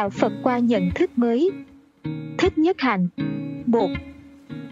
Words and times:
Đạo 0.00 0.10
Phật 0.10 0.32
qua 0.42 0.58
nhận 0.58 0.90
thức 0.94 1.10
mới 1.16 1.50
Thích 2.38 2.58
nhất 2.58 2.76
hạnh 2.78 3.08
một 3.66 3.88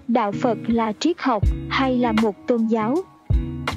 Đạo 0.09 0.33
Phật 0.33 0.59
là 0.67 0.93
triết 0.93 1.17
học 1.19 1.43
hay 1.71 1.99
là 1.99 2.13
một 2.13 2.47
tôn 2.47 2.67
giáo? 2.67 2.97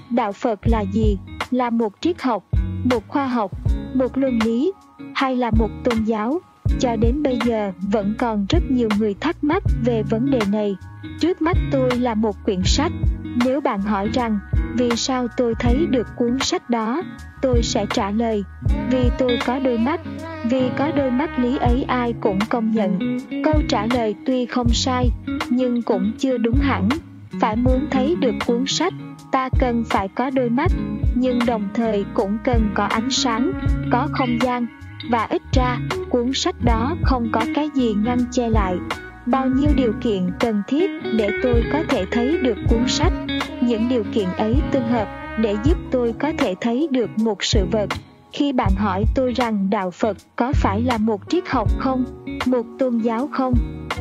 Đạo 0.10 0.32
Phật 0.32 0.60
là 0.64 0.84
gì? 0.94 1.18
Là 1.52 1.70
một 1.70 1.94
triết 2.02 2.22
học, 2.22 2.44
một 2.92 3.08
khoa 3.08 3.28
học, 3.28 3.52
một 3.94 4.18
luân 4.18 4.40
lý 4.46 4.72
hay 5.16 5.36
là 5.36 5.52
một 5.60 5.70
tôn 5.84 6.04
giáo? 6.04 6.40
Cho 6.80 6.96
đến 6.96 7.24
bây 7.24 7.40
giờ 7.46 7.72
vẫn 7.92 8.14
còn 8.18 8.46
rất 8.50 8.64
nhiều 8.70 8.90
người 9.00 9.14
thắc 9.14 9.44
mắc 9.44 9.64
về 9.86 10.04
vấn 10.04 10.32
đề 10.32 10.40
này. 10.52 10.76
Trước 11.20 11.42
mắt 11.42 11.58
tôi 11.72 11.90
là 12.00 12.14
một 12.14 12.36
quyển 12.46 12.62
sách. 12.66 12.92
Nếu 13.46 13.62
bạn 13.62 13.82
hỏi 13.82 14.10
rằng 14.14 14.40
vì 14.78 14.90
sao 14.96 15.28
tôi 15.38 15.54
thấy 15.60 15.86
được 15.90 16.08
cuốn 16.18 16.40
sách 16.40 16.70
đó, 16.70 17.02
tôi 17.42 17.64
sẽ 17.64 17.86
trả 17.90 18.12
lời 18.12 18.44
vì 18.92 19.10
tôi 19.18 19.40
có 19.46 19.60
đôi 19.60 19.78
mắt. 19.78 20.02
Vì 20.50 20.70
có 20.78 20.92
đôi 20.96 21.12
mắt 21.12 21.40
lý 21.40 21.58
ấy 21.58 21.84
ai 21.88 22.14
cũng 22.22 22.40
công 22.50 22.72
nhận. 22.72 23.20
Câu 23.44 23.62
trả 23.70 23.86
lời 23.86 24.16
tuy 24.26 24.46
không 24.46 24.68
sai, 24.70 25.10
nhưng 25.50 25.82
cũng 25.82 26.12
chưa 26.18 26.38
đúng 26.38 26.58
hẳn. 26.62 26.90
Phải 27.42 27.56
muốn 27.56 27.88
thấy 27.92 28.16
được 28.20 28.36
cuốn 28.46 28.64
sách, 28.68 28.94
ta 29.32 29.50
cần 29.60 29.84
phải 29.90 30.08
có 30.08 30.30
đôi 30.30 30.50
mắt, 30.50 30.72
nhưng 31.16 31.40
đồng 31.46 31.68
thời 31.74 32.06
cũng 32.14 32.38
cần 32.44 32.70
có 32.74 32.84
ánh 32.84 33.12
sáng, 33.12 33.52
có 33.92 34.08
không 34.12 34.38
gian, 34.42 34.66
và 35.10 35.28
ít 35.30 35.42
ra 35.54 35.78
cuốn 36.10 36.34
sách 36.34 36.56
đó 36.66 36.96
không 37.04 37.30
có 37.32 37.42
cái 37.56 37.70
gì 37.74 37.94
ngăn 37.94 38.20
che 38.32 38.50
lại 38.50 38.76
bao 39.26 39.48
nhiêu 39.48 39.70
điều 39.76 39.94
kiện 40.02 40.30
cần 40.40 40.62
thiết 40.68 40.92
để 41.18 41.30
tôi 41.44 41.64
có 41.74 41.84
thể 41.90 42.06
thấy 42.12 42.38
được 42.38 42.58
cuốn 42.70 42.88
sách 42.88 43.14
những 43.62 43.90
điều 43.90 44.04
kiện 44.14 44.28
ấy 44.38 44.56
tương 44.72 44.88
hợp 44.88 45.08
để 45.40 45.56
giúp 45.64 45.78
tôi 45.92 46.14
có 46.20 46.32
thể 46.38 46.56
thấy 46.62 46.88
được 46.92 47.10
một 47.18 47.44
sự 47.44 47.66
vật 47.72 47.90
khi 48.34 48.54
bạn 48.54 48.72
hỏi 48.76 49.06
tôi 49.16 49.34
rằng 49.34 49.70
đạo 49.70 49.92
phật 49.92 50.18
có 50.36 50.52
phải 50.56 50.82
là 50.82 50.98
một 50.98 51.22
triết 51.30 51.44
học 51.48 51.68
không, 51.80 52.04
một 52.46 52.66
tôn 52.80 52.98
giáo 52.98 53.30
không, 53.32 53.54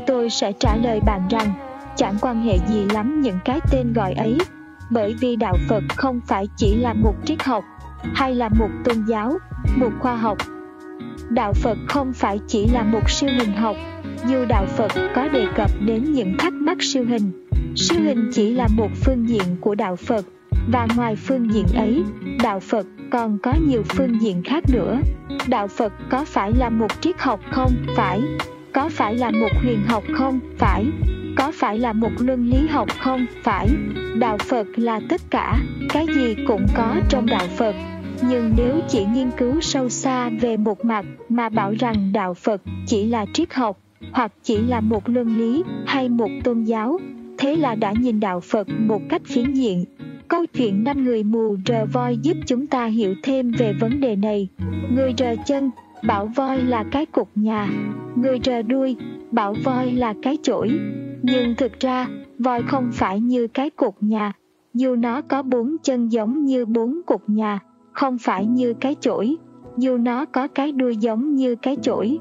tôi 0.07 0.31
sẽ 0.31 0.53
trả 0.53 0.77
lời 0.77 1.01
bạn 1.07 1.29
rằng, 1.31 1.53
chẳng 1.97 2.15
quan 2.21 2.43
hệ 2.43 2.59
gì 2.69 2.85
lắm 2.95 3.21
những 3.21 3.39
cái 3.45 3.61
tên 3.71 3.93
gọi 3.93 4.13
ấy, 4.13 4.39
bởi 4.91 5.15
vì 5.21 5.37
đạo 5.37 5.57
phật 5.69 5.83
không 5.97 6.21
phải 6.27 6.49
chỉ 6.57 6.77
là 6.77 6.93
một 6.93 7.15
triết 7.25 7.43
học, 7.43 7.65
hay 8.15 8.35
là 8.35 8.49
một 8.49 8.69
tôn 8.85 9.05
giáo, 9.09 9.33
một 9.77 9.91
khoa 10.01 10.17
học. 10.17 10.39
Đạo 11.31 11.53
phật 11.53 11.79
không 11.89 12.13
phải 12.13 12.41
chỉ 12.47 12.69
là 12.69 12.83
một 12.83 13.11
siêu 13.11 13.31
hình 13.39 13.53
học, 13.53 13.77
dù 14.27 14.45
đạo 14.49 14.67
phật 14.67 14.93
có 15.15 15.29
đề 15.29 15.47
cập 15.57 15.71
đến 15.81 16.13
những 16.13 16.35
thắc 16.39 16.53
mắc 16.53 16.77
siêu 16.81 17.05
hình 17.09 17.47
siêu 17.77 18.01
hình 18.03 18.31
chỉ 18.33 18.55
là 18.55 18.69
một 18.77 18.89
phương 19.05 19.29
diện 19.29 19.57
của 19.61 19.75
đạo 19.75 19.97
phật 19.97 20.25
và 20.69 20.87
ngoài 20.97 21.17
phương 21.17 21.53
diện 21.55 21.67
ấy, 21.75 22.05
đạo 22.43 22.61
phật 22.61 22.87
còn 23.11 23.39
có 23.39 23.55
nhiều 23.67 23.83
phương 23.89 24.21
diện 24.21 24.43
khác 24.43 24.65
nữa. 24.73 25.01
Đạo 25.49 25.69
phật 25.69 25.93
có 26.11 26.25
phải 26.25 26.53
là 26.53 26.71
một 26.71 27.01
triết 27.01 27.19
học 27.19 27.41
không? 27.51 27.73
Phải. 27.97 28.21
Có 28.73 28.89
phải 28.89 29.15
là 29.15 29.31
một 29.31 29.51
huyền 29.63 29.83
học 29.87 30.05
không? 30.13 30.41
Phải. 30.59 30.87
Có 31.37 31.53
phải 31.55 31.79
là 31.79 31.93
một 31.93 32.11
luân 32.19 32.51
lý 32.51 32.67
học 32.69 32.89
không? 33.01 33.27
Phải. 33.43 33.69
Đạo 34.19 34.39
phật 34.39 34.67
là 34.77 35.01
tất 35.09 35.21
cả. 35.31 35.63
Cái 35.89 36.07
gì 36.15 36.37
cũng 36.47 36.67
có 36.77 36.97
trong 37.09 37.27
đạo 37.27 37.47
phật. 37.57 37.75
Nhưng 38.23 38.53
nếu 38.57 38.81
chỉ 38.89 39.05
nghiên 39.05 39.31
cứu 39.39 39.61
sâu 39.61 39.89
xa 39.89 40.31
về 40.41 40.57
một 40.57 40.85
mặt 40.85 41.05
mà 41.29 41.49
bảo 41.49 41.75
rằng 41.79 42.13
đạo 42.13 42.35
phật 42.35 42.63
chỉ 42.87 43.07
là 43.07 43.27
triết 43.33 43.55
học, 43.55 43.79
hoặc 44.13 44.33
chỉ 44.43 44.59
là 44.59 44.81
một 44.81 45.09
luân 45.09 45.39
lý 45.39 45.63
hay 45.87 46.09
một 46.09 46.31
tôn 46.45 46.65
giáo, 46.65 47.01
thế 47.39 47.57
là 47.57 47.75
đã 47.75 47.93
nhìn 48.01 48.21
đạo 48.21 48.41
phật 48.41 48.69
một 48.79 49.03
cách 49.09 49.23
phiến 49.25 49.53
diện 49.53 49.85
câu 50.31 50.47
chuyện 50.47 50.85
năm 50.85 51.05
người 51.05 51.25
mù 51.25 51.57
rờ 51.67 51.87
voi 51.93 52.19
giúp 52.23 52.37
chúng 52.47 52.67
ta 52.67 52.85
hiểu 52.87 53.15
thêm 53.23 53.53
về 53.59 53.73
vấn 53.81 54.01
đề 54.01 54.17
này. 54.17 54.49
Người 54.95 55.15
rờ 55.19 55.37
chân 55.47 55.71
bảo 56.03 56.27
voi 56.37 56.63
là 56.63 56.85
cái 56.93 57.07
cục 57.07 57.29
nhà. 57.35 57.69
Người 58.17 58.39
rờ 58.45 58.63
đuôi 58.63 58.97
bảo 59.31 59.55
voi 59.65 59.93
là 59.93 60.15
cái 60.23 60.39
chổi. 60.43 60.71
Nhưng 61.23 61.55
thực 61.55 61.81
ra 61.81 62.09
voi 62.39 62.63
không 62.63 62.91
phải 62.93 63.21
như 63.21 63.47
cái 63.47 63.71
cục 63.71 63.97
nhà. 64.01 64.33
Dù 64.75 64.97
nó 64.97 65.21
có 65.21 65.43
bốn 65.43 65.77
chân 65.83 66.09
giống 66.09 66.45
như 66.45 66.67
bốn 66.67 67.01
cục 67.07 67.23
nhà 67.27 67.61
không 67.93 68.19
phải 68.19 68.47
như 68.47 68.75
cái 68.75 68.97
chổi, 69.01 69.37
dù 69.77 69.97
nó 69.97 70.25
có 70.25 70.49
cái 70.49 70.73
đuôi 70.73 70.97
giống 70.97 71.35
như 71.35 71.55
cái 71.55 71.77
chổi. 71.83 72.19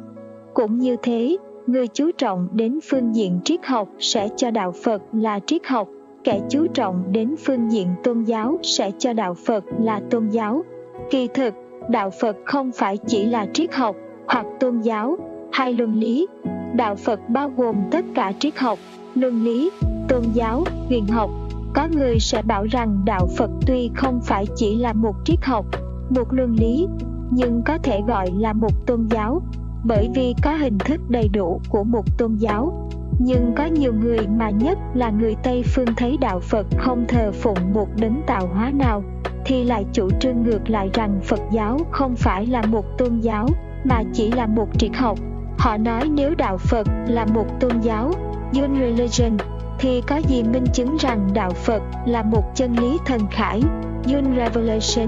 Cũng 0.53 0.79
như 0.79 0.95
thế, 1.03 1.37
người 1.67 1.87
chú 1.87 2.11
trọng 2.17 2.47
đến 2.53 2.79
phương 2.89 3.15
diện 3.15 3.39
triết 3.43 3.65
học 3.65 3.89
sẽ 3.99 4.29
cho 4.35 4.51
đạo 4.51 4.73
Phật 4.83 5.01
là 5.13 5.39
triết 5.45 5.67
học, 5.67 5.87
kẻ 6.23 6.41
chú 6.49 6.67
trọng 6.73 7.11
đến 7.11 7.35
phương 7.45 7.71
diện 7.71 7.87
tôn 8.03 8.23
giáo 8.23 8.57
sẽ 8.63 8.91
cho 8.97 9.13
đạo 9.13 9.33
Phật 9.33 9.63
là 9.79 10.01
tôn 10.09 10.29
giáo. 10.29 10.63
Kỳ 11.11 11.27
thực, 11.33 11.53
đạo 11.89 12.09
Phật 12.21 12.35
không 12.45 12.71
phải 12.71 12.97
chỉ 12.97 13.25
là 13.25 13.47
triết 13.53 13.73
học 13.73 13.95
hoặc 14.27 14.45
tôn 14.59 14.79
giáo 14.79 15.17
hay 15.51 15.73
luân 15.73 15.99
lý. 15.99 16.27
Đạo 16.75 16.95
Phật 16.95 17.19
bao 17.29 17.51
gồm 17.57 17.75
tất 17.91 18.05
cả 18.15 18.33
triết 18.39 18.57
học, 18.57 18.79
luân 19.15 19.43
lý, 19.43 19.71
tôn 20.09 20.23
giáo, 20.33 20.63
huyền 20.89 21.07
học 21.07 21.29
có 21.73 21.87
người 21.97 22.19
sẽ 22.19 22.41
bảo 22.41 22.65
rằng 22.65 23.01
đạo 23.05 23.27
Phật 23.37 23.49
tuy 23.67 23.89
không 23.95 24.19
phải 24.23 24.45
chỉ 24.55 24.75
là 24.75 24.93
một 24.93 25.15
triết 25.25 25.39
học, 25.43 25.65
một 26.09 26.33
luân 26.33 26.55
lý, 26.55 26.87
nhưng 27.31 27.61
có 27.65 27.77
thể 27.77 28.01
gọi 28.07 28.31
là 28.37 28.53
một 28.53 28.85
tôn 28.87 29.07
giáo, 29.09 29.41
bởi 29.83 30.09
vì 30.15 30.35
có 30.43 30.55
hình 30.55 30.77
thức 30.77 31.01
đầy 31.09 31.29
đủ 31.33 31.61
của 31.69 31.83
một 31.83 32.17
tôn 32.17 32.35
giáo. 32.35 32.89
Nhưng 33.19 33.53
có 33.55 33.65
nhiều 33.65 33.93
người 33.93 34.27
mà 34.27 34.49
nhất 34.49 34.77
là 34.93 35.09
người 35.09 35.35
Tây 35.43 35.63
phương 35.75 35.95
thấy 35.97 36.17
đạo 36.21 36.39
Phật 36.39 36.65
không 36.77 37.05
thờ 37.07 37.31
phụng 37.31 37.73
một 37.73 37.87
đấng 37.95 38.21
tạo 38.27 38.47
hóa 38.53 38.71
nào, 38.71 39.03
thì 39.45 39.63
lại 39.63 39.85
chủ 39.93 40.09
trương 40.19 40.43
ngược 40.43 40.69
lại 40.69 40.89
rằng 40.93 41.19
Phật 41.23 41.39
giáo 41.51 41.79
không 41.91 42.15
phải 42.15 42.45
là 42.45 42.61
một 42.61 42.97
tôn 42.97 43.19
giáo, 43.19 43.47
mà 43.83 44.03
chỉ 44.13 44.31
là 44.31 44.47
một 44.47 44.67
triết 44.77 44.91
học. 44.95 45.17
Họ 45.57 45.77
nói 45.77 46.09
nếu 46.09 46.35
đạo 46.35 46.57
Phật 46.57 46.87
là 47.07 47.25
một 47.25 47.45
tôn 47.59 47.79
giáo, 47.81 48.11
un 48.53 48.79
religion, 48.79 49.37
thì 49.79 50.01
có 50.01 50.17
gì 50.17 50.43
minh 50.43 50.65
chứng 50.73 50.97
rằng 50.99 51.29
đạo 51.33 51.51
Phật 51.51 51.81
là 52.05 52.23
một 52.23 52.55
chân 52.55 52.75
lý 52.75 52.97
thần 53.05 53.21
khải, 53.31 53.61
Un 54.05 54.35
Revelation. 54.37 55.07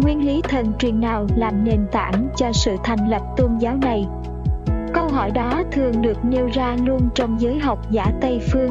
Nguyên 0.00 0.26
lý 0.26 0.42
thần 0.42 0.72
truyền 0.78 1.00
nào 1.00 1.26
làm 1.36 1.64
nền 1.64 1.86
tảng 1.92 2.28
cho 2.36 2.52
sự 2.52 2.76
thành 2.84 3.10
lập 3.10 3.22
tôn 3.36 3.58
giáo 3.58 3.76
này? 3.76 4.06
Câu 4.94 5.08
hỏi 5.08 5.30
đó 5.30 5.62
thường 5.72 6.02
được 6.02 6.24
nêu 6.24 6.48
ra 6.52 6.76
luôn 6.86 7.08
trong 7.14 7.40
giới 7.40 7.58
học 7.58 7.78
giả 7.90 8.06
Tây 8.20 8.40
Phương, 8.52 8.70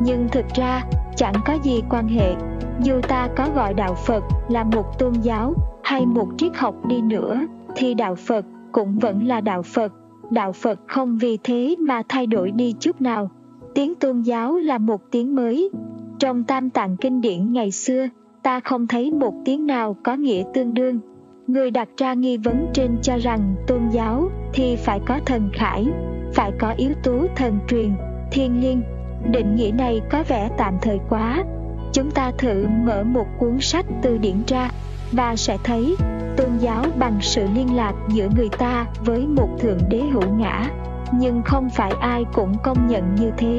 nhưng 0.00 0.28
thực 0.32 0.44
ra 0.54 0.82
chẳng 1.16 1.34
có 1.46 1.58
gì 1.62 1.82
quan 1.90 2.08
hệ. 2.08 2.34
Dù 2.80 3.00
ta 3.08 3.28
có 3.36 3.48
gọi 3.54 3.74
đạo 3.74 3.94
Phật 3.94 4.24
là 4.48 4.64
một 4.64 4.98
tôn 4.98 5.12
giáo 5.12 5.54
hay 5.82 6.06
một 6.06 6.28
triết 6.38 6.56
học 6.56 6.74
đi 6.86 7.00
nữa, 7.00 7.40
thì 7.76 7.94
đạo 7.94 8.14
Phật 8.14 8.44
cũng 8.72 8.98
vẫn 8.98 9.26
là 9.26 9.40
đạo 9.40 9.62
Phật. 9.62 9.92
Đạo 10.30 10.52
Phật 10.52 10.80
không 10.86 11.18
vì 11.18 11.38
thế 11.42 11.76
mà 11.78 12.02
thay 12.08 12.26
đổi 12.26 12.50
đi 12.50 12.74
chút 12.80 13.00
nào. 13.00 13.30
Tiếng 13.74 13.94
tôn 13.94 14.20
giáo 14.20 14.58
là 14.58 14.78
một 14.78 15.00
tiếng 15.10 15.34
mới. 15.34 15.70
Trong 16.18 16.44
tam 16.44 16.70
tạng 16.70 16.96
kinh 16.96 17.20
điển 17.20 17.52
ngày 17.52 17.70
xưa, 17.70 18.08
ta 18.42 18.60
không 18.60 18.86
thấy 18.86 19.12
một 19.12 19.34
tiếng 19.44 19.66
nào 19.66 19.96
có 20.04 20.14
nghĩa 20.14 20.42
tương 20.54 20.74
đương. 20.74 21.00
Người 21.46 21.70
đặt 21.70 21.88
ra 21.96 22.14
nghi 22.14 22.36
vấn 22.36 22.66
trên 22.72 22.98
cho 23.02 23.16
rằng 23.16 23.54
tôn 23.66 23.88
giáo 23.88 24.28
thì 24.52 24.76
phải 24.76 25.00
có 25.06 25.20
thần 25.26 25.50
khải, 25.52 25.86
phải 26.34 26.52
có 26.58 26.74
yếu 26.76 26.90
tố 27.02 27.26
thần 27.36 27.58
truyền, 27.68 27.94
thiên 28.30 28.60
liêng. 28.60 28.82
Định 29.30 29.56
nghĩa 29.56 29.70
này 29.70 30.00
có 30.10 30.24
vẻ 30.28 30.50
tạm 30.58 30.78
thời 30.82 30.98
quá. 31.08 31.44
Chúng 31.92 32.10
ta 32.10 32.32
thử 32.38 32.66
mở 32.84 33.02
một 33.04 33.26
cuốn 33.38 33.60
sách 33.60 33.86
từ 34.02 34.18
điển 34.18 34.36
ra 34.46 34.70
và 35.12 35.36
sẽ 35.36 35.58
thấy 35.64 35.96
tôn 36.36 36.58
giáo 36.58 36.84
bằng 36.98 37.18
sự 37.20 37.46
liên 37.54 37.76
lạc 37.76 37.94
giữa 38.08 38.28
người 38.36 38.48
ta 38.58 38.86
với 39.04 39.26
một 39.26 39.48
thượng 39.60 39.78
đế 39.88 40.00
hữu 40.00 40.30
ngã 40.38 40.70
nhưng 41.12 41.42
không 41.42 41.70
phải 41.70 41.92
ai 42.00 42.24
cũng 42.32 42.56
công 42.62 42.86
nhận 42.88 43.14
như 43.14 43.30
thế 43.36 43.58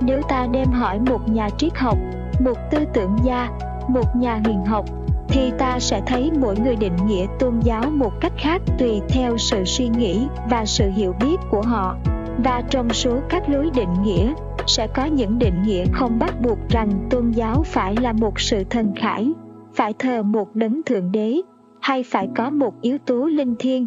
nếu 0.00 0.22
ta 0.28 0.46
đem 0.52 0.68
hỏi 0.68 1.00
một 1.10 1.28
nhà 1.28 1.48
triết 1.58 1.72
học 1.76 1.98
một 2.40 2.56
tư 2.70 2.78
tưởng 2.94 3.16
gia 3.24 3.48
một 3.88 4.16
nhà 4.16 4.40
huyền 4.44 4.64
học 4.64 4.84
thì 5.32 5.52
ta 5.58 5.78
sẽ 5.80 6.02
thấy 6.06 6.30
mỗi 6.40 6.54
người 6.64 6.76
định 6.76 6.96
nghĩa 7.06 7.26
tôn 7.38 7.60
giáo 7.60 7.90
một 7.90 8.20
cách 8.20 8.32
khác 8.38 8.62
tùy 8.78 9.00
theo 9.08 9.38
sự 9.38 9.64
suy 9.64 9.88
nghĩ 9.88 10.26
và 10.50 10.64
sự 10.66 10.90
hiểu 10.90 11.14
biết 11.20 11.36
của 11.50 11.62
họ. 11.62 11.96
Và 12.44 12.62
trong 12.70 12.90
số 12.90 13.18
các 13.28 13.48
lối 13.48 13.70
định 13.74 14.02
nghĩa 14.02 14.34
sẽ 14.66 14.86
có 14.86 15.04
những 15.04 15.38
định 15.38 15.62
nghĩa 15.62 15.84
không 15.92 16.18
bắt 16.18 16.34
buộc 16.42 16.58
rằng 16.68 17.06
tôn 17.10 17.30
giáo 17.30 17.62
phải 17.66 17.96
là 18.00 18.12
một 18.12 18.40
sự 18.40 18.64
thần 18.64 18.92
khải 18.96 19.32
phải 19.74 19.92
thờ 19.98 20.22
một 20.22 20.56
đấng 20.56 20.82
thượng 20.82 21.12
đế 21.12 21.40
hay 21.80 22.02
phải 22.02 22.28
có 22.36 22.50
một 22.50 22.80
yếu 22.80 22.98
tố 22.98 23.26
linh 23.26 23.54
thiêng. 23.58 23.86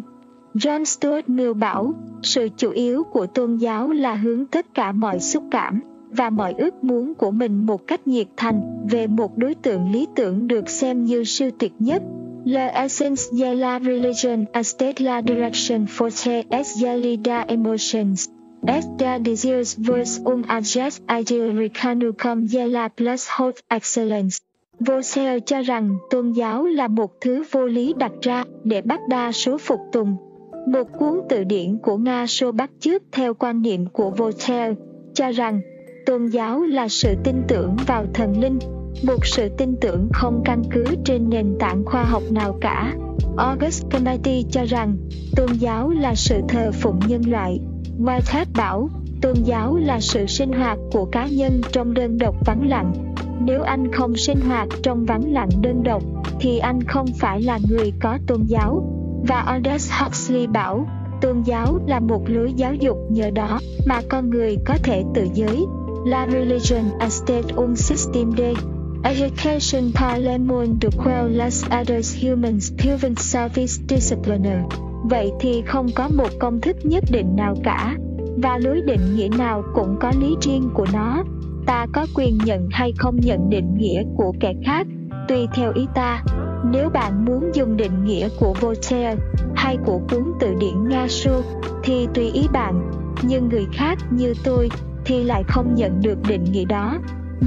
John 0.54 0.84
Stuart 0.84 1.28
Mill 1.28 1.52
bảo, 1.52 1.94
sự 2.22 2.48
chủ 2.56 2.70
yếu 2.70 3.04
của 3.04 3.26
tôn 3.26 3.56
giáo 3.56 3.88
là 3.88 4.14
hướng 4.14 4.46
tất 4.46 4.74
cả 4.74 4.92
mọi 4.92 5.20
xúc 5.20 5.44
cảm 5.50 5.80
và 6.16 6.30
mọi 6.30 6.54
ước 6.58 6.84
muốn 6.84 7.14
của 7.14 7.30
mình 7.30 7.66
một 7.66 7.86
cách 7.86 8.06
nhiệt 8.06 8.26
thành 8.36 8.86
về 8.90 9.06
một 9.06 9.38
đối 9.38 9.54
tượng 9.54 9.92
lý 9.92 10.06
tưởng 10.14 10.48
được 10.48 10.68
xem 10.68 11.04
như 11.04 11.24
siêu 11.24 11.50
tuyệt 11.58 11.72
nhất. 11.78 12.02
La 12.44 12.66
essence 12.66 13.22
de 13.32 13.54
la 13.54 13.80
religion 13.80 14.44
est 14.52 15.00
la 15.00 15.22
direction 15.22 15.84
forte 15.84 16.42
es 16.50 16.82
la 17.24 17.44
emotions. 17.48 18.28
Es 18.66 18.84
da 18.98 19.18
desires 19.24 19.78
vers 19.78 20.20
un 20.24 20.42
adjust 20.42 21.00
ideal 21.18 21.58
recanum 21.58 22.46
de 22.46 22.66
la 22.66 22.88
plus 22.88 23.26
haute 23.28 23.60
excellence. 23.68 24.38
Voltaire 24.80 25.40
cho 25.40 25.62
rằng 25.62 25.96
tôn 26.10 26.32
giáo 26.32 26.66
là 26.66 26.88
một 26.88 27.20
thứ 27.20 27.44
vô 27.50 27.66
lý 27.66 27.94
đặt 27.98 28.12
ra 28.22 28.44
để 28.64 28.82
bắt 28.82 29.00
đa 29.08 29.32
số 29.32 29.58
phục 29.58 29.80
tùng 29.92 30.16
Một 30.66 30.84
cuốn 30.98 31.20
từ 31.28 31.44
điển 31.44 31.78
của 31.78 31.96
Nga 31.96 32.26
Sô 32.26 32.52
bắt 32.52 32.70
chước 32.80 33.02
theo 33.12 33.34
quan 33.34 33.62
niệm 33.62 33.86
của 33.86 34.10
Voltaire, 34.10 34.74
cho 35.14 35.30
rằng 35.30 35.60
tôn 36.06 36.26
giáo 36.26 36.62
là 36.62 36.88
sự 36.88 37.14
tin 37.24 37.42
tưởng 37.48 37.76
vào 37.86 38.04
thần 38.14 38.40
linh, 38.40 38.58
một 39.02 39.26
sự 39.26 39.48
tin 39.48 39.76
tưởng 39.80 40.08
không 40.12 40.42
căn 40.44 40.62
cứ 40.70 40.84
trên 41.04 41.30
nền 41.30 41.56
tảng 41.58 41.84
khoa 41.84 42.04
học 42.04 42.22
nào 42.30 42.58
cả. 42.60 42.94
August 43.36 43.84
kennedy 43.90 44.44
cho 44.50 44.64
rằng 44.64 44.96
tôn 45.36 45.48
giáo 45.52 45.90
là 45.90 46.14
sự 46.14 46.40
thờ 46.48 46.70
phụng 46.72 47.00
nhân 47.06 47.22
loại. 47.30 47.60
Whitehead 47.98 48.46
bảo 48.56 48.88
tôn 49.22 49.34
giáo 49.34 49.76
là 49.76 50.00
sự 50.00 50.26
sinh 50.26 50.52
hoạt 50.52 50.78
của 50.92 51.04
cá 51.04 51.26
nhân 51.26 51.60
trong 51.72 51.94
đơn 51.94 52.18
độc 52.18 52.34
vắng 52.46 52.68
lặng. 52.68 52.92
Nếu 53.40 53.62
anh 53.62 53.92
không 53.92 54.16
sinh 54.16 54.40
hoạt 54.40 54.68
trong 54.82 55.04
vắng 55.04 55.32
lặng 55.32 55.50
đơn 55.62 55.82
độc, 55.82 56.02
thì 56.40 56.58
anh 56.58 56.82
không 56.82 57.06
phải 57.18 57.42
là 57.42 57.58
người 57.70 57.92
có 58.00 58.18
tôn 58.26 58.42
giáo. 58.42 58.92
Và 59.28 59.40
Aldous 59.40 59.92
Huxley 60.00 60.46
bảo, 60.46 60.86
tôn 61.20 61.42
giáo 61.42 61.78
là 61.86 62.00
một 62.00 62.22
lối 62.26 62.52
giáo 62.52 62.74
dục 62.74 62.96
nhờ 63.10 63.30
đó 63.30 63.58
mà 63.86 64.00
con 64.08 64.30
người 64.30 64.56
có 64.66 64.74
thể 64.82 65.04
tự 65.14 65.28
giới. 65.34 65.66
La 66.06 66.24
religion 66.26 66.92
a 67.00 67.10
state 67.10 67.56
un 67.56 67.74
system 67.74 68.30
de 68.36 68.54
education 69.04 69.92
parliament 69.92 70.84
le 70.84 70.90
quell 70.90 71.26
less 71.26 71.64
others 71.80 72.14
humans 72.14 72.70
proven 72.78 73.16
service 73.16 73.80
discipliner. 73.88 74.60
Vậy 75.04 75.32
thì 75.40 75.62
không 75.66 75.86
có 75.94 76.08
một 76.08 76.28
công 76.38 76.60
thức 76.60 76.76
nhất 76.82 77.04
định 77.10 77.36
nào 77.36 77.54
cả, 77.64 77.96
và 78.36 78.58
lối 78.58 78.80
định 78.86 79.16
nghĩa 79.16 79.28
nào 79.38 79.62
cũng 79.74 79.96
có 80.00 80.12
lý 80.20 80.36
riêng 80.40 80.70
của 80.74 80.86
nó. 80.92 81.24
Ta 81.66 81.86
có 81.92 82.06
quyền 82.14 82.38
nhận 82.44 82.68
hay 82.70 82.92
không 82.98 83.16
nhận 83.20 83.50
định 83.50 83.74
nghĩa 83.76 84.02
của 84.16 84.32
kẻ 84.40 84.52
khác, 84.66 84.86
tùy 85.28 85.46
theo 85.54 85.72
ý 85.74 85.86
ta. 85.94 86.24
Nếu 86.70 86.88
bạn 86.88 87.24
muốn 87.24 87.50
dùng 87.54 87.76
định 87.76 88.04
nghĩa 88.04 88.28
của 88.40 88.54
Voltaire 88.60 89.16
hay 89.56 89.76
của 89.86 90.00
cuốn 90.10 90.24
từ 90.40 90.54
điển 90.60 90.88
Nga 90.88 91.06
Su 91.08 91.42
thì 91.82 92.08
tùy 92.14 92.30
ý 92.30 92.48
bạn, 92.52 92.90
nhưng 93.22 93.48
người 93.48 93.66
khác 93.72 93.98
như 94.10 94.34
tôi 94.44 94.68
thì 95.06 95.24
lại 95.24 95.44
không 95.48 95.74
nhận 95.74 96.00
được 96.02 96.18
định 96.28 96.44
nghĩa 96.44 96.64
đó. 96.64 96.98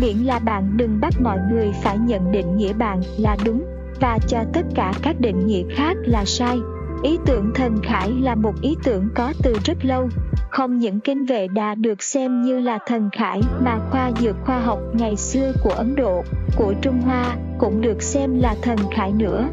Miễn 0.02 0.18
là 0.18 0.40
bạn 0.40 0.78
đừng 0.78 1.00
bắt 1.00 1.14
mọi 1.22 1.38
người 1.52 1.72
phải 1.84 1.98
nhận 1.98 2.32
định 2.32 2.58
nghĩa 2.58 2.74
bạn 2.74 3.02
là 3.18 3.38
đúng 3.46 3.66
và 4.00 4.20
cho 4.28 4.44
tất 4.54 4.66
cả 4.76 4.94
các 5.02 5.20
định 5.20 5.48
nghĩa 5.48 5.64
khác 5.76 5.98
là 6.02 6.26
sai. 6.26 6.58
Ý 7.04 7.18
tưởng 7.26 7.52
thần 7.56 7.80
khải 7.84 8.12
là 8.12 8.36
một 8.36 8.54
ý 8.62 8.76
tưởng 8.84 9.10
có 9.16 9.34
từ 9.44 9.56
rất 9.66 9.86
lâu. 9.86 10.10
Không 10.50 10.78
những 10.78 11.00
kinh 11.00 11.26
vệ 11.26 11.48
đà 11.48 11.76
được 11.76 12.04
xem 12.04 12.42
như 12.42 12.60
là 12.60 12.80
thần 12.88 13.10
khải 13.12 13.42
mà 13.60 13.80
khoa 13.92 14.12
dược 14.20 14.36
khoa 14.46 14.60
học 14.60 14.80
ngày 14.94 15.16
xưa 15.16 15.54
của 15.64 15.70
Ấn 15.70 15.96
Độ, 15.96 16.24
của 16.56 16.74
Trung 16.82 17.02
Hoa 17.02 17.36
cũng 17.58 17.82
được 17.82 18.02
xem 18.02 18.40
là 18.40 18.56
thần 18.62 18.78
khải 18.96 19.12
nữa. 19.12 19.50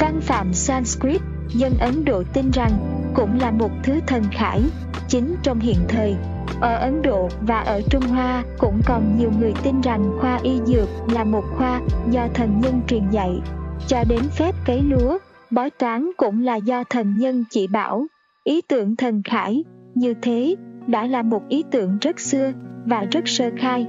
Văn 0.00 0.20
phạm 0.20 0.52
Sanskrit, 0.52 1.20
dân 1.54 1.72
Ấn 1.80 2.04
Độ 2.04 2.22
tin 2.32 2.50
rằng 2.50 2.70
cũng 3.14 3.40
là 3.40 3.50
một 3.50 3.70
thứ 3.82 4.00
thần 4.06 4.22
khải, 4.32 4.60
chính 5.08 5.34
trong 5.42 5.60
hiện 5.60 5.78
thời. 5.88 6.16
Ở 6.60 6.76
Ấn 6.76 7.02
Độ 7.02 7.28
và 7.40 7.60
ở 7.60 7.80
Trung 7.90 8.02
Hoa 8.02 8.44
cũng 8.58 8.80
còn 8.86 9.18
nhiều 9.18 9.30
người 9.40 9.52
tin 9.62 9.80
rằng 9.80 10.10
khoa 10.20 10.38
y 10.42 10.60
dược 10.66 10.88
là 11.12 11.24
một 11.24 11.44
khoa 11.56 11.80
do 12.10 12.28
thần 12.34 12.60
nhân 12.60 12.80
truyền 12.86 13.10
dạy. 13.10 13.40
Cho 13.86 14.04
đến 14.08 14.20
phép 14.30 14.54
cấy 14.66 14.82
lúa, 14.82 15.18
bói 15.50 15.70
toán 15.70 16.10
cũng 16.16 16.44
là 16.44 16.56
do 16.56 16.84
thần 16.90 17.14
nhân 17.18 17.44
chỉ 17.50 17.66
bảo. 17.66 18.06
Ý 18.44 18.60
tưởng 18.68 18.96
thần 18.96 19.22
khải, 19.24 19.64
như 19.94 20.14
thế, 20.22 20.56
đã 20.86 21.06
là 21.06 21.22
một 21.22 21.42
ý 21.48 21.64
tưởng 21.70 21.98
rất 22.00 22.20
xưa 22.20 22.52
và 22.84 23.04
rất 23.10 23.28
sơ 23.28 23.50
khai. 23.58 23.86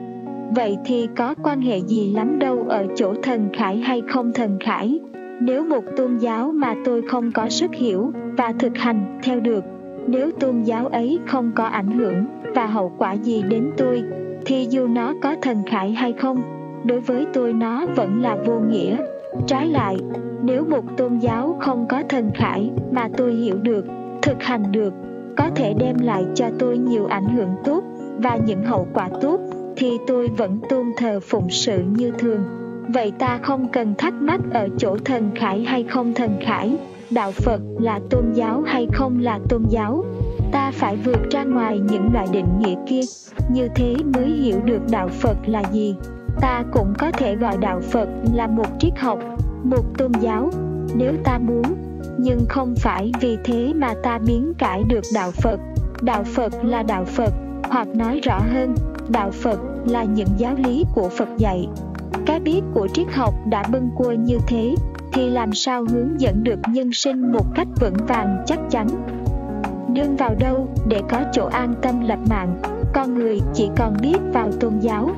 Vậy 0.56 0.78
thì 0.86 1.08
có 1.18 1.36
quan 1.44 1.62
hệ 1.62 1.80
gì 1.80 2.14
lắm 2.14 2.40
đâu 2.40 2.66
ở 2.70 2.88
chỗ 2.96 3.14
thần 3.24 3.50
khải 3.58 3.78
hay 3.78 4.02
không 4.10 4.34
thần 4.34 4.58
khải? 4.60 5.00
Nếu 5.44 5.64
một 5.64 5.84
tôn 5.98 6.18
giáo 6.18 6.52
mà 6.52 6.76
tôi 6.86 7.02
không 7.02 7.32
có 7.32 7.50
sức 7.50 7.74
hiểu 7.74 8.12
và 8.38 8.54
thực 8.60 8.78
hành 8.78 9.20
theo 9.24 9.40
được, 9.40 9.64
nếu 10.08 10.32
tôn 10.32 10.62
giáo 10.64 10.88
ấy 10.88 11.20
không 11.28 11.52
có 11.56 11.66
ảnh 11.66 11.92
hưởng 11.92 12.26
và 12.56 12.66
hậu 12.66 12.92
quả 12.98 13.14
gì 13.14 13.44
đến 13.50 13.72
tôi, 13.78 14.04
thì 14.46 14.68
dù 14.70 14.88
nó 14.88 15.14
có 15.22 15.36
thần 15.42 15.64
khải 15.66 15.92
hay 15.92 16.14
không, 16.14 16.42
đối 16.86 17.00
với 17.00 17.26
tôi 17.34 17.54
nó 17.54 17.86
vẫn 17.96 18.22
là 18.22 18.38
vô 18.46 18.60
nghĩa. 18.60 18.98
Trái 19.48 19.68
lại, 19.68 19.98
nếu 20.44 20.66
một 20.66 20.98
tôn 20.98 21.18
giáo 21.18 21.58
không 21.60 21.86
có 21.90 22.04
thần 22.10 22.32
khải 22.36 22.72
mà 22.92 23.10
tôi 23.18 23.34
hiểu 23.34 23.58
được, 23.58 23.86
thực 24.22 24.44
hành 24.44 24.64
được, 24.72 24.94
có 25.38 25.50
thể 25.56 25.74
đem 25.74 25.96
lại 26.00 26.26
cho 26.36 26.46
tôi 26.60 26.78
nhiều 26.78 27.06
ảnh 27.06 27.36
hưởng 27.36 27.56
tốt 27.64 27.84
và 28.18 28.38
những 28.46 28.64
hậu 28.64 28.88
quả 28.94 29.10
tốt, 29.22 29.40
thì 29.76 29.98
tôi 30.08 30.28
vẫn 30.28 30.60
tôn 30.70 30.86
thờ 30.98 31.20
phụng 31.20 31.50
sự 31.50 31.84
như 31.98 32.12
thường. 32.20 32.61
Vậy 32.94 33.12
ta 33.20 33.40
không 33.44 33.68
cần 33.72 33.96
thắc 33.98 34.14
mắc 34.14 34.40
ở 34.54 34.68
chỗ 34.78 34.98
thần 35.06 35.32
khải 35.36 35.64
hay 35.64 35.84
không 35.84 36.14
thần 36.14 36.38
khải, 36.42 36.78
đạo 37.10 37.32
Phật 37.32 37.62
là 37.80 38.00
tôn 38.10 38.34
giáo 38.34 38.62
hay 38.66 38.88
không 38.94 39.20
là 39.20 39.40
tôn 39.50 39.64
giáo. 39.70 40.04
Ta 40.52 40.72
phải 40.72 40.96
vượt 40.96 41.30
ra 41.32 41.44
ngoài 41.44 41.80
những 41.80 42.10
loại 42.14 42.28
định 42.32 42.46
nghĩa 42.60 42.76
kia, 42.88 43.02
như 43.52 43.68
thế 43.76 43.96
mới 44.14 44.30
hiểu 44.30 44.60
được 44.66 44.82
đạo 44.92 45.08
Phật 45.08 45.38
là 45.46 45.64
gì. 45.72 45.96
Ta 46.42 46.64
cũng 46.72 46.94
có 47.00 47.12
thể 47.12 47.36
gọi 47.36 47.58
đạo 47.58 47.82
Phật 47.82 48.10
là 48.34 48.48
một 48.48 48.68
triết 48.80 49.00
học, 49.00 49.20
một 49.64 49.98
tôn 49.98 50.12
giáo, 50.20 50.50
nếu 50.96 51.14
ta 51.24 51.38
muốn, 51.38 51.64
nhưng 52.18 52.40
không 52.50 52.76
phải 52.78 53.12
vì 53.22 53.38
thế 53.44 53.74
mà 53.76 53.94
ta 54.04 54.20
biến 54.28 54.54
cải 54.58 54.84
được 54.84 55.04
đạo 55.14 55.32
Phật. 55.32 55.60
Đạo 56.02 56.24
Phật 56.24 56.54
là 56.64 56.84
đạo 56.84 57.06
Phật, 57.06 57.34
hoặc 57.64 57.88
nói 57.88 58.20
rõ 58.24 58.40
hơn, 58.54 58.76
đạo 59.10 59.32
Phật 59.32 59.60
là 59.86 60.04
những 60.04 60.28
giáo 60.38 60.56
lý 60.56 60.86
của 60.96 61.10
Phật 61.10 61.30
dạy. 61.38 61.68
Cái 62.26 62.40
biết 62.40 62.62
của 62.74 62.88
triết 62.94 63.08
học 63.12 63.34
đã 63.46 63.64
bâng 63.72 63.90
cua 63.96 64.12
như 64.12 64.38
thế, 64.48 64.76
thì 65.14 65.30
làm 65.30 65.54
sao 65.54 65.86
hướng 65.90 66.22
dẫn 66.22 66.44
được 66.44 66.60
nhân 66.70 66.94
sinh 66.94 67.32
một 67.32 67.46
cách 67.56 67.68
vững 67.82 67.98
vàng 68.08 68.44
chắc 68.46 68.60
chắn. 68.70 68.88
Nương 69.90 70.16
vào 70.16 70.36
đâu 70.40 70.68
để 70.88 71.02
có 71.10 71.24
chỗ 71.32 71.46
an 71.46 71.74
tâm 71.82 72.02
lập 72.02 72.20
mạng, 72.30 72.58
con 72.94 73.14
người 73.14 73.40
chỉ 73.54 73.70
còn 73.78 73.98
biết 74.02 74.18
vào 74.34 74.52
tôn 74.60 74.80
giáo. 74.80 75.12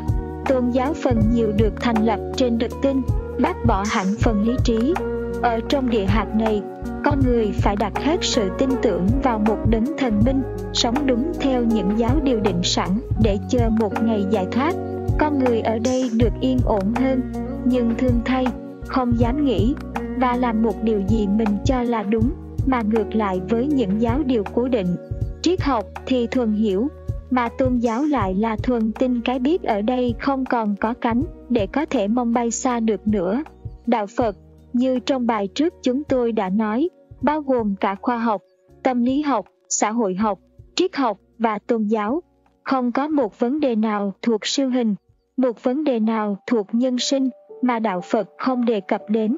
Tôn 0.46 0.70
giáo 0.70 0.94
phần 0.94 1.22
nhiều 1.34 1.52
được 1.58 1.74
thành 1.82 2.06
lập 2.06 2.20
trên 2.36 2.58
đức 2.58 2.72
tin, 2.82 3.02
bác 3.42 3.66
bỏ 3.66 3.84
hẳn 3.88 4.06
phần 4.20 4.44
lý 4.44 4.54
trí. 4.64 4.94
Ở 5.42 5.60
trong 5.70 5.90
địa 5.90 6.06
hạt 6.06 6.28
này, 6.36 6.62
con 7.06 7.20
người 7.26 7.52
phải 7.52 7.76
đặt 7.76 7.94
hết 7.96 8.18
sự 8.22 8.50
tin 8.58 8.70
tưởng 8.82 9.08
vào 9.24 9.40
một 9.40 9.58
đấng 9.70 9.86
thần 9.98 10.22
minh, 10.26 10.42
sống 10.74 10.96
đúng 11.06 11.32
theo 11.40 11.64
những 11.64 11.92
giáo 11.98 12.20
điều 12.24 12.40
định 12.40 12.64
sẵn 12.64 12.90
để 13.24 13.38
chờ 13.50 13.70
một 13.80 14.04
ngày 14.04 14.26
giải 14.30 14.48
thoát. 14.52 14.74
Con 15.20 15.40
người 15.40 15.62
ở 15.62 15.80
đây 15.80 16.10
được 16.14 16.34
yên 16.42 16.58
ổn 16.66 16.94
hơn, 16.96 17.22
nhưng 17.66 17.94
thương 17.98 18.22
thay, 18.26 18.46
không 18.88 19.20
dám 19.20 19.46
nghĩ 19.46 19.76
và 20.18 20.38
làm 20.38 20.64
một 20.64 20.84
điều 20.84 21.02
gì 21.08 21.28
mình 21.28 21.58
cho 21.66 21.84
là 21.84 22.04
đúng 22.04 22.34
mà 22.68 22.82
ngược 22.82 23.16
lại 23.16 23.42
với 23.50 23.68
những 23.68 24.02
giáo 24.02 24.24
điều 24.26 24.44
cố 24.54 24.68
định. 24.68 24.96
Triết 25.42 25.62
học 25.62 25.86
thì 26.06 26.28
thuần 26.28 26.54
hiểu, 26.54 26.88
mà 27.30 27.50
tôn 27.58 27.78
giáo 27.78 28.04
lại 28.04 28.36
là 28.36 28.56
thuần 28.56 28.92
tin 28.92 29.22
cái 29.22 29.40
biết 29.40 29.64
ở 29.64 29.82
đây 29.82 30.16
không 30.20 30.46
còn 30.46 30.76
có 30.76 30.94
cánh 30.94 31.24
để 31.50 31.68
có 31.68 31.86
thể 31.86 32.08
mong 32.08 32.34
bay 32.34 32.52
xa 32.52 32.80
được 32.80 33.08
nữa. 33.08 33.44
Đạo 33.86 34.08
Phật, 34.18 34.36
như 34.74 35.00
trong 35.00 35.28
bài 35.28 35.48
trước 35.56 35.74
chúng 35.82 36.04
tôi 36.04 36.32
đã 36.32 36.50
nói, 36.50 36.90
bao 37.22 37.42
gồm 37.42 37.76
cả 37.76 37.96
khoa 38.02 38.18
học, 38.18 38.42
tâm 38.84 39.04
lý 39.04 39.22
học, 39.22 39.46
xã 39.70 39.92
hội 39.92 40.16
học, 40.16 40.40
triết 40.76 40.96
học 40.96 41.18
và 41.40 41.60
tôn 41.60 41.84
giáo. 41.84 42.22
Không 42.64 42.92
có 42.92 43.08
một 43.08 43.40
vấn 43.40 43.60
đề 43.60 43.76
nào 43.76 44.14
thuộc 44.22 44.46
siêu 44.46 44.70
hình, 44.70 44.96
một 45.38 45.64
vấn 45.64 45.84
đề 45.84 46.00
nào 46.00 46.38
thuộc 46.48 46.68
nhân 46.72 46.98
sinh 46.98 47.30
mà 47.62 47.80
đạo 47.80 48.02
Phật 48.02 48.30
không 48.38 48.66
đề 48.66 48.82
cập 48.82 49.02
đến. 49.10 49.38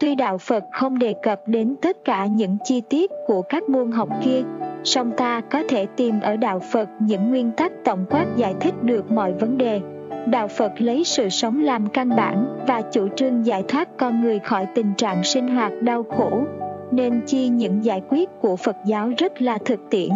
Tuy 0.00 0.14
đạo 0.14 0.38
Phật 0.38 0.64
không 0.72 0.98
đề 0.98 1.14
cập 1.22 1.40
đến 1.46 1.74
tất 1.82 2.04
cả 2.04 2.26
những 2.26 2.56
chi 2.64 2.82
tiết 2.90 3.10
của 3.26 3.42
các 3.42 3.68
môn 3.68 3.92
học 3.92 4.08
kia, 4.24 4.42
song 4.84 5.10
ta 5.16 5.40
có 5.40 5.62
thể 5.68 5.86
tìm 5.86 6.20
ở 6.20 6.36
đạo 6.36 6.60
Phật 6.72 6.88
những 7.00 7.30
nguyên 7.30 7.50
tắc 7.50 7.72
tổng 7.84 8.04
quát 8.10 8.26
giải 8.36 8.54
thích 8.60 8.74
được 8.82 9.10
mọi 9.10 9.32
vấn 9.32 9.58
đề. 9.58 9.80
Đạo 10.26 10.48
Phật 10.48 10.72
lấy 10.78 11.04
sự 11.04 11.28
sống 11.28 11.62
làm 11.62 11.86
căn 11.86 12.16
bản 12.16 12.46
và 12.66 12.82
chủ 12.92 13.08
trương 13.16 13.46
giải 13.46 13.62
thoát 13.68 13.88
con 13.96 14.22
người 14.22 14.38
khỏi 14.38 14.66
tình 14.74 14.94
trạng 14.96 15.24
sinh 15.24 15.48
hoạt 15.48 15.72
đau 15.82 16.02
khổ, 16.02 16.44
nên 16.90 17.20
chi 17.26 17.48
những 17.48 17.84
giải 17.84 18.02
quyết 18.08 18.28
của 18.40 18.56
Phật 18.56 18.76
giáo 18.86 19.10
rất 19.18 19.42
là 19.42 19.58
thực 19.64 19.80
tiễn. 19.90 20.10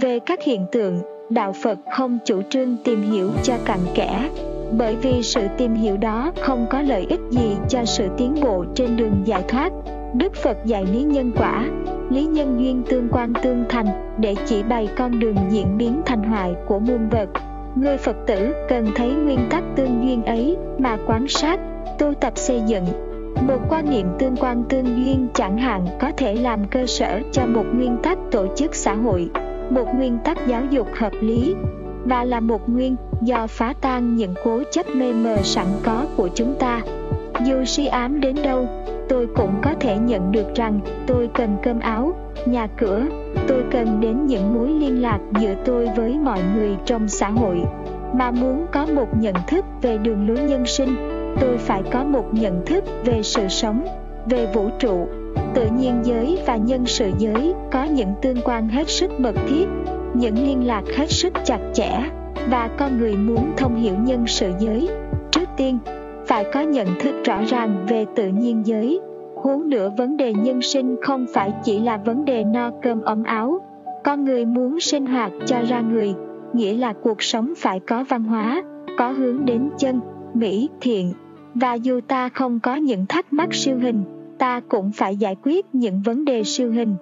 Về 0.00 0.18
các 0.18 0.42
hiện 0.42 0.66
tượng, 0.72 0.98
đạo 1.30 1.52
Phật 1.62 1.78
không 1.90 2.18
chủ 2.24 2.42
trương 2.42 2.76
tìm 2.84 3.02
hiểu 3.02 3.30
cho 3.42 3.54
cặn 3.64 3.78
kẽ, 3.94 4.28
bởi 4.78 4.96
vì 4.96 5.22
sự 5.22 5.40
tìm 5.58 5.74
hiểu 5.74 5.96
đó 5.96 6.32
không 6.40 6.66
có 6.70 6.82
lợi 6.82 7.06
ích 7.08 7.20
gì 7.30 7.56
cho 7.68 7.84
sự 7.84 8.08
tiến 8.16 8.34
bộ 8.42 8.64
trên 8.74 8.96
đường 8.96 9.22
giải 9.24 9.42
thoát. 9.48 9.72
Đức 10.14 10.34
Phật 10.34 10.56
dạy 10.64 10.86
lý 10.92 11.02
nhân 11.02 11.30
quả, 11.36 11.64
lý 12.10 12.24
nhân 12.24 12.58
duyên 12.60 12.82
tương 12.90 13.08
quan 13.12 13.32
tương 13.42 13.64
thành 13.68 13.86
để 14.18 14.34
chỉ 14.46 14.62
bày 14.62 14.88
con 14.98 15.20
đường 15.20 15.36
diễn 15.50 15.78
biến 15.78 16.00
thành 16.06 16.22
hoại 16.22 16.54
của 16.66 16.78
muôn 16.78 17.08
vật. 17.08 17.28
Người 17.74 17.96
Phật 17.96 18.16
tử 18.26 18.52
cần 18.68 18.86
thấy 18.94 19.12
nguyên 19.12 19.40
tắc 19.50 19.64
tương 19.76 20.06
duyên 20.06 20.24
ấy 20.24 20.56
mà 20.78 20.98
quan 21.06 21.28
sát, 21.28 21.60
tu 21.98 22.14
tập 22.14 22.32
xây 22.36 22.62
dựng. 22.66 22.84
Một 23.48 23.58
quan 23.68 23.90
niệm 23.90 24.06
tương 24.18 24.36
quan 24.36 24.64
tương 24.68 24.86
duyên 24.86 25.28
chẳng 25.34 25.58
hạn 25.58 25.86
có 26.00 26.10
thể 26.16 26.34
làm 26.34 26.64
cơ 26.70 26.86
sở 26.86 27.20
cho 27.32 27.46
một 27.46 27.64
nguyên 27.74 27.96
tắc 28.02 28.18
tổ 28.30 28.46
chức 28.56 28.74
xã 28.74 28.94
hội, 28.94 29.30
một 29.70 29.94
nguyên 29.94 30.18
tắc 30.24 30.46
giáo 30.46 30.62
dục 30.70 30.86
hợp 30.94 31.12
lý, 31.20 31.54
và 32.04 32.24
là 32.24 32.40
một 32.40 32.68
nguyên 32.68 32.96
do 33.22 33.46
phá 33.46 33.74
tan 33.80 34.16
những 34.16 34.34
cố 34.44 34.62
chấp 34.70 34.86
mê 34.94 35.12
mờ 35.12 35.36
sẵn 35.42 35.66
có 35.82 36.06
của 36.16 36.28
chúng 36.34 36.54
ta. 36.58 36.82
Dù 37.44 37.64
suy 37.64 37.86
ám 37.86 38.20
đến 38.20 38.36
đâu, 38.42 38.68
tôi 39.08 39.26
cũng 39.36 39.54
có 39.62 39.74
thể 39.80 39.98
nhận 39.98 40.32
được 40.32 40.54
rằng 40.54 40.80
tôi 41.06 41.30
cần 41.34 41.56
cơm 41.62 41.80
áo, 41.80 42.12
nhà 42.46 42.66
cửa. 42.66 43.02
Tôi 43.48 43.64
cần 43.70 44.00
đến 44.00 44.26
những 44.26 44.54
mối 44.54 44.68
liên 44.68 45.02
lạc 45.02 45.18
giữa 45.40 45.54
tôi 45.64 45.88
với 45.96 46.18
mọi 46.18 46.40
người 46.54 46.76
trong 46.84 47.08
xã 47.08 47.28
hội. 47.28 47.62
Mà 48.12 48.30
muốn 48.30 48.66
có 48.72 48.86
một 48.86 49.08
nhận 49.20 49.34
thức 49.46 49.64
về 49.82 49.98
đường 49.98 50.28
lối 50.28 50.38
nhân 50.38 50.66
sinh, 50.66 50.96
tôi 51.40 51.58
phải 51.58 51.82
có 51.92 52.04
một 52.04 52.24
nhận 52.32 52.66
thức 52.66 52.84
về 53.04 53.22
sự 53.22 53.48
sống, 53.48 53.86
về 54.26 54.46
vũ 54.54 54.70
trụ. 54.78 55.08
Tự 55.54 55.66
nhiên 55.78 56.00
giới 56.02 56.38
và 56.46 56.56
nhân 56.56 56.86
sự 56.86 57.10
giới 57.18 57.54
có 57.72 57.84
những 57.84 58.14
tương 58.22 58.40
quan 58.44 58.68
hết 58.68 58.88
sức 58.88 59.20
mật 59.20 59.34
thiết, 59.48 59.66
những 60.14 60.34
liên 60.34 60.66
lạc 60.66 60.82
hết 60.96 61.10
sức 61.10 61.32
chặt 61.44 61.60
chẽ 61.74 62.10
và 62.50 62.70
con 62.78 62.98
người 62.98 63.16
muốn 63.16 63.52
thông 63.56 63.76
hiểu 63.76 63.94
nhân 64.04 64.26
sự 64.26 64.52
giới. 64.58 64.88
Trước 65.30 65.48
tiên, 65.56 65.78
phải 66.26 66.44
có 66.52 66.60
nhận 66.60 66.88
thức 67.00 67.14
rõ 67.24 67.42
ràng 67.44 67.86
về 67.88 68.06
tự 68.16 68.28
nhiên 68.28 68.62
giới. 68.64 69.00
Huống 69.36 69.68
nữa 69.68 69.90
vấn 69.98 70.16
đề 70.16 70.32
nhân 70.34 70.62
sinh 70.62 70.96
không 71.02 71.26
phải 71.34 71.52
chỉ 71.64 71.78
là 71.78 71.96
vấn 71.96 72.24
đề 72.24 72.44
no 72.44 72.70
cơm 72.82 73.02
ấm 73.02 73.24
áo. 73.24 73.58
Con 74.04 74.24
người 74.24 74.44
muốn 74.44 74.80
sinh 74.80 75.06
hoạt 75.06 75.32
cho 75.46 75.62
ra 75.68 75.80
người 75.80 76.14
nghĩa 76.52 76.74
là 76.74 76.92
cuộc 76.92 77.22
sống 77.22 77.52
phải 77.56 77.80
có 77.80 78.04
văn 78.08 78.24
hóa 78.24 78.62
có 78.98 79.10
hướng 79.10 79.44
đến 79.44 79.70
chân 79.78 80.00
mỹ 80.34 80.68
thiện. 80.80 81.12
Và 81.54 81.74
dù 81.74 82.00
ta 82.08 82.28
không 82.28 82.60
có 82.60 82.74
những 82.74 83.06
thắc 83.06 83.32
mắc 83.32 83.54
siêu 83.54 83.78
hình 83.78 84.02
ta 84.38 84.60
cũng 84.68 84.90
phải 84.92 85.16
giải 85.16 85.36
quyết 85.42 85.66
những 85.72 86.02
vấn 86.04 86.24
đề 86.24 86.42
siêu 86.44 86.72
hình. 86.72 86.94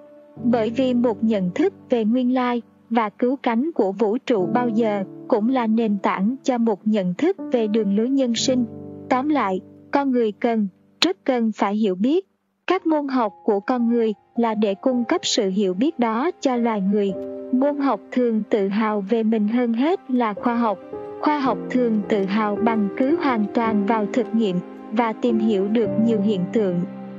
Bởi 0.43 0.69
vì 0.69 0.93
một 0.93 1.23
nhận 1.23 1.49
thức 1.55 1.73
về 1.89 2.05
nguyên 2.05 2.33
lai 2.33 2.61
và 2.89 3.09
cứu 3.09 3.35
cánh 3.35 3.71
của 3.71 3.91
vũ 3.91 4.17
trụ 4.17 4.45
bao 4.53 4.69
giờ 4.69 5.03
cũng 5.27 5.49
là 5.49 5.67
nền 5.67 5.97
tảng 5.97 6.35
cho 6.43 6.57
một 6.57 6.87
nhận 6.87 7.13
thức 7.13 7.37
về 7.51 7.67
đường 7.67 7.97
lối 7.97 8.09
nhân 8.09 8.35
sinh. 8.35 8.65
Tóm 9.09 9.29
lại, 9.29 9.61
con 9.91 10.11
người 10.11 10.31
cần, 10.31 10.67
rất 11.01 11.17
cần 11.25 11.51
phải 11.51 11.75
hiểu 11.75 11.95
biết. 11.95 12.25
Các 12.67 12.87
môn 12.87 13.07
học 13.07 13.33
của 13.43 13.59
con 13.59 13.89
người 13.89 14.13
là 14.35 14.53
để 14.53 14.75
cung 14.75 15.03
cấp 15.03 15.21
sự 15.23 15.49
hiểu 15.49 15.73
biết 15.73 15.99
đó 15.99 16.31
cho 16.39 16.55
loài 16.55 16.81
người. 16.81 17.13
Môn 17.51 17.77
học 17.77 17.99
thường 18.11 18.43
tự 18.49 18.67
hào 18.67 19.01
về 19.01 19.23
mình 19.23 19.47
hơn 19.47 19.73
hết 19.73 20.11
là 20.11 20.33
khoa 20.33 20.55
học. 20.55 20.79
Khoa 21.21 21.39
học 21.39 21.57
thường 21.69 22.01
tự 22.09 22.23
hào 22.23 22.55
bằng 22.55 22.87
cứ 22.97 23.15
hoàn 23.15 23.45
toàn 23.53 23.85
vào 23.85 24.05
thực 24.13 24.35
nghiệm 24.35 24.59
và 24.91 25.13
tìm 25.13 25.39
hiểu 25.39 25.67
được 25.67 25.89
nhiều 26.05 26.21
hiện 26.21 26.41
tượng 26.53 26.75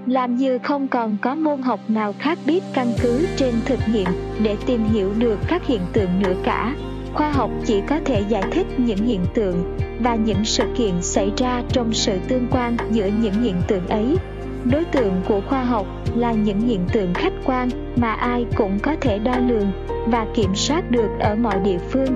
làm 0.07 0.37
như 0.37 0.59
không 0.59 0.89
còn 0.89 1.17
có 1.23 1.35
môn 1.35 1.63
học 1.63 1.81
nào 1.89 2.15
khác 2.19 2.39
biết 2.47 2.63
căn 2.75 2.93
cứ 3.03 3.27
trên 3.37 3.55
thực 3.65 3.79
nghiệm 3.93 4.09
để 4.43 4.57
tìm 4.67 4.85
hiểu 4.85 5.13
được 5.19 5.39
các 5.49 5.67
hiện 5.67 5.81
tượng 5.93 6.23
nữa 6.23 6.35
cả. 6.45 6.75
Khoa 7.15 7.33
học 7.33 7.51
chỉ 7.65 7.81
có 7.89 8.01
thể 8.05 8.23
giải 8.29 8.43
thích 8.53 8.67
những 8.77 9.07
hiện 9.07 9.21
tượng 9.35 9.77
và 10.01 10.15
những 10.15 10.45
sự 10.45 10.65
kiện 10.77 11.03
xảy 11.03 11.33
ra 11.37 11.63
trong 11.69 11.93
sự 11.93 12.19
tương 12.29 12.47
quan 12.51 12.77
giữa 12.91 13.11
những 13.23 13.43
hiện 13.43 13.63
tượng 13.69 13.87
ấy. 13.87 14.17
Đối 14.65 14.85
tượng 14.85 15.23
của 15.29 15.41
khoa 15.49 15.65
học 15.65 15.87
là 16.17 16.33
những 16.33 16.61
hiện 16.61 16.81
tượng 16.93 17.15
khách 17.15 17.33
quan 17.45 17.69
mà 17.97 18.13
ai 18.13 18.47
cũng 18.57 18.79
có 18.79 18.97
thể 19.01 19.19
đo 19.19 19.39
lường 19.49 19.73
và 20.07 20.27
kiểm 20.35 20.55
soát 20.55 20.91
được 20.91 21.09
ở 21.21 21.35
mọi 21.35 21.61
địa 21.65 21.79
phương. 21.79 22.15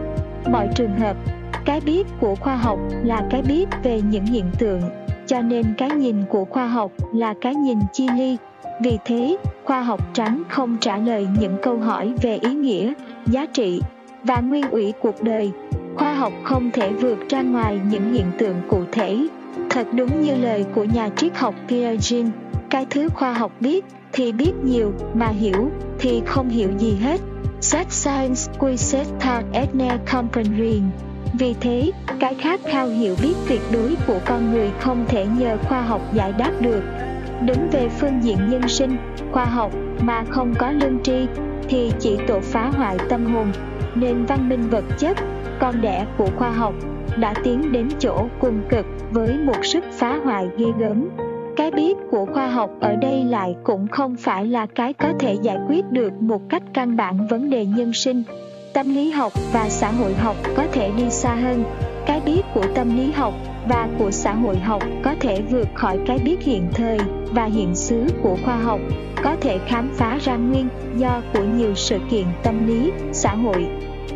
Mọi 0.51 0.69
trường 0.75 0.99
hợp, 0.99 1.17
cái 1.65 1.81
biết 1.81 2.07
của 2.21 2.35
khoa 2.35 2.57
học 2.57 2.79
là 3.05 3.27
cái 3.31 3.43
biết 3.43 3.69
về 3.83 4.01
những 4.01 4.27
hiện 4.27 4.51
tượng 4.59 5.04
cho 5.27 5.41
nên 5.41 5.75
cái 5.79 5.91
nhìn 5.91 6.17
của 6.29 6.45
khoa 6.45 6.67
học 6.67 6.93
là 7.13 7.35
cái 7.41 7.55
nhìn 7.55 7.79
chi 7.93 8.09
ly. 8.17 8.37
Vì 8.83 8.99
thế, 9.05 9.37
khoa 9.65 9.83
học 9.83 10.01
trắng 10.15 10.43
không 10.49 10.77
trả 10.81 10.97
lời 10.97 11.27
những 11.41 11.57
câu 11.63 11.79
hỏi 11.79 12.13
về 12.23 12.39
ý 12.43 12.55
nghĩa, 12.55 12.93
giá 13.27 13.47
trị 13.47 13.81
và 14.23 14.41
nguyên 14.41 14.71
ủy 14.71 14.93
cuộc 15.01 15.23
đời. 15.23 15.53
Khoa 15.97 16.15
học 16.15 16.33
không 16.45 16.71
thể 16.71 16.93
vượt 16.93 17.29
ra 17.29 17.43
ngoài 17.43 17.81
những 17.91 18.13
hiện 18.13 18.27
tượng 18.39 18.57
cụ 18.69 18.81
thể. 18.93 19.27
Thật 19.71 19.87
đúng 19.93 20.23
như 20.23 20.35
lời 20.35 20.65
của 20.75 20.85
nhà 20.85 21.09
triết 21.17 21.37
học 21.37 21.55
Piaget 21.69 22.27
cái 22.75 22.87
thứ 22.91 23.09
khoa 23.09 23.33
học 23.33 23.53
biết 23.61 23.85
thì 24.13 24.33
biết 24.33 24.53
nhiều, 24.65 24.93
mà 25.15 25.29
hiểu 25.29 25.71
thì 25.99 26.23
không 26.27 26.49
hiểu 26.49 26.69
gì 26.79 26.97
hết. 26.97 27.21
Set 27.61 27.93
science 27.93 28.53
quy 28.59 28.77
set 28.77 29.07
thought 29.21 29.45
ethne 29.53 29.99
comprehend 30.13 30.85
vì 31.39 31.55
thế, 31.61 31.91
cái 32.21 32.35
khát 32.35 32.61
khao 32.65 32.87
hiểu 32.87 33.17
biết 33.23 33.35
tuyệt 33.49 33.61
đối 33.73 33.97
của 34.07 34.19
con 34.25 34.53
người 34.53 34.71
không 34.81 35.05
thể 35.09 35.27
nhờ 35.39 35.57
khoa 35.57 35.83
học 35.83 36.01
giải 36.15 36.33
đáp 36.39 36.53
được. 36.61 36.83
Đứng 37.43 37.69
về 37.73 37.89
phương 37.89 38.21
diện 38.23 38.39
nhân 38.49 38.69
sinh, 38.69 38.97
khoa 39.33 39.45
học 39.45 39.73
mà 40.03 40.25
không 40.31 40.55
có 40.59 40.71
lương 40.71 41.03
tri 41.03 41.27
thì 41.69 41.93
chỉ 42.01 42.19
tổ 42.27 42.41
phá 42.41 42.71
hoại 42.77 42.97
tâm 43.09 43.27
hồn, 43.27 43.53
nên 43.95 44.25
văn 44.25 44.49
minh 44.49 44.69
vật 44.71 44.85
chất, 44.99 45.17
con 45.61 45.81
đẻ 45.81 46.07
của 46.19 46.29
khoa 46.37 46.51
học 46.51 46.75
đã 47.17 47.35
tiến 47.45 47.73
đến 47.73 47.89
chỗ 47.99 48.27
cùng 48.41 48.61
cực 48.69 48.87
với 49.11 49.39
một 49.39 49.65
sức 49.65 49.85
phá 49.93 50.21
hoại 50.25 50.47
ghê 50.59 50.67
gớm. 50.79 51.09
Cái 51.57 51.71
biết 51.71 51.97
của 52.11 52.27
khoa 52.27 52.47
học 52.47 52.71
ở 52.81 52.97
đây 52.97 53.25
lại 53.25 53.57
cũng 53.65 53.89
không 53.89 54.17
phải 54.17 54.47
là 54.47 54.67
cái 54.67 54.93
có 54.93 55.13
thể 55.19 55.37
giải 55.43 55.59
quyết 55.69 55.91
được 55.91 56.13
một 56.23 56.43
cách 56.49 56.63
căn 56.75 56.97
bản 56.97 57.27
vấn 57.27 57.51
đề 57.51 57.67
nhân 57.67 57.93
sinh. 57.93 58.23
Tâm 58.75 58.95
lý 58.95 59.11
học 59.11 59.33
và 59.53 59.69
xã 59.69 59.91
hội 59.91 60.15
học 60.15 60.37
có 60.57 60.67
thể 60.73 60.91
đi 60.97 61.11
xa 61.11 61.35
hơn. 61.35 61.65
Cái 62.07 62.21
biết 62.21 62.43
của 62.55 62.65
tâm 62.75 62.97
lý 62.97 63.13
học 63.13 63.35
và 63.69 63.89
của 63.99 64.11
xã 64.11 64.33
hội 64.35 64.59
học 64.59 64.83
có 65.03 65.15
thể 65.21 65.43
vượt 65.51 65.69
khỏi 65.75 65.99
cái 66.07 66.19
biết 66.19 66.43
hiện 66.43 66.69
thời 66.75 66.99
và 67.31 67.45
hiện 67.45 67.75
xứ 67.75 68.07
của 68.23 68.37
khoa 68.45 68.57
học, 68.57 68.81
có 69.23 69.37
thể 69.41 69.59
khám 69.67 69.91
phá 69.97 70.19
ra 70.23 70.37
nguyên 70.37 70.69
do 70.97 71.23
của 71.35 71.45
nhiều 71.45 71.75
sự 71.75 71.99
kiện 72.11 72.25
tâm 72.43 72.67
lý, 72.67 72.93
xã 73.13 73.35
hội. 73.35 73.67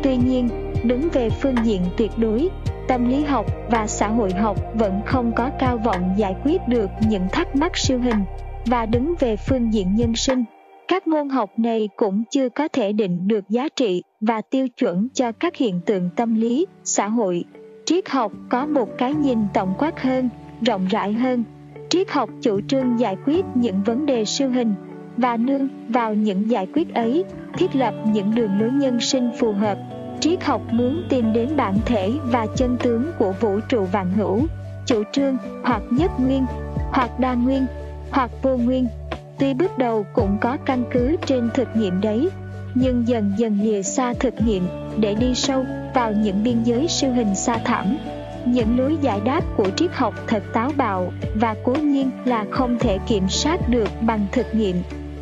Tuy 0.03 0.17
nhiên, 0.17 0.49
đứng 0.83 1.09
về 1.13 1.29
phương 1.29 1.55
diện 1.63 1.81
tuyệt 1.97 2.11
đối, 2.17 2.49
tâm 2.87 3.09
lý 3.09 3.23
học 3.23 3.45
và 3.71 3.87
xã 3.87 4.07
hội 4.07 4.31
học 4.31 4.57
vẫn 4.73 5.01
không 5.05 5.31
có 5.35 5.49
cao 5.59 5.77
vọng 5.77 6.13
giải 6.17 6.35
quyết 6.43 6.67
được 6.67 6.89
những 7.09 7.27
thắc 7.31 7.55
mắc 7.55 7.77
siêu 7.77 7.99
hình 7.99 8.23
và 8.65 8.85
đứng 8.85 9.13
về 9.19 9.35
phương 9.35 9.73
diện 9.73 9.95
nhân 9.95 10.15
sinh 10.15 10.43
các 10.89 11.07
môn 11.07 11.29
học 11.29 11.49
này 11.57 11.89
cũng 11.95 12.23
chưa 12.31 12.49
có 12.49 12.67
thể 12.67 12.93
định 12.93 13.27
được 13.27 13.49
giá 13.49 13.67
trị 13.75 14.03
và 14.21 14.41
tiêu 14.41 14.67
chuẩn 14.67 15.07
cho 15.13 15.31
các 15.31 15.55
hiện 15.55 15.81
tượng 15.85 16.09
tâm 16.15 16.35
lý, 16.35 16.65
xã 16.83 17.07
hội. 17.07 17.43
Triết 17.85 18.09
học 18.09 18.31
có 18.49 18.65
một 18.65 18.89
cái 18.97 19.13
nhìn 19.13 19.39
tổng 19.53 19.73
quát 19.77 20.01
hơn, 20.01 20.29
rộng 20.61 20.87
rãi 20.89 21.13
hơn. 21.13 21.43
Triết 21.89 22.11
học 22.11 22.29
chủ 22.41 22.61
trương 22.67 22.99
giải 22.99 23.17
quyết 23.25 23.45
những 23.55 23.83
vấn 23.83 24.05
đề 24.05 24.25
siêu 24.25 24.49
hình 24.49 24.73
và 25.17 25.37
nương 25.37 25.67
vào 25.89 26.13
những 26.13 26.49
giải 26.49 26.67
quyết 26.73 26.93
ấy, 26.93 27.23
thiết 27.57 27.75
lập 27.75 27.93
những 28.13 28.35
đường 28.35 28.59
lối 28.59 28.71
nhân 28.71 28.99
sinh 28.99 29.29
phù 29.39 29.51
hợp. 29.51 29.77
Triết 30.19 30.43
học 30.43 30.61
muốn 30.71 31.03
tìm 31.09 31.33
đến 31.33 31.49
bản 31.57 31.77
thể 31.85 32.11
và 32.23 32.47
chân 32.55 32.77
tướng 32.83 33.11
của 33.19 33.33
vũ 33.41 33.59
trụ 33.69 33.85
vạn 33.91 34.13
hữu, 34.13 34.39
chủ 34.85 35.03
trương 35.11 35.37
hoặc 35.63 35.81
nhất 35.91 36.11
nguyên, 36.19 36.45
hoặc 36.91 37.19
đa 37.19 37.33
nguyên, 37.33 37.65
hoặc 38.11 38.31
vô 38.41 38.57
nguyên 38.57 38.87
tuy 39.39 39.53
bước 39.53 39.77
đầu 39.77 40.05
cũng 40.13 40.37
có 40.41 40.57
căn 40.65 40.83
cứ 40.91 41.15
trên 41.25 41.49
thực 41.53 41.67
nghiệm 41.75 42.01
đấy, 42.01 42.29
nhưng 42.75 43.07
dần 43.07 43.33
dần 43.37 43.59
lìa 43.61 43.81
xa 43.81 44.13
thực 44.19 44.33
nghiệm 44.45 44.67
để 44.99 45.15
đi 45.15 45.35
sâu 45.35 45.65
vào 45.95 46.11
những 46.11 46.43
biên 46.43 46.63
giới 46.63 46.87
siêu 46.87 47.11
hình 47.11 47.35
xa 47.35 47.57
thẳm 47.57 47.97
những 48.45 48.79
lối 48.79 48.97
giải 49.01 49.19
đáp 49.25 49.41
của 49.57 49.69
triết 49.75 49.91
học 49.93 50.13
thật 50.27 50.43
táo 50.53 50.71
bạo 50.77 51.11
và 51.35 51.55
cố 51.63 51.73
nhiên 51.73 52.09
là 52.25 52.45
không 52.51 52.79
thể 52.79 52.97
kiểm 53.07 53.29
soát 53.29 53.69
được 53.69 53.89
bằng 54.01 54.25
thực 54.31 54.55
nghiệm. 54.55 54.75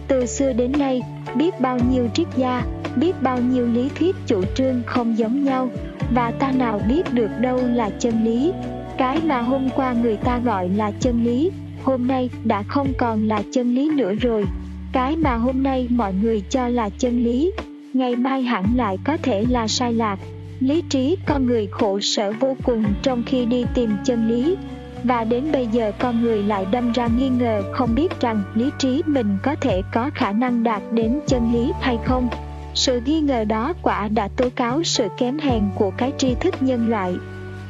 Từ 0.08 0.26
xưa 0.26 0.54
đến 0.54 0.72
nay, 0.72 1.02
biết 1.36 1.60
bao 1.60 1.80
nhiêu 1.92 2.08
triết 2.14 2.28
gia, 2.36 2.64
biết 2.96 3.22
bao 3.22 3.38
nhiêu 3.38 3.68
lý 3.68 3.90
thuyết 4.00 4.16
chủ 4.28 4.44
trương 4.56 4.82
không 4.86 5.18
giống 5.18 5.44
nhau, 5.44 5.70
và 6.14 6.32
ta 6.32 6.52
nào 6.52 6.80
biết 6.88 7.14
được 7.14 7.30
đâu 7.40 7.60
là 7.74 7.90
chân 8.00 8.24
lý. 8.26 8.52
Cái 8.98 9.20
mà 9.24 9.42
hôm 9.42 9.70
qua 9.70 9.94
người 9.94 10.18
ta 10.18 10.40
gọi 10.40 10.70
là 10.70 10.92
chân 11.00 11.24
lý 11.24 11.52
hôm 11.88 12.08
nay 12.08 12.30
đã 12.44 12.64
không 12.64 12.94
còn 12.98 13.28
là 13.28 13.42
chân 13.52 13.76
lý 13.76 13.90
nữa 13.90 14.14
rồi. 14.14 14.46
Cái 14.94 15.16
mà 15.16 15.36
hôm 15.36 15.64
nay 15.64 15.88
mọi 15.90 16.14
người 16.14 16.44
cho 16.50 16.68
là 16.68 16.90
chân 16.90 17.24
lý, 17.24 17.52
ngày 17.94 18.16
mai 18.16 18.42
hẳn 18.42 18.66
lại 18.76 18.98
có 19.04 19.18
thể 19.18 19.46
là 19.50 19.68
sai 19.68 19.94
lạc. 19.94 20.20
Lý 20.60 20.84
trí 20.90 21.18
con 21.28 21.46
người 21.46 21.68
khổ 21.72 22.00
sở 22.00 22.34
vô 22.40 22.58
cùng 22.64 22.84
trong 23.02 23.24
khi 23.26 23.46
đi 23.46 23.66
tìm 23.76 23.92
chân 24.06 24.28
lý. 24.28 24.56
Và 25.04 25.24
đến 25.24 25.52
bây 25.52 25.68
giờ 25.68 25.92
con 26.00 26.22
người 26.22 26.44
lại 26.44 26.66
đâm 26.72 26.92
ra 26.92 27.08
nghi 27.18 27.30
ngờ 27.30 27.64
không 27.74 27.96
biết 27.96 28.20
rằng 28.20 28.44
lý 28.56 28.70
trí 28.80 29.02
mình 29.06 29.38
có 29.44 29.56
thể 29.56 29.82
có 29.94 30.10
khả 30.16 30.32
năng 30.32 30.64
đạt 30.64 30.82
đến 30.92 31.20
chân 31.28 31.54
lý 31.54 31.72
hay 31.82 31.98
không. 32.06 32.30
Sự 32.74 33.02
nghi 33.06 33.22
ngờ 33.22 33.44
đó 33.44 33.74
quả 33.82 34.08
đã 34.08 34.28
tố 34.28 34.50
cáo 34.56 34.84
sự 34.84 35.08
kém 35.18 35.40
hèn 35.40 35.64
của 35.76 35.92
cái 35.98 36.12
tri 36.18 36.36
thức 36.36 36.56
nhân 36.62 36.90
loại 36.90 37.14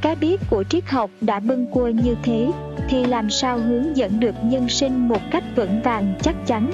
cái 0.07 0.15
biết 0.15 0.41
của 0.49 0.63
triết 0.63 0.83
học 0.85 1.09
đã 1.21 1.39
bưng 1.39 1.65
cua 1.65 1.87
như 1.87 2.15
thế, 2.23 2.51
thì 2.89 3.05
làm 3.05 3.29
sao 3.29 3.57
hướng 3.57 3.97
dẫn 3.97 4.19
được 4.19 4.35
nhân 4.43 4.69
sinh 4.69 5.07
một 5.07 5.21
cách 5.31 5.43
vững 5.55 5.81
vàng, 5.81 6.13
chắc 6.21 6.35
chắn? 6.45 6.71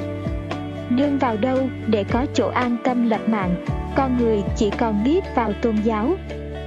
Nương 0.90 1.18
vào 1.18 1.38
đâu 1.38 1.58
để 1.88 2.04
có 2.04 2.26
chỗ 2.34 2.48
an 2.48 2.78
tâm 2.84 3.10
lập 3.10 3.22
mạng? 3.28 3.66
Con 3.96 4.18
người 4.18 4.44
chỉ 4.56 4.70
còn 4.70 5.04
biết 5.04 5.24
vào 5.36 5.54
tôn 5.62 5.76
giáo. 5.84 6.16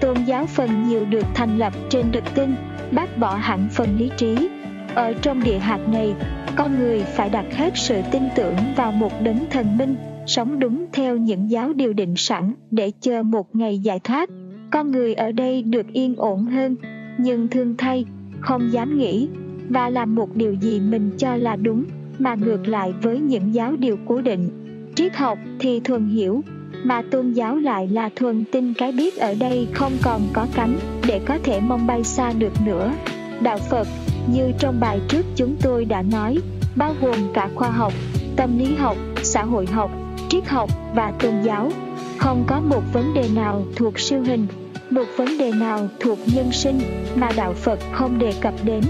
Tôn 0.01 0.17
giáo 0.25 0.47
phần 0.47 0.89
nhiều 0.89 1.05
được 1.05 1.27
thành 1.35 1.59
lập 1.59 1.73
trên 1.91 2.13
đức 2.13 2.25
tin, 2.35 2.55
bác 2.91 3.19
bỏ 3.19 3.35
hẳn 3.35 3.69
phần 3.73 3.97
lý 3.99 4.11
trí. 4.17 4.49
Ở 4.95 5.13
trong 5.23 5.45
địa 5.45 5.59
hạt 5.59 5.89
này, 5.89 6.15
con 6.57 6.79
người 6.79 7.01
phải 7.01 7.31
đặt 7.31 7.47
hết 7.53 7.73
sự 7.77 8.03
tin 8.13 8.23
tưởng 8.37 8.57
vào 8.77 8.93
một 8.93 9.13
đấng 9.23 9.51
thần 9.51 9.79
minh, 9.79 9.97
sống 10.27 10.59
đúng 10.59 10.87
theo 10.93 11.17
những 11.17 11.51
giáo 11.51 11.73
điều 11.73 11.93
định 11.93 12.15
sẵn 12.17 12.55
để 12.71 12.93
chờ 13.01 13.23
một 13.23 13.57
ngày 13.57 13.79
giải 13.79 14.01
thoát 14.05 14.29
con 14.71 14.91
người 14.91 15.15
ở 15.15 15.33
đây 15.33 15.63
được 15.63 15.87
yên 15.93 16.15
ổn 16.17 16.45
hơn, 16.45 16.77
nhưng 17.19 17.49
thương 17.49 17.75
thay, 17.79 18.05
không 18.41 18.73
dám 18.73 18.99
nghĩ. 18.99 19.29
Và 19.69 19.91
làm 19.91 20.15
một 20.15 20.37
điều 20.37 20.53
gì 20.53 20.81
mình 20.81 21.11
cho 21.19 21.37
là 21.37 21.57
đúng, 21.57 21.85
mà 22.19 22.35
ngược 22.35 22.69
lại 22.69 22.95
với 23.03 23.19
những 23.19 23.55
giáo 23.55 23.77
điều 23.79 23.97
cố 24.07 24.21
định. 24.21 24.49
Triết 24.95 25.17
học 25.17 25.39
thì 25.59 25.81
thuần 25.81 26.09
hiểu, 26.09 26.43
mà 26.85 27.03
tôn 27.11 27.33
giáo 27.33 27.57
lại 27.57 27.89
là 27.89 28.11
thuần 28.17 28.45
tin 28.53 28.75
cái 28.75 28.93
biết 28.93 29.17
ở 29.17 29.35
đây 29.41 29.69
không 29.73 29.93
còn 30.03 30.21
có 30.33 30.47
cánh 30.55 30.77
để 31.09 31.21
có 31.27 31.39
thể 31.45 31.61
mong 31.61 31.87
bay 31.87 32.05
xa 32.05 32.33
được 32.39 32.53
nữa. 32.67 32.93
Đạo 33.43 33.59
phật, 33.71 33.89
như 34.33 34.53
trong 34.59 34.81
bài 34.81 35.01
trước 35.09 35.27
chúng 35.37 35.57
tôi 35.63 35.85
đã 35.85 36.03
nói, 36.03 36.39
bao 36.77 36.95
gồm 37.01 37.17
cả 37.35 37.49
khoa 37.55 37.71
học, 37.71 37.93
tâm 38.37 38.59
lý 38.59 38.75
học, 38.75 38.97
xã 39.23 39.45
hội 39.45 39.67
học, 39.67 39.91
triết 40.29 40.49
học 40.49 40.71
và 40.95 41.13
tôn 41.23 41.43
giáo 41.43 41.71
không 42.19 42.45
có 42.47 42.61
một 42.61 42.83
vấn 42.93 43.15
đề 43.15 43.29
nào 43.35 43.63
thuộc 43.77 43.99
siêu 43.99 44.23
hình, 44.23 44.47
một 44.91 45.05
vấn 45.17 45.39
đề 45.39 45.53
nào 45.53 45.89
thuộc 46.01 46.19
nhân 46.35 46.53
sinh 46.53 46.81
mà 47.15 47.29
đạo 47.37 47.53
phật 47.53 47.79
không 47.93 48.19
đề 48.19 48.33
cập 48.41 48.55
đến. 48.65 48.81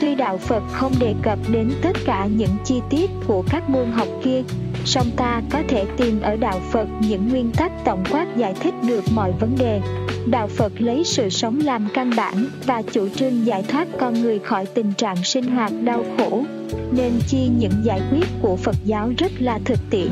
Tuy 0.00 0.14
đạo 0.14 0.38
phật 0.38 0.62
không 0.72 0.92
đề 1.00 1.14
cập 1.22 1.38
đến 1.52 1.72
tất 1.82 1.96
cả 2.06 2.28
những 2.36 2.56
chi 2.64 2.80
tiết 2.90 3.10
của 3.26 3.44
các 3.50 3.70
môn 3.70 3.90
học 3.92 4.08
kia, 4.24 4.42
song 4.84 5.06
ta 5.16 5.42
có 5.50 5.62
thể 5.68 5.84
tìm 5.96 6.20
ở 6.20 6.36
đạo 6.36 6.60
phật 6.70 6.88
những 7.00 7.28
nguyên 7.28 7.50
tắc 7.50 7.72
tổng 7.84 8.04
quát 8.10 8.26
giải 8.36 8.54
thích 8.60 8.74
được 8.88 9.04
mọi 9.14 9.32
vấn 9.40 9.56
đề. 9.58 9.80
Đạo 10.26 10.48
phật 10.48 10.72
lấy 10.78 11.04
sự 11.04 11.28
sống 11.28 11.60
làm 11.64 11.88
căn 11.94 12.10
bản 12.16 12.46
và 12.66 12.82
chủ 12.92 13.08
trương 13.08 13.46
giải 13.46 13.62
thoát 13.68 13.88
con 13.98 14.22
người 14.22 14.38
khỏi 14.38 14.66
tình 14.66 14.92
trạng 14.92 15.16
sinh 15.24 15.44
hoạt 15.44 15.72
đau 15.84 16.04
khổ, 16.18 16.44
nên 16.92 17.12
chi 17.28 17.48
những 17.58 17.84
giải 17.84 18.00
quyết 18.10 18.26
của 18.42 18.56
phật 18.56 18.76
giáo 18.84 19.12
rất 19.18 19.32
là 19.38 19.58
thực 19.64 19.78
tiễn 19.90 20.10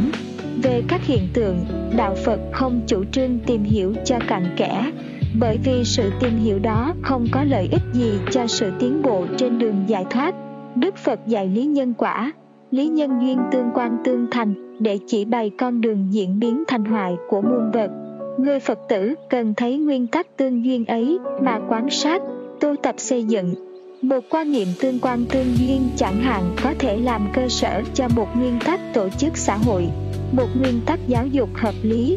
về 0.63 0.83
các 0.89 1.01
hiện 1.05 1.29
tượng. 1.35 1.57
Đạo 1.97 2.15
phật 2.25 2.41
không 2.53 2.81
chủ 2.87 3.05
trương 3.05 3.39
tìm 3.47 3.63
hiểu 3.63 3.95
cho 4.05 4.19
cặn 4.29 4.43
kẽ, 4.57 4.93
bởi 5.41 5.59
vì 5.65 5.85
sự 5.85 6.11
tìm 6.21 6.39
hiểu 6.39 6.59
đó 6.59 6.95
không 7.03 7.27
có 7.33 7.45
lợi 7.45 7.69
ích 7.73 7.83
gì 7.93 8.13
cho 8.31 8.47
sự 8.47 8.71
tiến 8.79 9.03
bộ 9.03 9.27
trên 9.37 9.59
đường 9.59 9.85
giải 9.87 10.05
thoát. 10.11 10.35
Đức 10.75 10.97
phật 10.97 11.21
dạy 11.27 11.49
lý 11.49 11.65
nhân 11.65 11.95
quả. 11.99 12.33
Lý 12.71 12.89
nhân 12.89 13.21
duyên 13.21 13.39
tương 13.53 13.71
quan 13.75 13.97
tương 14.05 14.27
thành, 14.31 14.55
để 14.81 14.99
chỉ 15.07 15.25
bày 15.25 15.51
con 15.59 15.81
đường 15.81 16.07
diễn 16.11 16.39
biến 16.39 16.65
thành 16.69 16.85
hoại 16.85 17.17
của 17.29 17.41
muôn 17.41 17.71
vật. 17.73 17.91
Người 18.39 18.61
phật 18.61 18.79
tử 18.89 19.15
cần 19.31 19.55
thấy 19.55 19.77
nguyên 19.77 20.07
tắc 20.07 20.37
tương 20.37 20.65
duyên 20.65 20.85
ấy 20.85 21.19
mà 21.43 21.61
quan 21.69 21.91
sát, 21.91 22.23
tu 22.61 22.77
tập 22.83 22.95
xây 22.99 23.25
dựng. 23.25 23.55
Một 24.03 24.21
quan 24.31 24.53
niệm 24.53 24.69
tương 24.81 24.99
quan 24.99 25.25
tương 25.31 25.57
duyên 25.57 25.81
chẳng 25.97 26.21
hạn 26.21 26.43
có 26.63 26.75
thể 26.79 26.97
làm 26.97 27.29
cơ 27.35 27.49
sở 27.49 27.83
cho 27.95 28.09
một 28.17 28.27
nguyên 28.37 28.59
tắc 28.65 28.81
tổ 28.95 29.09
chức 29.09 29.37
xã 29.37 29.57
hội 29.57 29.89
một 30.33 30.49
nguyên 30.61 30.81
tắc 30.87 31.01
giáo 31.09 31.27
dục 31.27 31.49
hợp 31.55 31.75
lý. 31.83 32.17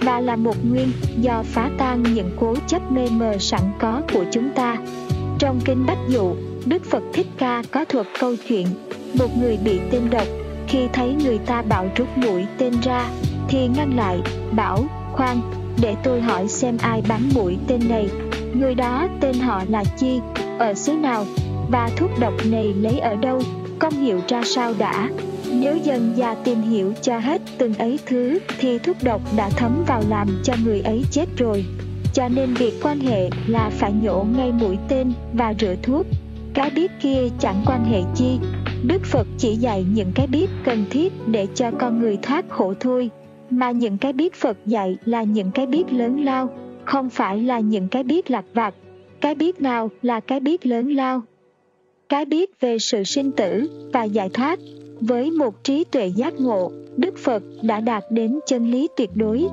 Và 0.00 0.20
là 0.20 0.36
một 0.36 0.56
nguyên 0.64 0.92
do 1.20 1.42
phá 1.42 1.70
tan 1.78 2.02
những 2.02 2.30
cố 2.40 2.54
chấp 2.66 2.92
mê 2.92 3.08
mờ 3.10 3.38
sẵn 3.38 3.60
có 3.78 4.02
của 4.12 4.24
chúng 4.32 4.50
ta. 4.54 4.76
Trong 5.38 5.60
Kinh 5.64 5.86
Bách 5.86 5.98
Dụ, 6.08 6.34
Đức 6.66 6.84
Phật 6.84 7.02
Thích 7.12 7.26
Ca 7.38 7.62
có 7.70 7.84
thuật 7.84 8.06
câu 8.20 8.34
chuyện 8.48 8.66
một 9.18 9.28
người 9.40 9.58
bị 9.64 9.80
tên 9.90 10.02
độc 10.10 10.26
khi 10.68 10.78
thấy 10.92 11.14
người 11.24 11.38
ta 11.38 11.62
bảo 11.62 11.88
rút 11.96 12.08
mũi 12.18 12.44
tên 12.58 12.72
ra 12.82 13.10
thì 13.48 13.68
ngăn 13.68 13.96
lại 13.96 14.20
bảo 14.52 14.84
khoan 15.12 15.40
để 15.82 15.94
tôi 16.02 16.20
hỏi 16.20 16.48
xem 16.48 16.76
ai 16.82 17.02
bắn 17.08 17.20
mũi 17.34 17.56
tên 17.68 17.80
này. 17.88 18.08
Người 18.54 18.74
đó 18.74 19.08
tên 19.20 19.34
họ 19.40 19.62
là 19.68 19.84
chi 19.98 20.20
ở 20.58 20.74
xứ 20.74 20.92
nào 20.92 21.26
và 21.70 21.90
thuốc 21.96 22.10
độc 22.20 22.32
này 22.50 22.74
lấy 22.74 22.98
ở 22.98 23.16
đâu 23.16 23.42
không 23.78 23.92
hiểu 23.92 24.20
ra 24.28 24.42
sao 24.44 24.74
đã 24.78 25.08
nếu 25.52 25.76
dần 25.76 26.12
già 26.16 26.34
tìm 26.34 26.62
hiểu 26.62 26.92
cho 27.02 27.18
hết 27.18 27.42
từng 27.58 27.74
ấy 27.74 27.98
thứ 28.06 28.38
thì 28.58 28.78
thuốc 28.78 28.96
độc 29.02 29.20
đã 29.36 29.50
thấm 29.56 29.84
vào 29.86 30.02
làm 30.08 30.28
cho 30.44 30.54
người 30.64 30.80
ấy 30.80 31.02
chết 31.10 31.28
rồi. 31.36 31.64
Cho 32.14 32.28
nên 32.28 32.54
việc 32.54 32.74
quan 32.82 33.00
hệ 33.00 33.30
là 33.46 33.70
phải 33.70 33.92
nhổ 34.02 34.26
ngay 34.36 34.52
mũi 34.52 34.76
tên 34.88 35.12
và 35.32 35.54
rửa 35.60 35.74
thuốc. 35.82 36.06
Cái 36.54 36.70
biết 36.70 36.92
kia 37.02 37.28
chẳng 37.38 37.62
quan 37.66 37.84
hệ 37.84 38.00
chi. 38.14 38.38
Đức 38.86 39.04
Phật 39.04 39.26
chỉ 39.38 39.56
dạy 39.56 39.84
những 39.94 40.12
cái 40.14 40.26
biết 40.26 40.50
cần 40.64 40.84
thiết 40.90 41.12
để 41.26 41.46
cho 41.54 41.70
con 41.70 41.98
người 42.00 42.18
thoát 42.22 42.44
khổ 42.48 42.74
thôi. 42.80 43.10
Mà 43.50 43.70
những 43.70 43.98
cái 43.98 44.12
biết 44.12 44.34
Phật 44.34 44.56
dạy 44.66 44.96
là 45.04 45.22
những 45.22 45.50
cái 45.50 45.66
biết 45.66 45.92
lớn 45.92 46.24
lao, 46.24 46.50
không 46.84 47.10
phải 47.10 47.42
là 47.42 47.60
những 47.60 47.88
cái 47.88 48.02
biết 48.02 48.30
lạc 48.30 48.44
vặt. 48.54 48.74
Cái 49.20 49.34
biết 49.34 49.60
nào 49.60 49.90
là 50.02 50.20
cái 50.20 50.40
biết 50.40 50.66
lớn 50.66 50.88
lao? 50.88 51.22
Cái 52.08 52.24
biết 52.24 52.60
về 52.60 52.78
sự 52.78 53.04
sinh 53.04 53.32
tử 53.32 53.68
và 53.92 54.04
giải 54.04 54.28
thoát 54.28 54.58
với 55.00 55.30
một 55.30 55.64
trí 55.64 55.84
tuệ 55.84 56.06
giác 56.06 56.40
ngộ, 56.40 56.72
Đức 56.96 57.14
Phật 57.18 57.42
đã 57.62 57.80
đạt 57.80 58.04
đến 58.10 58.38
chân 58.46 58.70
lý 58.70 58.88
tuyệt 58.96 59.10
đối. 59.14 59.46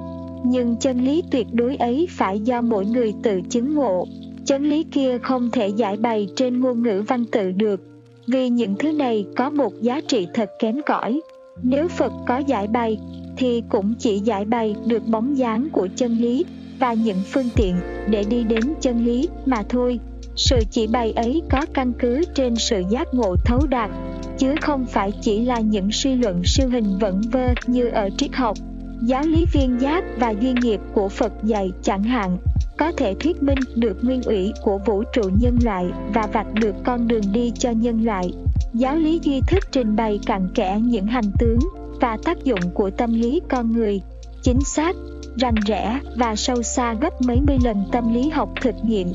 Nhưng 0.45 0.75
chân 0.79 1.05
lý 1.05 1.23
tuyệt 1.31 1.47
đối 1.51 1.75
ấy 1.75 2.07
phải 2.09 2.39
do 2.39 2.61
mỗi 2.61 2.85
người 2.85 3.13
tự 3.23 3.41
chứng 3.49 3.75
ngộ. 3.75 4.07
Chân 4.45 4.69
lý 4.69 4.83
kia 4.83 5.17
không 5.17 5.51
thể 5.51 5.67
giải 5.67 5.97
bày 5.97 6.27
trên 6.35 6.59
ngôn 6.59 6.83
ngữ 6.83 7.03
văn 7.07 7.25
tự 7.31 7.51
được, 7.51 7.81
vì 8.27 8.49
những 8.49 8.75
thứ 8.79 8.91
này 8.91 9.25
có 9.35 9.49
một 9.49 9.73
giá 9.81 10.01
trị 10.07 10.27
thật 10.33 10.49
kém 10.59 10.81
cỏi. 10.85 11.21
Nếu 11.63 11.87
Phật 11.87 12.11
có 12.27 12.37
giải 12.37 12.67
bày, 12.67 12.99
thì 13.37 13.63
cũng 13.69 13.93
chỉ 13.99 14.19
giải 14.19 14.45
bày 14.45 14.75
được 14.85 15.07
bóng 15.07 15.37
dáng 15.37 15.67
của 15.71 15.87
chân 15.95 16.17
lý 16.17 16.45
và 16.79 16.93
những 16.93 17.17
phương 17.31 17.49
tiện 17.55 17.75
để 18.09 18.23
đi 18.29 18.43
đến 18.43 18.63
chân 18.81 19.05
lý 19.05 19.29
mà 19.45 19.63
thôi. 19.69 19.99
Sự 20.35 20.63
chỉ 20.71 20.87
bày 20.87 21.11
ấy 21.11 21.41
có 21.51 21.65
căn 21.73 21.93
cứ 21.99 22.21
trên 22.35 22.55
sự 22.55 22.83
giác 22.89 23.13
ngộ 23.13 23.35
thấu 23.45 23.67
đạt 23.67 23.89
chứ 24.37 24.55
không 24.61 24.85
phải 24.85 25.11
chỉ 25.21 25.45
là 25.45 25.59
những 25.59 25.91
suy 25.91 26.15
luận 26.15 26.41
siêu 26.45 26.69
hình 26.69 26.97
vẩn 26.99 27.21
vơ 27.31 27.53
như 27.67 27.87
ở 27.87 28.09
triết 28.17 28.33
học. 28.33 28.57
Giáo 29.01 29.23
lý 29.23 29.45
viên 29.45 29.81
giác 29.81 30.03
và 30.17 30.29
duyên 30.29 30.59
nghiệp 30.59 30.79
của 30.93 31.09
Phật 31.09 31.33
dạy 31.43 31.71
chẳng 31.81 32.03
hạn 32.03 32.37
có 32.77 32.91
thể 32.91 33.15
thuyết 33.19 33.43
minh 33.43 33.63
được 33.75 33.97
nguyên 34.01 34.21
ủy 34.23 34.53
của 34.63 34.77
vũ 34.85 35.03
trụ 35.13 35.29
nhân 35.39 35.59
loại 35.63 35.85
và 36.13 36.27
vạch 36.33 36.53
được 36.53 36.75
con 36.83 37.07
đường 37.07 37.23
đi 37.31 37.51
cho 37.59 37.71
nhân 37.71 38.05
loại. 38.05 38.31
Giáo 38.73 38.95
lý 38.95 39.19
duy 39.23 39.41
thức 39.47 39.63
trình 39.71 39.95
bày 39.95 40.19
cặn 40.25 40.49
kẽ 40.55 40.79
những 40.83 41.05
hành 41.07 41.31
tướng 41.39 41.59
và 42.01 42.17
tác 42.25 42.43
dụng 42.43 42.71
của 42.73 42.89
tâm 42.89 43.13
lý 43.13 43.41
con 43.49 43.71
người, 43.71 44.01
chính 44.41 44.59
xác, 44.61 44.95
rành 45.35 45.63
rẽ 45.63 45.99
và 46.15 46.35
sâu 46.35 46.63
xa 46.63 46.93
gấp 46.93 47.21
mấy 47.21 47.41
mươi 47.41 47.57
lần 47.63 47.83
tâm 47.91 48.13
lý 48.13 48.29
học 48.29 48.49
thực 48.61 48.75
nghiệm 48.83 49.07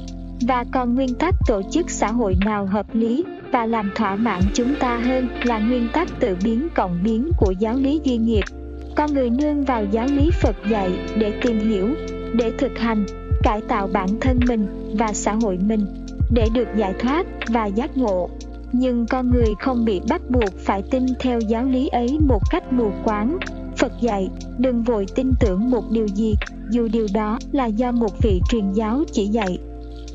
và 0.48 0.64
còn 0.72 0.94
nguyên 0.94 1.14
tắc 1.14 1.34
tổ 1.46 1.62
chức 1.70 1.90
xã 1.90 2.10
hội 2.10 2.36
nào 2.44 2.66
hợp 2.66 2.86
lý 2.92 3.24
và 3.52 3.66
làm 3.66 3.90
thỏa 3.94 4.16
mãn 4.16 4.42
chúng 4.54 4.74
ta 4.80 4.96
hơn 4.96 5.28
là 5.42 5.58
nguyên 5.58 5.88
tắc 5.92 6.20
tự 6.20 6.36
biến 6.44 6.68
cộng 6.74 6.98
biến 7.04 7.30
của 7.36 7.54
giáo 7.58 7.74
lý 7.76 8.00
duy 8.04 8.16
nghiệp. 8.16 8.44
Con 8.96 9.14
người 9.14 9.30
nương 9.30 9.64
vào 9.64 9.84
giáo 9.84 10.06
lý 10.06 10.30
Phật 10.42 10.56
dạy 10.70 10.90
để 11.16 11.32
tìm 11.42 11.58
hiểu, 11.58 11.94
để 12.34 12.52
thực 12.58 12.78
hành, 12.78 13.06
cải 13.42 13.60
tạo 13.68 13.88
bản 13.92 14.08
thân 14.20 14.40
mình 14.48 14.66
và 14.98 15.12
xã 15.12 15.32
hội 15.32 15.58
mình, 15.58 15.86
để 16.30 16.48
được 16.54 16.68
giải 16.76 16.94
thoát 16.98 17.26
và 17.48 17.66
giác 17.66 17.96
ngộ. 17.96 18.30
Nhưng 18.72 19.06
con 19.06 19.30
người 19.30 19.54
không 19.60 19.84
bị 19.84 20.00
bắt 20.08 20.22
buộc 20.30 20.58
phải 20.58 20.82
tin 20.90 21.06
theo 21.20 21.40
giáo 21.40 21.64
lý 21.64 21.88
ấy 21.88 22.18
một 22.20 22.42
cách 22.50 22.72
mù 22.72 22.90
quáng. 23.04 23.38
Phật 23.76 23.92
dạy, 24.00 24.28
đừng 24.58 24.82
vội 24.82 25.06
tin 25.14 25.32
tưởng 25.40 25.70
một 25.70 25.84
điều 25.90 26.06
gì, 26.06 26.34
dù 26.70 26.88
điều 26.92 27.06
đó 27.14 27.38
là 27.52 27.66
do 27.66 27.92
một 27.92 28.22
vị 28.22 28.40
truyền 28.50 28.72
giáo 28.72 29.02
chỉ 29.12 29.26
dạy 29.26 29.58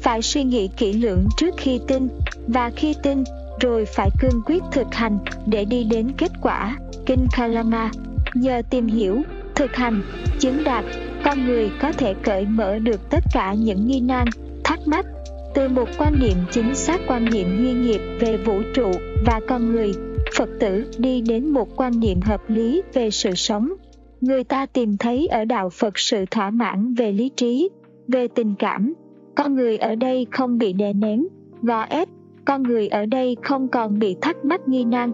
phải 0.03 0.21
suy 0.21 0.43
nghĩ 0.43 0.69
kỹ 0.77 0.93
lưỡng 0.93 1.27
trước 1.37 1.55
khi 1.57 1.79
tin, 1.87 2.07
và 2.47 2.71
khi 2.75 2.95
tin, 3.03 3.23
rồi 3.59 3.85
phải 3.85 4.09
cương 4.19 4.41
quyết 4.45 4.63
thực 4.71 4.93
hành 4.93 5.17
để 5.45 5.65
đi 5.65 5.83
đến 5.83 6.11
kết 6.17 6.31
quả. 6.41 6.77
Kinh 7.05 7.27
kalama, 7.37 7.91
nhờ 8.33 8.61
tìm 8.69 8.87
hiểu, 8.87 9.21
thực 9.55 9.75
hành, 9.75 10.01
chứng 10.39 10.63
đạt, 10.63 10.85
con 11.23 11.45
người 11.45 11.71
có 11.81 11.91
thể 11.91 12.13
cởi 12.13 12.45
mở 12.45 12.79
được 12.79 13.09
tất 13.09 13.23
cả 13.33 13.53
những 13.53 13.87
nghi 13.87 13.99
nan, 13.99 14.27
thắc 14.63 14.79
mắc. 14.85 15.05
Từ 15.53 15.69
một 15.69 15.89
quan 15.97 16.19
niệm 16.19 16.37
chính 16.51 16.75
xác 16.75 17.01
quan 17.07 17.25
niệm 17.25 17.57
duy 17.57 17.73
nghiệp 17.73 18.01
về 18.19 18.37
vũ 18.37 18.61
trụ 18.73 18.91
và 19.25 19.39
con 19.47 19.71
người, 19.71 19.93
phật 20.37 20.49
tử 20.59 20.85
đi 20.97 21.21
đến 21.21 21.49
một 21.49 21.67
quan 21.75 21.99
niệm 21.99 22.21
hợp 22.21 22.41
lý 22.47 22.81
về 22.93 23.11
sự 23.11 23.35
sống. 23.35 23.73
Người 24.21 24.43
ta 24.43 24.65
tìm 24.65 24.97
thấy 24.97 25.27
ở 25.27 25.45
đạo 25.45 25.69
phật 25.69 25.99
sự 25.99 26.25
thỏa 26.31 26.49
mãn 26.49 26.93
về 26.93 27.11
lý 27.11 27.31
trí, 27.35 27.69
về 28.07 28.27
tình 28.27 28.55
cảm 28.59 28.93
con 29.35 29.55
người 29.55 29.77
ở 29.77 29.95
đây 29.95 30.27
không 30.31 30.57
bị 30.57 30.73
đè 30.73 30.93
nén. 30.93 31.27
Gò 31.61 31.81
ép, 31.81 32.07
con 32.45 32.63
người 32.63 32.87
ở 32.87 33.05
đây 33.05 33.37
không 33.43 33.67
còn 33.67 33.99
bị 33.99 34.15
thắc 34.21 34.45
mắc 34.45 34.67
nghi 34.67 34.85
nan. 34.85 35.11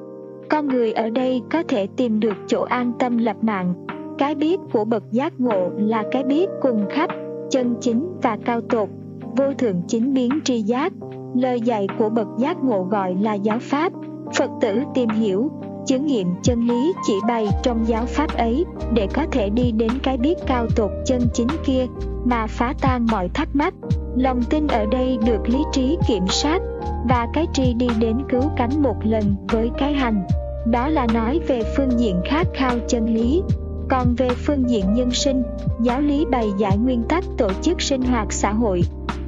Con 0.50 0.68
người 0.68 0.92
ở 0.92 1.10
đây 1.10 1.42
có 1.52 1.64
thể 1.68 1.88
tìm 1.98 2.20
được 2.20 2.38
chỗ 2.48 2.62
an 2.62 2.92
tâm 3.00 3.18
lập 3.18 3.36
mạng. 3.42 3.74
Cái 4.18 4.36
biết 4.36 4.60
của 4.74 4.86
bậc 4.86 5.04
giác 5.12 5.34
ngộ 5.40 5.70
là 5.78 6.04
cái 6.12 6.24
biết 6.24 6.50
cùng 6.62 6.86
khắp, 6.90 7.10
chân 7.50 7.76
chính 7.82 8.08
và 8.22 8.38
cao 8.46 8.62
tột, 8.62 8.90
vô 9.38 9.54
thượng 9.58 9.82
chính 9.88 10.14
biến 10.14 10.30
tri 10.44 10.62
giác. 10.62 10.94
Lời 11.36 11.62
dạy 11.62 11.88
của 12.00 12.10
bậc 12.10 12.28
giác 12.38 12.64
ngộ 12.64 12.84
gọi 12.84 13.16
là 13.22 13.34
giáo 13.34 13.60
pháp. 13.60 13.94
Phật 14.38 14.50
tử 14.62 14.80
tìm 14.94 15.10
hiểu 15.10 15.52
chứng 15.90 16.06
nghiệm 16.06 16.28
chân 16.44 16.68
lý 16.68 16.94
chỉ 17.08 17.14
bày 17.28 17.48
trong 17.64 17.88
giáo 17.88 18.06
pháp 18.06 18.38
ấy, 18.38 18.66
để 18.94 19.08
có 19.14 19.26
thể 19.32 19.50
đi 19.50 19.72
đến 19.72 19.92
cái 20.04 20.18
biết 20.18 20.36
cao 20.48 20.68
tột 20.76 20.92
chân 21.06 21.22
chính 21.34 21.48
kia, 21.66 21.86
mà 22.26 22.48
phá 22.48 22.74
tan 22.82 23.08
mọi 23.12 23.30
thắc 23.34 23.50
mắc. 23.54 23.74
Lòng 24.16 24.44
tin 24.44 24.68
ở 24.68 24.86
đây 24.86 25.18
được 25.26 25.50
lý 25.50 25.60
trí 25.72 25.98
kiểm 26.08 26.28
soát, 26.28 26.62
và 27.10 27.28
cái 27.34 27.48
tri 27.54 27.74
đi 27.74 27.88
đến 28.00 28.18
cứu 28.30 28.42
cánh 28.58 28.82
một 28.82 28.96
lần 29.04 29.36
với 29.52 29.72
cái 29.78 29.94
hành. 29.94 30.24
Đó 30.66 30.88
là 30.88 31.08
nói 31.14 31.40
về 31.48 31.62
phương 31.78 32.00
diện 32.00 32.22
khát 32.26 32.48
khao 32.54 32.76
chân 32.88 33.14
lý. 33.14 33.42
Còn 33.90 34.16
về 34.18 34.30
phương 34.30 34.70
diện 34.70 34.94
nhân 34.94 35.12
sinh, 35.12 35.44
giáo 35.82 36.02
lý 36.02 36.26
bày 36.32 36.48
giải 36.58 36.78
nguyên 36.78 37.04
tắc 37.04 37.24
tổ 37.38 37.50
chức 37.62 37.82
sinh 37.82 38.02
hoạt 38.02 38.34
xã 38.34 38.52
hội, 38.52 38.82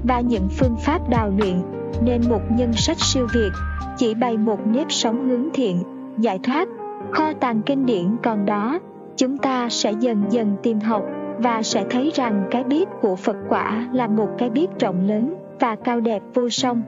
và 0.03 0.19
những 0.19 0.47
phương 0.57 0.75
pháp 0.85 1.09
đào 1.09 1.31
luyện, 1.37 1.61
nên 2.01 2.21
một 2.29 2.41
nhân 2.49 2.73
sách 2.73 2.97
siêu 2.99 3.27
việt, 3.33 3.51
chỉ 3.97 4.13
bày 4.13 4.37
một 4.37 4.59
nếp 4.65 4.91
sống 4.91 5.29
hướng 5.29 5.49
thiện 5.53 5.83
giải 6.23 6.39
thoát 6.43 6.67
kho 7.11 7.33
tàng 7.33 7.61
kinh 7.61 7.85
điển 7.85 8.17
còn 8.23 8.45
đó 8.45 8.79
chúng 9.15 9.37
ta 9.37 9.69
sẽ 9.69 9.91
dần 9.99 10.23
dần 10.29 10.55
tìm 10.63 10.79
học 10.79 11.03
và 11.37 11.61
sẽ 11.63 11.85
thấy 11.89 12.11
rằng 12.13 12.47
cái 12.51 12.63
biết 12.63 12.89
của 13.01 13.15
Phật 13.15 13.35
quả 13.49 13.89
là 13.93 14.07
một 14.07 14.29
cái 14.37 14.49
biết 14.49 14.67
rộng 14.79 15.07
lớn 15.07 15.35
và 15.59 15.75
cao 15.75 15.99
đẹp 15.99 16.21
vô 16.33 16.49
song. 16.49 16.81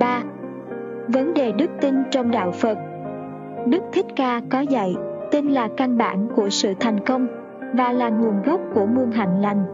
3. 0.00 0.22
Vấn 1.08 1.34
đề 1.34 1.52
đức 1.52 1.70
tin 1.80 1.94
trong 2.10 2.30
đạo 2.30 2.52
Phật 2.52 2.78
Đức 3.66 3.82
Thích 3.92 4.06
Ca 4.16 4.40
có 4.50 4.60
dạy, 4.60 4.94
tin 5.30 5.48
là 5.48 5.68
căn 5.76 5.98
bản 5.98 6.28
của 6.36 6.48
sự 6.50 6.74
thành 6.80 7.04
công 7.04 7.26
và 7.74 7.92
là 7.92 8.08
nguồn 8.08 8.42
gốc 8.42 8.60
của 8.74 8.86
muôn 8.86 9.10
hạnh 9.10 9.42
lành. 9.42 9.64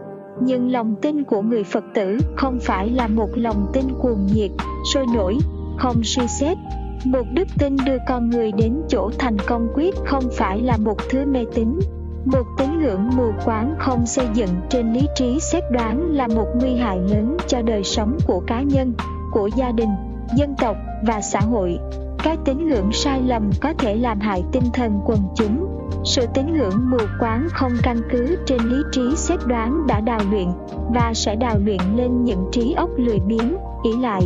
Nhưng 0.41 0.71
lòng 0.71 0.95
tin 1.01 1.23
của 1.23 1.41
người 1.41 1.63
Phật 1.63 1.83
tử 1.93 2.17
không 2.35 2.57
phải 2.61 2.89
là 2.89 3.07
một 3.07 3.29
lòng 3.35 3.67
tin 3.73 3.85
cuồng 4.01 4.25
nhiệt, 4.33 4.51
sôi 4.93 5.05
nổi, 5.15 5.37
không 5.77 5.95
suy 6.03 6.27
xét. 6.27 6.57
Một 7.05 7.23
đức 7.33 7.47
tin 7.57 7.75
đưa 7.85 7.97
con 8.07 8.29
người 8.29 8.51
đến 8.51 8.81
chỗ 8.87 9.11
thành 9.19 9.37
công 9.47 9.67
quyết 9.75 9.95
không 10.05 10.23
phải 10.31 10.61
là 10.61 10.77
một 10.77 10.97
thứ 11.09 11.25
mê 11.25 11.45
tín. 11.53 11.79
Một 12.25 12.43
tín 12.57 12.79
ngưỡng 12.81 13.09
mù 13.17 13.31
quáng 13.45 13.75
không 13.79 14.05
xây 14.05 14.27
dựng 14.33 14.49
trên 14.69 14.93
lý 14.93 15.07
trí 15.15 15.39
xét 15.39 15.63
đoán 15.71 16.11
là 16.11 16.27
một 16.27 16.47
nguy 16.55 16.75
hại 16.75 16.97
lớn 16.97 17.37
cho 17.47 17.61
đời 17.61 17.83
sống 17.83 18.17
của 18.27 18.39
cá 18.47 18.61
nhân, 18.61 18.93
của 19.31 19.49
gia 19.55 19.71
đình, 19.71 19.89
dân 20.35 20.55
tộc 20.61 20.75
và 21.07 21.21
xã 21.21 21.39
hội. 21.39 21.79
Cái 22.23 22.37
tín 22.45 22.67
ngưỡng 22.67 22.91
sai 22.91 23.21
lầm 23.21 23.51
có 23.61 23.73
thể 23.73 23.95
làm 23.95 24.19
hại 24.19 24.43
tinh 24.51 24.65
thần 24.73 24.99
quần 25.05 25.19
chúng. 25.35 25.67
Sự 26.05 26.25
tín 26.33 26.57
ngưỡng 26.57 26.89
mù 26.91 26.97
quáng 27.19 27.47
không 27.51 27.71
căn 27.83 27.97
cứ 28.11 28.37
trên 28.45 28.61
lý 28.61 28.77
trí 28.91 29.15
xét 29.15 29.39
đoán 29.47 29.87
đã 29.87 29.99
đào 29.99 30.19
luyện 30.31 30.47
và 30.93 31.11
sẽ 31.13 31.35
đào 31.35 31.55
luyện 31.65 31.79
lên 31.95 32.23
những 32.23 32.49
trí 32.51 32.73
óc 32.73 32.89
lười 32.97 33.19
biếng, 33.19 33.57
ỷ 33.83 33.91
lại, 34.01 34.21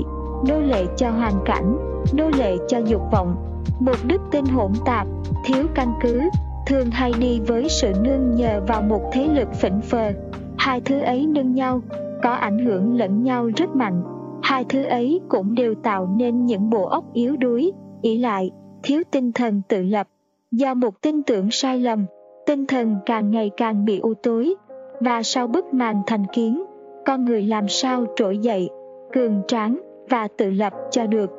nô 0.47 0.60
lệ 0.60 0.86
cho 0.97 1.10
hoàn 1.10 1.34
cảnh, 1.45 1.77
nô 2.13 2.29
lệ 2.38 2.58
cho 2.67 2.77
dục 2.77 3.01
vọng. 3.12 3.36
Một 3.79 3.95
đức 4.08 4.21
tin 4.32 4.45
hỗn 4.45 4.71
tạp, 4.86 5.08
thiếu 5.45 5.65
căn 5.75 5.93
cứ, 6.01 6.21
thường 6.67 6.91
hay 6.91 7.12
đi 7.19 7.39
với 7.47 7.69
sự 7.69 7.93
nương 8.01 8.36
nhờ 8.36 8.62
vào 8.67 8.82
một 8.82 9.01
thế 9.13 9.27
lực 9.27 9.53
phỉnh 9.53 9.82
phờ. 9.82 10.12
Hai 10.58 10.82
thứ 10.82 10.99
ấy 10.99 11.27
nâng 11.27 11.53
nhau, 11.53 11.82
có 12.23 12.32
ảnh 12.32 12.65
hưởng 12.65 12.97
lẫn 12.97 13.23
nhau 13.23 13.49
rất 13.58 13.75
mạnh. 13.75 14.03
Hai 14.43 14.65
thứ 14.69 14.84
ấy 14.84 15.21
cũng 15.29 15.56
đều 15.56 15.75
tạo 15.75 16.10
nên 16.17 16.45
những 16.45 16.69
bộ 16.69 16.86
óc 16.86 17.03
yếu 17.13 17.38
đuối, 17.38 17.71
ỷ 18.01 18.17
lại, 18.17 18.51
thiếu 18.84 19.03
tinh 19.12 19.32
thần 19.32 19.62
tự 19.67 19.84
lập. 19.84 20.08
Do 20.51 20.73
một 20.73 21.01
tin 21.01 21.23
tưởng 21.23 21.51
sai 21.51 21.79
lầm, 21.79 22.06
tinh 22.45 22.65
thần 22.65 22.95
càng 23.06 23.32
ngày 23.32 23.51
càng 23.58 23.86
bị 23.86 23.99
u 23.99 24.13
tối, 24.13 24.56
và 24.99 25.23
sau 25.23 25.47
bức 25.47 25.73
màn 25.73 26.01
thành 26.08 26.25
kiến, 26.34 26.63
con 27.06 27.25
người 27.25 27.43
làm 27.43 27.67
sao 27.67 28.06
trỗi 28.15 28.38
dậy, 28.38 28.69
cường 29.13 29.41
tráng 29.47 29.79
và 30.09 30.27
tự 30.37 30.49
lập 30.49 30.73
cho 30.91 31.07
được. 31.07 31.29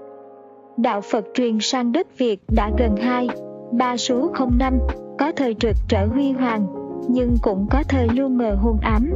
Đạo 0.76 1.00
Phật 1.00 1.24
truyền 1.34 1.58
sang 1.60 1.92
đất 1.92 2.18
Việt 2.18 2.40
đã 2.56 2.70
gần 2.78 2.96
2, 2.96 3.28
3 3.72 3.96
số 3.96 4.32
05, 4.58 4.78
có 5.18 5.32
thời 5.36 5.54
trực 5.54 5.76
trở 5.88 6.06
huy 6.06 6.32
hoàng, 6.32 6.83
nhưng 7.08 7.36
cũng 7.42 7.66
có 7.70 7.82
thời 7.88 8.08
lu 8.08 8.28
mờ 8.28 8.54
hôn 8.54 8.78
ám. 8.82 9.12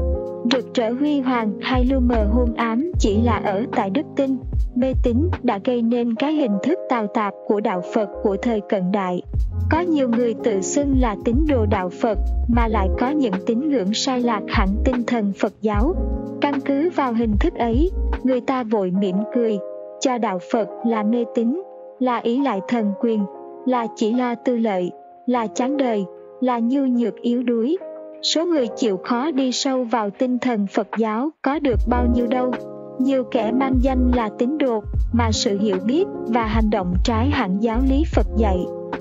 Rực 0.53 0.74
trở 0.74 0.92
huy 0.92 1.20
hoàng 1.20 1.53
hay 1.61 1.85
lu 1.85 2.01
mờ 2.01 2.24
hôn 2.33 2.55
ám 2.55 2.92
chỉ 2.98 3.22
là 3.22 3.40
ở 3.44 3.64
tại 3.77 3.90
đức 3.90 4.07
tin, 4.16 4.37
mê 4.74 4.92
tín 5.03 5.16
đã 5.42 5.59
gây 5.64 5.83
nên 5.83 6.14
cái 6.14 6.33
hình 6.33 6.59
thức 6.62 6.79
tào 6.88 7.07
tạp 7.07 7.35
của 7.46 7.61
đạo 7.61 7.83
Phật 7.94 8.09
của 8.22 8.37
thời 8.42 8.61
cận 8.68 8.92
đại. 8.92 9.22
Có 9.70 9.81
nhiều 9.81 10.09
người 10.09 10.35
tự 10.44 10.61
xưng 10.61 11.01
là 11.01 11.16
tín 11.24 11.37
đồ 11.48 11.66
đạo 11.66 11.88
Phật 11.88 12.18
mà 12.48 12.68
lại 12.68 12.88
có 12.98 13.11
những 13.11 13.35
tín 13.46 13.70
ngưỡng 13.70 13.94
sai 13.94 14.20
lạc 14.20 14.40
hẳn 14.48 14.68
tinh 14.85 15.03
thần 15.07 15.33
Phật 15.40 15.53
giáo. 15.61 15.94
Căn 16.40 16.61
cứ 16.61 16.90
vào 16.96 17.12
hình 17.12 17.37
thức 17.40 17.55
ấy, 17.55 17.90
người 18.22 18.40
ta 18.40 18.62
vội 18.62 18.90
mỉm 18.90 19.16
cười, 19.35 19.59
cho 20.01 20.18
đạo 20.18 20.38
Phật 20.53 20.68
là 20.87 21.03
mê 21.03 21.24
tín, 21.35 21.62
là 21.98 22.16
ý 22.16 22.42
lại 22.42 22.61
thần 22.68 22.92
quyền, 23.01 23.24
là 23.66 23.87
chỉ 23.96 24.12
lo 24.12 24.35
tư 24.35 24.57
lợi, 24.57 24.90
là 25.27 25.46
chán 25.46 25.77
đời, 25.77 26.05
là 26.40 26.59
nhu 26.59 26.87
nhược 26.87 27.14
yếu 27.20 27.42
đuối. 27.42 27.77
Số 28.22 28.46
người 28.46 28.66
chịu 28.77 28.96
khó 29.05 29.31
đi 29.31 29.53
sâu 29.53 29.85
vào 29.85 30.11
tinh 30.11 30.38
thần 30.38 30.66
Phật 30.66 30.88
giáo 30.98 31.31
có 31.42 31.59
được 31.59 31.81
bao 31.88 32.07
nhiêu 32.14 32.27
đâu. 32.27 32.53
Nhiều 32.98 33.24
kẻ 33.24 33.53
mang 33.53 33.74
danh 33.81 34.11
là 34.16 34.31
tín 34.38 34.59
đồ 34.59 34.83
mà 35.12 35.33
sự 35.33 35.59
hiểu 35.59 35.77
biết 35.85 36.05
và 36.27 36.46
hành 36.46 36.70
động 36.70 36.94
trái 37.05 37.31
hẳn 37.31 37.59
giáo 37.61 37.81
lý 37.88 38.05
Phật 38.14 38.27
dạy, 38.37 38.59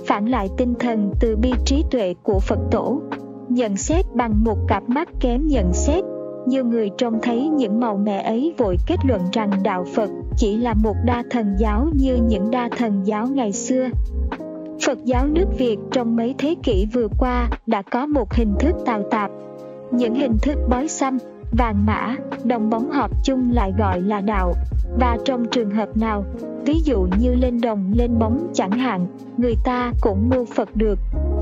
phản 0.08 0.26
lại 0.26 0.48
tinh 0.58 0.74
thần 0.80 1.12
từ 1.20 1.36
bi 1.36 1.52
trí 1.66 1.84
tuệ 1.92 2.14
của 2.24 2.40
Phật 2.40 2.60
tổ. 2.72 3.02
Nhận 3.50 3.78
xét 3.78 4.06
bằng 4.14 4.44
một 4.44 4.58
cặp 4.68 4.90
mắt 4.90 5.10
kém 5.20 5.48
nhận 5.48 5.74
xét, 5.74 6.04
nhiều 6.46 6.66
người 6.66 6.90
trông 6.98 7.20
thấy 7.22 7.50
những 7.50 7.80
màu 7.80 7.98
mè 7.98 8.22
ấy 8.22 8.54
vội 8.58 8.78
kết 8.88 8.98
luận 9.06 9.22
rằng 9.32 9.52
đạo 9.64 9.86
Phật 9.96 10.10
chỉ 10.38 10.58
là 10.58 10.74
một 10.74 10.96
đa 11.06 11.24
thần 11.30 11.56
giáo 11.60 11.88
như 11.94 12.18
những 12.28 12.52
đa 12.52 12.70
thần 12.78 13.02
giáo 13.04 13.28
ngày 13.28 13.52
xưa. 13.52 13.90
Phật 14.86 14.98
giáo 15.06 15.28
nước 15.28 15.46
Việt 15.58 15.78
trong 15.92 16.16
mấy 16.16 16.36
thế 16.38 16.56
kỷ 16.64 16.88
vừa 16.94 17.08
qua 17.20 17.50
đã 17.68 17.82
có 17.82 18.06
một 18.06 18.34
hình 18.34 18.54
thức 18.60 18.76
tào 18.86 19.04
tạp. 19.12 19.32
Những 19.92 20.16
hình 20.16 20.38
thức 20.42 20.56
bói 20.70 20.88
xăm, 20.88 21.18
vàng 21.58 21.86
mã, 21.86 22.16
đồng 22.44 22.70
bóng 22.70 22.92
họp 22.92 23.12
chung 23.24 23.52
lại 23.54 23.74
gọi 23.78 24.02
là 24.02 24.22
đạo. 24.22 24.54
Và 25.00 25.18
trong 25.26 25.46
trường 25.46 25.72
hợp 25.72 25.98
nào, 25.98 26.26
ví 26.66 26.82
dụ 26.84 27.08
như 27.20 27.36
lên 27.36 27.62
đồng 27.62 27.92
lên 27.96 28.20
bóng 28.20 28.48
chẳng 28.54 28.72
hạn, 28.72 29.08
người 29.38 29.56
ta 29.64 29.92
cũng 30.02 30.30
mua 30.30 30.46
Phật 30.46 30.76
được. 30.76 31.00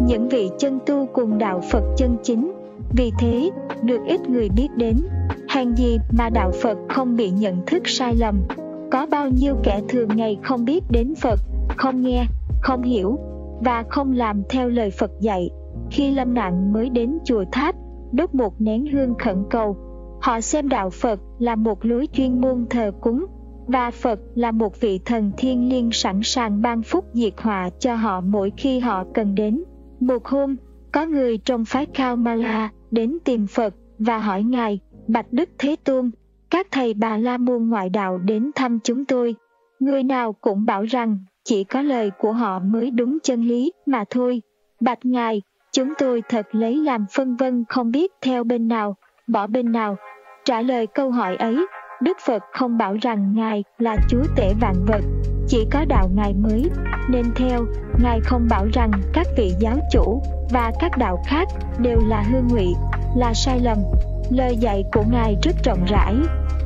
Những 0.07 0.29
vị 0.29 0.49
chân 0.59 0.79
tu 0.85 1.07
cùng 1.13 1.37
đạo 1.37 1.61
Phật 1.71 1.83
chân 1.97 2.17
chính. 2.23 2.51
Vì 2.97 3.11
thế, 3.19 3.49
được 3.83 3.99
ít 4.07 4.29
người 4.29 4.49
biết 4.49 4.67
đến. 4.75 4.97
Hàng 5.47 5.75
gì 5.77 5.97
mà 6.17 6.29
đạo 6.29 6.51
Phật 6.61 6.77
không 6.89 7.15
bị 7.15 7.29
nhận 7.29 7.65
thức 7.65 7.83
sai 7.85 8.15
lầm. 8.19 8.41
Có 8.91 9.05
bao 9.05 9.29
nhiêu 9.29 9.55
kẻ 9.63 9.81
thường 9.89 10.09
ngày 10.15 10.37
không 10.43 10.65
biết 10.65 10.83
đến 10.89 11.15
Phật, 11.15 11.39
không 11.77 12.01
nghe, 12.01 12.25
không 12.65 12.81
hiểu 12.81 13.19
và 13.61 13.83
không 13.89 14.11
làm 14.11 14.43
theo 14.49 14.69
lời 14.69 14.91
Phật 14.91 15.11
dạy. 15.19 15.49
Khi 15.91 16.11
lâm 16.11 16.33
nạn 16.33 16.73
mới 16.73 16.89
đến 16.89 17.17
chùa 17.25 17.43
tháp, 17.51 17.75
đốt 18.11 18.35
một 18.35 18.61
nén 18.61 18.85
hương 18.85 19.13
khẩn 19.19 19.43
cầu. 19.49 19.77
Họ 20.21 20.41
xem 20.41 20.69
đạo 20.69 20.89
Phật 20.89 21.19
là 21.39 21.55
một 21.55 21.85
lối 21.85 22.07
chuyên 22.13 22.41
môn 22.41 22.65
thờ 22.69 22.91
cúng, 23.01 23.25
và 23.67 23.91
Phật 23.91 24.19
là 24.35 24.51
một 24.51 24.81
vị 24.81 24.99
thần 25.05 25.31
thiên 25.37 25.69
liêng 25.69 25.91
sẵn 25.91 26.19
sàng 26.23 26.61
ban 26.61 26.83
phúc 26.83 27.05
diệt 27.13 27.33
họa 27.37 27.69
cho 27.79 27.95
họ 27.95 28.21
mỗi 28.21 28.51
khi 28.57 28.79
họ 28.79 29.05
cần 29.13 29.35
đến. 29.35 29.63
Một 29.99 30.25
hôm, 30.25 30.55
có 30.91 31.05
người 31.05 31.37
trong 31.37 31.65
phái 31.65 31.87
Khao 31.93 32.15
Mala 32.15 32.69
đến 32.91 33.17
tìm 33.25 33.47
Phật 33.47 33.75
và 33.99 34.17
hỏi 34.17 34.43
Ngài, 34.43 34.79
Bạch 35.07 35.33
Đức 35.33 35.49
Thế 35.57 35.75
Tôn, 35.83 36.11
các 36.49 36.67
thầy 36.71 36.93
bà 36.93 37.17
La 37.17 37.37
Môn 37.37 37.69
ngoại 37.69 37.89
đạo 37.89 38.17
đến 38.17 38.51
thăm 38.55 38.79
chúng 38.83 39.05
tôi. 39.05 39.35
Người 39.79 40.03
nào 40.03 40.33
cũng 40.33 40.65
bảo 40.65 40.83
rằng 40.83 41.17
chỉ 41.45 41.63
có 41.63 41.81
lời 41.81 42.11
của 42.17 42.31
họ 42.31 42.59
mới 42.59 42.91
đúng 42.91 43.17
chân 43.23 43.41
lý 43.41 43.71
mà 43.85 44.03
thôi. 44.09 44.41
Bạch 44.79 45.05
Ngài, 45.05 45.41
chúng 45.71 45.93
tôi 45.97 46.21
thật 46.29 46.45
lấy 46.51 46.75
làm 46.75 47.05
phân 47.15 47.35
vân 47.35 47.65
không 47.69 47.91
biết 47.91 48.11
theo 48.21 48.43
bên 48.43 48.67
nào, 48.67 48.95
bỏ 49.27 49.47
bên 49.47 49.71
nào. 49.71 49.95
Trả 50.45 50.61
lời 50.61 50.87
câu 50.87 51.11
hỏi 51.11 51.35
ấy, 51.35 51.65
Đức 52.01 52.17
Phật 52.25 52.43
không 52.53 52.77
bảo 52.77 52.97
rằng 53.01 53.33
Ngài 53.35 53.63
là 53.77 53.97
chúa 54.09 54.23
tể 54.35 54.53
vạn 54.61 54.75
vật, 54.87 55.01
chỉ 55.47 55.65
có 55.71 55.85
đạo 55.89 56.09
Ngài 56.15 56.33
mới, 56.33 56.69
nên 57.09 57.25
theo, 57.35 57.65
Ngài 58.03 58.19
không 58.23 58.47
bảo 58.49 58.67
rằng 58.73 58.91
các 59.13 59.27
vị 59.37 59.51
giáo 59.59 59.77
chủ 59.91 60.21
và 60.51 60.71
các 60.79 60.91
đạo 60.97 61.23
khác 61.27 61.47
đều 61.79 61.99
là 62.07 62.21
hư 62.21 62.41
ngụy, 62.49 62.67
là 63.17 63.33
sai 63.33 63.59
lầm. 63.59 63.77
Lời 64.31 64.57
dạy 64.57 64.83
của 64.93 65.03
Ngài 65.11 65.35
rất 65.43 65.55
rộng 65.63 65.85
rãi. 65.87 66.15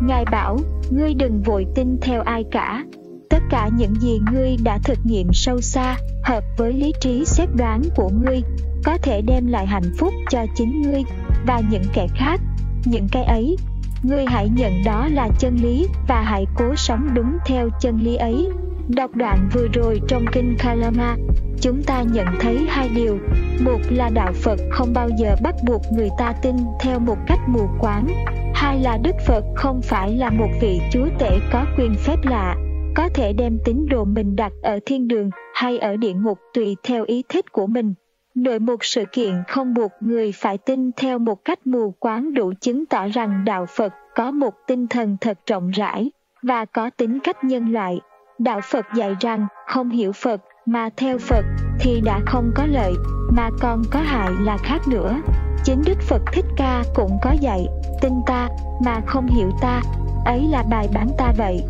Ngài 0.01 0.25
bảo, 0.31 0.57
ngươi 0.91 1.13
đừng 1.13 1.41
vội 1.45 1.65
tin 1.75 1.97
theo 2.01 2.21
ai 2.21 2.43
cả, 2.51 2.83
tất 3.29 3.43
cả 3.49 3.69
những 3.77 3.95
gì 3.95 4.19
ngươi 4.31 4.57
đã 4.63 4.79
thực 4.83 4.99
nghiệm 5.03 5.33
sâu 5.33 5.61
xa, 5.61 5.97
hợp 6.23 6.43
với 6.57 6.73
lý 6.73 6.93
trí 7.01 7.25
xét 7.25 7.49
đoán 7.55 7.81
của 7.95 8.09
ngươi, 8.09 8.41
có 8.83 8.97
thể 9.01 9.21
đem 9.21 9.47
lại 9.47 9.65
hạnh 9.65 9.91
phúc 9.97 10.13
cho 10.29 10.45
chính 10.55 10.81
ngươi, 10.81 11.03
và 11.45 11.61
những 11.69 11.83
kẻ 11.93 12.07
khác. 12.15 12.41
Những 12.85 13.07
cái 13.11 13.23
ấy, 13.23 13.55
ngươi 14.03 14.25
hãy 14.25 14.49
nhận 14.49 14.83
đó 14.85 15.07
là 15.11 15.29
chân 15.39 15.57
lý, 15.61 15.87
và 16.07 16.21
hãy 16.21 16.45
cố 16.55 16.75
sống 16.75 17.09
đúng 17.13 17.37
theo 17.45 17.69
chân 17.81 17.99
lý 17.99 18.15
ấy. 18.15 18.49
Đọc 18.87 19.11
đoạn 19.15 19.49
vừa 19.53 19.67
rồi 19.73 20.01
trong 20.07 20.25
kinh 20.31 20.55
kalama, 20.59 21.15
chúng 21.61 21.83
ta 21.83 22.01
nhận 22.01 22.27
thấy 22.39 22.57
hai 22.69 22.89
điều. 22.95 23.17
Một 23.59 23.79
là 23.89 24.09
đạo 24.13 24.33
phật 24.33 24.59
không 24.71 24.93
bao 24.93 25.09
giờ 25.19 25.35
bắt 25.43 25.55
buộc 25.67 25.81
người 25.91 26.09
ta 26.17 26.33
tin 26.41 26.55
theo 26.79 26.99
một 26.99 27.17
cách 27.27 27.39
mù 27.47 27.67
quáng. 27.79 28.07
Hai 28.53 28.79
là 28.79 28.97
đức 29.03 29.15
phật 29.27 29.43
không 29.55 29.81
phải 29.81 30.15
là 30.15 30.29
một 30.29 30.49
vị 30.61 30.81
chúa 30.91 31.07
tể 31.19 31.39
có 31.51 31.65
quyền 31.77 31.95
phép 31.95 32.17
lạ 32.23 32.55
có 32.95 33.09
thể 33.13 33.33
đem 33.33 33.57
tín 33.65 33.85
đồ 33.89 34.05
mình 34.05 34.35
đặt 34.35 34.51
ở 34.63 34.79
thiên 34.85 35.07
đường 35.07 35.29
hay 35.53 35.77
ở 35.77 35.97
địa 35.97 36.13
ngục 36.13 36.39
tùy 36.53 36.75
theo 36.83 37.03
ý 37.03 37.23
thích 37.29 37.51
của 37.51 37.67
mình. 37.67 37.93
Nội 38.35 38.59
một 38.59 38.83
sự 38.83 39.03
kiện 39.11 39.33
không 39.47 39.73
buộc 39.73 39.91
người 39.99 40.31
phải 40.31 40.57
tin 40.57 40.91
theo 40.91 41.19
một 41.19 41.45
cách 41.45 41.67
mù 41.67 41.91
quáng 41.91 42.33
đủ 42.33 42.53
chứng 42.61 42.85
tỏ 42.85 43.07
rằng 43.07 43.45
đạo 43.45 43.65
Phật 43.65 43.93
có 44.15 44.31
một 44.31 44.53
tinh 44.67 44.87
thần 44.87 45.17
thật 45.21 45.39
rộng 45.45 45.69
rãi 45.69 46.11
và 46.43 46.65
có 46.65 46.89
tính 46.89 47.19
cách 47.19 47.43
nhân 47.43 47.73
loại. 47.73 47.99
Đạo 48.39 48.59
Phật 48.63 48.85
dạy 48.95 49.15
rằng 49.19 49.47
không 49.67 49.89
hiểu 49.89 50.11
Phật 50.11 50.41
mà 50.65 50.89
theo 50.97 51.17
Phật 51.17 51.45
thì 51.79 52.01
đã 52.05 52.19
không 52.25 52.51
có 52.55 52.65
lợi 52.65 52.93
mà 53.31 53.49
còn 53.59 53.81
có 53.91 53.99
hại 53.99 54.31
là 54.41 54.57
khác 54.57 54.81
nữa. 54.87 55.21
Chính 55.63 55.81
Đức 55.85 56.01
Phật 56.01 56.21
Thích 56.33 56.45
Ca 56.57 56.83
cũng 56.95 57.17
có 57.21 57.31
dạy, 57.41 57.65
tin 58.01 58.13
ta 58.27 58.49
mà 58.85 59.01
không 59.05 59.27
hiểu 59.27 59.49
ta, 59.61 59.81
ấy 60.25 60.47
là 60.51 60.63
bài 60.71 60.87
bán 60.93 61.07
ta 61.17 61.33
vậy. 61.37 61.63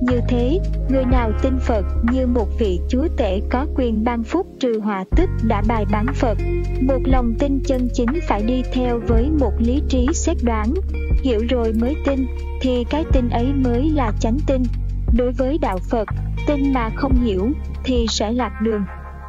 Như 0.00 0.20
thế, 0.28 0.60
người 0.88 1.04
nào 1.04 1.32
tin 1.42 1.58
Phật 1.58 1.84
như 2.12 2.26
một 2.26 2.48
vị 2.58 2.80
chúa 2.88 3.08
tể 3.16 3.40
có 3.50 3.66
quyền 3.76 4.04
ban 4.04 4.22
phúc 4.22 4.46
trừ 4.60 4.80
họa 4.80 5.04
tức 5.16 5.30
đã 5.48 5.62
bài 5.68 5.84
bán 5.92 6.06
Phật. 6.14 6.38
Một 6.80 6.98
lòng 7.04 7.34
tin 7.38 7.60
chân 7.66 7.88
chính 7.92 8.08
phải 8.28 8.42
đi 8.42 8.62
theo 8.72 9.00
với 9.08 9.30
một 9.40 9.52
lý 9.58 9.82
trí 9.88 10.06
xét 10.12 10.36
đoán, 10.44 10.74
hiểu 11.22 11.40
rồi 11.48 11.72
mới 11.80 11.96
tin, 12.06 12.26
thì 12.60 12.84
cái 12.90 13.04
tin 13.12 13.28
ấy 13.28 13.52
mới 13.64 13.90
là 13.90 14.12
chánh 14.20 14.38
tin. 14.46 14.62
Đối 15.18 15.32
với 15.32 15.58
đạo 15.58 15.78
Phật, 15.90 16.08
tin 16.46 16.72
mà 16.72 16.90
không 16.96 17.14
hiểu 17.14 17.48
thì 17.84 18.06
sẽ 18.08 18.32
lạc 18.32 18.60
đường. 18.62 18.82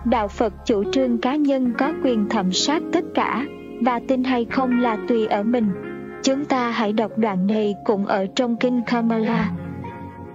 Đạo 0.06 0.28
Phật 0.28 0.54
chủ 0.66 0.84
trương 0.92 1.18
cá 1.18 1.36
nhân 1.36 1.74
có 1.78 1.94
quyền 2.04 2.30
thẩm 2.30 2.52
sát 2.52 2.84
tất 2.94 3.04
cả, 3.14 3.46
và 3.82 4.00
tin 4.08 4.24
hay 4.24 4.46
không 4.46 4.82
là 4.82 4.98
tùy 5.08 5.26
ở 5.28 5.44
mình. 5.44 5.70
Chúng 6.24 6.46
ta 6.46 6.72
hãy 6.72 6.94
đọc 6.94 7.18
đoạn 7.18 7.48
này 7.48 7.76
cũng 7.86 8.06
ở 8.06 8.26
trong 8.36 8.56
kinh 8.60 8.82
Kamala. 8.86 9.52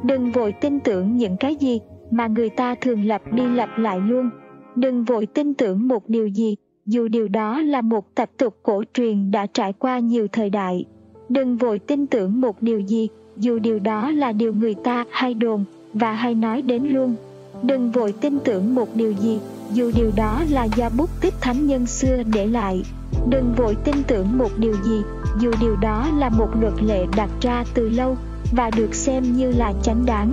Đừng 0.06 0.30
vội 0.30 0.52
tin 0.52 0.80
tưởng 0.80 1.16
những 1.16 1.36
cái 1.36 1.56
gì 1.56 1.80
mà 2.10 2.26
người 2.26 2.50
ta 2.50 2.74
thường 2.74 3.04
lặp 3.04 3.32
đi 3.32 3.42
lặp 3.46 3.78
lại 3.78 4.00
luôn. 4.00 4.30
Đừng 4.76 5.04
vội 5.04 5.26
tin 5.26 5.54
tưởng 5.54 5.88
một 5.88 6.08
điều 6.08 6.26
gì, 6.26 6.56
dù 6.86 7.08
điều 7.08 7.28
đó 7.28 7.60
là 7.60 7.80
một 7.80 8.14
tập 8.14 8.30
tục 8.36 8.56
cổ 8.62 8.82
truyền 8.94 9.30
đã 9.30 9.46
trải 9.46 9.72
qua 9.72 9.98
nhiều 9.98 10.26
thời 10.32 10.50
đại. 10.50 10.84
Đừng 11.28 11.56
vội 11.56 11.78
tin 11.78 12.06
tưởng 12.06 12.40
một 12.40 12.62
điều 12.62 12.80
gì, 12.80 13.08
dù 13.36 13.58
điều 13.58 13.78
đó 13.78 14.10
là 14.10 14.32
điều 14.32 14.54
người 14.54 14.74
ta 14.74 15.04
hay 15.10 15.34
đồn 15.34 15.64
và 15.94 16.12
hay 16.12 16.34
nói 16.34 16.62
đến 16.62 16.82
luôn. 16.84 17.14
Đừng 17.62 17.90
vội 17.90 18.12
tin 18.20 18.38
tưởng 18.38 18.74
một 18.74 18.88
điều 18.94 19.12
gì, 19.12 19.38
dù 19.72 19.90
điều 19.96 20.10
đó 20.16 20.42
là 20.50 20.68
do 20.76 20.90
bút 20.98 21.10
tích 21.20 21.34
thánh 21.40 21.66
nhân 21.66 21.86
xưa 21.86 22.22
để 22.34 22.46
lại. 22.46 22.82
Đừng 23.30 23.52
vội 23.56 23.76
tin 23.84 23.96
tưởng 24.06 24.38
một 24.38 24.50
điều 24.58 24.74
gì, 24.84 25.02
dù 25.40 25.50
điều 25.60 25.76
đó 25.76 26.08
là 26.18 26.28
một 26.28 26.48
luật 26.60 26.74
lệ 26.82 27.06
đặt 27.16 27.30
ra 27.40 27.64
từ 27.74 27.88
lâu 27.88 28.16
và 28.52 28.70
được 28.70 28.94
xem 28.94 29.36
như 29.36 29.52
là 29.52 29.72
chánh 29.82 30.06
đáng. 30.06 30.30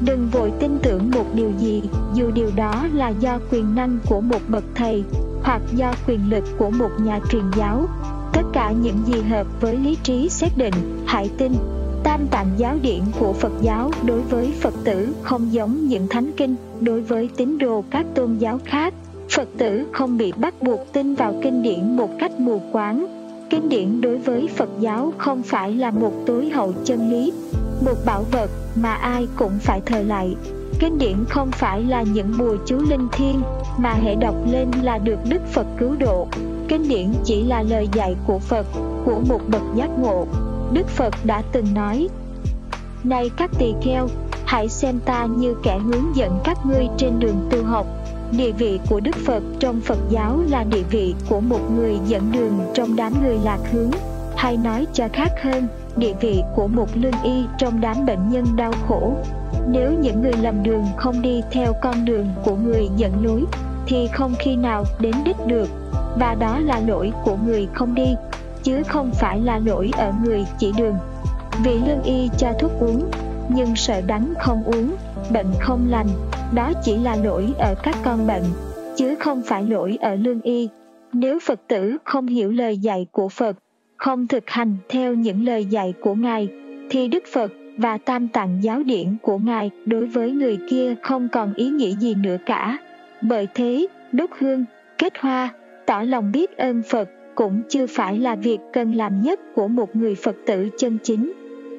Đừng 0.00 0.28
vội 0.32 0.52
tin 0.60 0.78
tưởng 0.82 1.10
một 1.10 1.24
điều 1.34 1.50
gì, 1.58 1.82
dù 2.14 2.30
điều 2.30 2.50
đó 2.56 2.86
là 2.92 3.08
do 3.08 3.38
quyền 3.50 3.74
năng 3.74 3.98
của 4.08 4.20
một 4.20 4.40
bậc 4.48 4.64
thầy 4.74 5.04
hoặc 5.42 5.62
do 5.74 5.92
quyền 6.06 6.30
lực 6.30 6.44
của 6.58 6.70
một 6.70 6.90
nhà 6.98 7.20
truyền 7.30 7.44
giáo. 7.56 7.88
Tất 8.32 8.42
cả 8.52 8.70
những 8.70 8.98
gì 9.06 9.22
hợp 9.22 9.46
với 9.60 9.76
lý 9.76 9.96
trí 10.02 10.28
xác 10.28 10.58
định, 10.58 11.04
hãy 11.06 11.30
tin. 11.38 11.52
Tam 12.04 12.26
tạng 12.26 12.50
giáo 12.56 12.76
điển 12.82 13.00
của 13.20 13.32
Phật 13.32 13.52
giáo 13.62 13.90
đối 14.04 14.20
với 14.20 14.52
Phật 14.60 14.74
tử 14.84 15.08
không 15.22 15.52
giống 15.52 15.86
những 15.88 16.08
thánh 16.08 16.30
kinh 16.36 16.56
đối 16.80 17.00
với 17.00 17.28
tín 17.36 17.58
đồ 17.58 17.84
các 17.90 18.06
tôn 18.14 18.36
giáo 18.38 18.60
khác. 18.64 18.94
Phật 19.36 19.48
tử 19.58 19.86
không 19.92 20.18
bị 20.18 20.32
bắt 20.32 20.62
buộc 20.62 20.92
tin 20.92 21.14
vào 21.14 21.34
kinh 21.42 21.62
điển 21.62 21.96
một 21.96 22.10
cách 22.18 22.40
mù 22.40 22.60
quáng. 22.72 23.15
Kinh 23.50 23.68
điển 23.68 24.00
đối 24.00 24.18
với 24.18 24.48
Phật 24.56 24.68
giáo 24.80 25.12
không 25.18 25.42
phải 25.42 25.74
là 25.74 25.90
một 25.90 26.12
tối 26.26 26.48
hậu 26.48 26.72
chân 26.84 27.10
lý, 27.10 27.32
một 27.84 27.94
bảo 28.06 28.24
vật 28.30 28.50
mà 28.74 28.94
ai 28.94 29.28
cũng 29.36 29.58
phải 29.60 29.80
thờ 29.80 30.02
lại. 30.02 30.36
Kinh 30.80 30.98
điển 30.98 31.24
không 31.28 31.50
phải 31.50 31.82
là 31.82 32.02
những 32.02 32.32
bùa 32.38 32.56
chú 32.66 32.78
linh 32.90 33.08
thiêng 33.12 33.42
mà 33.78 33.92
hệ 33.92 34.14
đọc 34.14 34.34
lên 34.52 34.68
là 34.82 34.98
được 34.98 35.18
Đức 35.28 35.42
Phật 35.52 35.66
cứu 35.78 35.96
độ. 35.98 36.28
Kinh 36.68 36.88
điển 36.88 37.12
chỉ 37.24 37.42
là 37.44 37.62
lời 37.62 37.88
dạy 37.92 38.16
của 38.26 38.38
Phật, 38.38 38.66
của 39.04 39.20
một 39.28 39.40
bậc 39.48 39.62
giác 39.74 39.90
ngộ. 39.98 40.26
Đức 40.72 40.88
Phật 40.88 41.14
đã 41.24 41.42
từng 41.52 41.74
nói, 41.74 42.08
Này 43.04 43.30
các 43.36 43.50
tỳ 43.58 43.74
kheo, 43.82 44.08
hãy 44.44 44.68
xem 44.68 45.00
ta 45.04 45.26
như 45.36 45.54
kẻ 45.62 45.78
hướng 45.78 46.16
dẫn 46.16 46.40
các 46.44 46.66
ngươi 46.66 46.88
trên 46.96 47.20
đường 47.20 47.48
tu 47.50 47.64
học. 47.64 47.86
Địa 48.32 48.52
vị 48.52 48.80
của 48.88 49.00
Đức 49.00 49.16
Phật 49.26 49.42
trong 49.60 49.80
Phật 49.80 49.98
giáo 50.10 50.40
là 50.48 50.64
địa 50.64 50.82
vị 50.90 51.14
của 51.28 51.40
một 51.40 51.60
người 51.76 51.98
dẫn 52.06 52.32
đường 52.32 52.60
trong 52.74 52.96
đám 52.96 53.12
người 53.22 53.38
lạc 53.44 53.58
hướng, 53.72 53.90
hay 54.36 54.56
nói 54.56 54.86
cho 54.92 55.08
khác 55.12 55.32
hơn, 55.42 55.66
địa 55.96 56.12
vị 56.20 56.42
của 56.56 56.66
một 56.66 56.88
lương 56.94 57.22
y 57.24 57.44
trong 57.58 57.80
đám 57.80 58.06
bệnh 58.06 58.28
nhân 58.28 58.44
đau 58.56 58.72
khổ. 58.88 59.12
Nếu 59.68 59.92
những 60.00 60.22
người 60.22 60.32
lầm 60.42 60.62
đường 60.62 60.84
không 60.96 61.22
đi 61.22 61.42
theo 61.50 61.72
con 61.82 62.04
đường 62.04 62.28
của 62.44 62.56
người 62.56 62.88
dẫn 62.96 63.24
lối, 63.24 63.44
thì 63.86 64.08
không 64.12 64.34
khi 64.38 64.56
nào 64.56 64.84
đến 65.00 65.14
đích 65.24 65.46
được, 65.46 65.68
và 66.18 66.34
đó 66.34 66.58
là 66.58 66.80
lỗi 66.86 67.12
của 67.24 67.36
người 67.46 67.68
không 67.74 67.94
đi, 67.94 68.14
chứ 68.62 68.82
không 68.88 69.10
phải 69.10 69.40
là 69.40 69.58
lỗi 69.58 69.90
ở 69.96 70.12
người 70.24 70.46
chỉ 70.58 70.72
đường. 70.76 70.94
Vị 71.64 71.80
lương 71.86 72.02
y 72.02 72.30
cho 72.38 72.52
thuốc 72.60 72.70
uống, 72.80 73.10
nhưng 73.48 73.76
sợ 73.76 74.00
đắng 74.00 74.34
không 74.40 74.64
uống, 74.64 74.96
bệnh 75.32 75.46
không 75.60 75.86
lành, 75.90 76.06
đó 76.54 76.72
chỉ 76.84 76.96
là 76.96 77.16
lỗi 77.24 77.46
ở 77.58 77.74
các 77.82 77.96
con 78.04 78.26
bệnh, 78.26 78.44
chứ 78.96 79.14
không 79.14 79.42
phải 79.42 79.62
lỗi 79.62 79.98
ở 80.00 80.14
lương 80.14 80.40
y. 80.40 80.68
Nếu 81.12 81.38
Phật 81.46 81.60
tử 81.68 81.96
không 82.04 82.26
hiểu 82.26 82.52
lời 82.52 82.78
dạy 82.78 83.06
của 83.12 83.28
Phật, 83.28 83.56
không 83.96 84.26
thực 84.26 84.50
hành 84.50 84.76
theo 84.88 85.14
những 85.14 85.44
lời 85.44 85.64
dạy 85.64 85.94
của 86.00 86.14
Ngài, 86.14 86.48
thì 86.90 87.08
Đức 87.08 87.24
Phật 87.32 87.52
và 87.76 87.98
tam 87.98 88.28
tạng 88.28 88.58
giáo 88.62 88.82
điển 88.82 89.16
của 89.22 89.38
Ngài 89.38 89.70
đối 89.86 90.06
với 90.06 90.30
người 90.30 90.58
kia 90.70 90.94
không 91.02 91.28
còn 91.32 91.54
ý 91.54 91.70
nghĩa 91.70 91.96
gì 91.96 92.14
nữa 92.14 92.36
cả. 92.46 92.78
Bởi 93.22 93.48
thế, 93.54 93.86
đốt 94.12 94.30
hương, 94.38 94.64
kết 94.98 95.12
hoa, 95.20 95.54
tỏ 95.86 96.02
lòng 96.02 96.32
biết 96.32 96.56
ơn 96.56 96.82
Phật 96.90 97.08
cũng 97.34 97.62
chưa 97.68 97.86
phải 97.86 98.18
là 98.18 98.34
việc 98.34 98.58
cần 98.72 98.94
làm 98.94 99.20
nhất 99.20 99.40
của 99.54 99.68
một 99.68 99.96
người 99.96 100.14
Phật 100.14 100.36
tử 100.46 100.68
chân 100.78 100.98
chính. 101.02 101.32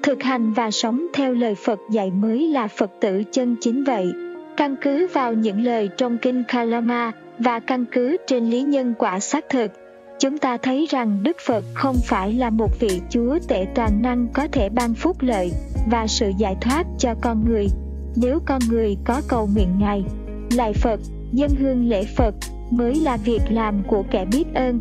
Thực 0.04 0.24
hành 0.24 0.54
và 0.54 0.72
sống 0.72 1.08
theo 1.14 1.34
lời 1.34 1.56
Phật 1.56 1.80
dạy 1.92 2.12
mới 2.12 2.48
là 2.48 2.68
Phật 2.68 2.92
tử 3.02 3.24
chân 3.32 3.56
chính 3.62 3.84
vậy. 3.84 4.12
Căn 4.58 4.76
cứ 4.82 5.08
vào 5.14 5.34
những 5.34 5.62
lời 5.62 5.90
trong 5.98 6.18
kinh 6.18 6.44
Kalama 6.48 7.12
và 7.40 7.60
căn 7.60 7.86
cứ 7.92 8.18
trên 8.28 8.50
lý 8.50 8.62
nhân 8.62 8.94
quả 8.98 9.20
xác 9.20 9.46
thực, 9.50 9.72
chúng 10.20 10.38
ta 10.38 10.58
thấy 10.58 10.88
rằng 10.90 11.20
Đức 11.24 11.38
Phật 11.46 11.64
không 11.74 11.96
phải 12.06 12.34
là 12.34 12.50
một 12.50 12.80
vị 12.80 13.02
Chúa 13.10 13.40
tể 13.48 13.68
toàn 13.76 14.02
năng 14.02 14.28
có 14.34 14.48
thể 14.52 14.70
ban 14.70 14.94
phúc 14.94 15.18
lợi 15.20 15.52
và 15.92 16.08
sự 16.08 16.32
giải 16.38 16.56
thoát 16.62 16.84
cho 17.00 17.16
con 17.22 17.46
người. 17.50 17.68
Nếu 18.16 18.40
con 18.46 18.62
người 18.70 18.98
có 19.06 19.22
cầu 19.28 19.50
nguyện 19.54 19.80
Ngài, 19.80 20.04
lại 20.52 20.74
Phật, 20.74 21.00
dân 21.32 21.50
hương 21.60 21.90
lễ 21.90 22.04
Phật 22.16 22.36
mới 22.70 22.96
là 22.96 23.18
việc 23.18 23.42
làm 23.50 23.84
của 23.88 24.04
kẻ 24.12 24.26
biết 24.26 24.46
ơn. 24.54 24.80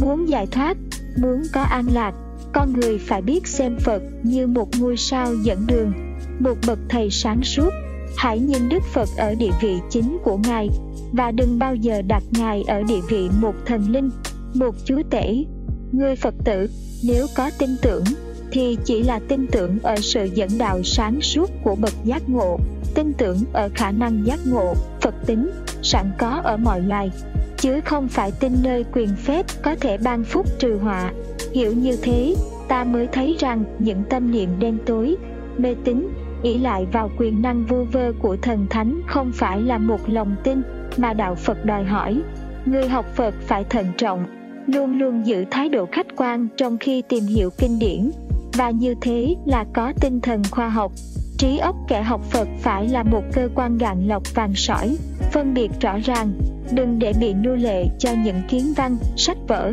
Muốn 0.00 0.28
giải 0.28 0.46
thoát, 0.46 0.76
muốn 1.22 1.42
có 1.52 1.62
an 1.62 1.84
lạc, 1.92 2.14
con 2.52 2.80
người 2.80 2.98
phải 2.98 3.22
biết 3.22 3.46
xem 3.46 3.76
Phật 3.80 4.02
như 4.22 4.46
một 4.46 4.68
ngôi 4.78 4.96
sao 4.96 5.34
dẫn 5.34 5.66
đường, 5.66 5.92
một 6.38 6.54
bậc 6.66 6.78
thầy 6.88 7.10
sáng 7.10 7.42
suốt. 7.42 7.70
Hãy 8.16 8.38
nhìn 8.38 8.68
Đức 8.68 8.82
Phật 8.94 9.08
ở 9.16 9.34
địa 9.34 9.50
vị 9.62 9.74
chính 9.90 10.18
của 10.24 10.36
Ngài 10.36 10.68
và 11.12 11.30
đừng 11.30 11.58
bao 11.58 11.74
giờ 11.74 12.02
đặt 12.02 12.22
Ngài 12.30 12.62
ở 12.68 12.82
địa 12.82 13.00
vị 13.08 13.28
một 13.40 13.54
thần 13.66 13.90
linh, 13.90 14.10
một 14.54 14.74
chúa 14.84 15.02
tể. 15.10 15.44
Người 15.92 16.16
Phật 16.16 16.34
tử, 16.44 16.70
nếu 17.04 17.26
có 17.36 17.50
tin 17.58 17.70
tưởng, 17.82 18.04
thì 18.50 18.78
chỉ 18.84 19.02
là 19.02 19.20
tin 19.28 19.46
tưởng 19.46 19.78
ở 19.82 19.96
sự 19.96 20.28
dẫn 20.34 20.48
đạo 20.58 20.82
sáng 20.82 21.20
suốt 21.20 21.50
của 21.62 21.74
bậc 21.74 21.94
giác 22.04 22.28
ngộ, 22.28 22.58
tin 22.94 23.12
tưởng 23.12 23.38
ở 23.52 23.68
khả 23.74 23.90
năng 23.90 24.26
giác 24.26 24.38
ngộ, 24.46 24.74
Phật 25.00 25.14
tính, 25.26 25.50
sẵn 25.86 26.10
có 26.18 26.40
ở 26.44 26.56
mọi 26.56 26.80
loài, 26.80 27.10
chứ 27.56 27.80
không 27.84 28.08
phải 28.08 28.32
tin 28.40 28.52
nơi 28.62 28.84
quyền 28.92 29.16
phép 29.16 29.46
có 29.62 29.74
thể 29.80 29.98
ban 29.98 30.24
phúc 30.24 30.46
trừ 30.58 30.78
họa. 30.82 31.12
Hiểu 31.52 31.72
như 31.72 31.96
thế, 32.02 32.34
ta 32.68 32.84
mới 32.84 33.06
thấy 33.06 33.36
rằng 33.38 33.64
những 33.78 34.02
tâm 34.10 34.30
niệm 34.30 34.50
đen 34.58 34.78
tối, 34.86 35.16
mê 35.58 35.74
tín, 35.84 36.08
ỷ 36.42 36.58
lại 36.58 36.86
vào 36.92 37.10
quyền 37.18 37.42
năng 37.42 37.64
vô 37.66 37.84
vơ 37.92 38.12
của 38.18 38.36
thần 38.42 38.66
thánh 38.70 39.00
không 39.06 39.32
phải 39.34 39.62
là 39.62 39.78
một 39.78 40.00
lòng 40.06 40.36
tin 40.44 40.62
mà 40.96 41.12
đạo 41.12 41.34
Phật 41.34 41.64
đòi 41.64 41.84
hỏi. 41.84 42.20
Người 42.64 42.88
học 42.88 43.06
Phật 43.14 43.34
phải 43.40 43.64
thận 43.64 43.86
trọng, 43.98 44.26
luôn 44.66 44.98
luôn 44.98 45.26
giữ 45.26 45.44
thái 45.50 45.68
độ 45.68 45.86
khách 45.92 46.06
quan 46.16 46.48
trong 46.56 46.78
khi 46.78 47.02
tìm 47.08 47.24
hiểu 47.24 47.50
kinh 47.58 47.78
điển, 47.78 48.10
và 48.56 48.70
như 48.70 48.94
thế 49.00 49.34
là 49.46 49.64
có 49.74 49.92
tinh 50.00 50.20
thần 50.20 50.42
khoa 50.50 50.68
học. 50.68 50.92
Trí 51.38 51.58
óc 51.58 51.76
kẻ 51.88 52.02
học 52.02 52.20
Phật 52.30 52.48
phải 52.60 52.88
là 52.88 53.02
một 53.02 53.22
cơ 53.32 53.48
quan 53.54 53.78
gạn 53.78 54.08
lọc 54.08 54.34
vàng 54.34 54.52
sỏi, 54.54 54.96
phân 55.32 55.54
biệt 55.54 55.70
rõ 55.80 55.98
ràng, 55.98 56.32
đừng 56.72 56.98
để 56.98 57.12
bị 57.20 57.34
nô 57.34 57.54
lệ 57.54 57.86
cho 57.98 58.10
những 58.24 58.42
kiến 58.48 58.72
văn, 58.76 58.96
sách 59.16 59.38
vở, 59.48 59.72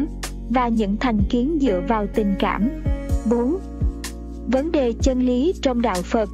và 0.49 0.67
những 0.67 0.97
thành 0.97 1.19
kiến 1.29 1.57
dựa 1.61 1.81
vào 1.87 2.07
tình 2.15 2.35
cảm. 2.39 2.69
4. 3.29 3.57
Vấn 4.47 4.71
đề 4.71 4.93
chân 5.01 5.21
lý 5.21 5.53
trong 5.61 5.81
đạo 5.81 6.01
Phật 6.03 6.29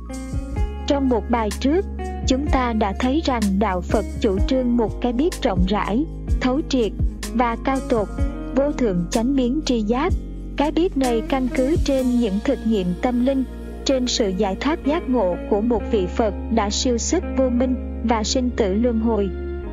Trong 0.88 1.10
một 1.10 1.24
bài 1.30 1.50
trước, 1.60 1.86
chúng 2.28 2.46
ta 2.52 2.74
đã 2.74 2.94
thấy 3.00 3.22
rằng 3.26 3.42
đạo 3.60 3.82
Phật 3.82 4.06
chủ 4.22 4.38
trương 4.48 4.78
một 4.78 5.02
cái 5.02 5.14
biết 5.14 5.42
rộng 5.42 5.66
rãi, 5.68 6.06
thấu 6.42 6.62
triệt 6.70 6.92
và 7.34 7.58
cao 7.66 7.78
tột, 7.90 8.08
vô 8.56 8.72
thượng 8.72 9.06
chánh 9.12 9.36
biến 9.36 9.60
tri 9.66 9.82
giác. 9.82 10.14
Cái 10.58 10.72
biết 10.72 10.98
này 10.98 11.22
căn 11.30 11.48
cứ 11.56 11.76
trên 11.86 12.20
những 12.20 12.40
thực 12.46 12.60
nghiệm 12.66 12.88
tâm 13.02 13.26
linh, 13.26 13.44
trên 13.86 14.08
sự 14.08 14.30
giải 14.38 14.56
thoát 14.60 14.86
giác 14.86 15.10
ngộ 15.10 15.36
của 15.50 15.62
một 15.62 15.82
vị 15.92 16.08
Phật 16.08 16.34
đã 16.56 16.70
siêu 16.70 16.98
xuất 16.98 17.24
vô 17.38 17.50
minh 17.50 17.76
và 18.04 18.24
sinh 18.24 18.50
tử 18.50 18.74
luân 18.74 19.00
hồi. 19.00 19.30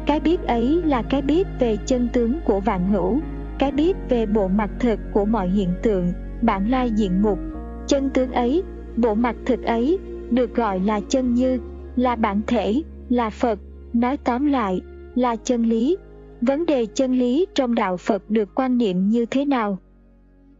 Cái 0.06 0.20
biết 0.20 0.42
ấy 0.42 0.82
là 0.84 1.02
cái 1.02 1.22
biết 1.22 1.46
về 1.60 1.76
chân 1.86 2.08
tướng 2.12 2.40
của 2.44 2.60
vạn 2.60 2.88
hữu, 2.88 3.20
cái 3.58 3.72
biết 3.72 3.96
về 4.08 4.26
bộ 4.26 4.48
mặt 4.48 4.70
thực 4.80 5.00
của 5.12 5.24
mọi 5.24 5.48
hiện 5.48 5.68
tượng, 5.82 6.12
bản 6.42 6.70
lai 6.70 6.90
diện 6.96 7.22
mục. 7.22 7.38
Chân 7.86 8.10
tướng 8.10 8.32
ấy, 8.32 8.62
bộ 8.96 9.14
mặt 9.14 9.36
thực 9.46 9.62
ấy, 9.62 9.98
được 10.30 10.54
gọi 10.54 10.80
là 10.80 11.00
chân 11.08 11.34
như, 11.34 11.58
là 11.96 12.16
bản 12.16 12.40
thể, 12.46 12.82
là 13.08 13.30
Phật, 13.30 13.58
nói 13.92 14.16
tóm 14.16 14.46
lại, 14.46 14.80
là 15.14 15.36
chân 15.36 15.62
lý. 15.62 15.96
Vấn 16.40 16.66
đề 16.66 16.86
chân 16.86 17.18
lý 17.18 17.46
trong 17.54 17.74
đạo 17.74 17.96
Phật 17.96 18.30
được 18.30 18.54
quan 18.54 18.78
niệm 18.78 19.08
như 19.08 19.26
thế 19.26 19.44
nào? 19.44 19.78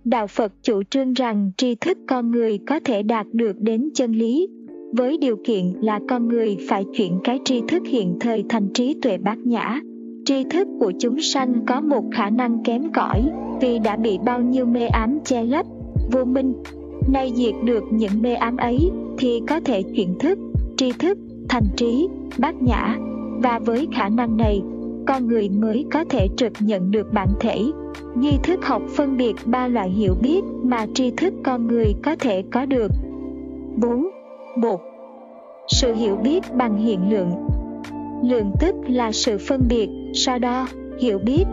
Đạo 0.07 0.27
Phật 0.27 0.53
chủ 0.63 0.83
trương 0.83 1.13
rằng 1.13 1.51
tri 1.57 1.75
thức 1.75 1.99
con 2.09 2.31
người 2.31 2.59
có 2.67 2.81
thể 2.85 3.03
đạt 3.03 3.27
được 3.33 3.57
đến 3.61 3.89
chân 3.95 4.13
lý. 4.13 4.49
với 4.93 5.19
điều 5.19 5.37
kiện 5.45 5.73
là 5.81 6.01
con 6.09 6.29
người 6.29 6.57
phải 6.69 6.85
chuyển 6.97 7.19
cái 7.25 7.39
tri 7.45 7.63
thức 7.69 7.83
hiện 7.87 8.17
thời 8.21 8.45
thành 8.49 8.69
trí 8.75 8.95
tuệ 9.03 9.19
bát 9.19 9.39
nhã. 9.39 9.81
Tri 10.25 10.45
thức 10.51 10.69
của 10.81 10.93
chúng 10.99 11.21
sanh 11.21 11.67
có 11.67 11.81
một 11.81 12.05
khả 12.13 12.31
năng 12.31 12.63
kém 12.65 12.93
cỏi 12.93 13.31
vì 13.61 13.79
đã 13.79 13.97
bị 13.97 14.19
bao 14.25 14.43
nhiêu 14.43 14.67
mê 14.67 14.87
ám 14.87 15.19
che 15.25 15.45
lấp, 15.45 15.67
vô 16.13 16.25
minh. 16.25 16.53
Nay 17.13 17.33
diệt 17.35 17.55
được 17.65 17.85
những 17.91 18.23
mê 18.23 18.35
ám 18.35 18.57
ấy 18.57 18.91
thì 19.19 19.41
có 19.49 19.61
thể 19.61 19.83
chuyển 19.83 20.19
thức, 20.19 20.39
tri 20.77 20.93
thức 20.93 21.19
thành 21.49 21.67
trí 21.77 22.09
bát 22.39 22.63
nhã. 22.63 22.97
Và 23.43 23.59
với 23.59 23.89
khả 23.95 24.09
năng 24.09 24.37
này, 24.37 24.63
con 25.07 25.29
người 25.29 25.49
mới 25.49 25.85
có 25.93 26.05
thể 26.05 26.29
trực 26.37 26.53
nhận 26.61 26.91
được 26.91 27.13
bản 27.13 27.29
thể 27.41 27.59
nghi 28.15 28.39
thức 28.43 28.65
học 28.65 28.83
phân 28.97 29.17
biệt 29.17 29.35
ba 29.45 29.69
loại 29.69 29.91
hiểu 29.91 30.15
biết 30.23 30.45
mà 30.63 30.87
tri 30.95 31.11
thức 31.11 31.35
con 31.45 31.67
người 31.67 31.95
có 32.03 32.17
thể 32.17 32.43
có 32.53 32.67
được 32.67 32.93
4. 33.77 34.09
1. 34.57 34.81
Sự 35.69 35.95
hiểu 35.95 36.17
biết 36.17 36.55
bằng 36.55 36.77
hiện 36.77 37.11
lượng 37.11 37.31
Lượng 38.23 38.53
tức 38.61 38.75
là 38.89 39.13
sự 39.13 39.39
phân 39.39 39.63
biệt, 39.69 39.89
so 40.15 40.39
đo, 40.39 40.67
hiểu 41.01 41.19
biết. 41.19 41.45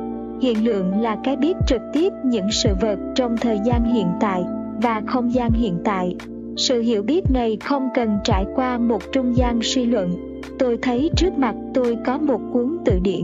Hiện 0.41 0.65
lượng 0.65 1.01
là 1.01 1.17
cái 1.23 1.35
biết 1.35 1.57
trực 1.67 1.81
tiếp 1.93 2.13
những 2.25 2.47
sự 2.51 2.69
vật 2.81 2.99
trong 3.15 3.35
thời 3.37 3.59
gian 3.65 3.93
hiện 3.93 4.07
tại 4.19 4.43
và 4.81 5.01
không 5.07 5.33
gian 5.33 5.51
hiện 5.51 5.77
tại. 5.83 6.15
Sự 6.57 6.81
hiểu 6.81 7.03
biết 7.03 7.31
này 7.31 7.57
không 7.63 7.89
cần 7.95 8.17
trải 8.23 8.45
qua 8.55 8.77
một 8.77 9.01
trung 9.11 9.35
gian 9.35 9.59
suy 9.61 9.85
luận. 9.85 10.41
Tôi 10.59 10.77
thấy 10.81 11.09
trước 11.15 11.37
mặt 11.37 11.55
tôi 11.73 11.97
có 12.05 12.17
một 12.17 12.39
cuốn 12.53 12.77
từ 12.85 12.99
điển. 13.03 13.23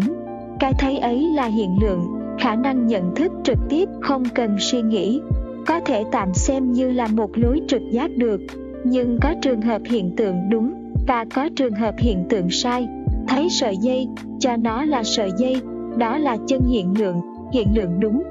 Cái 0.60 0.74
thấy 0.80 0.98
ấy 0.98 1.22
là 1.36 1.46
hiện 1.46 1.76
lượng, 1.82 2.06
khả 2.40 2.56
năng 2.56 2.88
nhận 2.88 3.16
thức 3.16 3.32
trực 3.44 3.58
tiếp 3.70 3.90
không 4.02 4.24
cần 4.36 4.56
suy 4.60 4.82
nghĩ. 4.82 5.22
Có 5.68 5.80
thể 5.80 6.04
tạm 6.12 6.34
xem 6.34 6.72
như 6.72 6.92
là 6.92 7.08
một 7.08 7.38
lối 7.38 7.62
trực 7.68 7.82
giác 7.92 8.12
được, 8.18 8.42
nhưng 8.84 9.18
có 9.22 9.34
trường 9.42 9.62
hợp 9.62 9.82
hiện 9.86 10.16
tượng 10.18 10.36
đúng 10.50 10.74
và 11.08 11.26
có 11.36 11.50
trường 11.56 11.74
hợp 11.74 11.96
hiện 11.98 12.26
tượng 12.30 12.50
sai 12.50 12.88
thấy 13.28 13.48
sợi 13.50 13.78
dây 13.78 14.08
cho 14.40 14.58
nó 14.58 14.86
là 14.86 15.04
sợi 15.04 15.32
dây 15.38 15.62
đó 15.98 16.18
là 16.18 16.38
chân 16.48 16.62
hiện 16.70 16.94
lượng 17.00 17.22
hiện 17.54 17.68
lượng 17.76 18.00
đúng 18.00 18.24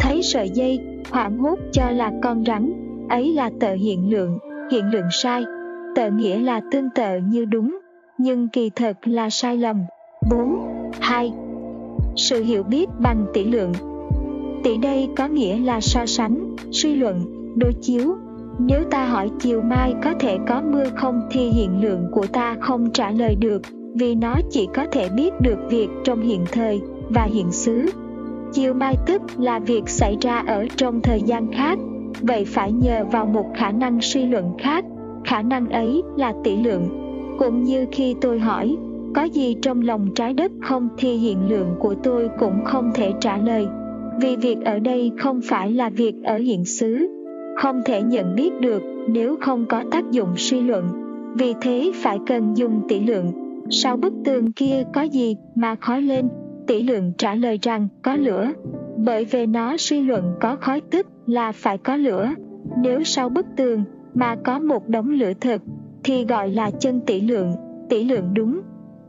thấy 0.00 0.22
sợi 0.22 0.50
dây 0.50 0.80
hoảng 1.10 1.38
hốt 1.38 1.58
cho 1.72 1.90
là 1.90 2.12
con 2.22 2.44
rắn 2.46 2.72
ấy 3.08 3.32
là 3.32 3.50
tờ 3.60 3.72
hiện 3.72 4.10
lượng 4.10 4.38
hiện 4.70 4.90
lượng 4.90 5.08
sai 5.10 5.44
tờ 5.94 6.10
nghĩa 6.10 6.38
là 6.38 6.60
tương 6.72 6.90
tự 6.90 7.18
như 7.28 7.44
đúng 7.44 7.78
nhưng 8.18 8.48
kỳ 8.48 8.70
thật 8.70 8.96
là 9.04 9.30
sai 9.30 9.56
lầm 9.56 9.84
4. 10.30 10.58
2. 11.00 11.32
Sự 12.16 12.42
hiểu 12.42 12.62
biết 12.62 12.88
bằng 13.00 13.26
tỷ 13.32 13.44
lượng 13.44 13.72
Tỷ 14.66 14.76
đây 14.76 15.08
có 15.16 15.26
nghĩa 15.26 15.58
là 15.58 15.80
so 15.80 16.06
sánh, 16.06 16.56
suy 16.70 16.94
luận, 16.94 17.20
đối 17.56 17.72
chiếu. 17.72 18.16
Nếu 18.58 18.84
ta 18.90 19.06
hỏi 19.06 19.30
chiều 19.40 19.60
mai 19.62 19.94
có 20.04 20.14
thể 20.20 20.38
có 20.48 20.62
mưa 20.72 20.84
không 20.96 21.20
thì 21.30 21.50
hiện 21.50 21.82
lượng 21.82 22.06
của 22.12 22.26
ta 22.26 22.56
không 22.60 22.90
trả 22.90 23.10
lời 23.10 23.36
được, 23.40 23.62
vì 23.94 24.14
nó 24.14 24.34
chỉ 24.50 24.68
có 24.74 24.86
thể 24.92 25.08
biết 25.08 25.32
được 25.40 25.58
việc 25.70 25.88
trong 26.04 26.20
hiện 26.20 26.44
thời 26.52 26.80
và 27.08 27.22
hiện 27.22 27.52
xứ. 27.52 27.90
Chiều 28.52 28.74
mai 28.74 28.96
tức 29.06 29.22
là 29.38 29.58
việc 29.58 29.88
xảy 29.88 30.16
ra 30.20 30.42
ở 30.46 30.66
trong 30.76 31.00
thời 31.00 31.22
gian 31.22 31.52
khác, 31.52 31.78
vậy 32.20 32.44
phải 32.44 32.72
nhờ 32.72 33.04
vào 33.12 33.26
một 33.26 33.46
khả 33.56 33.70
năng 33.70 34.00
suy 34.00 34.24
luận 34.24 34.52
khác, 34.58 34.84
khả 35.24 35.42
năng 35.42 35.68
ấy 35.68 36.02
là 36.16 36.32
tỷ 36.44 36.56
lượng. 36.56 36.88
Cũng 37.38 37.64
như 37.64 37.86
khi 37.92 38.14
tôi 38.20 38.38
hỏi, 38.38 38.76
có 39.16 39.22
gì 39.22 39.56
trong 39.62 39.82
lòng 39.82 40.08
trái 40.14 40.34
đất 40.34 40.52
không 40.62 40.88
thì 40.98 41.16
hiện 41.16 41.48
lượng 41.48 41.74
của 41.78 41.94
tôi 41.94 42.28
cũng 42.38 42.64
không 42.64 42.90
thể 42.94 43.12
trả 43.20 43.38
lời. 43.38 43.66
Vì 44.20 44.36
việc 44.36 44.56
ở 44.64 44.78
đây 44.78 45.12
không 45.18 45.40
phải 45.40 45.72
là 45.72 45.88
việc 45.88 46.14
ở 46.24 46.36
hiện 46.36 46.64
xứ, 46.64 47.08
không 47.56 47.82
thể 47.84 48.02
nhận 48.02 48.34
biết 48.34 48.60
được 48.60 48.82
nếu 49.08 49.36
không 49.40 49.66
có 49.66 49.84
tác 49.90 50.10
dụng 50.10 50.28
suy 50.36 50.60
luận. 50.60 50.84
Vì 51.34 51.54
thế 51.60 51.92
phải 51.94 52.18
cần 52.26 52.56
dùng 52.56 52.80
tỷ 52.88 53.00
lượng 53.00 53.32
sau 53.70 53.96
bức 53.96 54.12
tường 54.24 54.52
kia 54.52 54.82
có 54.94 55.02
gì 55.02 55.36
mà 55.54 55.74
khói 55.74 56.02
lên? 56.02 56.28
Tỷ 56.66 56.82
lượng 56.82 57.12
trả 57.18 57.34
lời 57.34 57.58
rằng 57.62 57.88
có 58.02 58.16
lửa. 58.16 58.52
Bởi 58.96 59.24
về 59.24 59.46
nó 59.46 59.76
suy 59.76 60.00
luận 60.00 60.34
có 60.40 60.56
khói 60.56 60.80
tức 60.90 61.06
là 61.26 61.52
phải 61.52 61.78
có 61.78 61.96
lửa. 61.96 62.30
Nếu 62.82 63.04
sau 63.04 63.28
bức 63.28 63.46
tường 63.56 63.84
mà 64.14 64.36
có 64.44 64.58
một 64.58 64.88
đống 64.88 65.10
lửa 65.10 65.32
thực 65.40 65.62
thì 66.04 66.24
gọi 66.24 66.48
là 66.50 66.70
chân 66.70 67.00
tỷ 67.06 67.20
lượng, 67.20 67.52
tỷ 67.88 68.04
lượng 68.04 68.34
đúng. 68.34 68.60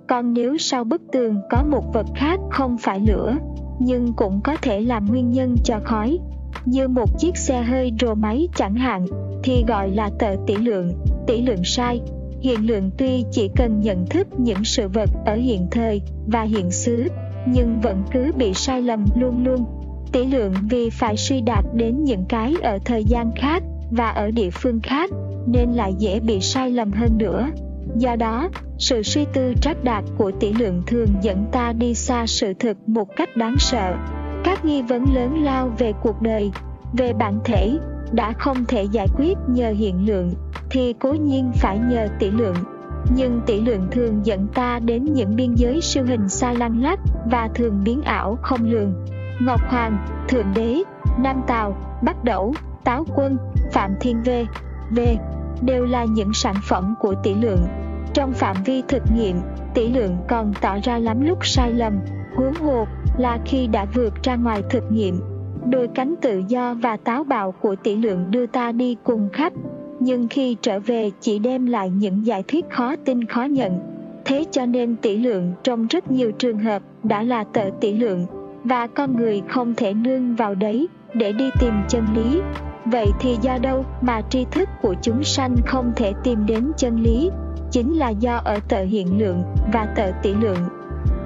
Còn 0.07 0.33
nếu 0.33 0.57
sau 0.57 0.83
bức 0.83 1.01
tường 1.11 1.35
có 1.49 1.63
một 1.63 1.93
vật 1.93 2.05
khác 2.15 2.39
không 2.51 2.77
phải 2.77 2.99
lửa, 2.99 3.35
nhưng 3.79 4.13
cũng 4.13 4.41
có 4.43 4.57
thể 4.61 4.81
làm 4.81 5.05
nguyên 5.05 5.31
nhân 5.31 5.55
cho 5.63 5.79
khói, 5.83 6.19
như 6.65 6.87
một 6.87 7.19
chiếc 7.19 7.37
xe 7.37 7.61
hơi 7.61 7.91
rồ 7.99 8.13
máy 8.13 8.47
chẳng 8.55 8.75
hạn, 8.75 9.05
thì 9.43 9.63
gọi 9.67 9.91
là 9.91 10.09
tợ 10.19 10.35
tỷ 10.47 10.55
lượng, 10.55 10.91
tỷ 11.27 11.41
lượng 11.41 11.63
sai, 11.63 12.01
hiện 12.41 12.67
lượng 12.67 12.91
tuy 12.97 13.23
chỉ 13.31 13.49
cần 13.55 13.79
nhận 13.79 14.05
thức 14.05 14.27
những 14.37 14.63
sự 14.63 14.87
vật 14.87 15.09
ở 15.25 15.35
hiện 15.35 15.67
thời 15.71 16.01
và 16.27 16.41
hiện 16.41 16.71
xứ 16.71 17.07
nhưng 17.47 17.79
vẫn 17.81 18.03
cứ 18.11 18.31
bị 18.37 18.53
sai 18.53 18.81
lầm 18.81 19.05
luôn 19.15 19.43
luôn. 19.43 19.65
Tỷ 20.11 20.25
lượng 20.25 20.53
vì 20.69 20.89
phải 20.89 21.17
suy 21.17 21.41
đạt 21.41 21.65
đến 21.73 22.03
những 22.03 22.25
cái 22.29 22.53
ở 22.61 22.79
thời 22.85 23.03
gian 23.03 23.31
khác 23.35 23.63
và 23.91 24.09
ở 24.09 24.31
địa 24.31 24.49
phương 24.53 24.79
khác 24.83 25.09
nên 25.47 25.69
lại 25.69 25.93
dễ 25.97 26.19
bị 26.19 26.41
sai 26.41 26.71
lầm 26.71 26.91
hơn 26.91 27.17
nữa 27.17 27.49
do 27.95 28.15
đó, 28.15 28.49
sự 28.77 29.03
suy 29.03 29.25
tư 29.33 29.53
trắc 29.61 29.83
đạt 29.83 30.03
của 30.17 30.31
tỷ 30.39 30.53
lượng 30.53 30.83
thường 30.87 31.09
dẫn 31.21 31.45
ta 31.51 31.73
đi 31.73 31.93
xa 31.93 32.25
sự 32.27 32.53
thực 32.59 32.89
một 32.89 33.15
cách 33.15 33.37
đáng 33.37 33.55
sợ. 33.59 33.95
Các 34.43 34.65
nghi 34.65 34.81
vấn 34.81 35.05
lớn 35.13 35.43
lao 35.43 35.71
về 35.77 35.93
cuộc 36.01 36.21
đời, 36.21 36.51
về 36.93 37.13
bản 37.13 37.39
thể, 37.43 37.77
đã 38.11 38.33
không 38.33 38.65
thể 38.65 38.83
giải 38.83 39.07
quyết 39.17 39.37
nhờ 39.47 39.69
hiện 39.69 40.05
lượng, 40.05 40.33
thì 40.69 40.93
cố 40.99 41.13
nhiên 41.13 41.51
phải 41.55 41.79
nhờ 41.79 42.07
tỷ 42.19 42.31
lượng. 42.31 42.55
Nhưng 43.15 43.41
tỷ 43.45 43.61
lượng 43.61 43.87
thường 43.91 44.25
dẫn 44.25 44.47
ta 44.47 44.79
đến 44.79 45.05
những 45.13 45.35
biên 45.35 45.55
giới 45.55 45.81
siêu 45.81 46.03
hình 46.07 46.29
xa 46.29 46.53
lăng 46.53 46.83
lắc 46.83 46.99
và 47.31 47.49
thường 47.55 47.83
biến 47.83 48.01
ảo 48.01 48.37
không 48.41 48.63
lường. 48.63 48.93
Ngọc 49.41 49.61
hoàng, 49.69 49.97
thượng 50.27 50.53
đế, 50.55 50.83
nam 51.19 51.41
tào, 51.47 51.77
bắc 52.01 52.23
đẩu, 52.23 52.53
táo 52.83 53.05
quân, 53.15 53.37
phạm 53.71 53.91
thiên 53.99 54.23
v 54.23 54.29
v 54.89 54.99
đều 55.61 55.85
là 55.85 56.05
những 56.05 56.33
sản 56.33 56.55
phẩm 56.63 56.95
của 56.99 57.15
tỷ 57.23 57.33
lượng. 57.33 57.67
Trong 58.13 58.33
phạm 58.33 58.55
vi 58.65 58.81
thực 58.87 59.03
nghiệm, 59.15 59.41
tỷ 59.73 59.89
lượng 59.89 60.17
còn 60.27 60.53
tỏ 60.61 60.77
ra 60.83 60.97
lắm 60.97 61.25
lúc 61.25 61.45
sai 61.45 61.73
lầm, 61.73 61.99
huống 62.35 62.53
hồ 62.53 62.85
là 63.17 63.39
khi 63.45 63.67
đã 63.67 63.85
vượt 63.85 64.23
ra 64.23 64.35
ngoài 64.35 64.63
thực 64.69 64.83
nghiệm. 64.91 65.21
Đôi 65.65 65.87
cánh 65.87 66.15
tự 66.21 66.43
do 66.47 66.73
và 66.73 66.97
táo 66.97 67.23
bạo 67.23 67.51
của 67.51 67.75
tỷ 67.75 67.95
lượng 67.95 68.31
đưa 68.31 68.45
ta 68.45 68.71
đi 68.71 68.95
cùng 69.03 69.29
khắp 69.33 69.53
nhưng 69.99 70.27
khi 70.27 70.57
trở 70.61 70.79
về 70.79 71.11
chỉ 71.21 71.39
đem 71.39 71.65
lại 71.65 71.89
những 71.89 72.25
giải 72.25 72.43
thuyết 72.47 72.65
khó 72.69 72.95
tin 73.05 73.25
khó 73.25 73.43
nhận. 73.43 73.79
Thế 74.25 74.45
cho 74.51 74.65
nên 74.65 74.95
tỷ 74.95 75.17
lượng 75.17 75.53
trong 75.63 75.87
rất 75.87 76.11
nhiều 76.11 76.31
trường 76.31 76.59
hợp 76.59 76.81
đã 77.03 77.23
là 77.23 77.43
tờ 77.43 77.63
tỷ 77.81 77.93
lượng, 77.93 78.25
và 78.63 78.87
con 78.87 79.17
người 79.17 79.41
không 79.49 79.73
thể 79.75 79.93
nương 79.93 80.35
vào 80.35 80.55
đấy 80.55 80.87
để 81.13 81.31
đi 81.31 81.49
tìm 81.59 81.73
chân 81.87 82.05
lý 82.15 82.41
vậy 82.91 83.07
thì 83.19 83.37
do 83.41 83.57
đâu 83.57 83.85
mà 84.01 84.21
tri 84.29 84.45
thức 84.51 84.69
của 84.81 84.95
chúng 85.01 85.23
sanh 85.23 85.55
không 85.65 85.91
thể 85.95 86.13
tìm 86.23 86.45
đến 86.45 86.71
chân 86.77 86.99
lý? 87.01 87.31
Chính 87.71 87.97
là 87.97 88.09
do 88.09 88.41
ở 88.43 88.59
tợ 88.69 88.83
hiện 88.83 89.19
lượng 89.19 89.43
và 89.73 89.85
tợ 89.95 90.11
tỷ 90.23 90.33
lượng. 90.33 90.69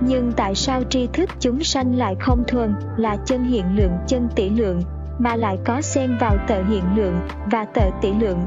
Nhưng 0.02 0.32
tại 0.32 0.56
sao 0.56 0.84
tri 0.90 1.08
thức 1.08 1.30
chúng 1.40 1.64
sanh 1.64 1.96
lại 1.96 2.16
không 2.20 2.44
thuần 2.48 2.74
là 2.98 3.18
chân 3.26 3.44
hiện 3.44 3.66
lượng, 3.76 3.92
chân 4.08 4.28
tỷ 4.36 4.50
lượng, 4.50 4.82
mà 5.20 5.36
lại 5.36 5.58
có 5.66 5.82
xen 5.82 6.18
vào 6.20 6.38
tợ 6.48 6.64
hiện 6.64 6.84
lượng 6.96 7.20
và 7.52 7.66
tợ 7.66 7.90
tỷ 8.02 8.14
lượng? 8.14 8.40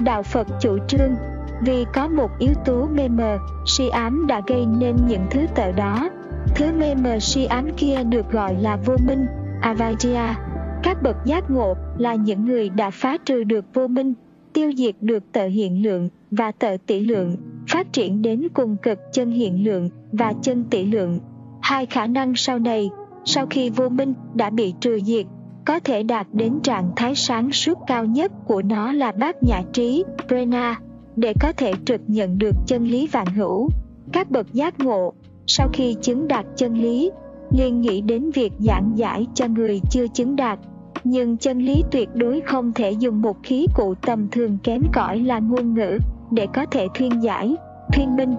Đạo 0.00 0.22
phật 0.22 0.46
chủ 0.60 0.78
trương, 0.88 1.14
vì 1.62 1.84
có 1.94 2.08
một 2.08 2.30
yếu 2.38 2.54
tố 2.64 2.86
mê 2.92 3.08
mờ, 3.08 3.38
si 3.66 3.88
ám 3.88 4.26
đã 4.26 4.40
gây 4.46 4.66
nên 4.66 4.96
những 5.06 5.26
thứ 5.30 5.46
tợ 5.54 5.72
đó. 5.72 6.08
Thứ 6.54 6.72
mê 6.72 6.94
mờ 6.94 7.18
si 7.20 7.44
ám 7.44 7.70
kia 7.76 8.04
được 8.04 8.32
gọi 8.32 8.54
là 8.54 8.76
vô 8.76 8.96
minh 9.06 9.26
avajya 9.62 10.34
các 10.82 11.02
bậc 11.02 11.16
giác 11.24 11.50
ngộ 11.50 11.74
là 11.98 12.14
những 12.14 12.44
người 12.44 12.68
đã 12.68 12.90
phá 12.90 13.16
trừ 13.24 13.44
được 13.44 13.64
vô 13.74 13.86
minh 13.86 14.14
tiêu 14.52 14.72
diệt 14.76 14.94
được 15.00 15.32
tờ 15.32 15.46
hiện 15.46 15.82
lượng 15.82 16.08
và 16.30 16.52
tờ 16.52 16.76
tỷ 16.86 17.00
lượng 17.00 17.36
phát 17.68 17.92
triển 17.92 18.22
đến 18.22 18.48
cùng 18.54 18.76
cực 18.82 18.98
chân 19.12 19.30
hiện 19.30 19.64
lượng 19.64 19.88
và 20.12 20.32
chân 20.42 20.64
tỷ 20.70 20.86
lượng. 20.86 21.20
Hai 21.62 21.86
khả 21.86 22.06
năng 22.06 22.32
sau 22.36 22.58
này 22.58 22.90
sau 23.24 23.46
khi 23.50 23.70
vô 23.70 23.88
minh 23.88 24.14
đã 24.34 24.50
bị 24.50 24.74
trừ 24.80 25.00
diệt 25.04 25.26
có 25.66 25.80
thể 25.80 26.02
đạt 26.02 26.26
đến 26.32 26.60
trạng 26.62 26.90
thái 26.96 27.14
sáng 27.14 27.52
suốt 27.52 27.78
cao 27.86 28.04
nhất 28.04 28.32
của 28.46 28.62
nó 28.62 28.92
là 28.92 29.12
bát 29.12 29.36
nhã 29.42 29.62
trí 29.72 30.04
prana, 30.28 30.80
để 31.16 31.32
có 31.40 31.52
thể 31.52 31.72
trực 31.84 32.00
nhận 32.06 32.38
được 32.38 32.56
chân 32.66 32.84
lý 32.84 33.06
vạn 33.06 33.26
hữu. 33.26 33.68
Các 34.12 34.30
bậc 34.30 34.52
giác 34.52 34.80
ngộ 34.80 35.12
sau 35.46 35.68
khi 35.72 35.96
chứng 36.02 36.28
đạt 36.28 36.46
chân 36.56 36.74
lý 36.74 37.10
liền 37.50 37.80
nghĩ 37.80 38.00
đến 38.00 38.30
việc 38.30 38.52
giảng 38.58 38.92
giải 38.94 39.26
cho 39.34 39.46
người 39.46 39.80
chưa 39.90 40.06
chứng 40.06 40.36
đạt. 40.36 40.58
Nhưng 41.04 41.36
chân 41.36 41.58
lý 41.58 41.82
tuyệt 41.90 42.08
đối 42.14 42.40
không 42.40 42.72
thể 42.72 42.90
dùng 42.90 43.22
một 43.22 43.36
khí 43.42 43.66
cụ 43.74 43.94
tầm 43.94 44.28
thường 44.30 44.58
kém 44.62 44.82
cỏi 44.92 45.18
là 45.18 45.38
ngôn 45.38 45.74
ngữ, 45.74 45.98
để 46.30 46.46
có 46.54 46.66
thể 46.66 46.86
thuyên 46.94 47.22
giải, 47.22 47.56
thuyên 47.92 48.16
minh. 48.16 48.34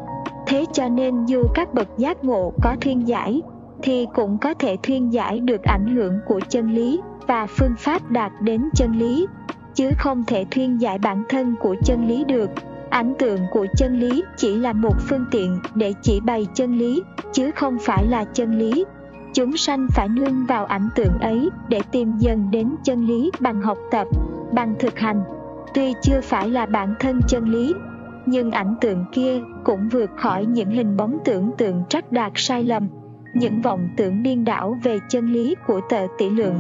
Thế 0.48 0.66
cho 0.74 0.90
nên 0.90 1.26
dù 1.26 1.44
các 1.54 1.74
bậc 1.74 1.88
giác 1.98 2.24
ngộ 2.24 2.54
có 2.64 2.76
thuyên 2.82 3.08
giải, 3.08 3.42
thì 3.82 4.08
cũng 4.16 4.38
có 4.38 4.54
thể 4.54 4.78
thuyên 4.84 5.14
giải 5.14 5.40
được 5.40 5.64
ảnh 5.64 5.96
hưởng 5.96 6.14
của 6.28 6.40
chân 6.50 6.72
lý 6.72 7.00
và 7.28 7.48
phương 7.48 7.74
pháp 7.78 8.12
đạt 8.12 8.32
đến 8.42 8.70
chân 8.76 8.92
lý. 8.92 9.28
Chứ 9.76 9.90
không 9.98 10.24
thể 10.28 10.46
thuyên 10.52 10.78
giải 10.78 10.98
bản 10.98 11.24
thân 11.30 11.56
của 11.62 11.76
chân 11.84 12.08
lý 12.08 12.24
được. 12.24 12.50
Ảnh 12.90 13.14
tượng 13.20 13.40
của 13.52 13.66
chân 13.78 14.00
lý 14.00 14.24
chỉ 14.38 14.56
là 14.56 14.74
một 14.74 14.94
phương 15.10 15.26
tiện 15.32 15.60
để 15.76 15.94
chỉ 16.02 16.20
bày 16.20 16.48
chân 16.54 16.78
lý, 16.78 17.02
chứ 17.34 17.52
không 17.56 17.78
phải 17.82 18.08
là 18.08 18.26
chân 18.26 18.60
lý 18.60 18.86
chúng 19.40 19.58
sanh 19.58 19.88
phải 19.96 20.10
nương 20.10 20.46
vào 20.46 20.66
ảnh 20.66 20.90
tượng 20.96 21.20
ấy 21.22 21.50
để 21.70 21.82
tìm 21.92 22.18
dần 22.18 22.52
đến 22.52 22.76
chân 22.84 23.06
lý 23.06 23.32
bằng 23.40 23.62
học 23.62 23.78
tập, 23.92 24.08
bằng 24.54 24.76
thực 24.80 25.00
hành. 25.00 25.22
Tuy 25.74 25.94
chưa 26.02 26.22
phải 26.24 26.50
là 26.50 26.66
bản 26.66 26.96
thân 27.00 27.20
chân 27.28 27.50
lý, 27.50 27.74
nhưng 28.26 28.52
ảnh 28.52 28.76
tượng 28.82 29.06
kia 29.12 29.42
cũng 29.64 29.90
vượt 29.92 30.10
khỏi 30.18 30.46
những 30.46 30.70
hình 30.70 30.98
bóng 30.98 31.18
tưởng 31.26 31.52
tượng 31.58 31.84
trắc 31.90 32.12
đạt 32.12 32.32
sai 32.36 32.64
lầm, 32.64 32.88
những 33.34 33.62
vọng 33.62 33.90
tưởng 33.98 34.24
điên 34.24 34.46
đảo 34.46 34.78
về 34.84 35.00
chân 35.10 35.34
lý 35.34 35.56
của 35.68 35.82
tờ 35.90 36.08
tỷ 36.18 36.30
lượng. 36.30 36.56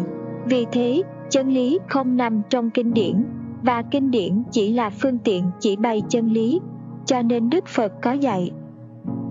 Vì 0.45 0.65
thế, 0.71 1.03
chân 1.29 1.49
lý 1.49 1.79
không 1.87 2.17
nằm 2.17 2.41
trong 2.49 2.69
kinh 2.69 2.93
điển, 2.93 3.25
và 3.61 3.81
kinh 3.81 4.11
điển 4.11 4.43
chỉ 4.51 4.73
là 4.73 4.89
phương 4.89 5.17
tiện 5.17 5.43
chỉ 5.59 5.75
bày 5.75 6.01
chân 6.09 6.27
lý, 6.27 6.61
cho 7.05 7.21
nên 7.21 7.49
đức 7.49 7.67
phật 7.67 7.93
có 8.01 8.11
dạy, 8.11 8.51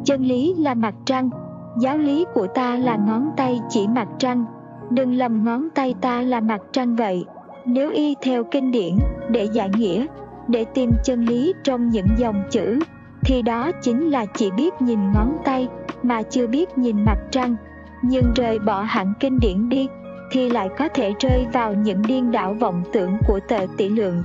chân 0.05 0.23
lý 0.25 0.55
là 0.59 0.75
mặt 0.75 0.95
trăng 1.05 1.31
giáo 1.77 1.99
lý 1.99 2.25
của 2.35 2.47
ta 2.47 2.77
là 2.77 2.97
ngón 2.97 3.31
tay 3.37 3.61
chỉ 3.69 3.87
mặt 3.89 4.09
trăng. 4.19 4.45
Đừng 4.91 5.15
lầm 5.15 5.45
ngón 5.45 5.69
tay 5.75 5.95
ta 6.01 6.23
là 6.23 6.41
mặt 6.41 6.61
trăng 6.73 6.97
vậy. 6.97 7.25
Nếu 7.65 7.91
y 7.91 8.15
theo 8.23 8.45
kinh 8.45 8.71
điển 8.73 8.95
để 9.31 9.49
giải 9.53 9.71
nghĩa, 9.77 10.07
để 10.49 10.65
tìm 10.65 10.91
chân 11.05 11.25
lý 11.25 11.53
trong 11.65 11.89
những 11.89 12.07
dòng 12.19 12.43
chữ, 12.51 12.79
thì 13.25 13.43
đó 13.43 13.71
chính 13.83 14.11
là 14.11 14.27
chỉ 14.27 14.51
biết 14.51 14.83
nhìn 14.83 14.99
ngón 15.13 15.37
tay 15.45 15.69
mà 16.03 16.23
chưa 16.23 16.47
biết 16.47 16.79
nhìn 16.79 17.05
mặt 17.05 17.19
trăng. 17.31 17.57
Nhưng 18.03 18.25
rời 18.37 18.59
bỏ 18.59 18.83
hẳn 18.83 19.13
kinh 19.21 19.39
điển 19.41 19.69
đi, 19.69 19.89
thì 20.31 20.51
lại 20.51 20.69
có 20.79 20.89
thể 20.89 21.13
rơi 21.21 21.47
vào 21.53 21.75
những 21.75 22.03
điên 22.03 22.31
đảo 22.31 22.55
vọng 22.55 22.83
tưởng 22.93 23.17
của 23.27 23.41
tờ 23.49 23.67
tỷ 23.77 23.89
lượng. 23.89 24.23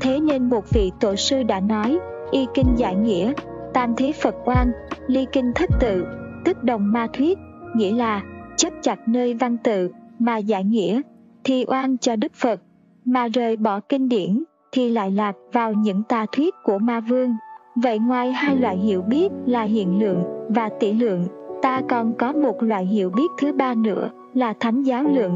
Thế 0.00 0.20
nên 0.20 0.48
một 0.48 0.64
vị 0.72 0.92
tổ 1.00 1.16
sư 1.16 1.42
đã 1.42 1.60
nói, 1.60 1.98
y 2.30 2.46
kinh 2.54 2.74
giải 2.76 2.94
nghĩa, 2.94 3.32
tam 3.72 3.94
thế 3.96 4.12
phật 4.22 4.34
quan, 4.44 4.72
ly 5.06 5.26
kinh 5.32 5.52
thất 5.54 5.70
tự 5.80 6.06
tức 6.46 6.64
đồng 6.64 6.92
ma 6.92 7.06
thuyết 7.12 7.38
nghĩa 7.74 7.92
là 7.92 8.22
chấp 8.56 8.72
chặt 8.82 9.08
nơi 9.08 9.34
văn 9.34 9.56
tự 9.64 9.90
mà 10.18 10.36
giải 10.36 10.64
nghĩa 10.64 11.00
thì 11.44 11.64
oan 11.68 11.98
cho 11.98 12.16
đức 12.16 12.32
phật, 12.34 12.60
mà 13.04 13.28
rời 13.28 13.56
bỏ 13.56 13.80
kinh 13.80 14.08
điển 14.08 14.42
thì 14.72 14.90
lại 14.90 15.10
lạc 15.10 15.32
vào 15.52 15.72
những 15.72 16.02
tà 16.02 16.26
thuyết 16.32 16.54
của 16.64 16.78
ma 16.78 17.00
vương 17.00 17.34
vậy 17.82 17.98
ngoài 17.98 18.32
hai 18.32 18.56
loại 18.56 18.76
hiểu 18.76 19.02
biết 19.02 19.28
là 19.46 19.62
hiện 19.62 20.00
lượng 20.00 20.22
và 20.48 20.70
tỷ 20.80 20.92
lượng, 20.92 21.26
ta 21.62 21.80
còn 21.88 22.12
có 22.18 22.32
một 22.32 22.62
loại 22.62 22.86
hiểu 22.86 23.10
biết 23.10 23.26
thứ 23.38 23.52
ba 23.52 23.74
nữa 23.74 24.10
là 24.34 24.54
thánh 24.60 24.82
giáo 24.82 25.02
lượng 25.02 25.34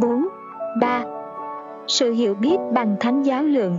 4. 0.00 0.26
3. 0.80 1.04
Sự 1.86 2.12
hiểu 2.12 2.34
biết 2.34 2.56
bằng 2.72 2.96
thánh 3.00 3.22
giáo 3.22 3.42
lượng 3.42 3.76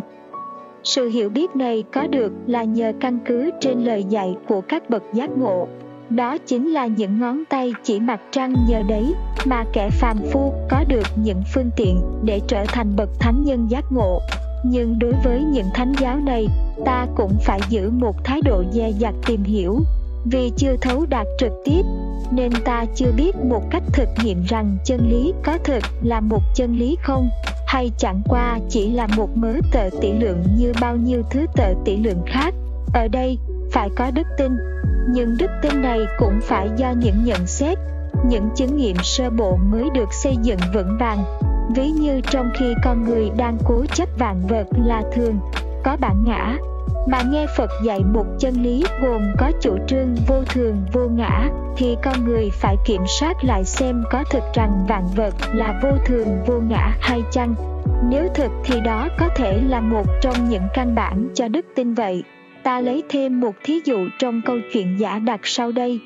Sự 0.84 1.10
hiểu 1.10 1.30
biết 1.30 1.56
này 1.56 1.84
có 1.94 2.08
được 2.08 2.34
là 2.48 2.64
nhờ 2.64 2.94
căn 3.00 3.20
cứ 3.26 3.50
trên 3.60 3.80
lời 3.80 4.04
dạy 4.04 4.36
của 4.48 4.62
các 4.62 4.90
bậc 4.90 5.04
giác 5.14 5.30
ngộ 5.38 5.68
đó 6.16 6.38
chính 6.48 6.68
là 6.68 6.88
những 6.88 7.20
ngón 7.20 7.44
tay 7.50 7.74
chỉ 7.84 8.00
mặt 8.00 8.20
trăng 8.32 8.54
nhờ 8.68 8.82
đấy 8.88 9.14
mà 9.46 9.64
kẻ 9.74 9.90
phàm 9.90 10.18
phu 10.32 10.54
có 10.70 10.84
được 10.88 11.08
những 11.16 11.44
phương 11.54 11.70
tiện 11.76 12.02
để 12.24 12.42
trở 12.48 12.66
thành 12.68 12.96
bậc 12.96 13.10
thánh 13.20 13.44
nhân 13.44 13.68
giác 13.72 13.86
ngộ. 13.90 14.22
Nhưng 14.66 15.00
đối 15.00 15.14
với 15.24 15.44
những 15.44 15.68
thánh 15.74 15.94
giáo 16.02 16.18
này, 16.18 16.48
ta 16.86 17.08
cũng 17.16 17.38
phải 17.46 17.60
giữ 17.70 17.90
một 17.90 18.24
thái 18.24 18.42
độ 18.42 18.64
dè 18.72 18.92
dặt 19.00 19.14
tìm 19.26 19.44
hiểu. 19.44 19.80
Vì 20.26 20.52
chưa 20.58 20.76
thấu 20.82 21.06
đạt 21.10 21.28
trực 21.40 21.52
tiếp, 21.66 21.82
nên 22.32 22.52
ta 22.66 22.86
chưa 22.96 23.12
biết 23.18 23.36
một 23.36 23.64
cách 23.72 23.84
thực 23.94 24.10
nghiệm 24.24 24.44
rằng 24.44 24.78
chân 24.86 25.10
lý 25.10 25.34
có 25.44 25.58
thực 25.64 25.84
là 26.04 26.20
một 26.20 26.42
chân 26.56 26.76
lý 26.76 26.98
không, 27.04 27.30
hay 27.68 27.92
chẳng 27.98 28.22
qua 28.30 28.60
chỉ 28.70 28.92
là 28.92 29.08
một 29.08 29.38
mớ 29.38 29.54
tờ 29.72 29.90
tỷ 30.02 30.12
lượng 30.12 30.44
như 30.58 30.74
bao 30.82 30.96
nhiêu 30.96 31.22
thứ 31.32 31.46
tờ 31.56 31.74
tỷ 31.86 31.98
lượng 31.98 32.22
khác. 32.28 32.54
Ở 32.94 33.08
đây, 33.08 33.38
phải 33.72 33.90
có 33.98 34.12
đức 34.12 34.28
tin 34.38 34.52
nhưng 35.12 35.38
đức 35.38 35.52
tin 35.62 35.82
này 35.82 36.00
cũng 36.20 36.40
phải 36.42 36.70
do 36.78 36.92
những 36.92 37.24
nhận 37.24 37.48
xét, 37.48 37.78
những 38.26 38.50
chứng 38.56 38.78
nghiệm 38.78 38.96
sơ 39.04 39.30
bộ 39.30 39.56
mới 39.56 39.90
được 39.94 40.14
xây 40.14 40.38
dựng 40.42 40.60
vững 40.74 40.98
vàng. 41.00 41.24
Ví 41.76 41.88
như 41.88 42.22
trong 42.22 42.52
khi 42.60 42.74
con 42.84 43.04
người 43.04 43.30
đang 43.38 43.58
cố 43.66 43.86
chấp 43.94 44.10
vạn 44.18 44.48
vật 44.48 44.68
là 44.86 45.02
thường, 45.14 45.40
có 45.84 45.98
bản 46.02 46.24
ngã, 46.26 46.58
mà 47.08 47.22
nghe 47.32 47.46
Phật 47.58 47.70
dạy 47.84 48.04
một 48.14 48.26
chân 48.40 48.54
lý 48.64 48.84
gồm 49.02 49.22
có 49.40 49.52
chủ 49.62 49.78
trương 49.88 50.16
vô 50.28 50.44
thường 50.50 50.76
vô 50.94 51.08
ngã, 51.08 51.50
thì 51.78 51.98
con 52.04 52.26
người 52.26 52.50
phải 52.54 52.76
kiểm 52.86 53.02
soát 53.20 53.44
lại 53.44 53.66
xem 53.66 54.04
có 54.12 54.24
thực 54.32 54.44
rằng 54.54 54.86
vạn 54.90 55.04
vật 55.16 55.34
là 55.54 55.80
vô 55.84 55.90
thường 56.06 56.28
vô 56.46 56.60
ngã 56.70 56.96
hay 57.00 57.22
chăng. 57.32 57.56
Nếu 58.10 58.28
thực 58.36 58.52
thì 58.66 58.82
đó 58.82 59.08
có 59.20 59.30
thể 59.36 59.62
là 59.68 59.80
một 59.80 60.06
trong 60.22 60.50
những 60.50 60.64
căn 60.74 60.96
bản 60.96 61.28
cho 61.34 61.48
đức 61.48 61.66
tin 61.76 61.94
vậy 61.94 62.24
ta 62.64 62.82
lấy 62.82 63.04
thêm 63.10 63.40
một 63.40 63.56
thí 63.64 63.80
dụ 63.86 64.08
trong 64.20 64.42
câu 64.46 64.58
chuyện 64.74 65.00
giả 65.00 65.20
đặt 65.20 65.40
sau 65.44 65.72
đây. 65.72 66.00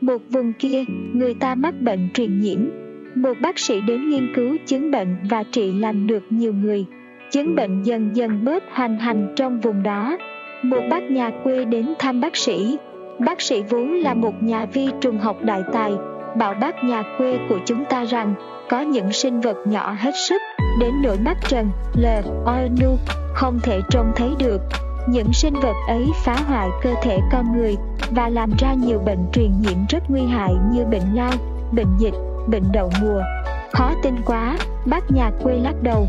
Một 0.00 0.22
vùng 0.30 0.52
kia, 0.52 0.84
người 1.12 1.34
ta 1.34 1.54
mắc 1.54 1.74
bệnh 1.80 2.08
truyền 2.14 2.40
nhiễm. 2.40 2.58
Một 3.14 3.34
bác 3.40 3.58
sĩ 3.58 3.80
đến 3.80 4.10
nghiên 4.10 4.34
cứu 4.34 4.56
chứng 4.66 4.90
bệnh 4.90 5.16
và 5.30 5.44
trị 5.52 5.72
lành 5.72 6.06
được 6.06 6.22
nhiều 6.30 6.52
người. 6.52 6.84
Chứng 7.30 7.54
bệnh 7.54 7.82
dần 7.82 8.10
dần 8.16 8.44
bớt 8.44 8.64
hoành 8.70 8.98
hành 8.98 9.32
trong 9.36 9.60
vùng 9.60 9.82
đó. 9.82 10.16
Một 10.62 10.80
bác 10.90 11.10
nhà 11.10 11.30
quê 11.44 11.64
đến 11.64 11.94
thăm 11.98 12.20
bác 12.20 12.36
sĩ. 12.36 12.78
Bác 13.18 13.40
sĩ 13.40 13.62
vốn 13.70 13.92
là 13.92 14.14
một 14.14 14.42
nhà 14.42 14.66
vi 14.66 14.88
trùng 15.00 15.18
học 15.18 15.36
đại 15.42 15.62
tài, 15.72 15.92
bảo 16.38 16.54
bác 16.54 16.84
nhà 16.84 17.02
quê 17.18 17.38
của 17.48 17.58
chúng 17.66 17.84
ta 17.84 18.04
rằng 18.04 18.34
có 18.68 18.80
những 18.80 19.12
sinh 19.12 19.40
vật 19.40 19.56
nhỏ 19.66 19.96
hết 19.98 20.12
sức, 20.28 20.42
đến 20.80 20.90
nỗi 21.02 21.16
mắt 21.24 21.36
trần 21.48 21.66
l 21.94 22.06
o 22.46 22.56
nu, 22.80 22.96
không 23.34 23.58
thể 23.62 23.80
trông 23.90 24.12
thấy 24.16 24.28
được 24.38 24.60
những 25.08 25.32
sinh 25.32 25.54
vật 25.54 25.74
ấy 25.88 26.10
phá 26.24 26.36
hoại 26.48 26.68
cơ 26.82 26.94
thể 27.02 27.20
con 27.32 27.56
người 27.56 27.76
và 28.10 28.28
làm 28.28 28.50
ra 28.58 28.74
nhiều 28.74 28.98
bệnh 28.98 29.26
truyền 29.32 29.60
nhiễm 29.60 29.78
rất 29.88 30.02
nguy 30.08 30.22
hại 30.22 30.54
như 30.72 30.84
bệnh 30.84 31.14
lao, 31.14 31.32
bệnh 31.72 31.96
dịch, 31.98 32.14
bệnh 32.46 32.72
đậu 32.72 32.90
mùa. 33.02 33.22
Khó 33.72 33.92
tin 34.02 34.14
quá, 34.26 34.58
bác 34.86 35.10
nhà 35.10 35.30
quê 35.42 35.56
lắc 35.56 35.74
đầu. 35.82 36.06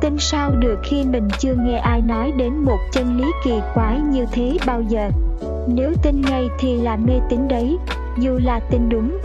Tin 0.00 0.16
sao 0.18 0.50
được 0.50 0.78
khi 0.82 1.04
mình 1.04 1.28
chưa 1.38 1.54
nghe 1.54 1.78
ai 1.78 2.00
nói 2.00 2.32
đến 2.36 2.56
một 2.56 2.78
chân 2.92 3.16
lý 3.16 3.24
kỳ 3.44 3.60
quái 3.74 4.00
như 4.00 4.26
thế 4.32 4.56
bao 4.66 4.82
giờ? 4.82 5.10
Nếu 5.68 5.92
tin 6.02 6.20
ngay 6.20 6.48
thì 6.58 6.76
là 6.76 6.96
mê 6.96 7.14
tín 7.28 7.48
đấy, 7.48 7.78
dù 8.18 8.38
là 8.44 8.60
tin 8.70 8.88
đúng. 8.88 9.18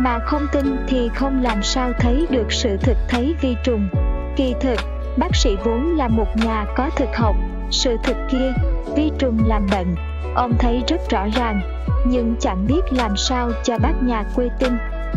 Mà 0.00 0.18
không 0.18 0.46
tin 0.52 0.76
thì 0.88 1.08
không 1.14 1.42
làm 1.42 1.62
sao 1.62 1.92
thấy 2.00 2.26
được 2.30 2.52
sự 2.52 2.76
thực 2.76 2.96
thấy 3.08 3.34
vi 3.40 3.56
trùng. 3.64 3.88
Kỳ 4.36 4.54
thực, 4.60 4.78
bác 5.16 5.36
sĩ 5.36 5.56
vốn 5.64 5.96
là 5.96 6.08
một 6.08 6.36
nhà 6.44 6.66
có 6.76 6.90
thực 6.96 7.16
học 7.16 7.36
sự 7.70 7.96
thực 8.02 8.16
kia 8.30 8.52
vi 8.96 9.10
trùng 9.18 9.38
làm 9.46 9.66
bệnh 9.72 9.94
ông 10.34 10.52
thấy 10.58 10.82
rất 10.88 11.00
rõ 11.10 11.26
ràng, 11.36 11.60
nhưng 12.06 12.34
chẳng 12.40 12.66
biết 12.68 12.80
làm 12.90 13.16
sao 13.16 13.50
cho 13.64 13.78
bác 13.78 13.92
nhà 14.02 14.24
quê 14.34 14.48
tin. 14.58 14.72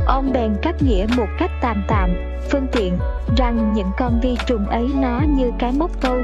Ông 0.07 0.33
bèn 0.33 0.55
cắt 0.61 0.75
nghĩa 0.81 1.05
một 1.17 1.27
cách 1.39 1.51
tạm 1.61 1.83
tạm, 1.87 2.09
phương 2.51 2.67
tiện, 2.71 2.97
rằng 3.37 3.73
những 3.75 3.91
con 3.97 4.19
vi 4.23 4.37
trùng 4.47 4.65
ấy 4.65 4.87
nó 5.01 5.21
như 5.37 5.51
cái 5.59 5.71
móc 5.77 6.01
câu, 6.01 6.17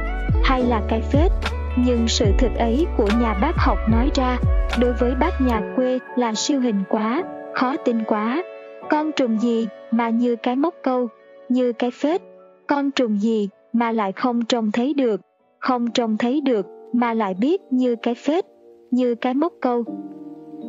hay 0.43 0.63
là 0.63 0.81
cái 0.87 1.01
phết. 1.01 1.31
Nhưng 1.75 2.07
sự 2.07 2.25
thực 2.39 2.55
ấy 2.55 2.85
của 2.97 3.07
nhà 3.21 3.33
bác 3.41 3.55
học 3.57 3.77
nói 3.89 4.09
ra, 4.15 4.37
đối 4.79 4.93
với 4.93 5.15
bác 5.15 5.41
nhà 5.41 5.61
quê 5.75 5.99
là 6.15 6.33
siêu 6.33 6.59
hình 6.59 6.83
quá, 6.89 7.23
khó 7.53 7.75
tin 7.85 8.03
quá. 8.03 8.43
Con 8.89 9.11
trùng 9.11 9.41
gì 9.41 9.67
mà 9.91 10.09
như 10.09 10.35
cái 10.35 10.55
móc 10.55 10.73
câu, 10.83 11.07
như 11.49 11.73
cái 11.73 11.91
phết? 11.91 12.21
Con 12.67 12.91
trùng 12.91 13.21
gì 13.21 13.49
mà 13.73 13.91
lại 13.91 14.11
không 14.11 14.45
trông 14.45 14.71
thấy 14.71 14.93
được? 14.93 15.21
Không 15.59 15.91
trông 15.91 16.17
thấy 16.17 16.41
được, 16.41 16.65
mà 16.93 17.13
lại 17.13 17.33
biết 17.33 17.61
như 17.69 17.95
cái 17.95 18.15
phết, 18.15 18.45
như 18.91 19.15
cái 19.15 19.33
móc 19.33 19.53
câu. 19.61 19.83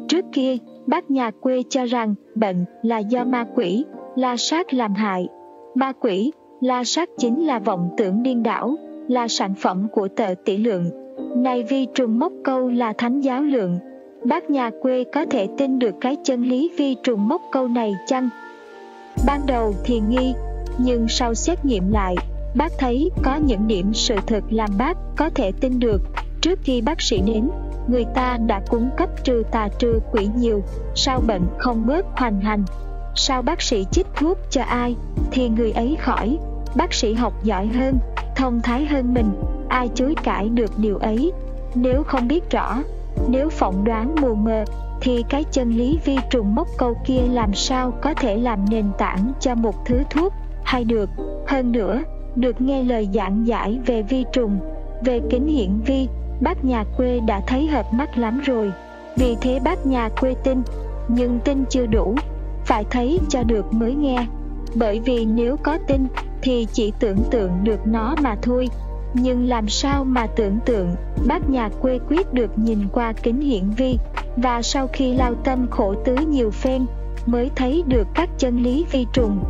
Trước 0.08 0.24
kia, 0.32 0.56
bác 0.86 1.10
nhà 1.10 1.30
quê 1.30 1.62
cho 1.68 1.84
rằng 1.84 2.14
bệnh 2.34 2.64
là 2.82 2.98
do 2.98 3.24
ma 3.24 3.46
quỷ, 3.54 3.84
la 4.16 4.36
sát 4.36 4.74
làm 4.74 4.94
hại. 4.94 5.28
Ma 5.74 5.92
quỷ, 6.00 6.32
la 6.60 6.84
sát 6.84 7.08
chính 7.18 7.46
là 7.46 7.58
vọng 7.58 7.90
tưởng 7.96 8.22
điên 8.22 8.42
đảo, 8.42 8.74
là 9.08 9.28
sản 9.28 9.54
phẩm 9.54 9.86
của 9.92 10.08
tờ 10.08 10.34
tỷ 10.44 10.56
lượng. 10.56 10.90
Này 11.36 11.62
vi 11.62 11.86
trùng 11.94 12.18
móc 12.18 12.32
câu 12.44 12.68
là 12.68 12.92
thánh 12.92 13.20
giáo 13.20 13.42
lượng. 13.42 13.78
Bác 14.24 14.50
nhà 14.50 14.70
quê 14.82 15.04
có 15.04 15.26
thể 15.26 15.48
tin 15.58 15.78
được 15.78 15.94
cái 16.00 16.16
chân 16.24 16.42
lý 16.42 16.70
vi 16.76 16.96
trùng 17.02 17.28
móc 17.28 17.42
câu 17.52 17.68
này 17.68 17.94
chăng? 18.06 18.28
Ban 19.26 19.40
đầu 19.46 19.74
thì 19.84 20.00
nghi, 20.08 20.34
nhưng 20.78 21.08
sau 21.08 21.34
xét 21.34 21.64
nghiệm 21.64 21.92
lại 21.92 22.14
bác 22.54 22.72
thấy 22.78 23.10
có 23.22 23.36
những 23.36 23.68
điểm 23.68 23.94
sự 23.94 24.16
thực 24.26 24.52
làm 24.52 24.70
bác 24.78 24.96
có 25.16 25.30
thể 25.34 25.52
tin 25.60 25.78
được. 25.78 26.02
Trước 26.40 26.58
khi 26.62 26.80
bác 26.80 27.00
sĩ 27.00 27.20
đến, 27.20 27.50
người 27.88 28.04
ta 28.14 28.38
đã 28.46 28.60
cung 28.68 28.90
cấp 28.96 29.08
trừ 29.24 29.42
tà 29.50 29.68
trừ 29.78 30.00
quỷ 30.12 30.28
nhiều, 30.36 30.62
sao 30.94 31.20
bệnh 31.26 31.42
không 31.58 31.86
bớt 31.86 32.06
hoành 32.16 32.40
hành? 32.40 32.64
Sao 33.14 33.42
bác 33.42 33.62
sĩ 33.62 33.86
chích 33.90 34.06
thuốc 34.16 34.38
cho 34.50 34.62
ai? 34.62 34.96
Thì 35.30 35.48
người 35.48 35.72
ấy 35.72 35.96
khỏi, 36.00 36.38
bác 36.76 36.94
sĩ 36.94 37.14
học 37.14 37.44
giỏi 37.44 37.66
hơn, 37.66 37.98
thông 38.36 38.60
thái 38.60 38.84
hơn 38.84 39.14
mình, 39.14 39.32
ai 39.68 39.88
chối 39.94 40.14
cãi 40.22 40.48
được 40.48 40.78
điều 40.78 40.98
ấy? 40.98 41.32
Nếu 41.74 42.02
không 42.02 42.28
biết 42.28 42.50
rõ, 42.50 42.82
nếu 43.28 43.48
phỏng 43.48 43.84
đoán 43.84 44.14
mù 44.20 44.34
mờ, 44.34 44.64
thì 45.00 45.24
cái 45.28 45.44
chân 45.44 45.70
lý 45.70 45.98
vi 46.04 46.16
trùng 46.30 46.54
mốc 46.54 46.68
câu 46.78 46.94
kia 47.06 47.20
làm 47.30 47.54
sao 47.54 47.90
có 48.02 48.14
thể 48.14 48.36
làm 48.36 48.64
nền 48.70 48.86
tảng 48.98 49.32
cho 49.40 49.54
một 49.54 49.74
thứ 49.86 50.02
thuốc 50.10 50.32
hay 50.64 50.84
được? 50.84 51.10
Hơn 51.46 51.72
nữa 51.72 52.02
được 52.36 52.60
nghe 52.60 52.82
lời 52.82 53.08
giảng 53.14 53.46
giải 53.46 53.78
về 53.86 54.02
vi 54.02 54.24
trùng 54.32 54.58
về 55.04 55.20
kính 55.30 55.46
hiển 55.46 55.80
vi 55.86 56.08
bác 56.40 56.64
nhà 56.64 56.84
quê 56.96 57.20
đã 57.26 57.40
thấy 57.46 57.66
hợp 57.66 57.92
mắt 57.92 58.18
lắm 58.18 58.40
rồi. 58.44 58.72
Vì 59.16 59.36
thế 59.40 59.60
bác 59.64 59.86
nhà 59.86 60.08
quê 60.20 60.34
tin, 60.44 60.62
nhưng 61.08 61.38
tin 61.44 61.64
chưa 61.70 61.86
đủ, 61.86 62.14
phải 62.64 62.84
thấy 62.90 63.20
cho 63.28 63.42
được 63.42 63.74
mới 63.74 63.94
nghe. 63.94 64.26
Bởi 64.74 65.00
vì 65.00 65.24
nếu 65.24 65.56
có 65.56 65.78
tin 65.86 66.06
thì 66.42 66.66
chỉ 66.72 66.92
tưởng 67.00 67.18
tượng 67.30 67.50
được 67.64 67.86
nó 67.86 68.14
mà 68.22 68.36
thôi. 68.42 68.68
Nhưng 69.14 69.48
làm 69.48 69.68
sao 69.68 70.04
mà 70.04 70.26
tưởng 70.26 70.58
tượng, 70.64 70.88
bác 71.26 71.50
nhà 71.50 71.68
quê 71.82 71.98
quyết 72.08 72.32
được 72.32 72.58
nhìn 72.58 72.78
qua 72.92 73.12
kính 73.12 73.40
hiển 73.40 73.70
vi, 73.70 73.98
và 74.36 74.62
sau 74.62 74.86
khi 74.92 75.14
lao 75.14 75.34
tâm 75.34 75.66
khổ 75.70 75.94
tứ 76.04 76.14
nhiều 76.14 76.50
phen, 76.50 76.86
mới 77.26 77.50
thấy 77.56 77.82
được 77.86 78.08
các 78.14 78.28
chân 78.38 78.62
lý 78.62 78.84
vi 78.92 79.06
trùng. 79.12 79.40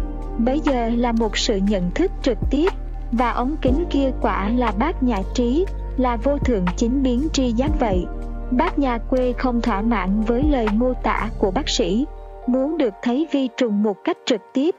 Bây 0.45 0.61
giờ 0.61 0.91
là 0.97 1.13
một 1.13 1.37
sự 1.37 1.57
nhận 1.69 1.91
thức 1.95 2.11
trực 2.23 2.39
tiếp, 2.51 2.69
và 3.13 3.31
ống 3.31 3.57
kính 3.63 3.85
kia 3.91 4.11
quả 4.23 4.49
là 4.49 4.73
bác 4.79 5.03
nhà 5.03 5.19
trí, 5.35 5.65
là 5.97 6.17
vô 6.17 6.39
thượng 6.39 6.65
chính 6.77 7.03
biến 7.03 7.29
tri 7.33 7.53
giác 7.53 7.71
vậy. 7.81 8.05
Bác 8.51 8.79
nhà 8.79 8.99
quê 8.99 9.33
không 9.39 9.61
thỏa 9.61 9.83
mãn 9.83 10.21
với 10.21 10.43
lời 10.51 10.67
mô 10.73 10.93
tả 10.95 11.29
của 11.39 11.51
bác 11.51 11.69
sĩ, 11.69 12.07
muốn 12.47 12.79
được 12.79 12.95
thấy 13.03 13.27
vi 13.33 13.49
trùng 13.57 13.83
một 13.83 13.97
cách 14.05 14.19
trực 14.27 14.41
tiếp. 14.55 14.75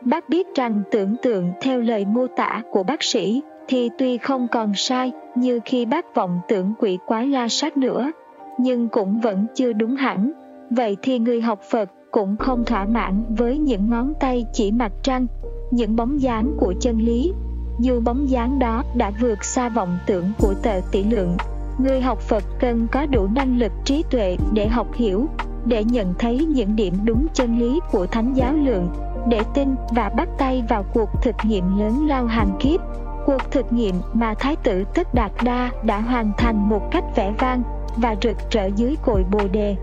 Bác 0.00 0.28
biết 0.28 0.46
rằng 0.54 0.82
tưởng 0.90 1.16
tượng 1.22 1.52
theo 1.60 1.80
lời 1.80 2.04
mô 2.04 2.26
tả 2.26 2.62
của 2.70 2.82
bác 2.82 3.02
sĩ 3.02 3.42
thì 3.68 3.90
tuy 3.98 4.18
không 4.18 4.48
còn 4.48 4.74
sai 4.74 5.12
như 5.34 5.60
khi 5.64 5.84
bác 5.86 6.14
vọng 6.14 6.40
tưởng 6.48 6.72
quỷ 6.78 6.98
quái 7.06 7.26
la 7.26 7.48
sát 7.48 7.76
nữa, 7.76 8.12
nhưng 8.58 8.88
cũng 8.88 9.20
vẫn 9.20 9.46
chưa 9.54 9.72
đúng 9.72 9.96
hẳn. 9.96 10.32
Vậy 10.70 10.96
thì 11.02 11.18
người 11.18 11.40
học 11.40 11.60
Phật 11.70 11.90
cũng 12.12 12.36
không 12.36 12.64
thỏa 12.64 12.84
mãn 12.84 13.24
với 13.28 13.58
những 13.58 13.90
ngón 13.90 14.12
tay 14.20 14.46
chỉ 14.52 14.70
mặt 14.70 14.92
trăng, 15.02 15.26
những 15.70 15.96
bóng 15.96 16.20
dáng 16.20 16.56
của 16.58 16.74
chân 16.80 16.98
lý. 16.98 17.32
Dù 17.80 18.00
bóng 18.00 18.30
dáng 18.30 18.58
đó 18.58 18.82
đã 18.94 19.12
vượt 19.20 19.44
xa 19.44 19.68
vọng 19.68 19.98
tưởng 20.06 20.32
của 20.38 20.54
tờ 20.62 20.80
tỷ 20.90 21.04
lượng, 21.04 21.36
người 21.78 22.00
học 22.00 22.18
Phật 22.20 22.44
cần 22.60 22.86
có 22.92 23.06
đủ 23.06 23.26
năng 23.34 23.58
lực 23.58 23.72
trí 23.84 24.04
tuệ 24.10 24.36
để 24.52 24.68
học 24.68 24.86
hiểu, 24.94 25.26
để 25.64 25.84
nhận 25.84 26.14
thấy 26.18 26.38
những 26.38 26.76
điểm 26.76 26.94
đúng 27.04 27.26
chân 27.34 27.58
lý 27.58 27.80
của 27.92 28.06
thánh 28.06 28.34
giáo 28.34 28.52
lượng, 28.52 28.88
để 29.28 29.40
tin 29.54 29.74
và 29.94 30.08
bắt 30.08 30.28
tay 30.38 30.62
vào 30.68 30.84
cuộc 30.94 31.08
thực 31.22 31.34
nghiệm 31.44 31.78
lớn 31.78 32.06
lao 32.06 32.26
hàng 32.26 32.56
kiếp. 32.60 32.80
Cuộc 33.26 33.50
thực 33.50 33.72
nghiệm 33.72 33.94
mà 34.12 34.34
Thái 34.38 34.56
tử 34.56 34.84
Tất 34.94 35.14
Đạt 35.14 35.32
Đa 35.44 35.70
đã 35.82 36.00
hoàn 36.00 36.32
thành 36.38 36.68
một 36.68 36.90
cách 36.90 37.04
vẻ 37.16 37.34
vang 37.38 37.62
và 37.96 38.16
rực 38.22 38.36
rỡ 38.50 38.66
dưới 38.76 38.96
cội 39.02 39.24
Bồ 39.30 39.48
Đề. 39.52 39.76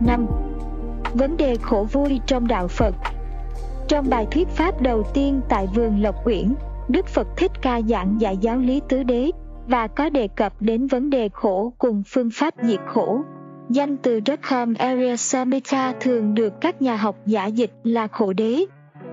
5. 0.00 0.26
Vấn 1.14 1.36
đề 1.36 1.56
khổ 1.62 1.86
vui 1.92 2.20
trong 2.26 2.48
Đạo 2.48 2.68
Phật 2.68 2.94
Trong 3.88 4.10
bài 4.10 4.26
thuyết 4.30 4.48
pháp 4.48 4.82
đầu 4.82 5.02
tiên 5.14 5.40
tại 5.48 5.66
vườn 5.74 6.02
Lộc 6.02 6.26
Uyển, 6.26 6.54
Đức 6.88 7.06
Phật 7.06 7.26
Thích 7.36 7.52
Ca 7.62 7.80
giảng 7.80 8.20
dạy 8.20 8.36
giáo 8.36 8.58
lý 8.58 8.80
tứ 8.88 9.02
đế 9.02 9.30
và 9.66 9.86
có 9.86 10.10
đề 10.10 10.28
cập 10.28 10.52
đến 10.60 10.86
vấn 10.86 11.10
đề 11.10 11.28
khổ 11.32 11.72
cùng 11.78 12.02
phương 12.06 12.30
pháp 12.34 12.54
diệt 12.62 12.80
khổ. 12.86 13.20
Danh 13.68 13.96
từ 13.96 14.20
Rakham 14.26 14.74
Arya 14.74 15.16
Samhita 15.16 15.94
thường 16.00 16.34
được 16.34 16.60
các 16.60 16.82
nhà 16.82 16.96
học 16.96 17.16
giả 17.26 17.46
dịch 17.46 17.70
là 17.84 18.06
khổ 18.06 18.32
đế, 18.32 18.64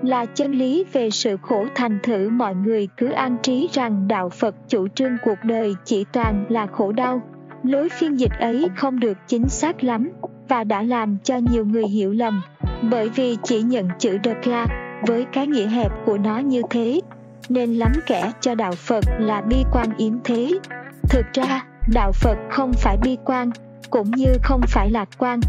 là 0.02 0.24
chân 0.24 0.52
lý 0.52 0.84
về 0.92 1.10
sự 1.10 1.36
khổ 1.42 1.64
thành 1.74 1.98
thử 2.02 2.28
mọi 2.28 2.54
người 2.54 2.88
cứ 2.96 3.10
an 3.10 3.36
trí 3.42 3.68
rằng 3.72 4.08
đạo 4.08 4.28
Phật 4.28 4.54
chủ 4.68 4.88
trương 4.88 5.16
cuộc 5.24 5.38
đời 5.44 5.74
chỉ 5.84 6.04
toàn 6.12 6.44
là 6.48 6.66
khổ 6.66 6.92
đau. 6.92 7.20
Lối 7.62 7.88
phiên 7.88 8.20
dịch 8.20 8.32
ấy 8.40 8.68
không 8.76 9.00
được 9.00 9.18
chính 9.26 9.48
xác 9.48 9.84
lắm 9.84 10.10
và 10.48 10.64
đã 10.64 10.82
làm 10.82 11.16
cho 11.24 11.36
nhiều 11.36 11.64
người 11.64 11.86
hiểu 11.86 12.12
lầm, 12.12 12.42
bởi 12.90 13.08
vì 13.08 13.36
chỉ 13.44 13.62
nhận 13.62 13.88
chữ 13.98 14.18
Dukkha 14.24 14.66
với 15.06 15.26
cái 15.32 15.46
nghĩa 15.46 15.68
hẹp 15.68 15.92
của 16.06 16.18
nó 16.18 16.38
như 16.38 16.62
thế, 16.70 17.00
nên 17.48 17.74
lắm 17.74 17.92
kẻ 18.06 18.32
cho 18.40 18.54
đạo 18.54 18.72
Phật 18.72 19.04
là 19.18 19.40
bi 19.40 19.64
quan 19.72 19.96
yếm 19.96 20.12
thế. 20.24 20.50
Thực 21.08 21.26
ra, 21.32 21.64
đạo 21.92 22.12
Phật 22.12 22.36
không 22.50 22.72
phải 22.72 22.96
bi 23.02 23.16
quan, 23.24 23.50
cũng 23.90 24.10
như 24.10 24.32
không 24.42 24.60
phải 24.68 24.90
lạc 24.90 25.08
quan. 25.18 25.40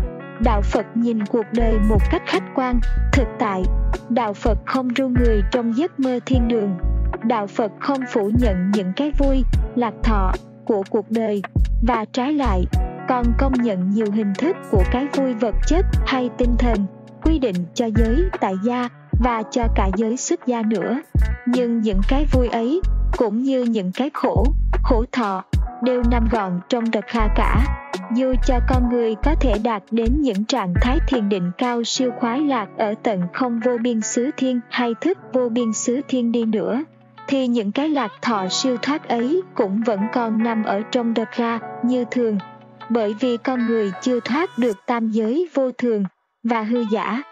Đạo 0.44 0.62
Phật 0.62 0.86
nhìn 0.96 1.26
cuộc 1.26 1.46
đời 1.52 1.74
một 1.90 2.02
cách 2.12 2.22
khách 2.26 2.44
quan, 2.56 2.80
thực 3.14 3.28
tại. 3.40 3.64
Đạo 4.10 4.34
Phật 4.34 4.58
không 4.66 4.90
ru 4.96 5.08
người 5.08 5.42
trong 5.52 5.78
giấc 5.78 6.00
mơ 6.00 6.20
thiên 6.26 6.48
đường. 6.48 6.78
Đạo 7.24 7.48
Phật 7.48 7.72
không 7.80 8.00
phủ 8.14 8.32
nhận 8.40 8.72
những 8.72 8.94
cái 8.96 9.12
vui, 9.18 9.44
lạc 9.76 9.94
thọ 10.04 10.32
của 10.66 10.84
cuộc 10.90 11.12
đời 11.12 11.42
và 11.88 12.06
trái 12.14 12.34
lại 12.34 12.64
còn 13.08 13.26
công 13.38 13.54
nhận 13.54 13.90
nhiều 13.90 14.08
hình 14.14 14.34
thức 14.38 14.56
của 14.72 14.84
cái 14.92 15.08
vui 15.14 15.34
vật 15.34 15.56
chất 15.68 15.86
hay 16.06 16.30
tinh 16.38 16.56
thần, 16.60 16.86
quy 17.24 17.40
định 17.40 17.56
cho 17.74 17.86
giới 17.96 18.24
tại 18.40 18.56
gia 18.64 18.90
và 19.24 19.44
cho 19.52 19.64
cả 19.76 19.90
giới 19.98 20.18
xuất 20.18 20.48
gia 20.48 20.62
nữa. 20.62 21.02
Nhưng 21.48 21.82
những 21.82 22.02
cái 22.10 22.26
vui 22.32 22.48
ấy, 22.48 22.82
cũng 23.18 23.44
như 23.44 23.64
những 23.64 23.92
cái 23.92 24.10
khổ 24.14 24.46
khổ 24.84 25.06
thọ, 25.12 25.44
đều 25.84 26.04
nằm 26.12 26.28
gọn 26.32 26.60
trong 26.70 26.92
đợt 26.92 27.06
kha 27.08 27.28
cả. 27.36 27.64
Dù 28.16 28.34
cho 28.48 28.60
con 28.70 28.90
người 28.90 29.16
có 29.16 29.36
thể 29.42 29.54
đạt 29.64 29.84
đến 29.92 30.22
những 30.22 30.46
trạng 30.46 30.74
thái 30.82 31.00
thiền 31.08 31.30
định 31.30 31.52
cao 31.58 31.84
siêu 31.84 32.12
khoái 32.20 32.40
lạc 32.40 32.68
ở 32.78 32.94
tận 33.04 33.22
không 33.34 33.60
vô 33.66 33.78
biên 33.82 34.02
xứ 34.02 34.30
thiên 34.38 34.60
hay 34.70 34.94
thức 35.02 35.18
vô 35.34 35.50
biên 35.50 35.74
xứ 35.74 36.02
thiên 36.08 36.32
đi 36.32 36.46
nữa, 36.46 36.84
thì 37.28 37.48
những 37.48 37.72
cái 37.72 37.90
lạc 37.90 38.12
thọ 38.22 38.48
siêu 38.50 38.78
thoát 38.82 39.10
ấy 39.10 39.42
cũng 39.56 39.82
vẫn 39.86 40.00
còn 40.14 40.44
nằm 40.44 40.64
ở 40.64 40.82
trong 40.92 41.14
đợt 41.14 41.32
kha 41.32 41.60
như 41.84 42.06
thường 42.12 42.38
bởi 42.90 43.16
vì 43.20 43.38
con 43.38 43.68
người 43.68 43.92
chưa 44.02 44.20
thoát 44.20 44.50
được 44.58 44.78
tam 44.86 45.12
giới 45.12 45.50
vô 45.54 45.72
thường 45.72 46.04
và 46.44 46.62
hư 46.62 46.84
giả 46.92 47.24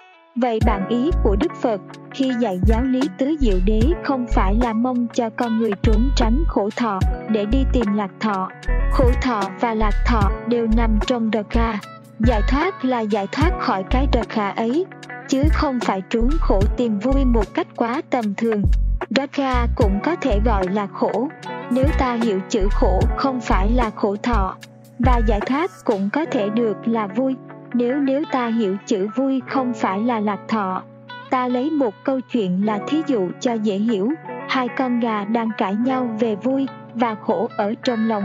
Vậy 0.41 0.60
bản 0.66 0.88
ý 0.89 1.10
của 1.24 1.36
Đức 1.36 1.56
Phật 1.62 1.82
khi 2.12 2.32
dạy 2.39 2.60
giáo 2.66 2.84
lý 2.84 3.01
tứ 3.18 3.36
diệu 3.39 3.58
đế 3.66 3.82
không 4.03 4.26
phải 4.28 4.56
là 4.64 4.74
mong 4.74 5.08
cho 5.14 5.30
con 5.30 5.60
người 5.60 5.72
trốn 5.84 6.10
tránh 6.16 6.43
khổ 6.47 6.70
thọ 6.76 6.99
để 7.30 7.45
đi 7.45 7.64
tìm 7.74 7.93
lạc 7.93 8.12
thọ. 8.20 8.49
Khổ 8.91 9.12
thọ 9.22 9.41
và 9.60 9.74
lạc 9.74 9.93
thọ 10.06 10.32
đều 10.47 10.68
nằm 10.78 10.99
trong 11.08 11.32
đờ 11.32 11.43
kha. 11.49 11.74
Giải 12.20 12.41
thoát 12.49 12.86
là 12.86 12.99
giải 12.99 13.28
thoát 13.32 13.51
khỏi 13.60 13.84
cái 13.89 14.08
đờ 14.12 14.22
kha 14.30 14.49
ấy, 14.49 14.86
chứ 15.28 15.43
không 15.53 15.80
phải 15.80 16.01
trốn 16.10 16.30
khổ 16.39 16.62
tìm 16.78 16.99
vui 16.99 17.26
một 17.26 17.53
cách 17.53 17.68
quá 17.76 18.01
tầm 18.10 18.36
thường. 18.36 18.62
đờ 19.10 19.28
kha 19.32 19.66
cũng 19.76 19.99
có 20.03 20.16
thể 20.16 20.39
gọi 20.45 20.68
là 20.68 20.88
khổ, 20.88 21.30
nếu 21.72 21.86
ta 21.99 22.18
hiểu 22.24 22.39
chữ 22.49 22.68
khổ 22.72 22.99
không 23.18 23.41
phải 23.41 23.72
là 23.72 23.89
khổ 23.95 24.16
thọ. 24.24 24.56
Và 24.99 25.17
giải 25.27 25.39
thoát 25.39 25.71
cũng 25.85 26.09
có 26.13 26.25
thể 26.25 26.49
được 26.49 26.77
là 26.85 27.07
vui, 27.07 27.35
nếu 27.73 27.99
nếu 27.99 28.23
ta 28.31 28.47
hiểu 28.47 28.77
chữ 28.85 29.07
vui 29.15 29.41
không 29.47 29.73
phải 29.73 29.99
là 29.99 30.19
lạc 30.19 30.39
thọ, 30.47 30.83
ta 31.29 31.47
lấy 31.47 31.71
một 31.71 31.93
câu 32.03 32.19
chuyện 32.31 32.65
là 32.65 32.79
thí 32.87 33.01
dụ 33.07 33.29
cho 33.39 33.53
dễ 33.53 33.77
hiểu. 33.77 34.11
Hai 34.49 34.67
con 34.67 34.99
gà 34.99 35.25
đang 35.25 35.49
cãi 35.57 35.75
nhau 35.85 36.15
về 36.19 36.35
vui 36.35 36.67
và 36.93 37.15
khổ 37.15 37.49
ở 37.57 37.73
trong 37.83 38.07
lòng. 38.07 38.23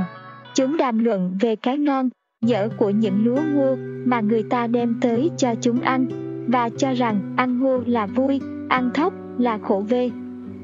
Chúng 0.54 0.76
đàm 0.76 1.04
luận 1.04 1.36
về 1.40 1.56
cái 1.56 1.78
ngon, 1.78 2.08
dở 2.42 2.68
của 2.76 2.90
những 2.90 3.24
lúa 3.24 3.40
ngô 3.54 3.76
mà 4.04 4.20
người 4.20 4.42
ta 4.42 4.66
đem 4.66 4.98
tới 5.00 5.30
cho 5.36 5.54
chúng 5.60 5.80
ăn 5.80 6.06
và 6.48 6.68
cho 6.76 6.92
rằng 6.92 7.34
ăn 7.36 7.60
ngô 7.60 7.82
là 7.86 8.06
vui, 8.06 8.40
ăn 8.68 8.90
thóc 8.94 9.12
là 9.38 9.58
khổ 9.58 9.84
về 9.88 10.10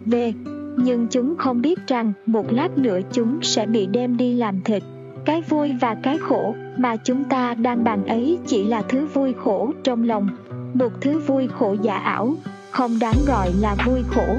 Về, 0.05 0.33
nhưng 0.77 1.07
chúng 1.11 1.37
không 1.37 1.63
biết 1.63 1.87
rằng 1.87 2.13
một 2.27 2.53
lát 2.53 2.79
nữa 2.79 2.99
chúng 3.13 3.39
sẽ 3.43 3.67
bị 3.67 3.87
đem 3.87 4.17
đi 4.17 4.35
làm 4.35 4.61
thịt 4.65 4.83
cái 5.27 5.43
vui 5.43 5.73
và 5.81 5.97
cái 6.03 6.19
khổ 6.19 6.55
mà 6.77 6.97
chúng 6.97 7.25
ta 7.25 7.55
đang 7.55 7.85
bàn 7.85 8.07
ấy 8.07 8.39
chỉ 8.47 8.65
là 8.65 8.83
thứ 8.89 9.07
vui 9.07 9.35
khổ 9.45 9.73
trong 9.85 10.05
lòng, 10.05 10.29
một 10.75 10.93
thứ 11.01 11.19
vui 11.19 11.49
khổ 11.59 11.77
giả 11.83 11.97
ảo, 11.97 12.35
không 12.71 12.99
đáng 13.01 13.17
gọi 13.27 13.51
là 13.61 13.77
vui 13.87 14.03
khổ. 14.15 14.37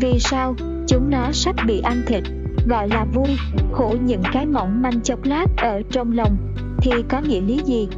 Vì 0.00 0.18
sao? 0.18 0.54
Chúng 0.86 1.10
nó 1.10 1.32
sắp 1.32 1.56
bị 1.66 1.80
ăn 1.80 2.02
thịt, 2.06 2.22
gọi 2.68 2.88
là 2.88 3.06
vui 3.14 3.36
khổ 3.72 3.94
những 4.04 4.22
cái 4.32 4.46
mỏng 4.46 4.82
manh 4.82 5.00
chốc 5.00 5.24
lát 5.24 5.46
ở 5.56 5.82
trong 5.90 6.12
lòng. 6.12 6.36
Thì 6.82 6.90
có 7.08 7.20
nghĩa 7.20 7.40
lý 7.40 7.60
gì? 7.64 7.88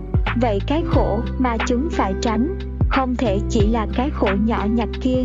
Vậy 0.41 0.59
cái 0.67 0.83
khổ 0.87 1.21
mà 1.39 1.57
chúng 1.67 1.89
phải 1.91 2.15
tránh 2.23 2.59
không 2.91 3.17
thể 3.17 3.41
chỉ 3.49 3.69
là 3.69 3.87
cái 3.95 4.11
khổ 4.11 4.31
nhỏ 4.45 4.67
nhặt 4.75 4.89
kia, 5.01 5.25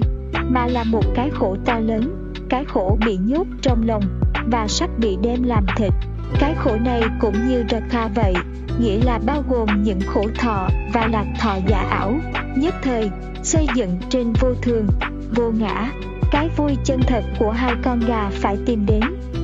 mà 0.49 0.67
là 0.67 0.83
một 0.83 1.03
cái 1.15 1.29
khổ 1.29 1.55
to 1.65 1.79
lớn, 1.79 2.33
cái 2.49 2.65
khổ 2.65 2.97
bị 3.05 3.17
nhốt 3.17 3.47
trong 3.61 3.87
lòng 3.87 4.03
và 4.51 4.67
sắp 4.67 4.89
bị 4.99 5.17
đem 5.21 5.43
làm 5.43 5.65
thịt 5.77 5.93
cái 6.39 6.55
khổ 6.55 6.77
này 6.85 7.01
cũng 7.19 7.47
như 7.47 7.63
Rakha 7.69 8.07
vậy, 8.15 8.33
nghĩa 8.79 8.99
là 9.05 9.19
bao 9.25 9.43
gồm 9.49 9.83
những 9.83 9.99
khổ 10.07 10.23
thọ 10.39 10.69
và 10.93 11.07
lạc 11.07 11.25
thọ 11.39 11.57
giả 11.67 11.87
ảo, 11.89 12.13
nhất 12.55 12.75
thời, 12.81 13.09
xây 13.43 13.67
dựng 13.75 13.97
trên 14.09 14.33
vô 14.33 14.53
thường, 14.61 14.87
vô 15.35 15.51
ngã. 15.51 15.91
Cái 16.31 16.49
vui 16.57 16.77
chân 16.83 17.01
thật 17.07 17.23
của 17.39 17.51
hai 17.51 17.73
con 17.83 17.99
gà 18.07 18.29
phải 18.31 18.57
tìm 18.65 18.85
đến, 18.85 19.01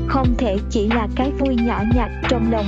không 0.08 0.28
thể 0.38 0.58
chỉ 0.70 0.88
là 0.88 1.08
cái 1.16 1.32
vui 1.40 1.56
nhỏ 1.56 1.84
nhặt 1.96 2.10
trong 2.30 2.52
lòng, 2.52 2.66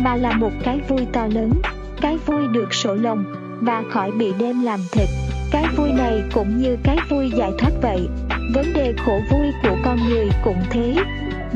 mà 0.00 0.16
là 0.16 0.32
một 0.32 0.52
cái 0.64 0.80
vui 0.88 1.06
to 1.12 1.26
lớn, 1.26 1.52
cái 2.00 2.18
vui 2.26 2.46
được 2.52 2.74
sổ 2.74 2.94
lòng 2.94 3.24
và 3.60 3.82
khỏi 3.90 4.10
bị 4.10 4.32
đem 4.38 4.62
làm 4.62 4.80
thịt. 4.92 5.08
Cái 5.50 5.64
vui 5.76 5.92
này 5.92 6.22
cũng 6.34 6.62
như 6.62 6.76
cái 6.82 6.96
vui 7.08 7.30
giải 7.30 7.50
thoát 7.58 7.70
vậy. 7.82 8.08
Vấn 8.54 8.72
đề 8.72 8.94
khổ 9.06 9.20
vui 9.30 9.46
của 9.62 9.76
con 9.84 9.98
người 10.08 10.28
cũng 10.44 10.58
thế, 10.70 10.94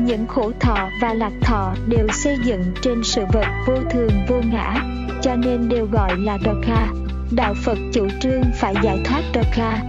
những 0.05 0.27
khổ 0.27 0.51
thọ 0.59 0.89
và 1.01 1.13
lạc 1.13 1.31
thọ 1.41 1.73
đều 1.87 2.07
xây 2.07 2.37
dựng 2.43 2.63
trên 2.81 3.03
sự 3.03 3.21
vật 3.33 3.45
vô 3.67 3.75
thường 3.91 4.11
vô 4.27 4.41
ngã, 4.51 4.75
cho 5.21 5.35
nên 5.35 5.69
đều 5.69 5.87
gọi 5.91 6.17
là 6.17 6.37
Dokha. 6.45 6.87
Đạo 7.31 7.53
Phật 7.63 7.77
chủ 7.93 8.07
trương 8.21 8.41
phải 8.59 8.73
giải 8.83 8.97
thoát 9.05 9.21
Dokha. 9.33 9.81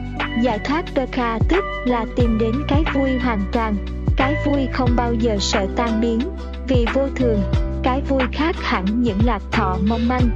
Giải 0.43 0.59
thoát 0.59 0.85
Dokha 0.97 1.39
tức 1.49 1.65
là 1.85 2.07
tìm 2.17 2.39
đến 2.39 2.53
cái 2.69 2.83
vui 2.95 3.11
hoàn 3.19 3.41
toàn, 3.53 3.77
cái 4.17 4.35
vui 4.47 4.69
không 4.73 4.91
bao 4.97 5.15
giờ 5.15 5.37
sợ 5.41 5.67
tan 5.77 6.01
biến, 6.01 6.21
vì 6.69 6.87
vô 6.95 7.09
thường, 7.17 7.43
cái 7.83 8.03
vui 8.09 8.23
khác 8.33 8.57
hẳn 8.63 8.85
những 9.03 9.19
lạc 9.25 9.43
thọ 9.53 9.77
mong 9.89 10.09
manh 10.09 10.31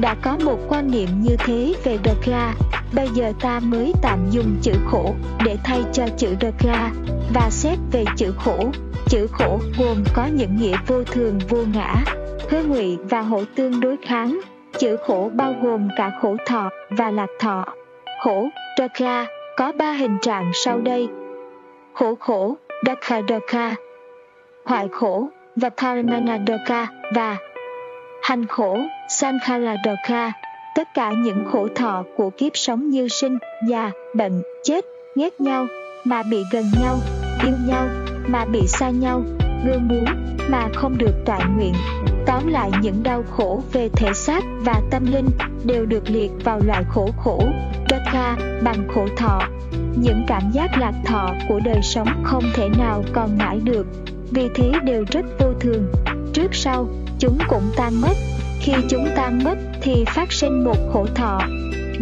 đã 0.00 0.14
có 0.14 0.36
một 0.44 0.58
quan 0.68 0.90
niệm 0.90 1.08
như 1.20 1.36
thế 1.38 1.74
về 1.84 1.98
Drakra 2.04 2.54
bây 2.92 3.08
giờ 3.14 3.32
ta 3.40 3.60
mới 3.60 3.92
tạm 4.02 4.30
dùng 4.30 4.56
chữ 4.62 4.72
khổ 4.90 5.14
để 5.44 5.56
thay 5.64 5.82
cho 5.92 6.06
chữ 6.16 6.34
Drakra 6.40 6.90
và 7.34 7.50
xét 7.50 7.78
về 7.92 8.04
chữ 8.16 8.34
khổ 8.38 8.70
chữ 9.10 9.26
khổ 9.32 9.58
gồm 9.78 10.04
có 10.14 10.26
những 10.34 10.56
nghĩa 10.56 10.76
vô 10.86 11.04
thường 11.04 11.38
vô 11.48 11.58
ngã 11.74 11.94
hư 12.50 12.62
ngụy 12.62 12.98
và 13.10 13.20
hổ 13.20 13.42
tương 13.54 13.80
đối 13.80 13.96
kháng. 13.96 14.40
Chữ 14.78 14.96
khổ 15.06 15.30
bao 15.34 15.54
gồm 15.62 15.88
cả 15.96 16.18
khổ 16.22 16.36
thọ 16.46 16.70
và 16.90 17.10
lạc 17.10 17.30
thọ. 17.38 17.64
Khổ 18.24 18.48
Drakra 18.78 19.26
có 19.56 19.72
ba 19.72 19.92
hình 19.92 20.18
trạng 20.22 20.50
sau 20.54 20.80
đây. 20.80 21.08
Khổ 21.94 22.14
khổ 22.14 22.56
Dakha 22.86 23.20
Dakha 23.28 23.74
hoại 24.64 24.88
khổ 24.92 25.28
và 25.56 25.70
Paramana 25.70 26.38
Dakha 26.46 26.86
và 27.14 27.36
hành 28.22 28.46
khổ 28.46 28.78
Sankhara 29.08 29.76
Dakha. 29.84 30.32
Tất 30.76 30.88
cả 30.94 31.12
những 31.12 31.44
khổ 31.52 31.68
thọ 31.74 32.04
của 32.16 32.30
kiếp 32.30 32.56
sống 32.56 32.90
như 32.90 33.08
sinh, 33.08 33.38
già, 33.68 33.90
bệnh, 34.14 34.42
chết, 34.64 34.84
ghét 35.16 35.40
nhau 35.40 35.66
mà 36.04 36.22
bị 36.22 36.42
gần 36.52 36.64
nhau, 36.82 36.96
yêu 37.46 37.54
nhau 37.68 38.09
mà 38.32 38.44
bị 38.44 38.66
xa 38.66 38.90
nhau, 38.90 39.22
gương 39.64 39.88
muốn 39.88 40.04
mà 40.50 40.68
không 40.74 40.98
được 40.98 41.24
tọa 41.26 41.38
nguyện. 41.38 41.74
Tóm 42.26 42.46
lại 42.46 42.70
những 42.82 43.02
đau 43.02 43.24
khổ 43.30 43.62
về 43.72 43.88
thể 43.88 44.12
xác 44.14 44.44
và 44.60 44.82
tâm 44.90 45.06
linh 45.12 45.28
đều 45.64 45.86
được 45.86 46.10
liệt 46.10 46.30
vào 46.44 46.60
loại 46.66 46.84
khổ 46.88 47.10
khổ, 47.16 47.48
Dakha 47.90 48.36
bằng 48.62 48.88
khổ 48.94 49.06
thọ. 49.16 49.40
Những 49.96 50.24
cảm 50.26 50.42
giác 50.52 50.78
lạc 50.78 50.92
thọ 51.06 51.34
của 51.48 51.60
đời 51.64 51.80
sống 51.82 52.08
không 52.24 52.44
thể 52.54 52.68
nào 52.78 53.04
còn 53.12 53.38
mãi 53.38 53.60
được, 53.64 53.86
vì 54.30 54.48
thế 54.54 54.72
đều 54.84 55.04
rất 55.10 55.24
vô 55.38 55.52
thường. 55.60 55.92
Trước 56.32 56.54
sau, 56.54 56.88
chúng 57.18 57.38
cũng 57.48 57.70
tan 57.76 58.00
mất. 58.00 58.14
Khi 58.60 58.72
chúng 58.88 59.08
tan 59.16 59.44
mất 59.44 59.58
thì 59.82 60.04
phát 60.14 60.32
sinh 60.32 60.64
một 60.64 60.76
khổ 60.92 61.06
thọ. 61.14 61.40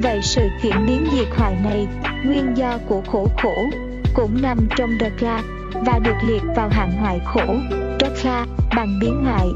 Vậy 0.02 0.20
sự 0.22 0.42
chuyển 0.62 0.86
biến 0.86 1.06
diệt 1.12 1.28
hoại 1.36 1.56
này, 1.64 1.86
nguyên 2.24 2.56
do 2.56 2.78
của 2.88 3.02
khổ 3.12 3.28
khổ, 3.42 3.66
cũng 4.14 4.42
nằm 4.42 4.58
trong 4.76 4.90
Dakha 5.00 5.42
và 5.72 5.98
được 5.98 6.16
liệt 6.26 6.42
vào 6.56 6.68
hạng 6.68 6.92
hoại 6.92 7.20
khổ, 7.24 7.54
Dakha 8.00 8.46
bằng 8.76 8.98
biến 9.00 9.24
hoại. 9.24 9.46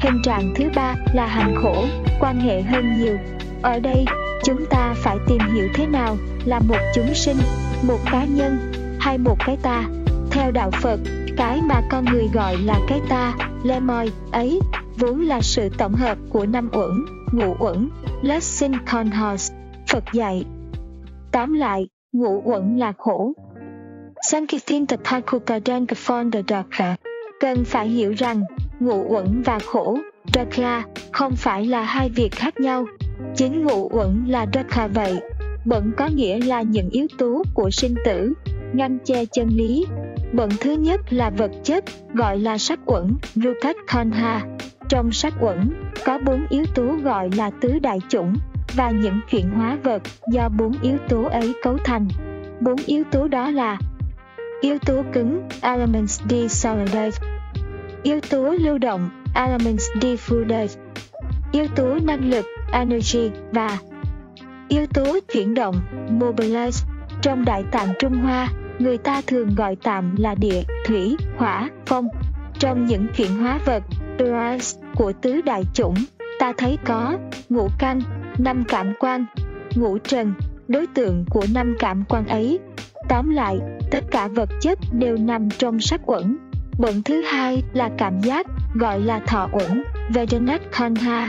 Hình 0.00 0.22
trạng 0.22 0.54
thứ 0.54 0.64
ba 0.76 0.94
là 1.14 1.26
hành 1.26 1.54
khổ, 1.62 1.84
quan 2.20 2.40
hệ 2.40 2.62
hơn 2.62 3.00
nhiều. 3.00 3.18
Ở 3.62 3.80
đây, 3.80 4.04
chúng 4.44 4.66
ta 4.70 4.94
phải 4.96 5.16
tìm 5.26 5.38
hiểu 5.54 5.68
thế 5.74 5.86
nào 5.86 6.16
là 6.44 6.60
một 6.68 6.78
chúng 6.94 7.14
sinh, 7.14 7.36
một 7.82 7.98
cá 8.12 8.24
nhân 8.24 8.72
hay 9.00 9.18
một 9.18 9.36
cái 9.46 9.56
ta. 9.62 9.84
Theo 10.30 10.50
đạo 10.50 10.70
Phật, 10.70 11.00
cái 11.36 11.60
mà 11.62 11.80
con 11.90 12.04
người 12.04 12.28
gọi 12.34 12.56
là 12.56 12.80
cái 12.88 13.00
ta, 13.08 13.34
le 13.64 13.80
moi 13.80 14.12
ấy, 14.32 14.60
vốn 14.98 15.20
là 15.20 15.40
sự 15.40 15.68
tổng 15.78 15.94
hợp 15.94 16.18
của 16.30 16.46
năm 16.46 16.68
uẩn, 16.72 17.04
ngũ 17.32 17.56
uẩn, 17.58 17.90
lesson 18.22 18.72
conhos, 18.92 19.52
Phật 19.92 20.04
dạy. 20.12 20.44
Tóm 21.32 21.54
lại, 21.54 21.88
ngũ 22.12 22.42
uẩn 22.44 22.76
là 22.78 22.92
khổ. 22.98 23.32
Sankithin 24.22 24.86
Tapakupadan 24.86 25.86
Kafonda 25.86 26.42
Dakha 26.48 26.96
Cần 27.40 27.64
phải 27.64 27.88
hiểu 27.88 28.12
rằng, 28.12 28.42
ngụ 28.80 29.04
uẩn 29.08 29.42
và 29.42 29.58
khổ, 29.58 29.98
Dakha, 30.34 30.84
không 31.12 31.36
phải 31.36 31.66
là 31.66 31.82
hai 31.82 32.08
việc 32.08 32.32
khác 32.32 32.60
nhau. 32.60 32.84
Chính 33.36 33.64
ngụ 33.64 33.88
uẩn 33.92 34.24
là 34.28 34.46
Dakha 34.54 34.86
vậy, 34.86 35.20
Bận 35.64 35.92
có 35.96 36.08
nghĩa 36.14 36.40
là 36.40 36.62
những 36.62 36.90
yếu 36.90 37.06
tố 37.18 37.42
của 37.54 37.70
sinh 37.70 37.94
tử, 38.04 38.32
ngăn 38.72 38.98
che 39.04 39.24
chân 39.24 39.48
lý. 39.48 39.86
Bận 40.32 40.50
thứ 40.60 40.72
nhất 40.72 41.00
là 41.10 41.30
vật 41.30 41.50
chất, 41.64 41.84
gọi 42.14 42.38
là 42.38 42.58
sắc 42.58 42.78
uẩn, 42.86 43.16
Rukat 43.34 43.76
Khanha. 43.86 44.42
Trong 44.88 45.12
sắc 45.12 45.34
uẩn, 45.40 45.70
có 46.04 46.18
bốn 46.26 46.46
yếu 46.50 46.64
tố 46.74 46.96
gọi 47.04 47.30
là 47.36 47.50
tứ 47.60 47.78
đại 47.78 47.98
chủng 48.08 48.34
và 48.76 48.90
những 48.90 49.20
chuyển 49.30 49.50
hóa 49.50 49.78
vật 49.82 50.02
do 50.32 50.48
bốn 50.48 50.72
yếu 50.82 50.98
tố 51.08 51.22
ấy 51.22 51.52
cấu 51.62 51.78
thành. 51.84 52.08
Bốn 52.60 52.76
yếu 52.86 53.04
tố 53.10 53.28
đó 53.28 53.50
là 53.50 53.78
Yếu 54.60 54.78
tố 54.86 55.04
cứng 55.12 55.48
Elements 55.60 56.20
D 56.30 56.34
solidate 56.48 57.16
Yếu 58.02 58.20
tố 58.30 58.54
lưu 58.60 58.78
động 58.78 59.10
Elements 59.34 59.84
diffuse 60.00 60.66
Yếu 61.52 61.66
tố 61.76 61.98
năng 62.02 62.30
lực 62.30 62.46
Energy 62.72 63.30
và 63.52 63.78
Yếu 64.68 64.86
tố 64.86 65.18
chuyển 65.32 65.54
động 65.54 65.80
Mobilize 66.20 66.86
Trong 67.22 67.44
Đại 67.44 67.64
Tạng 67.70 67.88
Trung 67.98 68.16
Hoa, 68.16 68.48
người 68.78 68.98
ta 68.98 69.22
thường 69.26 69.54
gọi 69.54 69.76
tạm 69.82 70.16
là 70.18 70.34
địa, 70.34 70.62
thủy, 70.86 71.16
hỏa, 71.36 71.70
phong. 71.86 72.08
Trong 72.58 72.86
những 72.86 73.06
chuyển 73.16 73.38
hóa 73.38 73.60
vật 73.64 73.82
Uras 74.22 74.76
của 74.94 75.12
tứ 75.22 75.40
đại 75.40 75.62
chủng, 75.74 75.94
ta 76.38 76.52
thấy 76.58 76.78
có 76.84 77.18
ngũ 77.48 77.68
căn, 77.78 78.00
năm 78.38 78.64
cảm 78.68 78.92
quan, 79.00 79.26
ngũ 79.74 79.98
trần, 79.98 80.34
đối 80.68 80.86
tượng 80.86 81.24
của 81.30 81.44
năm 81.54 81.76
cảm 81.78 82.04
quan 82.08 82.26
ấy. 82.26 82.58
Tóm 83.10 83.30
lại, 83.30 83.58
tất 83.90 84.04
cả 84.10 84.28
vật 84.28 84.48
chất 84.60 84.78
đều 84.92 85.16
nằm 85.16 85.48
trong 85.50 85.80
sắc 85.80 86.00
uẩn. 86.06 86.36
Bận 86.78 87.02
thứ 87.02 87.22
hai 87.22 87.62
là 87.72 87.90
cảm 87.98 88.20
giác, 88.20 88.46
gọi 88.74 89.00
là 89.00 89.20
thọ 89.26 89.48
uẩn, 89.52 89.84
Vedanat 90.14 90.60
Khanha. 90.72 91.28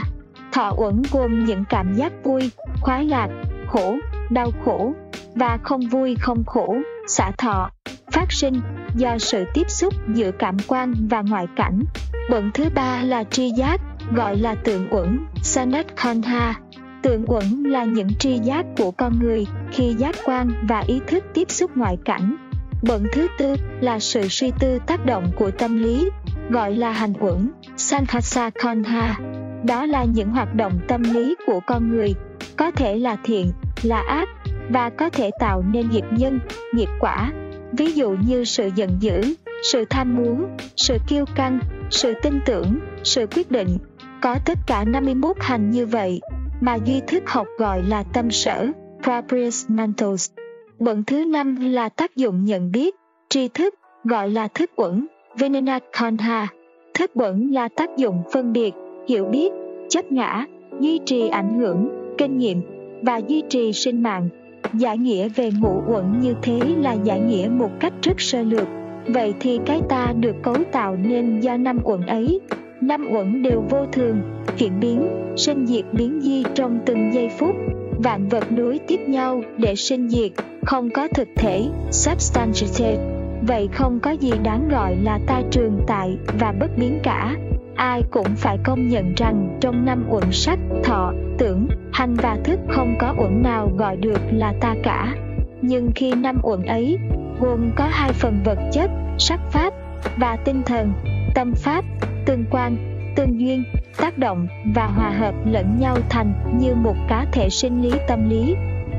Thọ 0.52 0.72
uẩn 0.76 1.02
gồm 1.12 1.44
những 1.44 1.64
cảm 1.68 1.94
giác 1.94 2.12
vui, 2.24 2.50
khoái 2.80 3.04
lạc, 3.04 3.28
khổ, 3.68 3.96
đau 4.30 4.50
khổ 4.64 4.92
và 5.34 5.58
không 5.62 5.80
vui 5.80 6.16
không 6.20 6.44
khổ, 6.46 6.76
xả 7.08 7.30
thọ, 7.38 7.70
phát 8.12 8.32
sinh 8.32 8.60
do 8.96 9.18
sự 9.18 9.44
tiếp 9.54 9.70
xúc 9.70 9.94
giữa 10.14 10.30
cảm 10.38 10.56
quan 10.66 10.94
và 11.10 11.22
ngoại 11.22 11.46
cảnh. 11.56 11.82
Bận 12.30 12.50
thứ 12.54 12.64
ba 12.74 13.02
là 13.02 13.24
tri 13.24 13.50
giác, 13.50 13.80
gọi 14.14 14.36
là 14.36 14.54
tượng 14.54 14.88
uẩn, 14.94 15.18
Sanat 15.42 15.96
Khanha. 15.96 16.54
Tượng 17.02 17.24
quẩn 17.26 17.64
là 17.64 17.84
những 17.84 18.08
tri 18.18 18.38
giác 18.38 18.66
của 18.78 18.90
con 18.90 19.18
người 19.18 19.46
khi 19.72 19.94
giác 19.98 20.14
quan 20.24 20.52
và 20.68 20.84
ý 20.86 21.00
thức 21.06 21.24
tiếp 21.34 21.50
xúc 21.50 21.70
ngoại 21.74 21.96
cảnh. 22.04 22.36
Bận 22.82 23.06
thứ 23.12 23.26
tư 23.38 23.54
là 23.80 23.98
sự 23.98 24.28
suy 24.28 24.52
tư 24.60 24.78
tác 24.86 25.06
động 25.06 25.32
của 25.38 25.50
tâm 25.50 25.82
lý, 25.82 26.10
gọi 26.50 26.76
là 26.76 26.92
hành 26.92 27.12
quẩn, 27.20 27.50
Sankhasa 27.76 28.50
konha. 28.62 29.18
Đó 29.64 29.86
là 29.86 30.04
những 30.04 30.28
hoạt 30.28 30.54
động 30.54 30.72
tâm 30.88 31.02
lý 31.02 31.34
của 31.46 31.60
con 31.66 31.90
người, 31.90 32.14
có 32.56 32.70
thể 32.70 32.98
là 32.98 33.16
thiện, 33.24 33.52
là 33.82 34.02
ác 34.08 34.28
và 34.70 34.90
có 34.90 35.10
thể 35.10 35.30
tạo 35.40 35.64
nên 35.72 35.90
nghiệp 35.90 36.04
nhân, 36.10 36.40
nghiệp 36.74 36.88
quả. 37.00 37.32
Ví 37.72 37.92
dụ 37.92 38.16
như 38.26 38.44
sự 38.44 38.70
giận 38.74 38.96
dữ, 39.00 39.34
sự 39.72 39.84
tham 39.90 40.16
muốn, 40.16 40.56
sự 40.76 40.98
kiêu 41.08 41.24
căng, 41.34 41.60
sự 41.90 42.14
tin 42.22 42.40
tưởng, 42.46 42.78
sự 43.04 43.26
quyết 43.26 43.50
định. 43.50 43.78
Có 44.20 44.38
tất 44.44 44.58
cả 44.66 44.84
51 44.84 45.36
hành 45.40 45.70
như 45.70 45.86
vậy 45.86 46.20
mà 46.62 46.74
duy 46.84 47.00
thức 47.06 47.22
học 47.26 47.46
gọi 47.58 47.82
là 47.82 48.02
tâm 48.02 48.30
sở, 48.30 48.66
proprius 49.02 49.64
mentals. 49.68 50.30
Bận 50.78 51.04
thứ 51.06 51.24
năm 51.24 51.72
là 51.72 51.88
tác 51.88 52.16
dụng 52.16 52.44
nhận 52.44 52.72
biết, 52.72 52.94
tri 53.28 53.48
thức, 53.48 53.74
gọi 54.04 54.30
là 54.30 54.48
thức 54.48 54.70
quẩn, 54.76 55.06
venena 55.38 55.78
conha. 56.00 56.48
Thức 56.94 57.10
quẩn 57.14 57.52
là 57.52 57.68
tác 57.76 57.96
dụng 57.96 58.22
phân 58.32 58.52
biệt, 58.52 58.74
hiểu 59.08 59.24
biết, 59.24 59.52
chấp 59.88 60.12
ngã, 60.12 60.46
duy 60.80 61.00
trì 61.06 61.28
ảnh 61.28 61.58
hưởng, 61.58 61.88
kinh 62.18 62.38
nghiệm 62.38 62.62
và 63.02 63.16
duy 63.16 63.42
trì 63.48 63.72
sinh 63.72 64.02
mạng. 64.02 64.28
Giải 64.72 64.98
nghĩa 64.98 65.28
về 65.28 65.50
ngũ 65.60 65.82
quẩn 65.88 66.20
như 66.20 66.34
thế 66.42 66.60
là 66.78 66.92
giải 66.92 67.20
nghĩa 67.20 67.48
một 67.52 67.70
cách 67.80 67.92
rất 68.02 68.20
sơ 68.20 68.42
lược. 68.42 68.68
Vậy 69.06 69.34
thì 69.40 69.58
cái 69.66 69.80
ta 69.88 70.12
được 70.20 70.36
cấu 70.42 70.56
tạo 70.72 70.96
nên 70.96 71.40
do 71.40 71.56
năm 71.56 71.78
quận 71.84 72.06
ấy. 72.06 72.40
Năm 72.82 73.06
uẩn 73.10 73.42
đều 73.42 73.64
vô 73.70 73.86
thường, 73.92 74.20
chuyển 74.58 74.80
biến, 74.80 75.02
sinh 75.36 75.66
diệt 75.66 75.84
biến 75.92 76.20
di 76.20 76.42
trong 76.54 76.78
từng 76.86 77.14
giây 77.14 77.30
phút. 77.38 77.56
Vạn 77.98 78.28
vật 78.28 78.52
nối 78.52 78.80
tiếp 78.86 79.00
nhau 79.08 79.42
để 79.56 79.74
sinh 79.74 80.08
diệt, 80.08 80.32
không 80.66 80.90
có 80.90 81.08
thực 81.08 81.28
thể, 81.36 81.68
substantiate. 81.90 82.98
Vậy 83.46 83.68
không 83.72 84.00
có 84.00 84.10
gì 84.10 84.32
đáng 84.42 84.68
gọi 84.68 84.96
là 85.02 85.18
ta 85.26 85.42
trường 85.50 85.80
tại 85.86 86.16
và 86.40 86.52
bất 86.52 86.70
biến 86.78 86.98
cả 87.02 87.36
ai 87.82 88.02
cũng 88.10 88.34
phải 88.36 88.58
công 88.64 88.88
nhận 88.88 89.14
rằng 89.16 89.58
trong 89.60 89.84
năm 89.84 90.06
uẩn 90.10 90.32
sắc, 90.32 90.58
thọ, 90.84 91.12
tưởng, 91.38 91.68
hành 91.92 92.14
và 92.14 92.38
thức 92.44 92.60
không 92.68 92.94
có 93.00 93.14
uẩn 93.18 93.42
nào 93.42 93.70
gọi 93.78 93.96
được 93.96 94.20
là 94.32 94.54
ta 94.60 94.74
cả. 94.82 95.14
Nhưng 95.62 95.90
khi 95.94 96.14
năm 96.14 96.38
uẩn 96.42 96.62
ấy, 96.62 96.98
gồm 97.40 97.70
có 97.76 97.86
hai 97.90 98.12
phần 98.12 98.40
vật 98.44 98.58
chất, 98.72 98.90
sắc 99.18 99.40
pháp 99.50 99.72
và 100.16 100.36
tinh 100.44 100.62
thần, 100.66 100.92
tâm 101.34 101.52
pháp, 101.56 101.84
tương 102.26 102.44
quan, 102.50 102.76
tương 103.16 103.40
duyên, 103.40 103.64
tác 103.96 104.18
động 104.18 104.46
và 104.74 104.86
hòa 104.86 105.10
hợp 105.10 105.34
lẫn 105.46 105.76
nhau 105.80 105.96
thành 106.10 106.58
như 106.60 106.74
một 106.74 106.96
cá 107.08 107.26
thể 107.32 107.48
sinh 107.50 107.82
lý 107.82 107.92
tâm 108.08 108.30
lý 108.30 108.54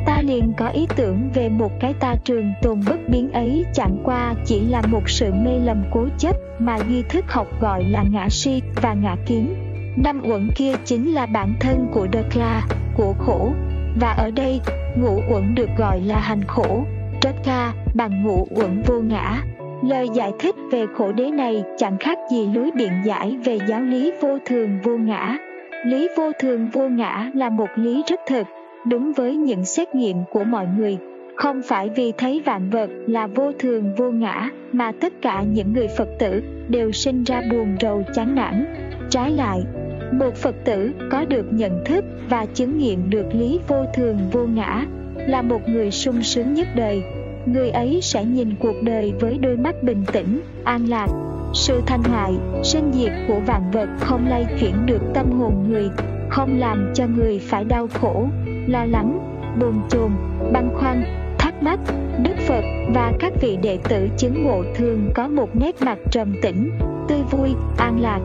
ta 0.05 0.21
liền 0.21 0.53
có 0.57 0.67
ý 0.67 0.87
tưởng 0.95 1.29
về 1.33 1.49
một 1.49 1.71
cái 1.79 1.93
ta 1.93 2.15
trường 2.23 2.53
tồn 2.61 2.79
bất 2.89 2.99
biến 3.07 3.31
ấy 3.31 3.65
chẳng 3.73 3.97
qua 4.03 4.33
chỉ 4.45 4.59
là 4.59 4.81
một 4.87 5.09
sự 5.09 5.33
mê 5.33 5.59
lầm 5.63 5.83
cố 5.91 6.07
chấp 6.17 6.35
mà 6.59 6.77
duy 6.89 7.03
thức 7.09 7.25
học 7.27 7.47
gọi 7.61 7.83
là 7.83 8.03
ngã 8.03 8.29
si 8.29 8.61
và 8.81 8.93
ngã 8.93 9.15
kiến. 9.25 9.55
Năm 10.03 10.21
uẩn 10.23 10.49
kia 10.55 10.73
chính 10.85 11.13
là 11.13 11.25
bản 11.25 11.53
thân 11.59 11.87
của 11.93 12.07
Dakla, 12.13 12.67
của 12.97 13.13
khổ, 13.19 13.53
và 13.99 14.11
ở 14.11 14.31
đây, 14.31 14.61
ngũ 14.95 15.21
uẩn 15.29 15.55
được 15.55 15.69
gọi 15.77 16.01
là 16.01 16.19
hành 16.19 16.43
khổ, 16.47 16.85
Dakla 17.21 17.73
bằng 17.95 18.23
ngũ 18.23 18.47
uẩn 18.55 18.81
vô 18.81 19.01
ngã. 19.01 19.43
Lời 19.87 20.09
giải 20.13 20.31
thích 20.39 20.55
về 20.71 20.85
khổ 20.93 21.11
đế 21.11 21.31
này 21.31 21.63
chẳng 21.77 21.97
khác 21.99 22.17
gì 22.31 22.47
lối 22.55 22.71
biện 22.71 22.91
giải 23.05 23.37
về 23.43 23.59
giáo 23.67 23.81
lý 23.81 24.11
vô 24.21 24.37
thường 24.45 24.69
vô 24.83 24.97
ngã. 24.97 25.37
Lý 25.85 26.07
vô 26.17 26.31
thường 26.39 26.67
vô 26.73 26.87
ngã 26.87 27.31
là 27.33 27.49
một 27.49 27.69
lý 27.75 28.03
rất 28.07 28.19
thực, 28.27 28.47
đúng 28.85 29.13
với 29.13 29.35
những 29.35 29.65
xét 29.65 29.95
nghiệm 29.95 30.17
của 30.31 30.43
mọi 30.43 30.67
người. 30.77 30.97
Không 31.35 31.61
phải 31.61 31.89
vì 31.95 32.11
thấy 32.11 32.41
vạn 32.45 32.69
vật 32.69 32.89
là 33.07 33.27
vô 33.27 33.51
thường 33.59 33.95
vô 33.97 34.11
ngã 34.11 34.49
mà 34.71 34.91
tất 35.01 35.13
cả 35.21 35.43
những 35.53 35.73
người 35.73 35.87
Phật 35.97 36.07
tử 36.19 36.41
đều 36.67 36.91
sinh 36.91 37.23
ra 37.23 37.41
buồn 37.51 37.75
rầu 37.81 38.03
chán 38.15 38.35
nản. 38.35 38.65
Trái 39.09 39.31
lại, 39.31 39.63
một 40.11 40.35
Phật 40.35 40.55
tử 40.65 40.91
có 41.11 41.25
được 41.25 41.45
nhận 41.51 41.83
thức 41.85 42.05
và 42.29 42.45
chứng 42.53 42.77
nghiệm 42.77 43.09
được 43.09 43.25
lý 43.33 43.59
vô 43.67 43.85
thường 43.93 44.17
vô 44.31 44.45
ngã 44.45 44.85
là 45.15 45.41
một 45.41 45.69
người 45.69 45.91
sung 45.91 46.21
sướng 46.21 46.53
nhất 46.53 46.67
đời. 46.75 47.03
Người 47.45 47.69
ấy 47.69 47.99
sẽ 48.01 48.25
nhìn 48.25 48.55
cuộc 48.59 48.75
đời 48.81 49.13
với 49.19 49.37
đôi 49.37 49.57
mắt 49.57 49.83
bình 49.83 50.03
tĩnh, 50.13 50.41
an 50.63 50.89
lạc. 50.89 51.07
Sự 51.53 51.81
thanh 51.85 52.03
hại 52.03 52.33
sinh 52.63 52.91
diệt 52.93 53.11
của 53.27 53.39
vạn 53.45 53.71
vật 53.71 53.89
không 53.99 54.27
lay 54.27 54.45
chuyển 54.59 54.85
được 54.85 55.01
tâm 55.13 55.31
hồn 55.31 55.65
người, 55.69 55.89
không 56.29 56.59
làm 56.59 56.91
cho 56.95 57.05
người 57.17 57.39
phải 57.39 57.63
đau 57.63 57.87
khổ, 57.87 58.27
lo 58.67 58.85
lắng, 58.85 59.19
buồn 59.59 59.81
chồn, 59.89 60.11
băn 60.53 60.69
khoăn, 60.73 61.03
thắc 61.37 61.63
mắc. 61.63 61.79
Đức 62.23 62.35
Phật 62.47 62.61
và 62.93 63.13
các 63.19 63.33
vị 63.41 63.57
đệ 63.63 63.77
tử 63.89 64.07
chứng 64.17 64.43
ngộ 64.43 64.63
thường 64.75 65.11
có 65.15 65.27
một 65.27 65.55
nét 65.55 65.75
mặt 65.81 65.97
trầm 66.11 66.35
tĩnh, 66.41 66.71
tươi 67.07 67.19
vui, 67.31 67.49
an 67.77 68.01
lạc. 68.01 68.19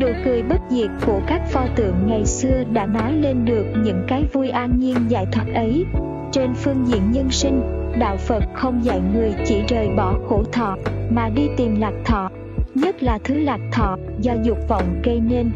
Nụ 0.00 0.06
cười 0.24 0.42
bất 0.42 0.60
diệt 0.70 0.90
của 1.06 1.20
các 1.26 1.42
pho 1.50 1.66
tượng 1.76 1.94
ngày 2.06 2.24
xưa 2.24 2.64
đã 2.72 2.86
nói 2.86 3.12
lên 3.12 3.44
được 3.44 3.66
những 3.84 4.04
cái 4.08 4.24
vui 4.32 4.50
an 4.50 4.78
nhiên 4.78 4.96
giải 5.08 5.26
thoát 5.32 5.46
ấy. 5.54 5.84
Trên 6.32 6.54
phương 6.54 6.84
diện 6.86 7.02
nhân 7.12 7.30
sinh, 7.30 7.79
Đạo 7.98 8.16
Phật 8.16 8.44
không 8.54 8.84
dạy 8.84 9.00
người 9.14 9.34
chỉ 9.44 9.62
rời 9.68 9.88
bỏ 9.96 10.14
khổ 10.28 10.44
thọ, 10.52 10.76
mà 11.10 11.28
đi 11.28 11.48
tìm 11.56 11.80
lạc 11.80 11.92
thọ, 12.04 12.30
nhất 12.74 13.02
là 13.02 13.18
thứ 13.24 13.34
lạc 13.34 13.60
thọ 13.72 13.96
do 14.20 14.32
dục 14.42 14.58
vọng 14.68 15.00
gây 15.04 15.20
nên. 15.20 15.50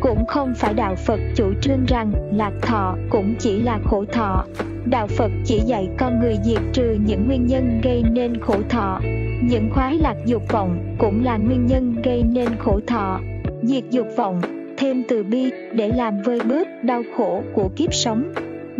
Cũng 0.00 0.26
không 0.26 0.54
phải 0.56 0.74
Đạo 0.74 0.94
Phật 0.94 1.20
chủ 1.36 1.52
trương 1.60 1.84
rằng 1.86 2.12
lạc 2.32 2.52
thọ 2.62 2.96
cũng 3.10 3.34
chỉ 3.38 3.62
là 3.62 3.78
khổ 3.84 4.04
thọ. 4.12 4.44
Đạo 4.84 5.06
Phật 5.06 5.30
chỉ 5.44 5.60
dạy 5.60 5.88
con 5.98 6.20
người 6.20 6.36
diệt 6.44 6.62
trừ 6.72 6.96
những 7.06 7.26
nguyên 7.26 7.46
nhân 7.46 7.80
gây 7.82 8.02
nên 8.10 8.40
khổ 8.40 8.56
thọ. 8.68 9.00
Những 9.42 9.70
khoái 9.74 9.98
lạc 9.98 10.16
dục 10.26 10.42
vọng 10.52 10.96
cũng 10.98 11.24
là 11.24 11.36
nguyên 11.36 11.66
nhân 11.66 11.96
gây 12.02 12.22
nên 12.22 12.48
khổ 12.58 12.80
thọ. 12.86 13.20
Diệt 13.62 13.84
dục 13.90 14.06
vọng, 14.16 14.40
thêm 14.78 15.02
từ 15.08 15.22
bi 15.22 15.50
để 15.72 15.88
làm 15.88 16.22
vơi 16.22 16.40
bớt 16.48 16.84
đau 16.84 17.02
khổ 17.16 17.42
của 17.52 17.68
kiếp 17.76 17.94
sống 17.94 18.32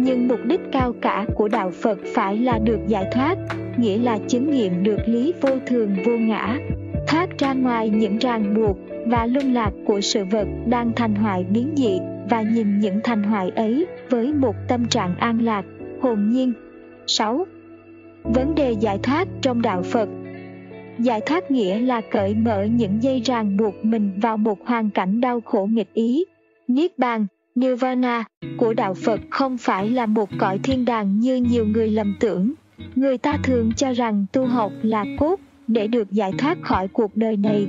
nhưng 0.03 0.29
mục 0.29 0.41
đích 0.45 0.61
cao 0.73 0.93
cả 1.01 1.27
của 1.35 1.49
đạo 1.49 1.71
Phật 1.71 1.99
phải 2.15 2.39
là 2.39 2.59
được 2.59 2.79
giải 2.87 3.05
thoát, 3.13 3.39
nghĩa 3.77 3.99
là 3.99 4.19
chứng 4.29 4.51
nghiệm 4.51 4.83
được 4.83 4.99
lý 5.07 5.33
vô 5.41 5.51
thường 5.67 5.97
vô 6.05 6.13
ngã, 6.13 6.59
thoát 7.09 7.39
ra 7.39 7.53
ngoài 7.53 7.91
những 7.91 8.19
ràng 8.19 8.55
buộc 8.55 8.77
và 9.07 9.27
luân 9.27 9.55
lạc 9.55 9.71
của 9.87 10.01
sự 10.01 10.25
vật 10.25 10.47
đang 10.67 10.93
thành 10.97 11.15
hoại 11.15 11.45
biến 11.45 11.73
dị 11.77 11.99
và 12.31 12.43
nhìn 12.43 12.79
những 12.79 13.01
thành 13.05 13.23
hoại 13.23 13.51
ấy 13.51 13.87
với 14.11 14.33
một 14.33 14.55
tâm 14.69 14.89
trạng 14.89 15.17
an 15.17 15.43
lạc, 15.43 15.65
hồn 16.01 16.29
nhiên. 16.29 16.53
6. 17.07 17.47
Vấn 18.23 18.55
đề 18.55 18.73
giải 18.73 18.99
thoát 19.03 19.29
trong 19.43 19.63
đạo 19.63 19.83
Phật 19.83 20.09
Giải 20.99 21.21
thoát 21.21 21.51
nghĩa 21.51 21.81
là 21.81 22.01
cởi 22.11 22.35
mở 22.35 22.63
những 22.63 23.03
dây 23.03 23.21
ràng 23.25 23.57
buộc 23.57 23.85
mình 23.85 24.11
vào 24.23 24.37
một 24.37 24.67
hoàn 24.67 24.91
cảnh 24.91 25.21
đau 25.21 25.41
khổ 25.41 25.69
nghịch 25.73 25.95
ý. 25.95 26.25
Niết 26.69 26.99
bàn 26.99 27.27
Nirvana 27.55 28.25
của 28.59 28.75
đạo 28.75 28.95
Phật 28.95 29.21
không 29.31 29.59
phải 29.59 29.91
là 29.91 30.07
một 30.07 30.29
cõi 30.39 30.59
thiên 30.63 30.85
đàng 30.85 31.21
như 31.21 31.37
nhiều 31.37 31.67
người 31.67 31.91
lầm 31.91 32.17
tưởng. 32.21 32.53
Người 32.95 33.19
ta 33.19 33.37
thường 33.43 33.73
cho 33.77 33.93
rằng 33.93 34.27
tu 34.33 34.47
học 34.47 34.73
là 34.83 35.05
cốt 35.19 35.41
để 35.67 35.87
được 35.87 36.13
giải 36.13 36.33
thoát 36.39 36.59
khỏi 36.63 36.89
cuộc 36.89 37.17
đời 37.17 37.37
này 37.37 37.69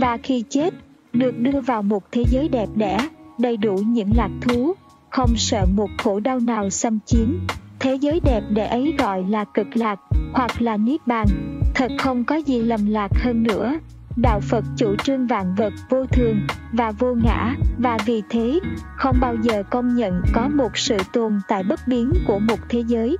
và 0.00 0.18
khi 0.22 0.44
chết 0.48 0.74
được 1.12 1.38
đưa 1.38 1.60
vào 1.60 1.82
một 1.82 2.12
thế 2.12 2.24
giới 2.30 2.48
đẹp 2.48 2.68
đẽ, 2.76 2.98
đầy 3.38 3.56
đủ 3.56 3.76
những 3.76 4.10
lạc 4.16 4.30
thú, 4.40 4.72
không 5.10 5.30
sợ 5.36 5.66
một 5.76 5.90
khổ 5.98 6.20
đau 6.20 6.40
nào 6.40 6.70
xâm 6.70 6.98
chiếm. 7.06 7.38
Thế 7.80 7.94
giới 7.94 8.20
đẹp 8.24 8.40
đẽ 8.50 8.66
ấy 8.66 8.94
gọi 8.98 9.24
là 9.28 9.44
cực 9.44 9.76
lạc 9.76 10.00
hoặc 10.32 10.62
là 10.62 10.76
niết 10.76 11.06
bàn. 11.06 11.26
Thật 11.74 11.92
không 11.98 12.24
có 12.24 12.36
gì 12.36 12.62
lầm 12.62 12.86
lạc 12.86 13.10
hơn 13.14 13.42
nữa 13.42 13.78
đạo 14.16 14.40
phật 14.40 14.64
chủ 14.76 14.96
trương 14.96 15.26
vạn 15.26 15.54
vật 15.54 15.72
vô 15.88 16.06
thường 16.06 16.40
và 16.72 16.90
vô 16.90 17.14
ngã, 17.14 17.54
và 17.78 17.98
vì 18.06 18.22
thế, 18.28 18.60
không 18.96 19.16
bao 19.20 19.36
giờ 19.42 19.62
công 19.70 19.94
nhận 19.94 20.22
có 20.32 20.48
một 20.48 20.76
sự 20.76 20.96
tồn 21.12 21.40
tại 21.48 21.62
bất 21.62 21.80
biến 21.86 22.12
của 22.26 22.38
một 22.38 22.58
thế 22.68 22.84
giới. 22.86 23.16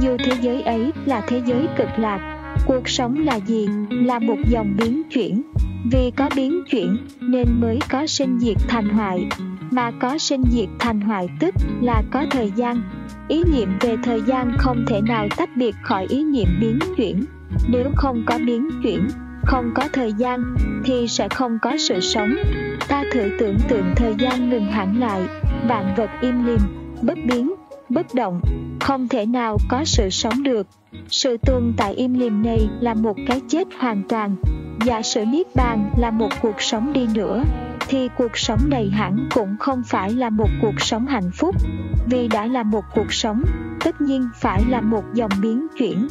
Dù 0.00 0.16
thế 0.24 0.32
giới 0.40 0.62
ấy 0.62 0.92
là 1.06 1.22
thế 1.28 1.42
giới 1.46 1.68
cực 1.78 1.88
lạc, 1.98 2.54
cuộc 2.66 2.88
sống 2.88 3.24
là 3.24 3.36
gì 3.36 3.68
là 3.90 4.18
một 4.18 4.38
dòng 4.50 4.76
biến 4.78 5.02
chuyển. 5.10 5.42
Vì 5.92 6.10
có 6.16 6.30
biến 6.36 6.62
chuyển, 6.70 6.96
nên 7.20 7.60
mới 7.60 7.78
có 7.90 8.06
sinh 8.06 8.38
diệt 8.40 8.56
thành 8.68 8.88
hoại. 8.88 9.28
Mà 9.70 9.90
có 9.90 10.18
sinh 10.18 10.42
diệt 10.50 10.68
thành 10.78 11.00
hoại 11.00 11.28
tức 11.40 11.54
là 11.80 12.02
có 12.10 12.24
thời 12.30 12.52
gian. 12.56 12.82
Ý 13.28 13.42
niệm 13.52 13.68
về 13.80 13.96
thời 14.04 14.22
gian 14.26 14.52
không 14.58 14.84
thể 14.88 15.00
nào 15.00 15.28
tách 15.36 15.50
biệt 15.56 15.74
khỏi 15.82 16.06
ý 16.08 16.24
niệm 16.24 16.48
biến 16.60 16.78
chuyển. 16.96 17.24
Nếu 17.68 17.90
không 17.96 18.22
có 18.26 18.38
biến 18.46 18.68
chuyển 18.82 19.08
không 19.46 19.70
có 19.74 19.88
thời 19.92 20.12
gian 20.12 20.54
thì 20.84 21.08
sẽ 21.08 21.28
không 21.28 21.58
có 21.62 21.76
sự 21.78 22.00
sống. 22.00 22.34
Ta 22.88 23.04
thử 23.12 23.28
tưởng 23.38 23.58
tượng 23.68 23.92
thời 23.96 24.14
gian 24.18 24.50
ngừng 24.50 24.66
hẳn 24.66 25.00
lại, 25.00 25.22
vạn 25.68 25.94
vật 25.96 26.10
im 26.20 26.46
lìm, 26.46 26.60
bất 27.02 27.18
biến 27.28 27.54
bất 27.94 28.14
động. 28.14 28.40
Không 28.80 29.08
thể 29.08 29.26
nào 29.26 29.58
có 29.68 29.84
sự 29.84 30.10
sống 30.10 30.42
được. 30.42 30.66
Sự 31.08 31.36
tồn 31.36 31.72
tại 31.76 31.94
im 31.94 32.14
lìm 32.14 32.42
này 32.42 32.68
là 32.80 32.94
một 32.94 33.16
cái 33.26 33.40
chết 33.48 33.68
hoàn 33.78 34.02
toàn. 34.08 34.36
Giả 34.84 35.02
sử 35.02 35.24
niết 35.24 35.46
bàn 35.54 35.90
là 35.98 36.10
một 36.10 36.28
cuộc 36.42 36.62
sống 36.62 36.92
đi 36.92 37.06
nữa 37.14 37.44
thì 37.88 38.08
cuộc 38.18 38.38
sống 38.38 38.60
này 38.70 38.90
hẳn 38.92 39.28
cũng 39.34 39.56
không 39.60 39.82
phải 39.86 40.10
là 40.10 40.30
một 40.30 40.48
cuộc 40.62 40.80
sống 40.80 41.06
hạnh 41.06 41.30
phúc. 41.34 41.56
Vì 42.06 42.28
đã 42.28 42.46
là 42.46 42.62
một 42.62 42.84
cuộc 42.94 43.12
sống 43.12 43.42
tất 43.84 44.00
nhiên 44.00 44.28
phải 44.40 44.62
là 44.68 44.80
một 44.80 45.04
dòng 45.14 45.30
biến 45.42 45.66
chuyển. 45.78 46.08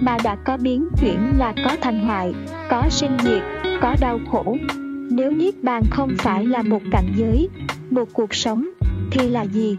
Mà 0.00 0.16
đã 0.24 0.36
có 0.44 0.56
biến 0.56 0.88
chuyển 1.00 1.32
là 1.38 1.54
có 1.64 1.76
thành 1.80 2.00
hoại, 2.00 2.34
có 2.70 2.82
sinh 2.90 3.16
diệt, 3.22 3.42
có 3.80 3.96
đau 4.00 4.18
khổ. 4.30 4.56
Nếu 5.10 5.30
Niết 5.30 5.54
Bàn 5.62 5.82
không 5.90 6.10
phải 6.18 6.46
là 6.46 6.62
một 6.62 6.82
cảnh 6.92 7.12
giới, 7.16 7.48
một 7.90 8.08
cuộc 8.12 8.34
sống, 8.34 8.68
thì 9.12 9.28
là 9.28 9.42
gì? 9.42 9.76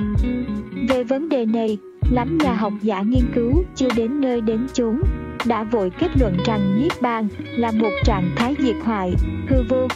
Về 0.89 1.03
vấn 1.03 1.29
đề 1.29 1.45
này, 1.45 1.77
lắm 2.11 2.37
nhà 2.37 2.53
học 2.53 2.73
giả 2.81 3.01
nghiên 3.01 3.25
cứu 3.35 3.63
chưa 3.75 3.89
đến 3.95 4.21
nơi 4.21 4.41
đến 4.41 4.67
chốn, 4.73 5.01
đã 5.45 5.63
vội 5.63 5.89
kết 5.99 6.07
luận 6.19 6.37
rằng 6.45 6.81
Niết 6.81 7.01
Bàn 7.01 7.27
là 7.57 7.71
một 7.71 7.91
trạng 8.03 8.31
thái 8.35 8.55
diệt 8.59 8.75
hoại, 8.83 9.13
hư 9.47 9.63
vô. 9.69 9.87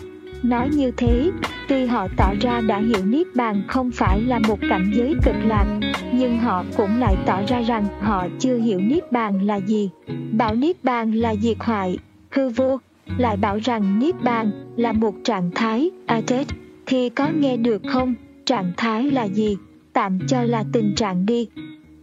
Nói 0.44 0.70
như 0.70 0.92
thế, 0.92 1.32
tuy 1.68 1.86
họ 1.86 2.08
tỏ 2.18 2.34
ra 2.42 2.62
đã 2.62 2.80
hiểu 2.80 3.06
Niết 3.06 3.28
Bàn 3.36 3.64
không 3.68 3.92
phải 3.92 4.22
là 4.22 4.40
một 4.48 4.60
cảnh 4.70 4.92
giới 4.96 5.14
cực 5.26 5.36
lạc, 5.46 5.80
nhưng 6.14 6.38
họ 6.38 6.64
cũng 6.78 7.00
lại 7.00 7.18
tỏ 7.26 7.42
ra 7.48 7.62
rằng 7.62 7.86
họ 8.02 8.28
chưa 8.40 8.58
hiểu 8.58 8.80
Niết 8.80 9.12
Bàn 9.12 9.46
là 9.46 9.56
gì. 9.56 9.90
Bảo 10.32 10.56
Niết 10.56 10.84
Bàn 10.84 11.12
là 11.12 11.36
diệt 11.36 11.58
hoại, 11.60 11.98
hư 12.30 12.50
vô, 12.50 12.80
lại 13.18 13.38
bảo 13.38 13.58
rằng 13.58 14.00
Niết 14.00 14.24
Bàn 14.24 14.52
là 14.76 14.92
một 14.92 15.14
trạng 15.24 15.52
thái, 15.56 15.90
atet, 16.06 16.48
thì 16.86 17.10
có 17.10 17.28
nghe 17.40 17.58
được 17.58 17.82
không? 17.92 18.16
Trạng 18.48 18.72
thái 18.78 19.12
là 19.12 19.24
gì? 19.24 19.58
Tạm 19.94 20.20
cho 20.28 20.44
là 20.44 20.64
tình 20.74 20.96
trạng 20.96 21.26
đi. 21.26 21.48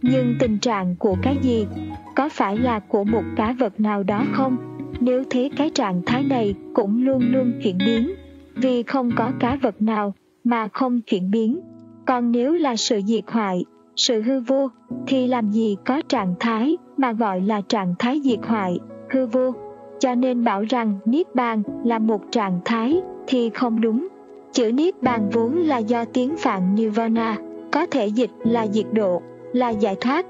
Nhưng 0.01 0.35
tình 0.39 0.59
trạng 0.59 0.95
của 0.95 1.15
cái 1.21 1.37
gì? 1.41 1.67
Có 2.15 2.29
phải 2.29 2.57
là 2.57 2.79
của 2.79 3.03
một 3.03 3.23
cá 3.35 3.55
vật 3.59 3.79
nào 3.79 4.03
đó 4.03 4.23
không? 4.33 4.57
Nếu 4.99 5.23
thế 5.29 5.49
cái 5.57 5.69
trạng 5.69 6.01
thái 6.05 6.23
này 6.23 6.55
cũng 6.73 7.05
luôn 7.05 7.31
luôn 7.31 7.53
chuyển 7.63 7.77
biến, 7.77 8.11
vì 8.55 8.83
không 8.83 9.11
có 9.15 9.31
cá 9.39 9.57
vật 9.61 9.81
nào 9.81 10.13
mà 10.43 10.67
không 10.67 11.01
chuyển 11.01 11.31
biến. 11.31 11.59
Còn 12.05 12.31
nếu 12.31 12.53
là 12.53 12.75
sự 12.75 13.01
diệt 13.05 13.23
hoại, 13.27 13.65
sự 13.95 14.21
hư 14.21 14.39
vô, 14.39 14.69
thì 15.07 15.27
làm 15.27 15.51
gì 15.51 15.75
có 15.85 16.01
trạng 16.09 16.35
thái 16.39 16.77
mà 16.97 17.11
gọi 17.11 17.41
là 17.41 17.61
trạng 17.61 17.95
thái 17.99 18.21
diệt 18.23 18.39
hoại, 18.47 18.79
hư 19.09 19.25
vô. 19.25 19.53
Cho 19.99 20.15
nên 20.15 20.43
bảo 20.43 20.63
rằng 20.69 20.97
Niết 21.05 21.35
Bàn 21.35 21.63
là 21.83 21.99
một 21.99 22.21
trạng 22.31 22.59
thái 22.65 23.01
thì 23.27 23.49
không 23.49 23.81
đúng. 23.81 24.07
Chữ 24.55 24.71
Niết 24.71 25.03
Bàn 25.03 25.29
vốn 25.29 25.55
là 25.55 25.77
do 25.77 26.05
tiếng 26.05 26.37
Phạn 26.37 26.75
Nirvana, 26.75 27.37
có 27.71 27.85
thể 27.85 28.07
dịch 28.07 28.29
là 28.43 28.67
diệt 28.67 28.85
độ, 28.91 29.21
là 29.53 29.69
giải 29.69 29.95
thoát. 30.01 30.25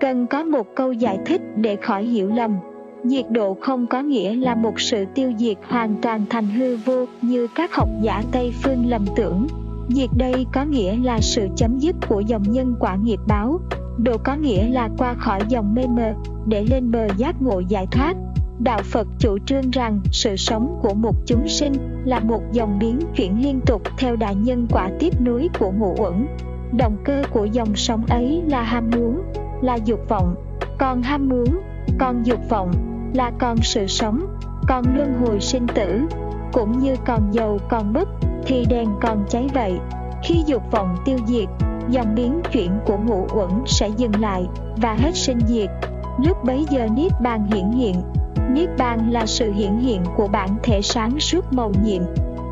Cần 0.00 0.26
có 0.26 0.44
một 0.44 0.66
câu 0.76 0.92
giải 0.92 1.18
thích 1.26 1.40
để 1.56 1.76
khỏi 1.76 2.04
hiểu 2.04 2.28
lầm. 2.28 2.56
Diệt 3.04 3.30
độ 3.30 3.56
không 3.60 3.86
có 3.86 4.00
nghĩa 4.00 4.36
là 4.36 4.54
một 4.54 4.80
sự 4.80 5.04
tiêu 5.14 5.32
diệt 5.38 5.56
hoàn 5.68 5.94
toàn 6.02 6.24
thành 6.30 6.48
hư 6.48 6.76
vô 6.76 7.06
như 7.22 7.46
các 7.54 7.74
học 7.74 7.88
giả 8.02 8.22
Tây 8.32 8.52
Phương 8.62 8.84
lầm 8.88 9.04
tưởng. 9.16 9.46
Diệt 9.88 10.10
đây 10.16 10.46
có 10.52 10.64
nghĩa 10.64 10.96
là 11.02 11.20
sự 11.20 11.48
chấm 11.56 11.78
dứt 11.78 11.96
của 12.08 12.20
dòng 12.20 12.42
nhân 12.48 12.74
quả 12.80 12.96
nghiệp 12.96 13.20
báo. 13.28 13.60
Độ 13.98 14.16
có 14.24 14.34
nghĩa 14.34 14.68
là 14.70 14.88
qua 14.98 15.14
khỏi 15.14 15.40
dòng 15.48 15.74
mê 15.74 15.82
mờ, 15.86 16.12
để 16.46 16.64
lên 16.70 16.90
bờ 16.90 17.06
giác 17.16 17.42
ngộ 17.42 17.62
giải 17.68 17.86
thoát. 17.90 18.14
Đạo 18.62 18.78
Phật 18.84 19.06
chủ 19.18 19.38
trương 19.46 19.70
rằng 19.70 20.00
sự 20.12 20.36
sống 20.36 20.78
của 20.82 20.94
một 20.94 21.14
chúng 21.26 21.48
sinh 21.48 21.72
là 22.04 22.20
một 22.20 22.42
dòng 22.52 22.78
biến 22.78 23.00
chuyển 23.16 23.42
liên 23.42 23.60
tục 23.66 23.82
theo 23.98 24.16
đại 24.16 24.34
nhân 24.34 24.66
quả 24.70 24.90
tiếp 24.98 25.20
nối 25.20 25.48
của 25.58 25.70
ngũ 25.70 25.94
uẩn. 25.98 26.26
Động 26.72 26.96
cơ 27.04 27.22
của 27.32 27.44
dòng 27.44 27.76
sống 27.76 28.06
ấy 28.06 28.42
là 28.46 28.62
ham 28.62 28.90
muốn, 28.90 29.22
là 29.62 29.74
dục 29.74 30.00
vọng, 30.08 30.34
còn 30.78 31.02
ham 31.02 31.28
muốn, 31.28 31.60
còn 31.98 32.22
dục 32.22 32.48
vọng 32.48 32.72
là 33.14 33.32
còn 33.38 33.56
sự 33.62 33.86
sống, 33.86 34.26
còn 34.68 34.84
luân 34.96 35.14
hồi 35.14 35.40
sinh 35.40 35.66
tử. 35.74 36.00
Cũng 36.52 36.78
như 36.78 36.94
còn 37.06 37.30
dầu 37.32 37.58
còn 37.68 37.92
mất 37.92 38.08
thì 38.46 38.64
đèn 38.68 38.88
còn 39.00 39.24
cháy 39.28 39.48
vậy. 39.54 39.78
Khi 40.22 40.42
dục 40.46 40.62
vọng 40.70 40.96
tiêu 41.04 41.18
diệt 41.26 41.48
dòng 41.88 42.14
biến 42.14 42.40
chuyển 42.52 42.70
của 42.86 42.98
ngũ 42.98 43.26
uẩn 43.34 43.50
sẽ 43.66 43.88
dừng 43.96 44.20
lại 44.20 44.46
và 44.76 44.94
hết 44.94 45.14
sinh 45.14 45.38
diệt. 45.46 45.70
Lúc 46.24 46.44
bấy 46.44 46.66
giờ 46.70 46.88
niết 46.96 47.12
bàn 47.22 47.46
hiển 47.46 47.70
hiện 47.70 48.02
niết 48.54 48.68
bàn 48.78 49.10
là 49.10 49.26
sự 49.26 49.52
hiển 49.52 49.76
hiện 49.76 50.02
của 50.16 50.28
bản 50.28 50.48
thể 50.62 50.82
sáng 50.82 51.20
suốt 51.20 51.52
màu 51.52 51.72
nhiệm, 51.84 52.02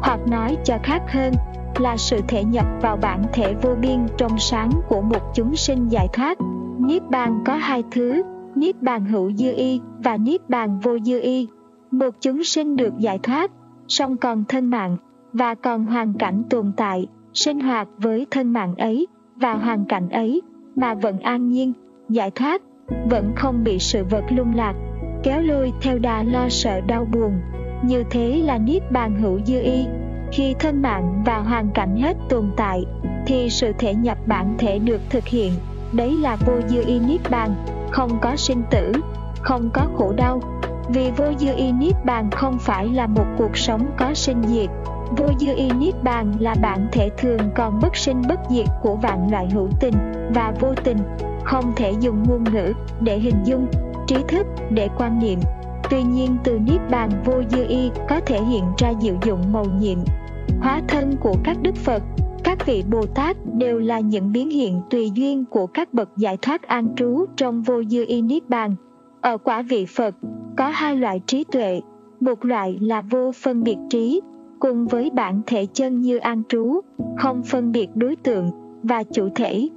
hoặc 0.03 0.21
nói 0.27 0.57
cho 0.65 0.79
khác 0.83 1.03
hơn, 1.09 1.33
là 1.79 1.97
sự 1.97 2.21
thể 2.29 2.45
nhập 2.45 2.67
vào 2.83 2.97
bản 2.97 3.23
thể 3.33 3.55
vô 3.63 3.75
biên 3.75 4.07
trong 4.17 4.39
sáng 4.39 4.71
của 4.89 5.01
một 5.01 5.23
chúng 5.35 5.57
sinh 5.57 5.89
giải 5.89 6.09
thoát. 6.13 6.39
Niết 6.79 7.11
bàn 7.11 7.43
có 7.47 7.55
hai 7.55 7.83
thứ, 7.91 8.23
niết 8.55 8.83
bàn 8.83 9.05
hữu 9.05 9.33
dư 9.33 9.53
y 9.55 9.81
và 9.99 10.17
niết 10.17 10.49
bàn 10.49 10.79
vô 10.83 10.99
dư 10.99 11.21
y. 11.21 11.49
Một 11.91 12.11
chúng 12.21 12.45
sinh 12.45 12.77
được 12.77 12.99
giải 12.99 13.19
thoát, 13.23 13.51
song 13.89 14.17
còn 14.17 14.45
thân 14.49 14.71
mạng, 14.71 14.97
và 15.33 15.55
còn 15.55 15.87
hoàn 15.87 16.15
cảnh 16.15 16.43
tồn 16.51 16.73
tại, 16.77 17.07
sinh 17.35 17.61
hoạt 17.61 17.89
với 17.99 18.27
thân 18.31 18.53
mạng 18.53 18.75
ấy, 18.75 19.07
và 19.37 19.55
hoàn 19.55 19.85
cảnh 19.85 20.09
ấy, 20.09 20.43
mà 20.77 20.95
vẫn 20.95 21.21
an 21.21 21.49
nhiên, 21.49 21.73
giải 22.09 22.31
thoát, 22.31 22.63
vẫn 23.11 23.33
không 23.37 23.65
bị 23.65 23.79
sự 23.79 24.05
vật 24.11 24.25
lung 24.31 24.55
lạc 24.55 24.75
kéo 25.23 25.41
lôi 25.41 25.73
theo 25.83 25.99
đà 25.99 26.23
lo 26.23 26.49
sợ 26.49 26.81
đau 26.81 27.05
buồn. 27.05 27.41
Như 27.83 28.05
thế 28.11 28.43
là 28.45 28.59
niết 28.59 28.91
bàn 28.91 29.23
hữu 29.23 29.41
dư 29.45 29.61
y. 29.61 29.87
Khi 30.33 30.55
thân 30.59 30.83
mạng 30.83 31.23
và 31.27 31.39
hoàn 31.39 31.71
cảnh 31.71 31.97
hết 31.97 32.17
tồn 32.29 32.51
tại, 32.57 32.85
thì 33.27 33.51
sự 33.51 33.73
thể 33.79 33.95
nhập 33.95 34.19
bản 34.27 34.55
thể 34.59 34.79
được 34.79 35.01
thực 35.11 35.27
hiện. 35.27 35.53
Đấy 35.93 36.17
là 36.21 36.37
vô 36.37 36.53
dư 36.69 36.85
y 36.87 36.99
niết 37.01 37.21
bàn, 37.31 37.55
không 37.91 38.19
có 38.21 38.37
sinh 38.37 38.63
tử, 38.71 38.93
không 39.43 39.71
có 39.75 39.87
khổ 39.97 40.13
đau. 40.17 40.41
Vì 40.89 41.11
vô 41.17 41.25
dư 41.39 41.55
y 41.57 41.73
niết 41.73 42.05
bàn 42.05 42.31
không 42.31 42.59
phải 42.59 42.87
là 42.89 43.07
một 43.07 43.27
cuộc 43.39 43.57
sống 43.57 43.87
có 43.97 44.15
sinh 44.15 44.43
diệt, 44.47 44.71
vô 45.17 45.27
dư 45.41 45.55
y 45.57 45.71
niết 45.71 46.03
bàn 46.03 46.33
là 46.39 46.55
bản 46.63 46.89
thể 46.93 47.11
thường 47.19 47.41
còn 47.55 47.81
bất 47.83 47.97
sinh 47.97 48.23
bất 48.29 48.41
diệt 48.51 48.67
của 48.83 48.95
vạn 48.95 49.31
loại 49.31 49.49
hữu 49.51 49.69
tình 49.81 49.95
và 50.35 50.53
vô 50.61 50.75
tình, 50.85 50.99
không 51.45 51.73
thể 51.77 51.95
dùng 52.01 52.23
ngôn 52.29 52.45
ngữ 52.45 52.73
để 53.01 53.19
hình 53.19 53.45
dung 53.45 53.67
trí 54.09 54.17
thức 54.29 54.47
để 54.71 54.89
quan 54.99 55.19
niệm. 55.19 55.39
Tuy 55.91 56.03
nhiên, 56.03 56.37
từ 56.45 56.59
niết 56.59 56.81
bàn 56.91 57.11
vô 57.25 57.43
dư 57.51 57.65
y 57.69 57.91
có 58.09 58.21
thể 58.27 58.43
hiện 58.43 58.65
ra 58.79 58.93
diệu 59.01 59.15
dụng 59.27 59.53
màu 59.53 59.65
nhiệm, 59.81 59.99
hóa 60.61 60.83
thân 60.89 61.17
của 61.21 61.35
các 61.45 61.57
đức 61.63 61.77
phật. 61.77 62.03
Các 62.45 62.67
vị 62.67 62.85
bồ 62.91 63.07
tát 63.07 63.37
đều 63.55 63.79
là 63.79 64.01
những 64.01 64.33
biến 64.33 64.51
hiện 64.51 64.81
tùy 64.91 65.11
duyên 65.15 65.45
của 65.45 65.67
các 65.67 65.95
bậc 65.95 66.17
giải 66.17 66.37
thoát 66.37 66.63
an 66.63 66.95
trú 66.97 67.25
trong 67.37 67.63
vô 67.63 67.83
dư 67.85 68.05
y 68.07 68.23
niết 68.23 68.49
bàn. 68.49 68.75
Ở 69.21 69.39
quả 69.39 69.63
vị 69.63 69.87
phật, 69.87 70.15
có 70.57 70.69
hai 70.69 70.97
loại 70.97 71.21
trí 71.27 71.45
tuệ, 71.45 71.81
một 72.21 72.45
loại 72.45 72.79
là 72.81 73.01
vô 73.01 73.33
phân 73.43 73.63
biệt 73.63 73.77
trí, 73.91 74.21
cùng 74.61 74.87
với 74.87 75.11
bản 75.15 75.41
thể 75.47 75.67
chân 75.67 76.01
như 76.01 76.17
an 76.17 76.43
trú, 76.49 76.81
không 77.17 77.43
phân 77.43 77.73
biệt 77.73 77.89
đối 77.95 78.17
tượng 78.17 78.51
và 78.83 79.03
chủ 79.03 79.29
thể 79.35 79.69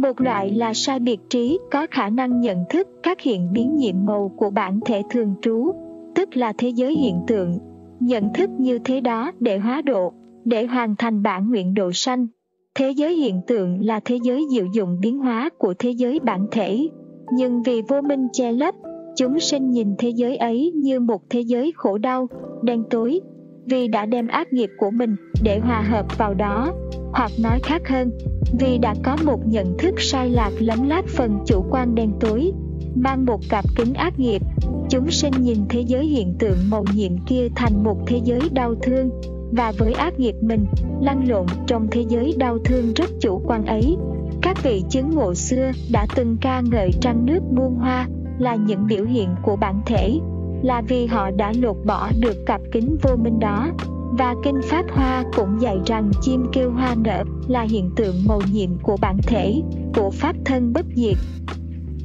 một 0.00 0.20
loại 0.20 0.50
là 0.50 0.74
sai 0.74 1.00
biệt 1.00 1.20
trí, 1.30 1.58
có 1.70 1.86
khả 1.90 2.08
năng 2.08 2.40
nhận 2.40 2.64
thức 2.68 2.88
các 3.02 3.20
hiện 3.20 3.52
biến 3.52 3.76
nhiệm 3.76 3.94
màu 4.04 4.32
của 4.36 4.50
bản 4.50 4.80
thể 4.86 5.02
thường 5.10 5.34
trú, 5.42 5.72
tức 6.14 6.36
là 6.36 6.52
thế 6.58 6.68
giới 6.68 6.94
hiện 6.94 7.20
tượng. 7.26 7.58
Nhận 8.00 8.32
thức 8.34 8.50
như 8.58 8.78
thế 8.78 9.00
đó 9.00 9.32
để 9.40 9.58
hóa 9.58 9.82
độ, 9.82 10.12
để 10.44 10.66
hoàn 10.66 10.96
thành 10.96 11.22
bản 11.22 11.50
nguyện 11.50 11.74
độ 11.74 11.92
sanh. 11.92 12.26
Thế 12.74 12.90
giới 12.90 13.14
hiện 13.14 13.40
tượng 13.46 13.84
là 13.84 14.00
thế 14.04 14.18
giới 14.22 14.46
diệu 14.50 14.66
dụng 14.74 14.98
biến 15.00 15.18
hóa 15.18 15.50
của 15.58 15.74
thế 15.78 15.90
giới 15.90 16.20
bản 16.20 16.46
thể. 16.50 16.88
Nhưng 17.36 17.62
vì 17.62 17.82
vô 17.88 18.00
minh 18.00 18.28
che 18.32 18.52
lấp, 18.52 18.74
chúng 19.16 19.40
sinh 19.40 19.70
nhìn 19.70 19.94
thế 19.98 20.08
giới 20.08 20.36
ấy 20.36 20.72
như 20.74 21.00
một 21.00 21.22
thế 21.30 21.40
giới 21.40 21.72
khổ 21.76 21.98
đau, 21.98 22.28
đen 22.62 22.84
tối, 22.90 23.20
vì 23.66 23.88
đã 23.88 24.06
đem 24.06 24.28
ác 24.28 24.52
nghiệp 24.52 24.70
của 24.78 24.90
mình 24.90 25.16
để 25.44 25.58
hòa 25.58 25.82
hợp 25.82 26.18
vào 26.18 26.34
đó 26.34 26.72
hoặc 27.12 27.30
nói 27.38 27.60
khác 27.62 27.88
hơn, 27.88 28.10
vì 28.58 28.78
đã 28.78 28.94
có 29.02 29.16
một 29.24 29.46
nhận 29.46 29.78
thức 29.78 29.94
sai 29.98 30.30
lạc 30.30 30.50
lấn 30.58 30.88
lát 30.88 31.02
phần 31.16 31.38
chủ 31.46 31.64
quan 31.70 31.94
đen 31.94 32.12
tối, 32.20 32.52
mang 32.94 33.24
một 33.24 33.40
cặp 33.48 33.64
kính 33.76 33.94
ác 33.94 34.18
nghiệp. 34.18 34.42
Chúng 34.88 35.10
sinh 35.10 35.32
nhìn 35.40 35.58
thế 35.68 35.80
giới 35.80 36.06
hiện 36.06 36.34
tượng 36.38 36.56
màu 36.70 36.84
nhiệm 36.94 37.18
kia 37.18 37.48
thành 37.56 37.84
một 37.84 37.96
thế 38.06 38.20
giới 38.24 38.40
đau 38.52 38.74
thương, 38.82 39.10
và 39.52 39.72
với 39.78 39.92
ác 39.92 40.20
nghiệp 40.20 40.34
mình, 40.40 40.66
lăn 41.00 41.28
lộn 41.28 41.46
trong 41.66 41.88
thế 41.90 42.04
giới 42.08 42.34
đau 42.38 42.58
thương 42.64 42.92
rất 42.94 43.10
chủ 43.20 43.42
quan 43.44 43.66
ấy. 43.66 43.96
Các 44.42 44.62
vị 44.62 44.82
chứng 44.90 45.10
ngộ 45.10 45.34
xưa 45.34 45.70
đã 45.92 46.06
từng 46.14 46.36
ca 46.40 46.60
ngợi 46.60 46.90
trăng 47.00 47.26
nước 47.26 47.40
muôn 47.50 47.74
hoa 47.74 48.08
là 48.38 48.54
những 48.54 48.86
biểu 48.86 49.04
hiện 49.04 49.28
của 49.42 49.56
bản 49.56 49.80
thể, 49.86 50.18
là 50.62 50.82
vì 50.88 51.06
họ 51.06 51.30
đã 51.30 51.52
lột 51.60 51.76
bỏ 51.86 52.10
được 52.20 52.46
cặp 52.46 52.60
kính 52.72 52.96
vô 53.02 53.16
minh 53.16 53.38
đó 53.40 53.70
và 54.18 54.34
kinh 54.44 54.60
pháp 54.62 54.84
hoa 54.90 55.24
cũng 55.36 55.60
dạy 55.60 55.78
rằng 55.86 56.10
chim 56.20 56.46
kêu 56.52 56.70
hoa 56.70 56.94
nở 56.94 57.24
là 57.48 57.62
hiện 57.62 57.90
tượng 57.96 58.14
màu 58.28 58.40
nhiệm 58.52 58.70
của 58.82 58.96
bản 59.00 59.18
thể, 59.22 59.62
của 59.94 60.10
pháp 60.10 60.36
thân 60.44 60.72
bất 60.72 60.86
diệt. 60.96 61.16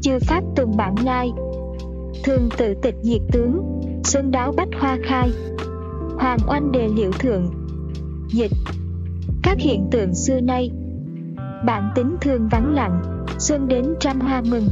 Chư 0.01 0.19
pháp 0.19 0.43
từng 0.55 0.77
bản 0.77 0.95
lai. 1.03 1.31
Thường 2.23 2.49
tự 2.57 2.73
tịch 2.81 2.95
diệt 3.01 3.21
tướng 3.31 3.81
xuân 4.03 4.31
đáo 4.31 4.53
bách 4.57 4.67
hoa 4.79 4.97
khai. 5.03 5.29
Hoàng 6.17 6.39
oanh 6.47 6.71
đề 6.71 6.87
liệu 6.95 7.11
thượng. 7.11 7.51
Dịch. 8.29 8.51
Các 9.43 9.57
hiện 9.59 9.87
tượng 9.91 10.15
xưa 10.15 10.39
nay. 10.39 10.71
Bản 11.65 11.91
tính 11.95 12.15
thường 12.21 12.47
vắng 12.51 12.73
lặng, 12.73 13.01
xuân 13.39 13.67
đến 13.67 13.85
trăm 13.99 14.19
hoa 14.21 14.41
mừng. 14.51 14.67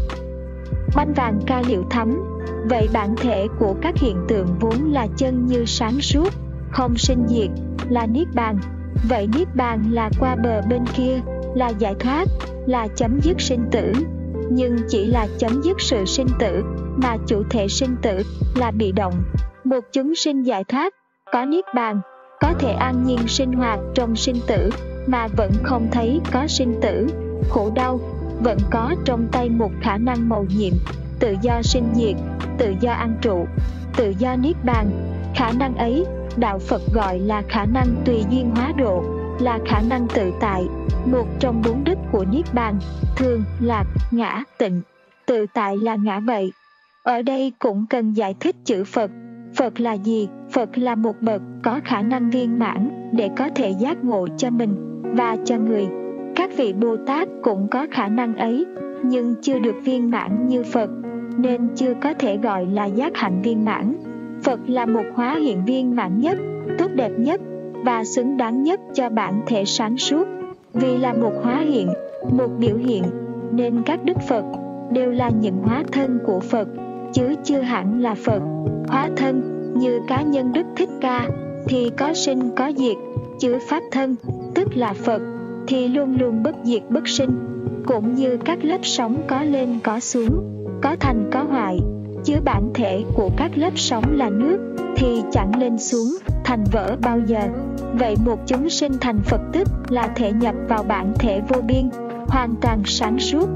Banh 0.96 1.14
vàng 1.14 1.40
ca 1.46 1.62
liệu 1.68 1.84
thắm 1.90 2.24
vậy 2.70 2.90
bản 2.94 3.16
thể 3.18 3.48
của 3.60 3.76
các 3.82 3.98
hiện 3.98 4.18
tượng 4.28 4.48
vốn 4.60 4.92
là 4.92 5.08
chân 5.18 5.46
như 5.46 5.66
sáng 5.66 6.02
suốt 6.02 6.43
không 6.74 6.98
sinh 6.98 7.28
diệt, 7.28 7.50
là 7.90 8.06
niết 8.06 8.28
bàn. 8.34 8.60
Vậy 9.10 9.28
niết 9.38 9.56
bàn 9.56 9.92
là 9.92 10.10
qua 10.20 10.36
bờ 10.36 10.62
bên 10.62 10.86
kia, 10.96 11.20
là 11.56 11.68
giải 11.70 11.96
thoát, 12.00 12.26
là 12.66 12.88
chấm 12.96 13.20
dứt 13.22 13.42
sinh 13.42 13.66
tử. 13.72 13.94
Nhưng 14.50 14.78
chỉ 14.90 15.06
là 15.06 15.28
chấm 15.38 15.62
dứt 15.62 15.82
sự 15.82 16.06
sinh 16.06 16.28
tử, 16.40 16.64
mà 16.98 17.18
chủ 17.28 17.44
thể 17.50 17.68
sinh 17.68 17.96
tử 18.02 18.24
là 18.56 18.72
bị 18.72 18.92
động. 18.92 19.14
Một 19.64 19.80
chúng 19.92 20.16
sinh 20.16 20.44
giải 20.44 20.64
thoát, 20.64 20.94
có 21.32 21.46
niết 21.46 21.66
bàn, 21.76 22.02
có 22.40 22.54
thể 22.60 22.72
an 22.72 23.04
nhiên 23.06 23.28
sinh 23.28 23.54
hoạt 23.54 23.80
trong 23.96 24.16
sinh 24.16 24.40
tử, 24.48 24.70
mà 25.08 25.28
vẫn 25.28 25.52
không 25.64 25.88
thấy 25.92 26.22
có 26.32 26.48
sinh 26.48 26.76
tử. 26.82 27.08
Khổ 27.50 27.72
đau, 27.76 28.00
vẫn 28.40 28.58
có 28.72 28.96
trong 29.06 29.28
tay 29.32 29.50
một 29.50 29.72
khả 29.82 29.98
năng 29.98 30.30
màu 30.30 30.46
nhiệm, 30.58 30.74
tự 31.20 31.36
do 31.42 31.62
sinh 31.62 31.88
diệt, 31.96 32.16
tự 32.58 32.74
do 32.80 32.92
an 32.92 33.16
trụ, 33.22 33.46
tự 33.98 34.14
do 34.18 34.36
niết 34.36 34.56
bàn. 34.66 34.92
Khả 35.36 35.52
năng 35.52 35.76
ấy 35.76 36.06
đạo 36.38 36.60
phật 36.60 36.82
gọi 36.94 37.20
là 37.20 37.44
khả 37.50 37.66
năng 37.66 37.88
tùy 38.06 38.24
duyên 38.30 38.52
hóa 38.56 38.74
độ, 38.78 39.04
là 39.40 39.60
khả 39.66 39.82
năng 39.90 40.08
tự 40.14 40.32
tại, 40.40 40.64
một 41.06 41.26
trong 41.40 41.62
bốn 41.66 41.84
đức 41.84 41.98
của 42.12 42.26
niết 42.32 42.46
bàn, 42.54 42.80
thường, 43.18 43.44
lạc, 43.60 43.86
ngã, 44.12 44.44
tịnh. 44.58 44.82
Tự 45.26 45.46
tại 45.54 45.78
là 45.78 45.96
ngã 45.96 46.20
vậy. 46.20 46.52
Ở 47.04 47.22
đây 47.22 47.52
cũng 47.60 47.86
cần 47.90 48.14
giải 48.14 48.36
thích 48.40 48.56
chữ 48.66 48.84
phật. 48.84 49.12
Phật 49.56 49.80
là 49.80 49.94
gì? 49.94 50.28
Phật 50.52 50.78
là 50.78 50.96
một 50.96 51.16
bậc 51.22 51.42
có 51.64 51.80
khả 51.86 52.02
năng 52.02 52.30
viên 52.30 52.60
mãn 52.60 53.10
để 53.14 53.30
có 53.38 53.50
thể 53.56 53.70
giác 53.70 54.04
ngộ 54.04 54.28
cho 54.38 54.50
mình 54.50 55.02
và 55.16 55.38
cho 55.46 55.58
người. 55.58 55.88
Các 56.36 56.50
vị 56.58 56.74
bồ 56.74 56.98
tát 57.08 57.28
cũng 57.44 57.68
có 57.72 57.88
khả 57.92 58.08
năng 58.08 58.36
ấy, 58.38 58.66
nhưng 59.04 59.36
chưa 59.42 59.60
được 59.60 59.76
viên 59.84 60.12
mãn 60.12 60.48
như 60.48 60.64
phật, 60.64 60.90
nên 61.38 61.68
chưa 61.76 61.94
có 62.02 62.14
thể 62.14 62.38
gọi 62.38 62.66
là 62.66 62.86
giác 62.86 63.12
hạnh 63.16 63.42
viên 63.42 63.66
mãn 63.66 63.96
phật 64.44 64.60
là 64.68 64.86
một 64.86 65.04
hóa 65.14 65.36
hiện 65.42 65.66
viên 65.66 65.96
mãn 65.96 66.20
nhất, 66.20 66.38
tốt 66.78 66.92
đẹp 66.96 67.12
nhất, 67.18 67.42
và 67.86 68.04
xứng 68.04 68.38
đáng 68.38 68.64
nhất 68.64 68.80
cho 68.94 69.10
bản 69.10 69.42
thể 69.48 69.66
sáng 69.66 69.98
suốt. 69.98 70.28
Vì 70.74 70.98
là 70.98 71.14
một 71.14 71.32
hóa 71.44 71.60
hiện, 71.60 71.88
một 72.32 72.48
biểu 72.60 72.76
hiện, 72.78 73.04
nên 73.52 73.82
các 73.86 74.04
đức 74.04 74.18
phật 74.28 74.44
đều 74.92 75.12
là 75.12 75.30
những 75.30 75.58
hóa 75.64 75.84
thân 75.92 76.20
của 76.26 76.40
phật, 76.40 76.68
chứ 77.14 77.36
chưa 77.44 77.62
hẳn 77.62 78.02
là 78.02 78.16
phật. 78.16 78.40
Hóa 78.88 79.10
thân, 79.16 79.42
như 79.76 80.00
cá 80.08 80.22
nhân 80.22 80.52
đức 80.54 80.66
thích 80.76 80.90
ca, 81.02 81.28
thì 81.68 81.92
có 81.98 82.14
sinh 82.14 82.50
có 82.56 82.72
diệt, 82.78 82.98
chứ 83.40 83.58
pháp 83.70 83.84
thân, 83.92 84.16
tức 84.56 84.68
là 84.76 84.94
phật, 84.94 85.22
thì 85.68 85.88
luôn 85.88 86.18
luôn 86.20 86.44
bất 86.44 86.56
diệt 86.64 86.82
bất 86.90 87.08
sinh. 87.08 87.30
Cũng 87.86 88.16
như 88.16 88.38
các 88.46 88.66
lớp 88.66 88.80
sóng 88.82 89.16
có 89.28 89.44
lên 89.44 89.80
có 89.84 90.00
xuống, 90.00 90.40
có 90.82 90.96
thành 91.00 91.30
có 91.32 91.44
hoại 91.44 91.80
chứ 92.24 92.34
bản 92.46 92.72
thể 92.74 93.04
của 93.16 93.30
các 93.38 93.52
lớp 93.56 93.72
sóng 93.76 94.18
là 94.18 94.30
nước, 94.30 94.76
thì 94.96 95.22
chẳng 95.32 95.60
lên 95.60 95.78
xuống, 95.80 96.18
thành 96.44 96.64
vỡ 96.72 96.98
bao 97.02 97.20
giờ. 97.20 97.42
Vậy 97.94 98.16
một 98.26 98.40
chúng 98.46 98.70
sinh 98.70 98.92
thành 99.02 99.20
phật 99.26 99.42
tức 99.54 99.68
là 99.90 100.08
thể 100.16 100.32
nhập 100.32 100.56
vào 100.68 100.84
bản 100.84 101.14
thể 101.20 101.42
vô 101.48 101.62
biên, 101.62 101.90
hoàn 102.28 102.56
toàn 102.62 102.82
sáng 102.86 103.20
suốt. 103.20 103.50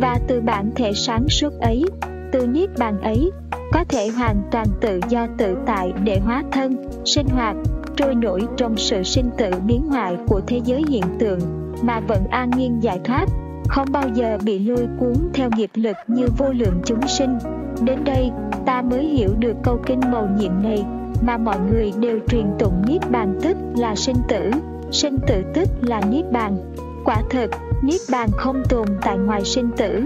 Và 0.00 0.18
từ 0.28 0.40
bản 0.40 0.70
thể 0.74 0.92
sáng 0.94 1.28
suốt 1.28 1.52
ấy, 1.60 1.84
từ 2.32 2.46
niết 2.46 2.70
bàn 2.78 3.00
ấy, 3.00 3.30
có 3.72 3.84
thể 3.88 4.08
hoàn 4.08 4.42
toàn 4.50 4.66
tự 4.80 5.00
do 5.08 5.26
tự 5.38 5.56
tại 5.66 5.92
để 6.04 6.18
hóa 6.18 6.42
thân, 6.52 6.76
sinh 7.04 7.26
hoạt, 7.28 7.56
trôi 7.96 8.14
nổi 8.14 8.42
trong 8.56 8.76
sự 8.76 9.02
sinh 9.02 9.30
tử 9.38 9.50
biến 9.66 9.86
hoại 9.86 10.16
của 10.26 10.40
thế 10.46 10.60
giới 10.64 10.84
hiện 10.88 11.04
tượng 11.18 11.40
mà 11.82 12.00
vẫn 12.00 12.24
an 12.30 12.50
nhiên 12.56 12.82
giải 12.82 13.00
thoát 13.04 13.26
không 13.72 13.86
bao 13.92 14.08
giờ 14.14 14.38
bị 14.44 14.58
lôi 14.58 14.88
cuốn 14.98 15.14
theo 15.34 15.50
nghiệp 15.56 15.70
lực 15.74 15.96
như 16.06 16.26
vô 16.38 16.46
lượng 16.52 16.80
chúng 16.84 17.08
sinh 17.08 17.38
đến 17.80 18.04
đây 18.04 18.30
ta 18.66 18.82
mới 18.82 19.04
hiểu 19.04 19.30
được 19.38 19.56
câu 19.62 19.80
kinh 19.86 20.00
màu 20.12 20.28
nhiệm 20.38 20.62
này 20.62 20.84
mà 21.26 21.38
mọi 21.38 21.58
người 21.70 21.92
đều 22.00 22.18
truyền 22.28 22.46
tụng 22.58 22.82
Niết 22.86 23.10
Bàn 23.10 23.38
tức 23.42 23.56
là 23.76 23.94
sinh 23.94 24.16
tử, 24.28 24.50
sinh 24.90 25.18
tử 25.26 25.42
tức 25.54 25.68
là 25.82 26.00
Niết 26.10 26.24
Bàn. 26.32 26.56
Quả 27.04 27.22
thật 27.30 27.50
Niết 27.82 28.00
Bàn 28.10 28.28
không 28.36 28.62
tồn 28.68 28.86
tại 29.02 29.18
ngoài 29.18 29.44
sinh 29.44 29.70
tử, 29.76 30.02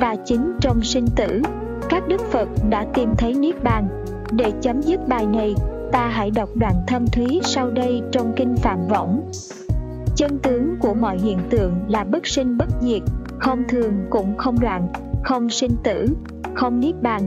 và 0.00 0.16
chính 0.24 0.52
trong 0.60 0.82
sinh 0.82 1.06
tử, 1.16 1.42
các 1.88 2.08
Đức 2.08 2.20
Phật 2.30 2.48
đã 2.70 2.86
tìm 2.94 3.08
thấy 3.18 3.34
Niết 3.34 3.62
Bàn. 3.62 3.88
Để 4.30 4.52
chấm 4.60 4.82
dứt 4.82 5.00
bài 5.08 5.26
này, 5.26 5.54
ta 5.92 6.08
hãy 6.08 6.30
đọc 6.30 6.48
đoạn 6.54 6.74
thâm 6.86 7.06
thúy 7.06 7.40
sau 7.44 7.70
đây 7.70 8.02
trong 8.12 8.32
Kinh 8.36 8.56
Phạm 8.56 8.78
Võng. 8.88 9.30
Chân 10.16 10.38
tướng 10.42 10.76
của 10.80 10.94
mọi 10.94 11.18
hiện 11.18 11.38
tượng 11.50 11.72
là 11.88 12.04
bất 12.04 12.26
sinh 12.26 12.56
bất 12.56 12.68
diệt, 12.80 13.02
không 13.38 13.62
thường 13.68 13.92
cũng 14.10 14.36
không 14.36 14.56
đoạn, 14.60 14.88
không 15.24 15.50
sinh 15.50 15.76
tử, 15.84 16.06
không 16.54 16.80
niết 16.80 17.02
bàn. 17.02 17.22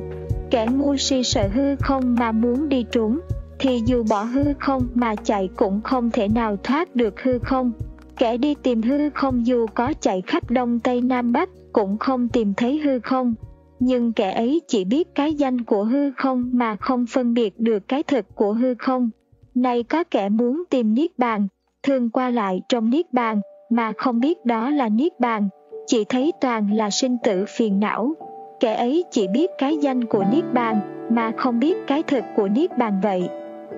Kẻ 0.52 0.68
ngu 0.72 0.98
si 0.98 1.24
sợ 1.24 1.48
hư 1.54 1.76
không 1.76 2.16
mà 2.20 2.32
muốn 2.32 2.70
đi 2.70 2.86
trốn, 2.92 3.20
thì 3.60 3.82
dù 3.86 4.04
bỏ 4.10 4.24
hư 4.24 4.44
không 4.60 4.88
mà 4.96 5.16
chạy 5.16 5.50
cũng 5.56 5.82
không 5.82 6.12
thể 6.12 6.28
nào 6.28 6.58
thoát 6.64 6.96
được 6.96 7.22
hư 7.22 7.40
không. 7.40 7.72
Kẻ 8.18 8.38
đi 8.38 8.56
tìm 8.56 8.82
hư 8.82 9.10
không 9.10 9.48
dù 9.48 9.66
có 9.74 9.94
chạy 10.02 10.22
khắp 10.28 10.52
đông 10.52 10.80
tây 10.80 11.02
nam 11.02 11.32
bắc 11.32 11.50
cũng 11.74 11.98
không 11.98 12.30
tìm 12.30 12.54
thấy 12.54 12.80
hư 12.80 13.00
không. 13.00 13.34
Nhưng 13.80 14.14
kẻ 14.14 14.32
ấy 14.32 14.62
chỉ 14.68 14.86
biết 14.86 15.16
cái 15.16 15.34
danh 15.34 15.64
của 15.64 15.84
hư 15.84 16.12
không 16.12 16.50
mà 16.54 16.76
không 16.76 17.06
phân 17.06 17.34
biệt 17.34 17.60
được 17.60 17.88
cái 17.88 18.04
thực 18.04 18.36
của 18.36 18.54
hư 18.54 18.76
không. 18.80 19.10
Này 19.56 19.84
có 19.84 20.04
kẻ 20.04 20.30
muốn 20.30 20.64
tìm 20.70 20.94
niết 20.94 21.20
bàn, 21.20 21.48
thường 21.88 22.10
qua 22.10 22.30
lại 22.30 22.62
trong 22.70 22.90
niết 22.90 23.14
bàn 23.14 23.42
mà 23.70 23.94
không 23.98 24.20
biết 24.20 24.46
đó 24.46 24.70
là 24.70 24.90
niết 24.90 25.20
bàn, 25.20 25.50
chỉ 25.86 26.06
thấy 26.10 26.34
toàn 26.42 26.74
là 26.74 26.90
sinh 26.90 27.18
tử 27.24 27.46
phiền 27.48 27.80
não. 27.80 28.14
Kẻ 28.60 28.74
ấy 28.74 29.06
chỉ 29.12 29.28
biết 29.28 29.52
cái 29.58 29.78
danh 29.78 30.06
của 30.06 30.24
niết 30.32 30.54
bàn 30.54 30.80
mà 31.10 31.32
không 31.38 31.60
biết 31.60 31.78
cái 31.88 32.04
thực 32.04 32.24
của 32.36 32.48
niết 32.48 32.78
bàn 32.78 33.00
vậy. 33.04 33.30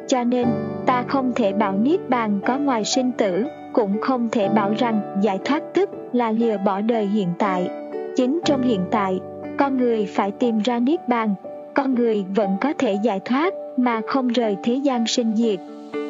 Cho 0.08 0.24
nên, 0.24 0.48
ta 0.86 1.04
không 1.08 1.32
thể 1.36 1.54
bảo 1.54 1.78
niết 1.78 2.10
bàn 2.10 2.40
có 2.46 2.58
ngoài 2.58 2.86
sinh 2.86 3.12
tử, 3.12 3.46
cũng 3.74 4.02
không 4.02 4.30
thể 4.32 4.50
bảo 4.50 4.74
rằng 4.78 5.02
giải 5.22 5.40
thoát 5.46 5.64
tức 5.74 5.90
là 6.14 6.32
lìa 6.32 6.58
bỏ 6.58 6.82
đời 6.82 7.06
hiện 7.06 7.30
tại. 7.40 7.70
Chính 8.16 8.40
trong 8.46 8.62
hiện 8.62 8.86
tại, 8.92 9.20
con 9.58 9.78
người 9.78 10.06
phải 10.06 10.32
tìm 10.32 10.60
ra 10.60 10.80
niết 10.80 11.08
bàn, 11.08 11.36
con 11.74 11.96
người 11.96 12.26
vẫn 12.36 12.58
có 12.62 12.74
thể 12.78 12.98
giải 13.04 13.20
thoát 13.26 13.54
mà 13.78 14.02
không 14.08 14.28
rời 14.28 14.58
thế 14.64 14.74
gian 14.74 15.08
sinh 15.08 15.36
diệt. 15.36 15.60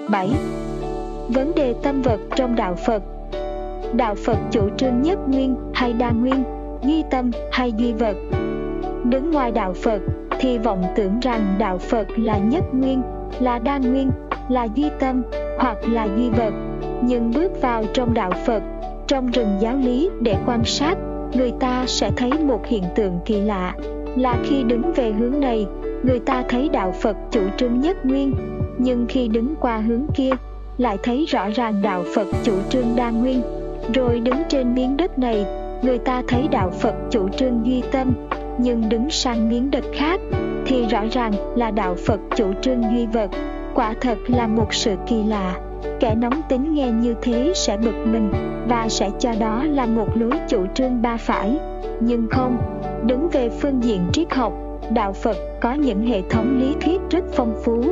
7. 0.09 0.29
Vấn 1.33 1.55
đề 1.55 1.75
tâm 1.83 2.01
vật 2.01 2.19
trong 2.35 2.55
đạo 2.55 2.75
Phật 2.75 3.03
Đạo 3.93 4.15
Phật 4.25 4.37
chủ 4.51 4.69
trương 4.77 5.01
nhất 5.01 5.19
nguyên 5.27 5.55
hay 5.73 5.93
đa 5.93 6.11
nguyên, 6.11 6.43
duy 6.83 7.03
tâm 7.11 7.31
hay 7.51 7.73
duy 7.73 7.93
vật. 7.93 8.15
Đứng 9.03 9.31
ngoài 9.31 9.51
đạo 9.51 9.73
Phật 9.73 10.01
thì 10.39 10.57
vọng 10.57 10.83
tưởng 10.95 11.19
rằng 11.19 11.55
đạo 11.59 11.77
Phật 11.77 12.07
là 12.15 12.37
nhất 12.37 12.63
nguyên, 12.73 13.01
là 13.39 13.59
đa 13.59 13.77
nguyên, 13.77 14.11
là 14.49 14.67
duy 14.75 14.85
tâm 14.99 15.23
hoặc 15.59 15.77
là 15.87 16.07
duy 16.17 16.29
vật. 16.29 16.53
Nhưng 17.01 17.31
bước 17.35 17.61
vào 17.61 17.83
trong 17.93 18.13
đạo 18.13 18.31
Phật, 18.45 18.63
trong 19.07 19.31
rừng 19.31 19.57
giáo 19.59 19.75
lý 19.75 20.09
để 20.19 20.35
quan 20.45 20.65
sát, 20.65 20.97
người 21.33 21.53
ta 21.59 21.83
sẽ 21.87 22.11
thấy 22.17 22.31
một 22.43 22.65
hiện 22.67 22.83
tượng 22.95 23.19
kỳ 23.25 23.41
lạ 23.41 23.73
là 24.15 24.37
khi 24.43 24.63
đứng 24.63 24.93
về 24.95 25.11
hướng 25.11 25.39
này, 25.39 25.67
người 26.03 26.19
ta 26.19 26.43
thấy 26.49 26.69
đạo 26.69 26.93
Phật 27.01 27.17
chủ 27.31 27.41
trương 27.57 27.79
nhất 27.79 28.05
nguyên, 28.05 28.33
nhưng 28.77 29.05
khi 29.09 29.27
đứng 29.27 29.55
qua 29.59 29.77
hướng 29.77 30.05
kia 30.15 30.31
lại 30.79 30.97
thấy 31.03 31.25
rõ 31.25 31.49
ràng 31.49 31.81
đạo 31.81 32.03
Phật 32.15 32.27
chủ 32.43 32.53
trương 32.69 32.95
đa 32.95 33.09
nguyên. 33.09 33.41
Rồi 33.93 34.19
đứng 34.19 34.43
trên 34.49 34.75
miếng 34.75 34.97
đất 34.97 35.19
này, 35.19 35.45
người 35.81 35.97
ta 35.97 36.23
thấy 36.27 36.47
đạo 36.51 36.69
Phật 36.69 36.93
chủ 37.11 37.29
trương 37.29 37.65
duy 37.65 37.83
tâm, 37.91 38.13
nhưng 38.57 38.89
đứng 38.89 39.09
sang 39.09 39.49
miếng 39.49 39.71
đất 39.71 39.83
khác 39.93 40.19
thì 40.65 40.85
rõ 40.85 41.03
ràng 41.11 41.31
là 41.55 41.71
đạo 41.71 41.95
Phật 42.07 42.19
chủ 42.35 42.53
trương 42.61 42.83
duy 42.83 43.05
vật. 43.05 43.29
Quả 43.75 43.93
thật 44.01 44.17
là 44.27 44.47
một 44.47 44.73
sự 44.73 44.95
kỳ 45.07 45.23
lạ. 45.23 45.55
Kẻ 45.99 46.15
nóng 46.15 46.41
tính 46.49 46.73
nghe 46.73 46.91
như 46.91 47.15
thế 47.21 47.51
sẽ 47.55 47.77
bực 47.77 48.05
mình 48.05 48.31
và 48.69 48.89
sẽ 48.89 49.09
cho 49.19 49.31
đó 49.39 49.63
là 49.63 49.85
một 49.85 50.07
lối 50.15 50.31
chủ 50.47 50.65
trương 50.73 51.01
ba 51.01 51.17
phải. 51.17 51.57
Nhưng 51.99 52.27
không, 52.31 52.57
đứng 53.05 53.29
về 53.29 53.49
phương 53.49 53.83
diện 53.83 54.01
triết 54.13 54.33
học, 54.33 54.53
đạo 54.89 55.13
Phật 55.13 55.37
có 55.61 55.73
những 55.73 56.07
hệ 56.07 56.21
thống 56.29 56.59
lý 56.59 56.75
thuyết 56.81 57.01
rất 57.09 57.23
phong 57.33 57.55
phú 57.63 57.83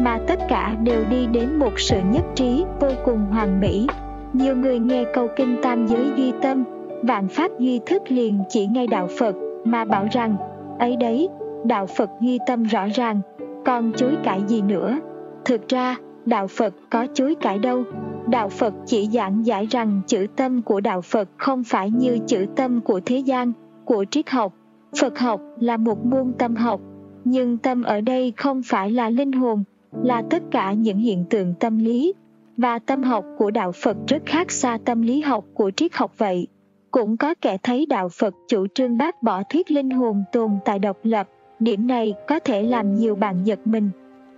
mà 0.00 0.18
tất 0.26 0.38
cả 0.48 0.76
đều 0.82 1.04
đi 1.10 1.26
đến 1.26 1.58
một 1.58 1.72
sự 1.76 2.00
nhất 2.12 2.24
trí 2.34 2.64
vô 2.80 2.88
cùng 3.04 3.26
hoàn 3.30 3.60
mỹ. 3.60 3.86
Nhiều 4.32 4.56
người 4.56 4.78
nghe 4.78 5.04
câu 5.14 5.28
kinh 5.36 5.56
tam 5.62 5.86
giới 5.86 6.10
duy 6.16 6.32
tâm, 6.42 6.64
vạn 7.02 7.28
pháp 7.28 7.58
duy 7.58 7.80
thức 7.86 8.02
liền 8.08 8.40
chỉ 8.48 8.66
ngay 8.66 8.86
đạo 8.86 9.08
Phật 9.18 9.34
mà 9.64 9.84
bảo 9.84 10.06
rằng, 10.12 10.36
ấy 10.78 10.96
đấy, 10.96 11.28
đạo 11.64 11.86
Phật 11.86 12.10
duy 12.20 12.38
tâm 12.46 12.62
rõ 12.62 12.86
ràng, 12.94 13.20
còn 13.64 13.92
chối 13.96 14.16
cãi 14.24 14.42
gì 14.46 14.62
nữa. 14.62 14.98
Thực 15.44 15.68
ra, 15.68 15.96
đạo 16.26 16.46
Phật 16.46 16.74
có 16.90 17.06
chối 17.14 17.34
cãi 17.40 17.58
đâu. 17.58 17.84
Đạo 18.28 18.48
Phật 18.48 18.74
chỉ 18.86 19.08
giảng 19.12 19.46
giải 19.46 19.66
rằng 19.70 20.00
chữ 20.06 20.26
tâm 20.36 20.62
của 20.62 20.80
đạo 20.80 21.00
Phật 21.00 21.28
không 21.36 21.64
phải 21.64 21.90
như 21.90 22.18
chữ 22.26 22.46
tâm 22.56 22.80
của 22.80 23.00
thế 23.06 23.18
gian, 23.18 23.52
của 23.84 24.04
triết 24.10 24.30
học. 24.30 24.52
Phật 25.00 25.18
học 25.18 25.40
là 25.60 25.76
một 25.76 26.06
môn 26.06 26.32
tâm 26.38 26.56
học, 26.56 26.80
nhưng 27.24 27.58
tâm 27.58 27.82
ở 27.82 28.00
đây 28.00 28.32
không 28.36 28.62
phải 28.66 28.90
là 28.90 29.10
linh 29.10 29.32
hồn, 29.32 29.64
là 30.02 30.22
tất 30.30 30.42
cả 30.50 30.72
những 30.72 30.98
hiện 30.98 31.24
tượng 31.30 31.54
tâm 31.60 31.78
lý 31.78 32.14
và 32.56 32.78
tâm 32.78 33.02
học 33.02 33.24
của 33.38 33.50
đạo 33.50 33.72
Phật 33.72 33.96
rất 34.06 34.22
khác 34.26 34.50
xa 34.50 34.78
tâm 34.84 35.02
lý 35.02 35.20
học 35.20 35.44
của 35.54 35.70
triết 35.76 35.94
học 35.94 36.12
vậy. 36.18 36.46
Cũng 36.90 37.16
có 37.16 37.34
kẻ 37.40 37.56
thấy 37.62 37.86
đạo 37.86 38.08
Phật 38.08 38.34
chủ 38.48 38.66
trương 38.74 38.98
bác 38.98 39.22
bỏ 39.22 39.42
thuyết 39.48 39.70
linh 39.70 39.90
hồn 39.90 40.24
tồn 40.32 40.50
tại 40.64 40.78
độc 40.78 40.96
lập, 41.02 41.28
điểm 41.60 41.86
này 41.86 42.14
có 42.28 42.38
thể 42.38 42.62
làm 42.62 42.94
nhiều 42.94 43.14
bạn 43.14 43.44
giật 43.44 43.58
mình. 43.64 43.90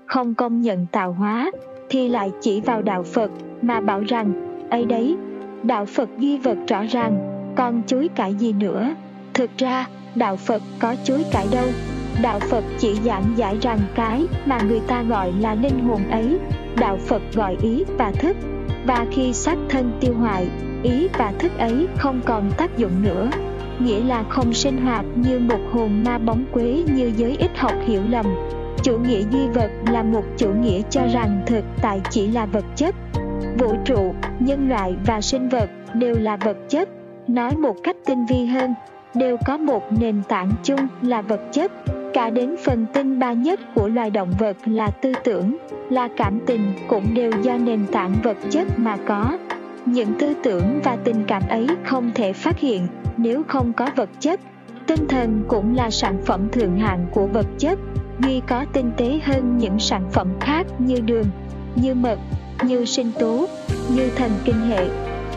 Không 0.06 0.34
công 0.34 0.60
nhận 0.60 0.86
tạo 0.92 1.12
hóa, 1.12 1.50
thì 1.88 2.08
lại 2.08 2.30
chỉ 2.40 2.60
vào 2.60 2.82
đạo 2.82 3.02
Phật 3.02 3.30
mà 3.62 3.80
bảo 3.80 4.00
rằng, 4.00 4.32
ấy 4.70 4.84
đấy, 4.84 5.16
đạo 5.62 5.84
Phật 5.84 6.08
duy 6.18 6.38
vật 6.38 6.58
rõ 6.68 6.84
ràng, 6.84 7.18
còn 7.56 7.82
chối 7.86 8.08
cãi 8.14 8.34
gì 8.34 8.52
nữa. 8.52 8.94
Thực 9.34 9.50
ra, 9.58 9.88
đạo 10.14 10.36
Phật 10.36 10.62
có 10.78 10.94
chối 11.04 11.24
cãi 11.32 11.46
đâu, 11.52 11.66
đạo 12.22 12.40
Phật 12.40 12.64
chỉ 12.78 12.94
giảng 13.04 13.24
giải 13.36 13.58
rằng 13.62 13.78
cái 13.94 14.26
mà 14.46 14.58
người 14.68 14.80
ta 14.80 15.02
gọi 15.02 15.32
là 15.40 15.54
linh 15.54 15.84
hồn 15.84 16.10
ấy, 16.10 16.38
đạo 16.76 16.98
Phật 17.06 17.22
gọi 17.34 17.56
ý 17.62 17.84
và 17.98 18.12
thức, 18.12 18.36
và 18.86 19.06
khi 19.10 19.32
xác 19.32 19.56
thân 19.68 19.92
tiêu 20.00 20.14
hoại, 20.14 20.48
ý 20.82 21.08
và 21.18 21.32
thức 21.38 21.58
ấy 21.58 21.86
không 21.96 22.20
còn 22.24 22.50
tác 22.56 22.78
dụng 22.78 23.02
nữa, 23.02 23.30
nghĩa 23.78 24.04
là 24.04 24.24
không 24.28 24.52
sinh 24.52 24.84
hoạt 24.84 25.04
như 25.14 25.38
một 25.38 25.60
hồn 25.72 26.04
ma 26.04 26.18
bóng 26.18 26.44
quế 26.52 26.84
như 26.94 27.12
giới 27.16 27.36
ít 27.38 27.50
học 27.58 27.74
hiểu 27.86 28.02
lầm. 28.08 28.26
Chủ 28.82 28.98
nghĩa 28.98 29.22
duy 29.30 29.48
vật 29.54 29.70
là 29.90 30.02
một 30.02 30.24
chủ 30.36 30.52
nghĩa 30.52 30.82
cho 30.90 31.00
rằng 31.12 31.42
thực 31.46 31.64
tại 31.82 32.00
chỉ 32.10 32.26
là 32.26 32.46
vật 32.46 32.64
chất. 32.76 32.94
Vũ 33.58 33.74
trụ, 33.84 34.14
nhân 34.38 34.68
loại 34.68 34.96
và 35.06 35.20
sinh 35.20 35.48
vật 35.48 35.70
đều 35.94 36.14
là 36.18 36.36
vật 36.36 36.56
chất. 36.68 36.88
Nói 37.28 37.56
một 37.56 37.76
cách 37.84 37.96
tinh 38.06 38.26
vi 38.26 38.46
hơn, 38.46 38.74
đều 39.14 39.36
có 39.46 39.56
một 39.56 39.82
nền 40.00 40.22
tảng 40.28 40.50
chung 40.62 40.80
là 41.02 41.22
vật 41.22 41.40
chất 41.52 41.72
cả 42.18 42.30
đến 42.30 42.56
phần 42.64 42.86
tinh 42.92 43.18
ba 43.18 43.32
nhất 43.32 43.60
của 43.74 43.88
loài 43.88 44.10
động 44.10 44.32
vật 44.38 44.56
là 44.64 44.90
tư 44.90 45.12
tưởng, 45.24 45.56
là 45.90 46.08
cảm 46.16 46.40
tình 46.46 46.72
cũng 46.88 47.14
đều 47.14 47.30
do 47.42 47.56
nền 47.56 47.86
tảng 47.92 48.14
vật 48.22 48.36
chất 48.50 48.78
mà 48.78 48.96
có. 49.06 49.38
Những 49.86 50.08
tư 50.18 50.34
tưởng 50.42 50.80
và 50.84 50.96
tình 51.04 51.24
cảm 51.26 51.42
ấy 51.48 51.66
không 51.84 52.10
thể 52.14 52.32
phát 52.32 52.58
hiện 52.58 52.86
nếu 53.16 53.42
không 53.48 53.72
có 53.72 53.88
vật 53.96 54.08
chất. 54.20 54.40
Tinh 54.86 55.08
thần 55.08 55.44
cũng 55.48 55.76
là 55.76 55.90
sản 55.90 56.18
phẩm 56.26 56.48
thượng 56.52 56.78
hạng 56.78 57.06
của 57.12 57.26
vật 57.26 57.46
chất 57.58 57.78
duy 58.18 58.42
có 58.46 58.64
tinh 58.72 58.90
tế 58.96 59.20
hơn 59.24 59.58
những 59.58 59.78
sản 59.78 60.02
phẩm 60.12 60.28
khác 60.40 60.66
như 60.78 61.00
đường, 61.00 61.26
như 61.74 61.94
mật, 61.94 62.18
như 62.64 62.84
sinh 62.84 63.12
tố, 63.18 63.46
như 63.94 64.10
thần 64.16 64.30
kinh 64.44 64.60
hệ. 64.60 64.88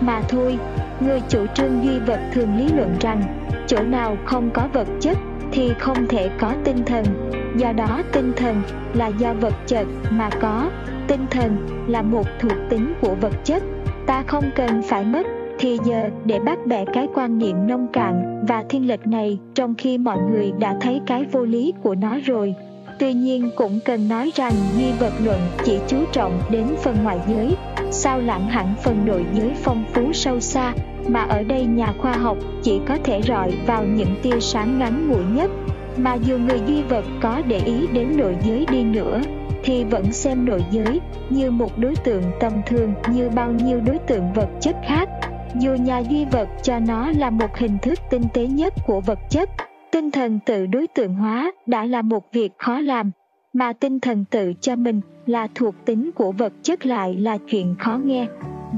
Mà 0.02 0.22
thôi, 0.30 0.58
người 1.00 1.22
chủ 1.30 1.46
trương 1.54 1.84
duy 1.84 2.00
vật 2.00 2.20
thường 2.34 2.58
lý 2.58 2.70
luận 2.76 2.96
rằng, 3.00 3.24
chỗ 3.68 3.84
nào 3.84 4.18
không 4.26 4.50
có 4.54 4.68
vật 4.74 4.88
chất 5.02 5.18
thì 5.52 5.72
không 5.80 6.08
thể 6.10 6.30
có 6.40 6.54
tinh 6.64 6.78
thần. 6.86 7.06
Do 7.58 7.72
đó 7.72 8.02
tinh 8.12 8.32
thần 8.36 8.62
là 8.94 9.08
do 9.08 9.34
vật 9.34 9.54
chất 9.68 9.88
mà 10.12 10.30
có. 10.42 10.70
Tinh 11.08 11.26
thần 11.32 11.58
là 11.88 12.02
một 12.02 12.26
thuộc 12.40 12.58
tính 12.70 12.94
của 13.02 13.16
vật 13.22 13.34
chất. 13.44 13.64
Ta 14.08 14.24
không 14.28 14.44
cần 14.56 14.82
phải 14.82 15.06
mất 15.06 15.28
thì 15.60 15.78
giờ 15.86 16.10
để 16.26 16.40
bắt 16.40 16.60
bẻ 16.66 16.86
cái 16.94 17.08
quan 17.14 17.38
niệm 17.38 17.68
nông 17.68 17.88
cạn 17.94 18.46
và 18.48 18.64
thiên 18.70 18.88
lệch 18.88 19.08
này 19.08 19.40
trong 19.54 19.76
khi 19.76 19.98
mọi 19.98 20.18
người 20.32 20.52
đã 20.60 20.76
thấy 20.82 21.02
cái 21.08 21.26
vô 21.32 21.44
lý 21.44 21.74
của 21.84 21.96
nó 21.96 22.18
rồi 22.26 22.56
tuy 23.02 23.14
nhiên 23.14 23.50
cũng 23.56 23.80
cần 23.86 24.10
nói 24.10 24.32
rằng 24.36 24.54
duy 24.78 24.92
vật 24.92 25.14
luận 25.24 25.40
chỉ 25.66 25.80
chú 25.88 25.98
trọng 26.12 26.42
đến 26.50 26.68
phần 26.84 26.98
ngoại 27.04 27.20
giới, 27.28 27.56
sao 27.92 28.20
lãng 28.20 28.48
hẳn 28.48 28.76
phần 28.84 29.06
nội 29.06 29.26
giới 29.34 29.52
phong 29.64 29.84
phú 29.94 30.14
sâu 30.14 30.40
xa, 30.40 30.74
mà 31.08 31.24
ở 31.24 31.44
đây 31.44 31.66
nhà 31.66 31.94
khoa 31.98 32.14
học 32.14 32.38
chỉ 32.64 32.80
có 32.88 32.98
thể 33.04 33.22
rọi 33.22 33.54
vào 33.66 33.84
những 33.84 34.16
tia 34.24 34.40
sáng 34.40 34.80
ngắn 34.80 35.10
ngủi 35.10 35.24
nhất. 35.24 35.52
Mà 35.98 36.14
dù 36.14 36.38
người 36.38 36.62
duy 36.68 36.82
vật 36.82 37.06
có 37.22 37.42
để 37.48 37.58
ý 37.66 37.88
đến 37.94 38.18
nội 38.18 38.36
giới 38.46 38.66
đi 38.72 38.84
nữa, 38.84 39.22
thì 39.64 39.84
vẫn 39.84 40.12
xem 40.12 40.46
nội 40.46 40.64
giới 40.72 41.00
như 41.30 41.52
một 41.52 41.78
đối 41.78 41.96
tượng 41.96 42.24
tầm 42.40 42.54
thường, 42.68 42.94
như 43.08 43.30
bao 43.30 43.52
nhiêu 43.52 43.80
đối 43.86 43.98
tượng 43.98 44.34
vật 44.34 44.50
chất 44.62 44.76
khác. 44.88 45.10
Dù 45.56 45.74
nhà 45.74 46.00
duy 46.00 46.26
vật 46.26 46.48
cho 46.64 46.80
nó 46.80 47.12
là 47.18 47.30
một 47.30 47.58
hình 47.58 47.78
thức 47.82 48.00
tinh 48.10 48.24
tế 48.34 48.48
nhất 48.48 48.74
của 48.88 49.02
vật 49.02 49.20
chất 49.30 49.50
tinh 49.92 50.12
thần 50.12 50.40
tự 50.46 50.66
đối 50.66 50.88
tượng 50.88 51.16
hóa 51.16 51.52
đã 51.66 51.86
là 51.86 52.02
một 52.02 52.32
việc 52.32 52.52
khó 52.58 52.80
làm, 52.80 53.12
mà 53.54 53.74
tinh 53.74 54.00
thần 54.00 54.26
tự 54.26 54.54
cho 54.62 54.76
mình 54.76 55.02
là 55.26 55.48
thuộc 55.56 55.76
tính 55.86 56.12
của 56.16 56.32
vật 56.32 56.54
chất 56.64 56.86
lại 56.86 57.16
là 57.16 57.38
chuyện 57.38 57.76
khó 57.80 58.00
nghe. 58.04 58.28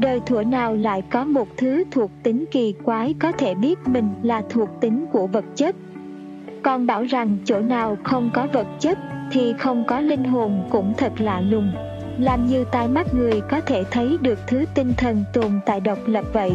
Đời 0.02 0.20
thuở 0.26 0.44
nào 0.44 0.76
lại 0.76 1.02
có 1.12 1.24
một 1.24 1.48
thứ 1.58 1.84
thuộc 1.92 2.12
tính 2.24 2.46
kỳ 2.52 2.74
quái 2.84 3.16
có 3.20 3.32
thể 3.32 3.56
biết 3.56 3.80
mình 3.86 4.10
là 4.24 4.42
thuộc 4.50 4.70
tính 4.82 5.06
của 5.12 5.28
vật 5.28 5.46
chất? 5.56 5.76
Còn 6.64 6.86
bảo 6.86 7.04
rằng 7.04 7.38
chỗ 7.46 7.60
nào 7.60 7.98
không 8.04 8.30
có 8.34 8.48
vật 8.54 8.68
chất 8.80 8.98
thì 9.32 9.54
không 9.60 9.84
có 9.88 10.00
linh 10.00 10.24
hồn 10.24 10.68
cũng 10.72 10.94
thật 10.98 11.14
lạ 11.18 11.42
lùng. 11.42 11.72
Làm 12.20 12.48
như 12.48 12.66
tai 12.72 12.88
mắt 12.88 13.14
người 13.14 13.42
có 13.50 13.62
thể 13.62 13.84
thấy 13.92 14.18
được 14.22 14.40
thứ 14.48 14.66
tinh 14.76 14.94
thần 14.98 15.24
tồn 15.34 15.60
tại 15.66 15.80
độc 15.80 16.00
lập 16.06 16.26
vậy 16.34 16.52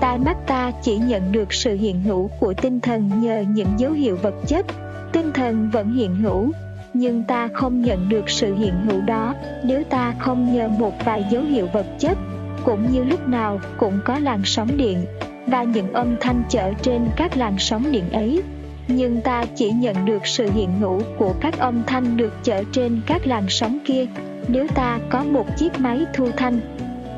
tai 0.00 0.18
mắt 0.18 0.36
ta 0.46 0.72
chỉ 0.82 0.96
nhận 0.96 1.32
được 1.32 1.52
sự 1.52 1.74
hiện 1.74 2.02
hữu 2.02 2.28
của 2.40 2.54
tinh 2.54 2.80
thần 2.80 3.10
nhờ 3.20 3.44
những 3.48 3.68
dấu 3.78 3.92
hiệu 3.92 4.16
vật 4.22 4.34
chất. 4.46 4.66
Tinh 5.12 5.32
thần 5.32 5.70
vẫn 5.70 5.92
hiện 5.92 6.14
hữu, 6.14 6.50
nhưng 6.94 7.24
ta 7.24 7.48
không 7.52 7.82
nhận 7.82 8.08
được 8.08 8.30
sự 8.30 8.54
hiện 8.54 8.74
hữu 8.84 9.00
đó. 9.00 9.34
Nếu 9.64 9.84
ta 9.84 10.14
không 10.18 10.54
nhờ 10.54 10.68
một 10.68 10.92
vài 11.04 11.24
dấu 11.30 11.42
hiệu 11.42 11.68
vật 11.72 11.86
chất, 11.98 12.18
cũng 12.64 12.92
như 12.92 13.04
lúc 13.04 13.28
nào 13.28 13.60
cũng 13.78 13.98
có 14.04 14.18
làn 14.18 14.40
sóng 14.44 14.76
điện 14.76 15.04
và 15.46 15.62
những 15.62 15.92
âm 15.92 16.16
thanh 16.20 16.42
chở 16.48 16.72
trên 16.82 17.08
các 17.16 17.36
làn 17.36 17.58
sóng 17.58 17.92
điện 17.92 18.10
ấy. 18.12 18.42
Nhưng 18.88 19.20
ta 19.20 19.44
chỉ 19.56 19.70
nhận 19.70 20.04
được 20.04 20.26
sự 20.26 20.50
hiện 20.50 20.78
hữu 20.80 21.02
của 21.18 21.34
các 21.40 21.58
âm 21.58 21.82
thanh 21.86 22.16
được 22.16 22.32
chở 22.42 22.62
trên 22.72 23.00
các 23.06 23.26
làn 23.26 23.44
sóng 23.48 23.78
kia. 23.84 24.06
Nếu 24.48 24.66
ta 24.74 24.98
có 25.10 25.24
một 25.24 25.46
chiếc 25.56 25.80
máy 25.80 26.04
thu 26.14 26.30
thanh 26.36 26.60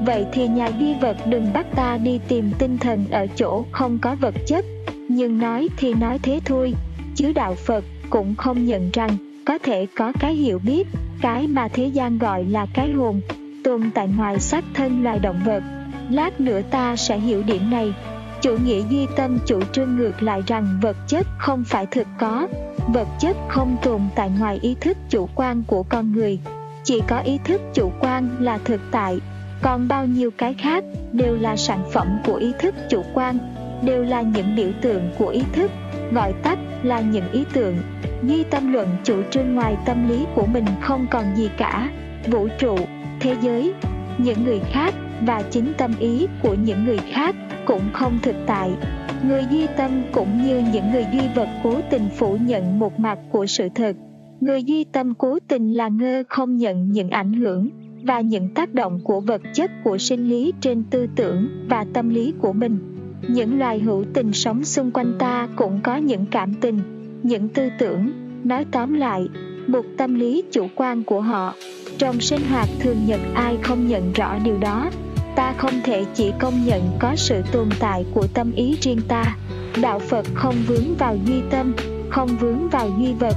vậy 0.04 0.26
thì 0.32 0.48
nhà 0.48 0.66
duy 0.66 0.94
vật 0.94 1.16
đừng 1.26 1.52
bắt 1.52 1.66
ta 1.76 1.96
đi 1.96 2.20
tìm 2.28 2.52
tinh 2.58 2.78
thần 2.78 3.06
ở 3.10 3.26
chỗ 3.36 3.64
không 3.72 3.98
có 3.98 4.16
vật 4.20 4.34
chất. 4.46 4.64
Nhưng 5.08 5.38
nói 5.38 5.68
thì 5.76 5.94
nói 5.94 6.18
thế 6.22 6.40
thôi, 6.44 6.74
chứ 7.14 7.32
đạo 7.32 7.54
phật 7.54 7.84
cũng 8.10 8.34
không 8.34 8.66
nhận 8.66 8.90
rằng 8.92 9.10
có 9.44 9.58
thể 9.58 9.86
có 9.96 10.12
cái 10.20 10.34
hiểu 10.34 10.58
biết. 10.58 10.86
Cái 11.22 11.46
mà 11.46 11.68
thế 11.68 11.86
gian 11.86 12.18
gọi 12.18 12.44
là 12.44 12.66
cái 12.74 12.92
hồn, 12.92 13.20
tồn 13.64 13.90
tại 13.94 14.08
ngoài 14.16 14.40
xác 14.40 14.64
thân 14.74 15.02
loài 15.02 15.18
động 15.18 15.40
vật. 15.44 15.62
Lát 16.10 16.40
nữa 16.40 16.60
ta 16.70 16.96
sẽ 16.96 17.18
hiểu 17.18 17.42
điểm 17.42 17.70
này. 17.70 17.94
Chủ 18.42 18.56
nghĩa 18.64 18.82
duy 18.90 19.06
tâm 19.16 19.38
chủ 19.46 19.60
trương 19.72 19.96
ngược 19.96 20.22
lại 20.22 20.42
rằng 20.46 20.78
vật 20.82 20.96
chất 21.08 21.26
không 21.38 21.64
phải 21.64 21.86
thực 21.86 22.06
có. 22.18 22.48
Vật 22.94 23.08
chất 23.20 23.36
không 23.48 23.76
tồn 23.82 24.00
tại 24.14 24.30
ngoài 24.38 24.58
ý 24.62 24.74
thức 24.80 24.96
chủ 25.10 25.28
quan 25.34 25.62
của 25.66 25.82
con 25.82 26.12
người. 26.12 26.38
Chỉ 26.84 27.00
có 27.08 27.18
ý 27.18 27.38
thức 27.44 27.60
chủ 27.74 27.92
quan 28.00 28.36
là 28.40 28.58
thực 28.64 28.80
tại 28.90 29.20
còn 29.62 29.88
bao 29.88 30.06
nhiêu 30.06 30.30
cái 30.30 30.54
khác 30.54 30.84
đều 31.12 31.36
là 31.36 31.56
sản 31.56 31.82
phẩm 31.92 32.06
của 32.26 32.34
ý 32.34 32.52
thức 32.58 32.74
chủ 32.88 33.02
quan 33.14 33.38
đều 33.82 34.04
là 34.04 34.22
những 34.22 34.56
biểu 34.56 34.68
tượng 34.82 35.10
của 35.18 35.28
ý 35.28 35.42
thức 35.52 35.70
gọi 36.12 36.32
tắt 36.42 36.58
là 36.82 37.00
những 37.00 37.32
ý 37.32 37.44
tưởng. 37.52 37.76
Duy 38.22 38.44
tâm 38.44 38.72
luận 38.72 38.88
chủ 39.04 39.22
trương 39.30 39.54
ngoài 39.54 39.76
tâm 39.86 40.08
lý 40.08 40.26
của 40.34 40.46
mình 40.46 40.64
không 40.80 41.06
còn 41.10 41.24
gì 41.36 41.50
cả. 41.56 41.90
Vũ 42.26 42.48
trụ, 42.58 42.76
thế 43.20 43.36
giới, 43.42 43.72
những 44.18 44.44
người 44.44 44.60
khác 44.72 44.94
và 45.26 45.42
chính 45.50 45.72
tâm 45.78 45.94
ý 45.98 46.26
của 46.42 46.54
những 46.54 46.84
người 46.84 46.98
khác 46.98 47.34
cũng 47.66 47.82
không 47.92 48.18
thực 48.22 48.36
tại. 48.46 48.70
Người 49.22 49.44
duy 49.50 49.66
tâm 49.76 50.02
cũng 50.12 50.46
như 50.46 50.62
những 50.72 50.92
người 50.92 51.06
duy 51.12 51.20
vật 51.34 51.48
cố 51.62 51.74
tình 51.90 52.08
phủ 52.16 52.36
nhận 52.36 52.78
một 52.78 53.00
mặt 53.00 53.18
của 53.30 53.46
sự 53.46 53.68
thật. 53.74 53.96
Người 54.40 54.64
duy 54.64 54.84
tâm 54.84 55.14
cố 55.14 55.38
tình 55.48 55.72
là 55.76 55.88
ngơ 55.88 56.22
không 56.28 56.56
nhận 56.56 56.92
những 56.92 57.10
ảnh 57.10 57.32
hưởng 57.32 57.68
và 58.04 58.20
những 58.20 58.48
tác 58.54 58.74
động 58.74 59.00
của 59.04 59.20
vật 59.20 59.42
chất 59.54 59.70
của 59.84 59.98
sinh 59.98 60.28
lý 60.28 60.52
trên 60.60 60.84
tư 60.90 61.06
tưởng 61.16 61.66
và 61.68 61.86
tâm 61.92 62.08
lý 62.08 62.34
của 62.40 62.52
mình. 62.52 62.78
Những 63.28 63.58
loài 63.58 63.78
hữu 63.78 64.04
tình 64.14 64.32
sống 64.32 64.64
xung 64.64 64.90
quanh 64.90 65.12
ta 65.18 65.48
cũng 65.56 65.80
có 65.82 65.96
những 65.96 66.26
cảm 66.30 66.54
tình, 66.54 66.80
những 67.22 67.48
tư 67.48 67.68
tưởng. 67.78 68.12
Nói 68.44 68.64
tóm 68.70 68.94
lại, 68.94 69.28
một 69.66 69.84
tâm 69.96 70.14
lý 70.14 70.42
chủ 70.52 70.66
quan 70.74 71.02
của 71.04 71.20
họ, 71.20 71.54
trong 71.98 72.20
sinh 72.20 72.40
hoạt 72.50 72.68
thường 72.80 73.06
nhật 73.06 73.20
ai 73.34 73.56
không 73.62 73.88
nhận 73.88 74.12
rõ 74.12 74.38
điều 74.44 74.58
đó. 74.58 74.90
Ta 75.36 75.54
không 75.58 75.74
thể 75.84 76.04
chỉ 76.14 76.32
công 76.38 76.54
nhận 76.66 76.82
có 76.98 77.16
sự 77.16 77.42
tồn 77.52 77.68
tại 77.80 78.06
của 78.14 78.26
tâm 78.34 78.52
ý 78.52 78.76
riêng 78.80 79.00
ta. 79.08 79.36
Đạo 79.82 79.98
phật 79.98 80.26
không 80.34 80.54
vướng 80.66 80.94
vào 80.98 81.16
duy 81.26 81.40
tâm, 81.50 81.74
không 82.10 82.28
vướng 82.40 82.68
vào 82.68 82.90
duy 82.98 83.12
vật, 83.12 83.34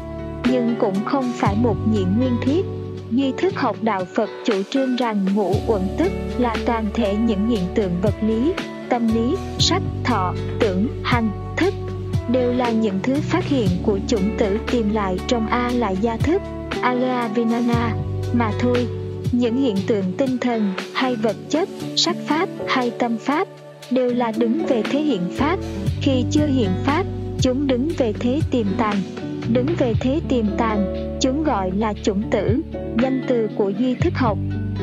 nhưng 0.52 0.76
cũng 0.80 0.96
không 1.06 1.32
phải 1.36 1.56
một 1.62 1.76
nhị 1.94 2.04
nguyên 2.18 2.34
thiết. 2.44 2.66
Nghi 3.12 3.32
thức 3.38 3.56
học 3.56 3.76
đạo 3.82 4.06
phật 4.16 4.30
chủ 4.46 4.54
trương 4.70 4.96
rằng 4.96 5.26
ngũ 5.36 5.56
uẩn 5.68 5.82
tức 5.98 6.12
là 6.40 6.56
toàn 6.66 6.86
thể 6.94 7.16
những 7.16 7.50
hiện 7.50 7.64
tượng 7.76 7.92
vật 8.02 8.16
lý, 8.22 8.54
tâm 8.90 9.08
lý 9.16 9.36
sắc 9.60 9.82
thọ, 10.04 10.34
tưởng, 10.60 10.88
hành, 11.04 11.30
thức, 11.58 11.74
đều 12.30 12.54
là 12.54 12.70
những 12.70 13.00
thứ 13.04 13.16
phát 13.22 13.46
hiện 13.46 13.68
của 13.84 14.00
chủng 14.08 14.38
tử 14.38 14.58
tìm 14.72 14.94
lại 14.94 15.18
trong 15.28 15.48
a 15.48 15.72
là 15.76 15.90
gia 15.90 16.18
thức 16.18 16.42
alea 16.82 17.28
vinana 17.28 17.96
mà 18.34 18.52
thôi, 18.60 18.88
những 19.32 19.62
hiện 19.62 19.76
tượng 19.88 20.14
tinh 20.18 20.38
thần 20.38 20.74
hay 20.94 21.16
vật 21.16 21.36
chất, 21.50 21.70
sắc 21.96 22.16
pháp 22.28 22.50
hay 22.68 22.92
tâm 23.00 23.18
pháp 23.18 23.48
đều 23.92 24.14
là 24.14 24.32
đứng 24.38 24.66
về 24.66 24.84
thế 24.92 25.00
hiện 25.00 25.22
pháp. 25.32 25.60
Khi 26.02 26.26
chưa 26.32 26.46
hiện 26.46 26.70
pháp, 26.86 27.04
chúng 27.42 27.68
đứng 27.68 27.90
về 27.98 28.14
thế 28.20 28.40
tiềm 28.52 28.66
tàng 28.78 28.96
đứng 29.52 29.66
về 29.78 29.94
thế 30.00 30.22
tiềm 30.30 30.46
tàng, 30.58 30.96
chúng 31.22 31.44
gọi 31.44 31.72
là 31.72 31.94
chủng 32.04 32.22
tử, 32.32 32.62
danh 33.02 33.22
từ 33.28 33.50
của 33.56 33.70
duy 33.70 33.96
thức 33.96 34.14
học. 34.16 34.38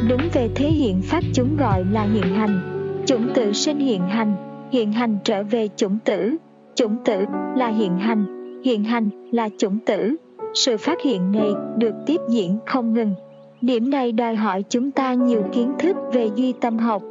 Đứng 0.08 0.20
về 0.32 0.48
thế 0.54 0.68
hiện 0.68 1.02
pháp 1.02 1.20
chúng 1.34 1.56
gọi 1.56 1.84
là 1.92 2.02
hiện 2.02 2.34
hành. 2.34 2.60
Chủng 3.06 3.28
tử 3.34 3.52
sinh 3.52 3.78
hiện 3.78 4.08
hành 4.08 4.34
hiện 4.72 4.92
hành 4.92 5.18
trở 5.24 5.42
về 5.42 5.68
chủng 5.76 5.98
tử. 6.04 6.36
Chủng 6.74 6.96
tử 7.04 7.24
là 7.56 7.68
hiện 7.68 7.98
hành 7.98 8.24
hiện 8.64 8.84
hành 8.84 9.10
là 9.32 9.48
chủng 9.58 9.78
tử. 9.86 10.16
Sự 10.54 10.76
phát 10.76 10.98
hiện 11.04 11.32
này 11.32 11.50
được 11.78 11.94
tiếp 12.06 12.20
diễn 12.28 12.58
không 12.66 12.94
ngừng. 12.94 13.14
Điểm 13.60 13.90
này 13.90 14.12
đòi 14.12 14.34
hỏi 14.34 14.64
chúng 14.68 14.90
ta 14.90 15.14
nhiều 15.14 15.42
kiến 15.52 15.72
thức 15.78 15.96
về 16.12 16.30
duy 16.34 16.52
tâm 16.60 16.78
học. 16.78 17.02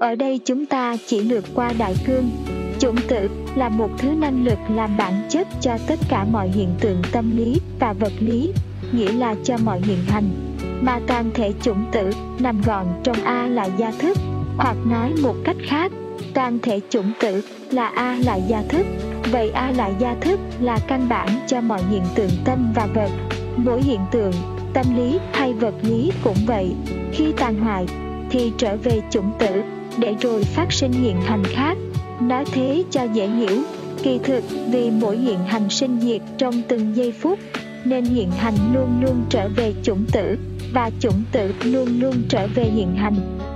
Ở 0.00 0.14
đây 0.14 0.40
chúng 0.44 0.66
ta 0.66 0.96
chỉ 1.06 1.20
lược 1.20 1.44
qua 1.54 1.72
đại 1.78 1.94
cương 2.06 2.24
chủng 2.78 2.96
tử 3.08 3.28
là 3.54 3.68
một 3.68 3.90
thứ 3.98 4.08
năng 4.08 4.44
lực 4.44 4.58
làm 4.70 4.96
bản 4.96 5.26
chất 5.30 5.48
cho 5.60 5.78
tất 5.86 5.98
cả 6.08 6.24
mọi 6.24 6.48
hiện 6.48 6.68
tượng 6.80 7.02
tâm 7.12 7.36
lý 7.36 7.60
và 7.80 7.92
vật 7.92 8.12
lý, 8.18 8.52
nghĩa 8.92 9.12
là 9.12 9.34
cho 9.44 9.56
mọi 9.64 9.80
hiện 9.80 9.98
hành. 10.08 10.30
Mà 10.80 11.00
toàn 11.06 11.30
thể 11.34 11.52
chủng 11.62 11.84
tử 11.92 12.10
nằm 12.38 12.62
gọn 12.66 12.86
trong 13.02 13.16
a 13.24 13.46
là 13.46 13.64
gia 13.64 13.90
thức, 13.90 14.18
hoặc 14.56 14.76
nói 14.86 15.12
một 15.22 15.34
cách 15.44 15.56
khác, 15.68 15.92
toàn 16.34 16.58
thể 16.62 16.80
chủng 16.90 17.12
tử 17.20 17.42
là 17.70 17.86
a 17.86 18.18
là 18.24 18.36
gia 18.36 18.62
thức. 18.62 18.86
Vậy 19.32 19.50
a 19.50 19.70
là 19.70 19.90
gia 19.98 20.14
thức 20.14 20.40
là 20.60 20.78
căn 20.88 21.08
bản 21.08 21.28
cho 21.46 21.60
mọi 21.60 21.82
hiện 21.90 22.02
tượng 22.14 22.30
tâm 22.44 22.72
và 22.74 22.86
vật. 22.94 23.10
Mỗi 23.56 23.82
hiện 23.82 24.00
tượng, 24.10 24.32
tâm 24.72 24.86
lý 24.96 25.18
hay 25.32 25.52
vật 25.52 25.74
lý 25.82 26.12
cũng 26.24 26.36
vậy. 26.46 26.74
Khi 27.12 27.32
tàn 27.36 27.60
hoại 27.60 27.86
thì 28.30 28.52
trở 28.58 28.76
về 28.76 29.00
chủng 29.10 29.30
tử 29.38 29.62
để 29.98 30.14
rồi 30.20 30.44
phát 30.44 30.72
sinh 30.72 30.92
hiện 30.92 31.16
hành 31.20 31.44
khác 31.44 31.76
nói 32.28 32.44
thế 32.52 32.84
cho 32.90 33.02
dễ 33.02 33.28
hiểu. 33.28 33.62
Kỳ 34.02 34.18
thực, 34.18 34.44
vì 34.70 34.90
mỗi 34.90 35.16
hiện 35.16 35.38
hành 35.38 35.70
sinh 35.70 36.00
diệt 36.00 36.22
trong 36.38 36.54
từng 36.68 36.96
giây 36.96 37.12
phút, 37.12 37.38
nên 37.84 38.04
hiện 38.04 38.30
hành 38.30 38.54
luôn 38.74 38.88
luôn 39.00 39.24
trở 39.30 39.48
về 39.56 39.72
chủng 39.82 40.04
tử, 40.12 40.36
và 40.74 40.90
chủng 41.00 41.22
tử 41.32 41.52
luôn 41.64 41.88
luôn 42.00 42.14
trở 42.28 42.46
về 42.54 42.64
hiện 42.64 42.94
hành. 42.94 43.14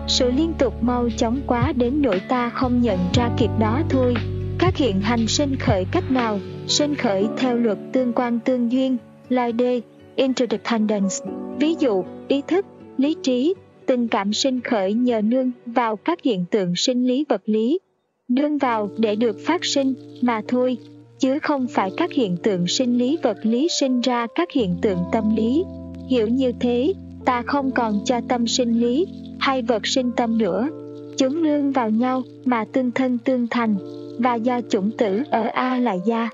Sự 0.09 0.31
liên 0.31 0.53
tục 0.59 0.82
mau 0.82 1.09
chóng 1.16 1.40
quá 1.47 1.73
đến 1.77 2.03
nỗi 2.03 2.20
ta 2.28 2.51
không 2.51 2.82
nhận 2.82 2.99
ra 3.15 3.31
kịp 3.39 3.51
đó 3.61 3.82
thôi. 3.90 4.15
Các 4.59 4.77
hiện 4.77 5.01
hành 5.01 5.27
sinh 5.27 5.57
khởi 5.57 5.85
cách 5.93 6.11
nào? 6.11 6.40
Sinh 6.66 6.95
khởi 6.95 7.27
theo 7.39 7.57
luật 7.57 7.78
tương 7.93 8.12
quan 8.12 8.39
tương 8.40 8.73
duyên, 8.73 8.97
lai 9.28 9.53
đê, 9.53 9.81
interdependence. 10.16 11.16
Ví 11.59 11.74
dụ, 11.78 12.05
ý 12.28 12.43
thức, 12.49 12.66
lý 12.97 13.16
trí, 13.23 13.55
tình 13.86 14.09
cảm 14.09 14.32
sinh 14.32 14.61
khởi 14.61 14.95
nhờ 14.95 15.20
nương 15.20 15.51
vào 15.66 15.97
các 15.97 16.23
hiện 16.23 16.45
tượng 16.51 16.77
sinh 16.77 17.07
lý 17.07 17.24
vật 17.28 17.43
lý 17.45 17.78
nương 18.29 18.59
vào 18.59 18.91
để 18.99 19.17
được 19.17 19.37
phát 19.47 19.65
sinh, 19.65 19.95
mà 20.23 20.41
thôi, 20.49 20.77
chứ 21.19 21.39
không 21.39 21.67
phải 21.71 21.91
các 21.97 22.13
hiện 22.13 22.37
tượng 22.37 22.67
sinh 22.67 22.99
lý 22.99 23.19
vật 23.23 23.37
lý 23.43 23.69
sinh 23.81 24.01
ra 24.01 24.27
các 24.35 24.53
hiện 24.53 24.77
tượng 24.83 24.99
tâm 25.13 25.37
lý. 25.37 25.65
Hiểu 26.11 26.29
như 26.29 26.53
thế, 26.61 26.93
ta 27.25 27.43
không 27.47 27.71
còn 27.71 28.01
cho 28.05 28.21
tâm 28.29 28.47
sinh 28.47 28.81
lý, 28.81 29.07
hay 29.39 29.63
vật 29.63 29.87
sinh 29.87 30.11
tâm 30.17 30.39
nữa. 30.39 30.69
Chúng 31.17 31.43
nương 31.43 31.73
vào 31.73 31.91
nhau, 31.91 32.23
mà 32.45 32.65
tương 32.73 32.91
thân 32.91 33.19
tương 33.19 33.47
thành, 33.49 33.77
và 34.19 34.35
do 34.35 34.61
chủng 34.71 34.91
tử 34.99 35.23
ở 35.31 35.43
a 35.43 35.79
là 35.79 35.97
gia. 36.07 36.29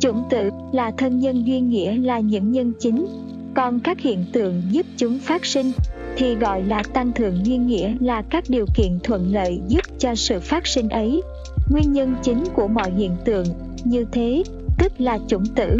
Chủng 0.00 0.22
tử 0.30 0.50
là 0.72 0.90
thân 0.90 1.20
nhân 1.20 1.46
duyên 1.46 1.70
nghĩa 1.70 1.96
là 1.96 2.20
những 2.20 2.52
nhân 2.52 2.72
chính. 2.78 3.06
Còn 3.54 3.80
các 3.80 4.00
hiện 4.00 4.24
tượng 4.32 4.62
giúp 4.70 4.86
chúng 4.96 5.18
phát 5.18 5.44
sinh, 5.46 5.72
thì 6.16 6.34
gọi 6.34 6.62
là 6.64 6.82
tăng 6.92 7.12
thượng 7.12 7.46
duyên 7.46 7.66
nghĩa 7.66 7.94
là 8.00 8.22
các 8.30 8.44
điều 8.48 8.66
kiện 8.76 8.98
thuận 9.02 9.32
lợi 9.32 9.60
giúp 9.68 9.84
cho 9.98 10.14
sự 10.14 10.40
phát 10.40 10.66
sinh 10.66 10.88
ấy 10.88 11.22
nguyên 11.68 11.92
nhân 11.92 12.14
chính 12.22 12.44
của 12.54 12.68
mọi 12.68 12.90
hiện 12.90 13.16
tượng 13.24 13.46
như 13.84 14.04
thế 14.12 14.42
tức 14.78 14.92
là 14.98 15.18
chủng 15.28 15.46
tử 15.46 15.76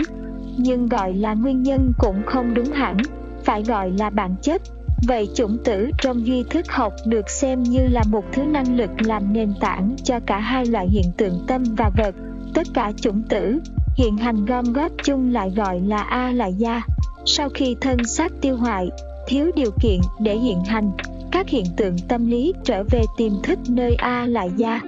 nhưng 0.56 0.86
gọi 0.86 1.15
là 1.15 1.35
nguyên 1.35 1.62
nhân 1.62 1.93
cũng 1.98 2.23
không 2.27 2.55
đúng 2.55 2.73
hẳn 2.73 2.97
phải 3.44 3.62
gọi 3.62 3.90
là 3.90 4.10
bản 4.10 4.35
chất 4.43 4.62
Vậy 5.06 5.28
chủng 5.35 5.59
tử 5.65 5.90
trong 6.02 6.27
duy 6.27 6.43
thức 6.43 6.66
học 6.69 6.93
được 7.06 7.31
xem 7.31 7.62
như 7.62 7.89
là 7.89 8.02
một 8.09 8.24
thứ 8.32 8.43
năng 8.43 8.77
lực 8.77 8.90
làm 8.98 9.32
nền 9.32 9.55
tảng 9.60 9.97
cho 10.05 10.20
cả 10.27 10.39
hai 10.39 10.66
loại 10.66 10.89
hiện 10.89 11.12
tượng 11.16 11.44
tâm 11.47 11.65
và 11.77 11.90
vật. 11.97 12.15
Tất 12.55 12.66
cả 12.74 12.93
chủng 13.01 13.23
tử, 13.23 13.59
hiện 13.94 14.16
hành 14.16 14.44
gom 14.44 14.73
góp 14.73 14.93
chung 15.05 15.32
lại 15.32 15.52
gọi 15.56 15.81
là 15.81 16.02
A 16.02 16.32
là 16.32 16.47
gia. 16.47 16.82
sau 17.27 17.48
khi 17.48 17.77
thân 17.81 18.05
xác 18.05 18.32
tiêu 18.40 18.56
hoại 18.56 18.89
thiếu 19.27 19.51
điều 19.56 19.70
kiện 19.81 20.01
để 20.20 20.36
hiện 20.36 20.65
hành 20.65 20.90
các 21.32 21.48
hiện 21.48 21.65
tượng 21.77 21.97
tâm 22.09 22.27
lý 22.27 22.52
trở 22.65 22.82
về 22.90 23.02
tiềm 23.16 23.32
thức 23.43 23.59
nơi 23.69 23.94
a 23.94 24.27
là 24.27 24.44
gia 24.44 24.81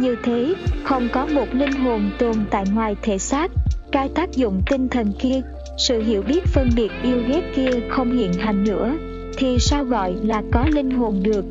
như 0.00 0.16
thế, 0.22 0.54
không 0.84 1.08
có 1.12 1.26
một 1.26 1.46
linh 1.52 1.72
hồn 1.72 2.10
tồn 2.18 2.34
tại 2.50 2.64
ngoài 2.74 2.96
thể 3.02 3.18
xác. 3.18 3.50
Cái 3.92 4.08
tác 4.08 4.32
dụng 4.32 4.62
tinh 4.70 4.88
thần 4.88 5.12
kia, 5.18 5.40
sự 5.78 6.02
hiểu 6.02 6.22
biết 6.22 6.44
phân 6.44 6.70
biệt 6.76 6.90
yêu 7.02 7.22
ghét 7.28 7.42
kia 7.56 7.70
không 7.88 8.16
hiện 8.16 8.32
hành 8.32 8.64
nữa, 8.64 8.96
thì 9.36 9.58
sao 9.60 9.84
gọi 9.84 10.14
là 10.22 10.42
có 10.52 10.66
linh 10.72 10.90
hồn 10.90 11.22
được? 11.22 11.44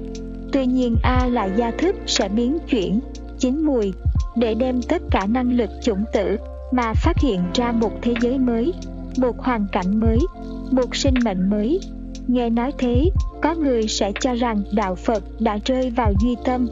Tuy 0.51 0.65
nhiên 0.65 0.95
a 1.03 1.27
là 1.27 1.45
gia 1.45 1.71
thức 1.71 1.95
sẽ 2.05 2.29
biến 2.29 2.57
chuyển, 2.69 2.99
chín 3.39 3.65
mùi, 3.65 3.93
để 4.35 4.53
đem 4.53 4.81
tất 4.81 5.01
cả 5.11 5.25
năng 5.29 5.51
lực 5.51 5.69
chủng 5.83 6.03
tử 6.13 6.37
mà 6.71 6.93
phát 6.93 7.19
hiện 7.19 7.39
ra 7.53 7.71
một 7.71 7.91
thế 8.01 8.13
giới 8.21 8.39
mới, 8.39 8.73
một 9.17 9.39
hoàn 9.39 9.67
cảnh 9.71 9.99
mới, 9.99 10.17
một 10.71 10.95
sinh 10.95 11.13
mệnh 11.25 11.49
mới. 11.49 11.79
Nghe 12.27 12.49
nói 12.49 12.71
thế, 12.77 13.09
có 13.41 13.55
người 13.55 13.87
sẽ 13.87 14.11
cho 14.19 14.33
rằng 14.33 14.63
đạo 14.73 14.95
phật 14.95 15.23
đã 15.39 15.59
rơi 15.65 15.89
vào 15.89 16.13
duy 16.21 16.35
tâm, 16.45 16.67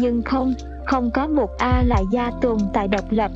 nhưng 0.00 0.22
không 0.22 0.54
không 0.86 1.10
có 1.10 1.26
một 1.26 1.50
a 1.58 1.82
lại 1.86 2.04
gia 2.12 2.30
tồn 2.40 2.58
tại 2.72 2.88
độc 2.88 3.04
lập, 3.10 3.30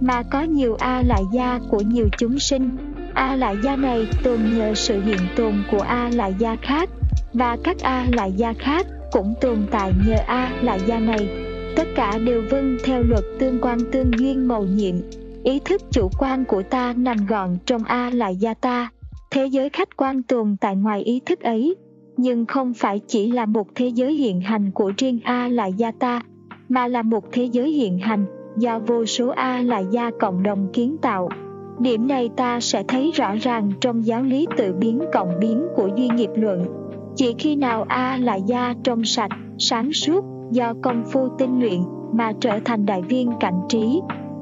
mà 0.00 0.22
có 0.22 0.42
nhiều 0.42 0.76
a 0.78 1.02
lại 1.06 1.22
gia 1.32 1.60
của 1.68 1.80
nhiều 1.80 2.08
chúng 2.18 2.38
sinh. 2.38 2.76
A 3.14 3.36
lại 3.36 3.56
gia 3.64 3.76
này 3.76 4.06
tồn 4.22 4.38
nhờ 4.56 4.74
sự 4.74 5.02
hiện 5.02 5.20
tồn 5.36 5.54
của 5.70 5.80
a 5.80 6.10
lại 6.12 6.34
gia 6.38 6.56
khác, 6.56 6.90
và 7.32 7.56
các 7.64 7.76
a 7.82 8.06
lại 8.12 8.32
gia 8.36 8.52
khác 8.52 8.86
cũng 9.12 9.34
tồn 9.40 9.56
tại 9.70 9.92
nhờ 10.06 10.16
a 10.26 10.52
lại 10.62 10.80
gia 10.86 10.98
này. 10.98 11.28
Tất 11.76 11.88
cả 11.94 12.18
đều 12.18 12.42
vâng 12.50 12.76
theo 12.84 13.02
luật 13.02 13.24
tương 13.38 13.60
quan 13.60 13.78
tương 13.92 14.10
duyên 14.18 14.48
màu 14.48 14.62
nhiệm. 14.62 14.94
Ý 15.44 15.60
thức 15.64 15.82
chủ 15.90 16.08
quan 16.18 16.44
của 16.44 16.62
ta 16.62 16.94
nằm 16.96 17.26
gọn 17.26 17.58
trong 17.66 17.84
a 17.84 18.10
lại 18.10 18.36
gia 18.36 18.54
ta. 18.54 18.90
Thế 19.30 19.46
giới 19.46 19.70
khách 19.70 19.96
quan 19.96 20.22
tồn 20.22 20.56
tại 20.60 20.76
ngoài 20.76 21.02
ý 21.02 21.20
thức 21.26 21.40
ấy, 21.40 21.74
nhưng 22.16 22.46
không 22.46 22.74
phải 22.74 23.00
chỉ 23.08 23.32
là 23.32 23.46
một 23.46 23.66
thế 23.74 23.88
giới 23.88 24.14
hiện 24.14 24.40
hành 24.40 24.70
của 24.70 24.92
riêng 24.96 25.20
a 25.24 25.48
lại 25.48 25.72
gia 25.72 25.90
ta 25.90 26.20
mà 26.72 26.88
là 26.88 27.02
một 27.02 27.24
thế 27.32 27.44
giới 27.44 27.70
hiện 27.70 27.98
hành, 27.98 28.24
do 28.56 28.78
vô 28.78 29.06
số 29.06 29.28
a 29.28 29.62
là 29.62 29.78
gia 29.78 30.10
cộng 30.20 30.42
đồng 30.42 30.68
kiến 30.72 30.96
tạo. 31.02 31.28
Điểm 31.78 32.08
này 32.08 32.30
ta 32.36 32.60
sẽ 32.60 32.82
thấy 32.88 33.10
rõ 33.14 33.34
ràng 33.40 33.72
trong 33.80 34.06
giáo 34.06 34.22
lý 34.22 34.46
tự 34.56 34.72
biến 34.72 35.00
cộng 35.12 35.40
biến 35.40 35.66
của 35.76 35.88
duy 35.96 36.08
nghiệp 36.08 36.30
luận. 36.34 36.64
Chỉ 37.14 37.34
khi 37.38 37.56
nào 37.56 37.84
a 37.88 38.16
là 38.16 38.34
gia 38.34 38.74
trong 38.84 39.04
sạch, 39.04 39.30
sáng 39.58 39.92
suốt, 39.92 40.24
do 40.50 40.74
công 40.82 41.04
phu 41.04 41.28
tinh 41.38 41.60
luyện, 41.60 41.82
mà 42.12 42.32
trở 42.40 42.58
thành 42.64 42.86
đại 42.86 43.02
viên 43.02 43.30
cảnh 43.40 43.60
trí, 43.68 44.00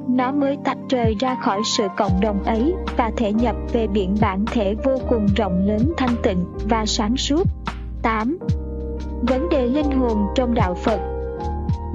nó 0.08 0.32
mới 0.32 0.56
tách 0.64 0.78
rời 0.88 1.14
ra 1.20 1.34
khỏi 1.34 1.60
sự 1.64 1.84
cộng 1.96 2.20
đồng 2.22 2.42
ấy 2.42 2.74
và 2.96 3.10
thể 3.16 3.32
nhập 3.32 3.56
về 3.72 3.86
biển 3.86 4.14
bản 4.20 4.44
thể 4.46 4.74
vô 4.84 4.96
cùng 5.08 5.26
rộng 5.36 5.66
lớn 5.66 5.92
thanh 5.96 6.14
tịnh 6.22 6.44
và 6.68 6.86
sáng 6.86 7.16
suốt. 7.16 7.42
8. 8.02 8.38
Vấn 9.22 9.48
đề 9.48 9.66
linh 9.66 9.90
hồn 9.90 10.26
trong 10.34 10.54
đạo 10.54 10.74
Phật. 10.74 11.19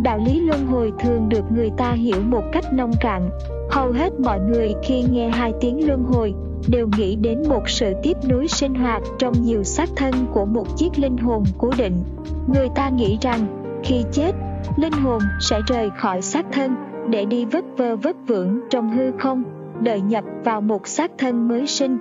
Đạo 0.04 0.20
lý 0.26 0.40
luân 0.40 0.66
hồi 0.66 0.94
thường 1.00 1.30
được 1.30 1.52
người 1.52 1.70
ta 1.78 1.92
hiểu 1.92 2.22
một 2.30 2.44
cách 2.52 2.74
nông 2.74 2.92
cạn. 3.00 3.30
Hầu 3.72 3.92
hết 3.92 4.20
mọi 4.20 4.40
người 4.40 4.74
khi 4.84 5.04
nghe 5.12 5.30
hai 5.30 5.54
tiếng 5.62 5.88
luân 5.88 6.04
hồi, 6.04 6.34
đều 6.68 6.88
nghĩ 6.98 7.16
đến 7.16 7.44
một 7.50 7.70
sự 7.70 7.94
tiếp 8.04 8.18
nối 8.28 8.48
sinh 8.48 8.76
hoạt 8.76 9.02
trong 9.20 9.34
nhiều 9.42 9.64
xác 9.64 9.90
thân 9.96 10.14
của 10.34 10.46
một 10.46 10.78
chiếc 10.78 11.00
linh 11.00 11.18
hồn 11.18 11.44
cố 11.58 11.72
định. 11.78 12.04
Người 12.48 12.68
ta 12.76 12.90
nghĩ 12.90 13.18
rằng, 13.22 13.40
khi 13.84 14.04
chết, 14.12 14.32
linh 14.78 14.94
hồn 14.94 15.22
sẽ 15.42 15.62
rời 15.68 15.90
khỏi 15.98 16.22
xác 16.22 16.46
thân 16.52 16.76
để 17.10 17.26
đi 17.26 17.46
vất 17.46 17.66
vơ 17.78 17.96
vất 17.96 18.16
vưởng 18.28 18.60
trong 18.70 18.92
hư 18.98 19.12
không, 19.20 19.44
đợi 19.82 20.02
nhập 20.02 20.24
vào 20.44 20.62
một 20.62 20.88
xác 20.88 21.12
thân 21.18 21.48
mới 21.48 21.68
sinh, 21.68 21.98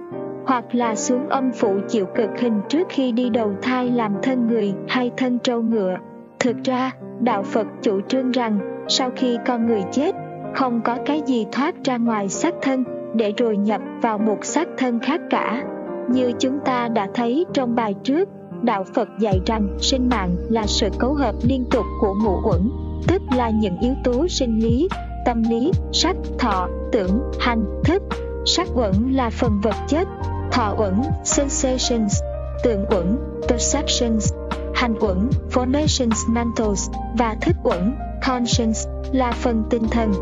hoặc 0.47 0.75
là 0.75 0.95
xuống 0.95 1.29
âm 1.29 1.53
phủ 1.53 1.79
chịu 1.89 2.07
cực 2.15 2.31
hình 2.39 2.61
trước 2.69 2.87
khi 2.89 3.12
đi 3.12 3.31
đầu 3.31 3.53
thai 3.62 3.91
làm 3.91 4.12
thân 4.23 4.49
người 4.49 4.75
hay 4.89 5.11
thân 5.16 5.39
trâu 5.39 5.62
ngựa 5.62 5.97
thực 6.45 6.57
ra, 6.65 6.91
đạo 7.21 7.43
phật 7.43 7.66
chủ 7.83 8.01
trương 8.09 8.31
rằng, 8.31 8.85
sau 8.89 9.11
khi 9.16 9.39
con 9.47 9.66
người 9.66 9.83
chết, 9.93 10.15
không 10.55 10.81
có 10.85 10.99
cái 11.07 11.23
gì 11.27 11.47
thoát 11.53 11.75
ra 11.85 11.97
ngoài 11.97 12.29
xác 12.29 12.55
thân, 12.62 12.85
để 13.15 13.33
rồi 13.37 13.57
nhập 13.57 13.81
vào 14.03 14.19
một 14.19 14.45
xác 14.45 14.69
thân 14.79 15.01
khác 15.01 15.21
cả. 15.31 15.65
Như 16.09 16.33
chúng 16.39 16.59
ta 16.65 16.89
đã 16.89 17.09
thấy 17.15 17.47
trong 17.55 17.75
bài 17.75 17.95
trước, 18.05 18.29
đạo 18.62 18.85
phật 18.95 19.09
dạy 19.19 19.41
rằng 19.47 19.69
sinh 19.81 20.09
mạng 20.09 20.37
là 20.51 20.66
sự 20.66 20.89
cấu 20.99 21.15
hợp 21.15 21.35
liên 21.43 21.65
tục 21.71 21.85
của 22.01 22.15
ngũ 22.25 22.41
uẩn, 22.51 22.71
tức 23.09 23.23
là 23.37 23.51
những 23.51 23.79
yếu 23.81 23.95
tố 24.05 24.29
sinh 24.29 24.59
lý, 24.59 24.89
tâm 25.27 25.43
lý, 25.51 25.73
sắc, 25.93 26.16
thọ, 26.39 26.69
tưởng, 26.93 27.23
hành, 27.41 27.65
thức. 27.85 28.03
Sắc 28.47 28.69
uẩn 28.75 28.93
là 29.12 29.31
phần 29.31 29.61
vật 29.62 29.77
chất, 29.89 30.09
thọ 30.53 30.75
uẩn, 30.79 30.95
sensations, 31.25 32.23
tưởng 32.65 32.85
uẩn, 32.91 33.16
perceptions 33.49 34.44
hành 34.74 34.94
quẩn, 35.01 35.30
formations 35.52 36.32
mentals 36.32 36.90
và 37.18 37.36
thức 37.40 37.56
quẩn, 37.62 37.94
conscience, 38.26 38.80
là 39.12 39.32
phần 39.32 39.62
tinh 39.70 39.88
thần. 39.90 40.12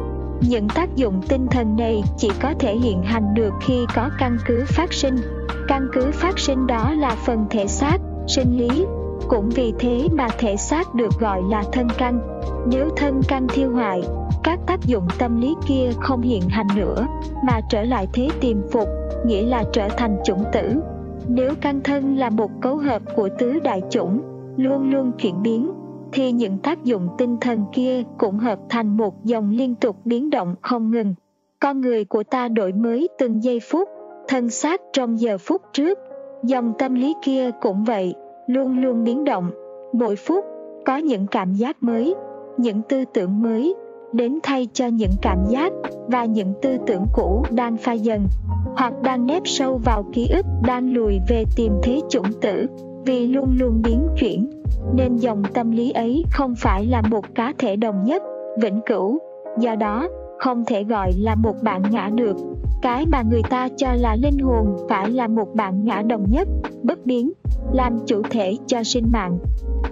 Những 0.40 0.68
tác 0.68 0.96
dụng 0.96 1.22
tinh 1.28 1.46
thần 1.50 1.76
này 1.76 2.02
chỉ 2.16 2.30
có 2.40 2.54
thể 2.58 2.76
hiện 2.76 3.02
hành 3.02 3.34
được 3.34 3.50
khi 3.60 3.86
có 3.94 4.10
căn 4.18 4.38
cứ 4.46 4.64
phát 4.66 4.92
sinh. 4.92 5.16
Căn 5.68 5.88
cứ 5.92 6.10
phát 6.12 6.38
sinh 6.38 6.66
đó 6.66 6.92
là 6.92 7.16
phần 7.26 7.46
thể 7.50 7.66
xác, 7.66 7.98
sinh 8.26 8.58
lý. 8.58 8.84
Cũng 9.28 9.50
vì 9.50 9.72
thế 9.78 10.08
mà 10.12 10.28
thể 10.38 10.56
xác 10.56 10.94
được 10.94 11.20
gọi 11.20 11.42
là 11.50 11.64
thân 11.72 11.88
căn. 11.98 12.20
Nếu 12.66 12.90
thân 12.96 13.20
căn 13.28 13.46
thiêu 13.48 13.70
hoại 13.70 14.02
các 14.44 14.58
tác 14.66 14.80
dụng 14.86 15.06
tâm 15.18 15.40
lý 15.40 15.54
kia 15.66 15.90
không 16.00 16.22
hiện 16.22 16.42
hành 16.48 16.66
nữa, 16.76 17.06
mà 17.44 17.60
trở 17.70 17.82
lại 17.82 18.06
thế 18.12 18.28
tiềm 18.40 18.56
phục, 18.72 18.88
nghĩa 19.26 19.42
là 19.42 19.64
trở 19.72 19.88
thành 19.88 20.16
chủng 20.24 20.44
tử. 20.52 20.80
Nếu 21.28 21.54
căn 21.60 21.80
thân 21.84 22.16
là 22.16 22.30
một 22.30 22.50
cấu 22.60 22.76
hợp 22.76 23.02
của 23.16 23.28
tứ 23.38 23.58
đại 23.58 23.82
chủng 23.90 24.31
luôn 24.56 24.90
luôn 24.90 25.12
chuyển 25.18 25.42
biến 25.42 25.72
thì 26.12 26.32
những 26.32 26.58
tác 26.58 26.84
dụng 26.84 27.08
tinh 27.18 27.36
thần 27.40 27.64
kia 27.72 28.02
cũng 28.18 28.38
hợp 28.38 28.58
thành 28.68 28.96
một 28.96 29.24
dòng 29.24 29.50
liên 29.50 29.74
tục 29.74 29.96
biến 30.04 30.30
động 30.30 30.54
không 30.62 30.90
ngừng. 30.90 31.14
Con 31.60 31.80
người 31.80 32.04
của 32.04 32.22
ta 32.22 32.48
đổi 32.48 32.72
mới 32.72 33.08
từng 33.18 33.42
giây 33.42 33.60
phút, 33.70 33.88
thân 34.28 34.50
xác 34.50 34.80
trong 34.92 35.20
giờ 35.20 35.38
phút 35.38 35.62
trước, 35.72 35.98
dòng 36.44 36.72
tâm 36.78 36.94
lý 36.94 37.14
kia 37.22 37.50
cũng 37.60 37.84
vậy, 37.84 38.14
luôn 38.46 38.78
luôn 38.78 39.04
biến 39.04 39.24
động. 39.24 39.50
Mỗi 39.92 40.16
phút 40.16 40.44
có 40.86 40.96
những 40.96 41.26
cảm 41.26 41.54
giác 41.54 41.82
mới, 41.82 42.14
những 42.56 42.82
tư 42.88 43.04
tưởng 43.14 43.42
mới, 43.42 43.74
đến 44.12 44.38
thay 44.42 44.68
cho 44.72 44.86
những 44.86 45.12
cảm 45.22 45.38
giác 45.48 45.72
và 46.06 46.24
những 46.24 46.54
tư 46.62 46.76
tưởng 46.86 47.04
cũ 47.12 47.44
đang 47.50 47.76
phai 47.76 48.00
dần 48.00 48.26
hoặc 48.76 49.02
đang 49.02 49.26
nếp 49.26 49.42
sâu 49.44 49.80
vào 49.84 50.04
ký 50.12 50.28
ức 50.34 50.46
đang 50.66 50.94
lùi 50.94 51.18
về 51.28 51.44
tìm 51.56 51.72
thế 51.82 52.00
chủng 52.08 52.32
tử 52.40 52.66
vì 53.04 53.26
luôn 53.26 53.56
luôn 53.58 53.82
biến 53.84 54.08
chuyển, 54.20 54.50
nên 54.94 55.16
dòng 55.16 55.42
tâm 55.54 55.70
lý 55.70 55.90
ấy 55.90 56.24
không 56.32 56.54
phải 56.54 56.86
là 56.86 57.02
một 57.10 57.34
cá 57.34 57.52
thể 57.58 57.76
đồng 57.76 58.04
nhất, 58.04 58.22
vĩnh 58.62 58.80
cửu. 58.86 59.18
Do 59.58 59.74
đó, 59.74 60.08
không 60.38 60.64
thể 60.64 60.84
gọi 60.84 61.12
là 61.18 61.34
một 61.34 61.54
bạn 61.62 61.82
ngã 61.90 62.10
được. 62.14 62.36
Cái 62.82 63.06
mà 63.06 63.22
người 63.30 63.42
ta 63.50 63.68
cho 63.76 63.92
là 63.92 64.16
linh 64.22 64.38
hồn 64.38 64.76
phải 64.88 65.10
là 65.10 65.28
một 65.28 65.54
bạn 65.54 65.84
ngã 65.84 66.02
đồng 66.02 66.24
nhất, 66.30 66.48
bất 66.82 67.06
biến, 67.06 67.32
làm 67.72 67.98
chủ 68.06 68.22
thể 68.30 68.56
cho 68.66 68.82
sinh 68.82 69.04
mạng. 69.12 69.38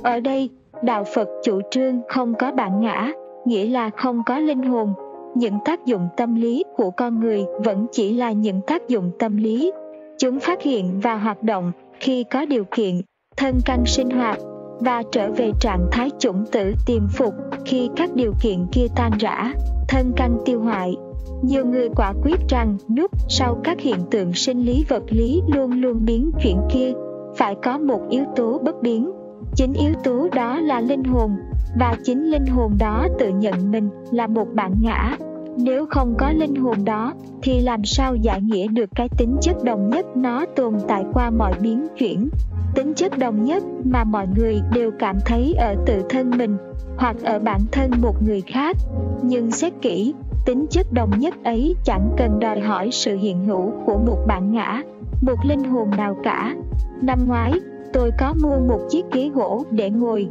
Ở 0.03 0.21
đây, 0.21 0.51
đạo 0.83 1.05
phật 1.15 1.29
chủ 1.45 1.61
trương 1.71 2.01
không 2.09 2.35
có 2.35 2.53
bạn 2.53 2.81
ngã, 2.81 3.13
nghĩa 3.45 3.67
là 3.67 3.91
không 3.91 4.23
có 4.27 4.39
linh 4.39 4.63
hồn. 4.63 4.95
Những 5.35 5.59
tác 5.65 5.87
dụng 5.87 6.09
tâm 6.17 6.35
lý 6.35 6.65
của 6.77 6.91
con 6.91 7.21
người 7.21 7.45
vẫn 7.65 7.87
chỉ 7.93 8.13
là 8.13 8.33
những 8.33 8.61
tác 8.67 8.89
dụng 8.89 9.11
tâm 9.19 9.37
lý. 9.37 9.73
Chúng 10.19 10.41
phát 10.41 10.63
hiện 10.63 11.01
và 11.01 11.15
hoạt 11.17 11.43
động 11.43 11.73
khi 12.01 12.25
có 12.31 12.45
điều 12.45 12.65
kiện 12.65 13.01
thân 13.37 13.61
căn 13.65 13.87
sinh 13.87 14.11
hoạt 14.11 14.39
và 14.81 15.03
trở 15.13 15.33
về 15.33 15.53
trạng 15.61 15.87
thái 15.93 16.11
chủng 16.19 16.45
tử 16.53 16.75
tiềm 16.87 17.09
phục 17.09 17.35
khi 17.67 17.91
các 17.97 18.11
điều 18.15 18.33
kiện 18.41 18.67
kia 18.73 18.87
tan 18.97 19.13
rã, 19.19 19.53
thân 19.89 20.13
căn 20.17 20.37
tiêu 20.45 20.61
hoại. 20.61 20.95
Nhiều 21.43 21.67
người 21.67 21.89
quả 21.97 22.13
quyết 22.23 22.49
rằng 22.49 22.77
núp 22.97 23.11
sau 23.29 23.61
các 23.65 23.81
hiện 23.81 23.99
tượng 24.11 24.33
sinh 24.33 24.63
lý 24.63 24.85
vật 24.89 25.03
lý 25.09 25.43
luôn 25.49 25.73
luôn 25.73 26.05
biến 26.05 26.31
chuyển 26.43 26.61
kia 26.73 26.93
phải 27.37 27.55
có 27.63 27.79
một 27.79 28.01
yếu 28.11 28.25
tố 28.37 28.61
bất 28.65 28.83
biến. 28.83 29.11
Chính 29.57 29.73
yếu 29.73 29.93
tố 30.05 30.29
đó 30.35 30.61
là 30.61 30.81
linh 30.81 31.05
hồn 31.05 31.37
và 31.79 31.97
chính 32.05 32.31
linh 32.31 32.47
hồn 32.47 32.73
đó 32.79 33.07
tự 33.19 33.29
nhận 33.29 33.71
mình 33.71 33.89
là 34.11 34.27
một 34.27 34.47
bản 34.55 34.75
ngã. 34.83 35.17
Nếu 35.57 35.87
không 35.87 36.15
có 36.19 36.33
linh 36.33 36.55
hồn 36.55 36.85
đó, 36.85 37.15
thì 37.43 37.61
làm 37.61 37.85
sao 37.85 38.15
giải 38.15 38.41
nghĩa 38.43 38.69
được 38.69 38.91
cái 38.95 39.09
tính 39.19 39.37
chất 39.41 39.65
đồng 39.65 39.91
nhất 39.91 40.07
nó 40.17 40.47
tồn 40.57 40.75
tại 40.89 41.05
qua 41.13 41.31
mọi 41.31 41.53
biến 41.61 41.87
chuyển? 41.99 42.29
Tính 42.75 42.95
chất 42.95 43.19
đồng 43.19 43.45
nhất 43.45 43.63
mà 43.85 44.05
mọi 44.05 44.27
người 44.37 44.61
đều 44.75 44.91
cảm 44.99 45.17
thấy 45.27 45.55
ở 45.59 45.75
tự 45.87 46.03
thân 46.09 46.31
mình, 46.31 46.57
hoặc 46.97 47.17
ở 47.23 47.39
bản 47.39 47.61
thân 47.73 47.91
một 48.03 48.23
người 48.23 48.41
khác. 48.41 48.77
Nhưng 49.23 49.51
xét 49.51 49.73
kỹ, 49.83 50.15
tính 50.47 50.67
chất 50.71 50.87
đồng 50.93 51.11
nhất 51.19 51.35
ấy 51.45 51.75
chẳng 51.85 52.11
cần 52.17 52.39
đòi 52.41 52.61
hỏi 52.61 52.89
sự 52.93 53.17
hiện 53.17 53.47
hữu 53.47 53.73
của 53.87 53.99
một 54.07 54.19
bản 54.27 54.53
ngã, 54.53 54.83
một 55.23 55.45
linh 55.45 55.65
hồn 55.65 55.91
nào 55.97 56.17
cả. 56.23 56.55
Năm 57.03 57.19
ngoái, 57.27 57.53
tôi 57.93 58.11
có 58.19 58.35
mua 58.43 58.59
một 58.69 58.81
chiếc 58.91 59.05
ghế 59.13 59.31
gỗ 59.35 59.65
để 59.71 59.91
ngồi. 59.91 60.29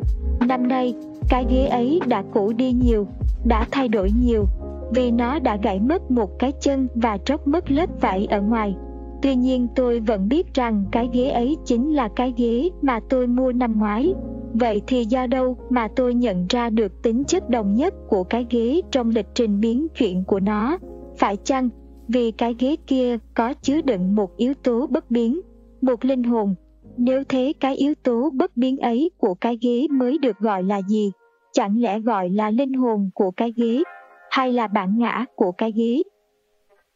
Năm 0.47 0.67
nay, 0.67 0.93
cái 1.29 1.45
ghế 1.49 1.65
ấy 1.65 1.99
đã 2.07 2.23
cũ 2.33 2.53
đi 2.53 2.71
nhiều, 2.71 3.07
đã 3.45 3.65
thay 3.71 3.87
đổi 3.87 4.11
nhiều 4.21 4.45
vì 4.93 5.11
nó 5.11 5.39
đã 5.39 5.57
gãy 5.63 5.79
mất 5.79 6.11
một 6.11 6.39
cái 6.39 6.51
chân 6.61 6.87
và 6.95 7.17
tróc 7.17 7.47
mất 7.47 7.71
lớp 7.71 7.89
vải 8.01 8.25
ở 8.25 8.41
ngoài 8.41 8.75
Tuy 9.21 9.35
nhiên 9.35 9.67
tôi 9.75 9.99
vẫn 9.99 10.29
biết 10.29 10.53
rằng 10.53 10.85
cái 10.91 11.09
ghế 11.13 11.29
ấy 11.29 11.57
chính 11.65 11.93
là 11.93 12.09
cái 12.15 12.33
ghế 12.37 12.69
mà 12.81 12.99
tôi 13.09 13.27
mua 13.27 13.51
năm 13.51 13.79
ngoái. 13.79 14.13
Vậy 14.53 14.81
thì 14.87 15.05
do 15.05 15.27
đâu 15.27 15.57
mà 15.69 15.87
tôi 15.95 16.13
nhận 16.13 16.45
ra 16.49 16.69
được 16.69 17.01
tính 17.01 17.23
chất 17.23 17.49
đồng 17.49 17.75
nhất 17.75 17.93
của 18.09 18.23
cái 18.23 18.45
ghế 18.49 18.81
trong 18.91 19.09
lịch 19.09 19.27
trình 19.33 19.59
biến 19.59 19.87
chuyển 19.97 20.23
của 20.23 20.39
nó? 20.39 20.77
Phải 21.17 21.37
chăng 21.43 21.69
vì 22.07 22.31
cái 22.31 22.55
ghế 22.59 22.75
kia 22.87 23.17
có 23.33 23.53
chứa 23.61 23.81
đựng 23.81 24.15
một 24.15 24.37
yếu 24.37 24.53
tố 24.53 24.87
bất 24.87 25.11
biến, 25.11 25.41
một 25.81 26.05
linh 26.05 26.23
hồn? 26.23 26.55
Nếu 26.97 27.23
thế 27.29 27.53
cái 27.59 27.75
yếu 27.75 27.93
tố 28.03 28.29
bất 28.33 28.57
biến 28.57 28.77
ấy 28.77 29.11
của 29.17 29.33
cái 29.33 29.57
ghế 29.61 29.87
mới 29.89 30.17
được 30.17 30.39
gọi 30.39 30.63
là 30.63 30.81
gì? 30.81 31.11
Chẳng 31.53 31.81
lẽ 31.81 31.99
gọi 31.99 32.29
là 32.29 32.49
linh 32.49 32.73
hồn 32.73 33.09
của 33.13 33.31
cái 33.31 33.53
ghế 33.55 33.83
hay 34.31 34.53
là 34.53 34.67
bản 34.67 34.97
ngã 34.97 35.25
của 35.35 35.51
cái 35.51 35.71
ghế? 35.71 36.03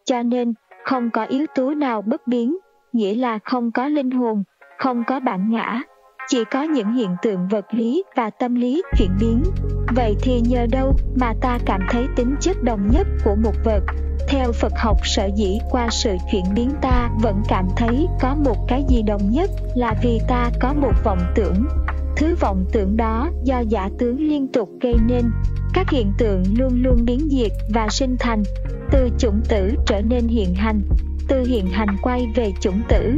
Cho 0.06 0.24
nên, 0.24 0.54
không 0.84 1.10
có 1.10 1.26
yếu 1.26 1.46
tố 1.56 1.74
nào 1.74 2.02
bất 2.02 2.28
biến, 2.28 2.58
nghĩa 2.94 3.16
là 3.16 3.40
không 3.44 3.72
có 3.72 3.88
linh 3.88 4.12
hồn, 4.12 4.44
không 4.78 5.04
có 5.08 5.20
bản 5.20 5.52
ngã, 5.52 5.82
chỉ 6.28 6.44
có 6.44 6.64
những 6.64 6.94
hiện 6.94 7.16
tượng 7.22 7.48
vật 7.48 7.66
lý 7.72 8.04
và 8.16 8.30
tâm 8.30 8.56
lý 8.56 8.82
chuyển 8.98 9.12
biến. 9.20 9.44
Vậy 9.96 10.16
thì 10.22 10.42
nhờ 10.50 10.66
đâu 10.72 10.94
mà 11.20 11.34
ta 11.42 11.60
cảm 11.66 11.82
thấy 11.90 12.08
tính 12.16 12.36
chất 12.40 12.64
đồng 12.64 12.90
nhất 12.92 13.08
của 13.26 13.36
một 13.44 13.54
vật? 13.66 13.84
Theo 14.30 14.52
Phật 14.52 14.72
học 14.78 14.98
sở 15.04 15.30
dĩ 15.36 15.60
qua 15.72 15.88
sự 15.92 16.16
chuyển 16.32 16.44
biến 16.56 16.70
ta 16.82 17.10
vẫn 17.22 17.42
cảm 17.50 17.68
thấy 17.78 18.08
có 18.22 18.36
một 18.36 18.56
cái 18.68 18.84
gì 18.90 19.02
đồng 19.04 19.32
nhất 19.32 19.50
là 19.76 19.94
vì 20.04 20.20
ta 20.28 20.50
có 20.62 20.74
một 20.74 20.94
vọng 21.04 21.20
tưởng. 21.36 21.66
Thứ 22.16 22.36
vọng 22.40 22.66
tưởng 22.72 22.98
đó 22.98 23.30
do 23.44 23.60
giả 23.60 23.90
tướng 24.00 24.20
liên 24.20 24.48
tục 24.48 24.70
gây 24.82 24.96
nên, 25.08 25.32
các 25.74 25.90
hiện 25.90 26.12
tượng 26.18 26.44
luôn 26.58 26.84
luôn 26.84 27.06
biến 27.06 27.30
diệt 27.32 27.52
và 27.74 27.88
sinh 27.90 28.16
thành, 28.20 28.44
từ 28.92 29.10
chủng 29.18 29.42
tử 29.50 29.72
trở 29.86 30.02
nên 30.02 30.28
hiện 30.28 30.56
hành, 30.56 30.82
từ 31.28 31.44
hiện 31.44 31.68
hành 31.68 31.98
quay 32.02 32.28
về 32.36 32.52
chủng 32.62 32.82
tử. 32.90 33.18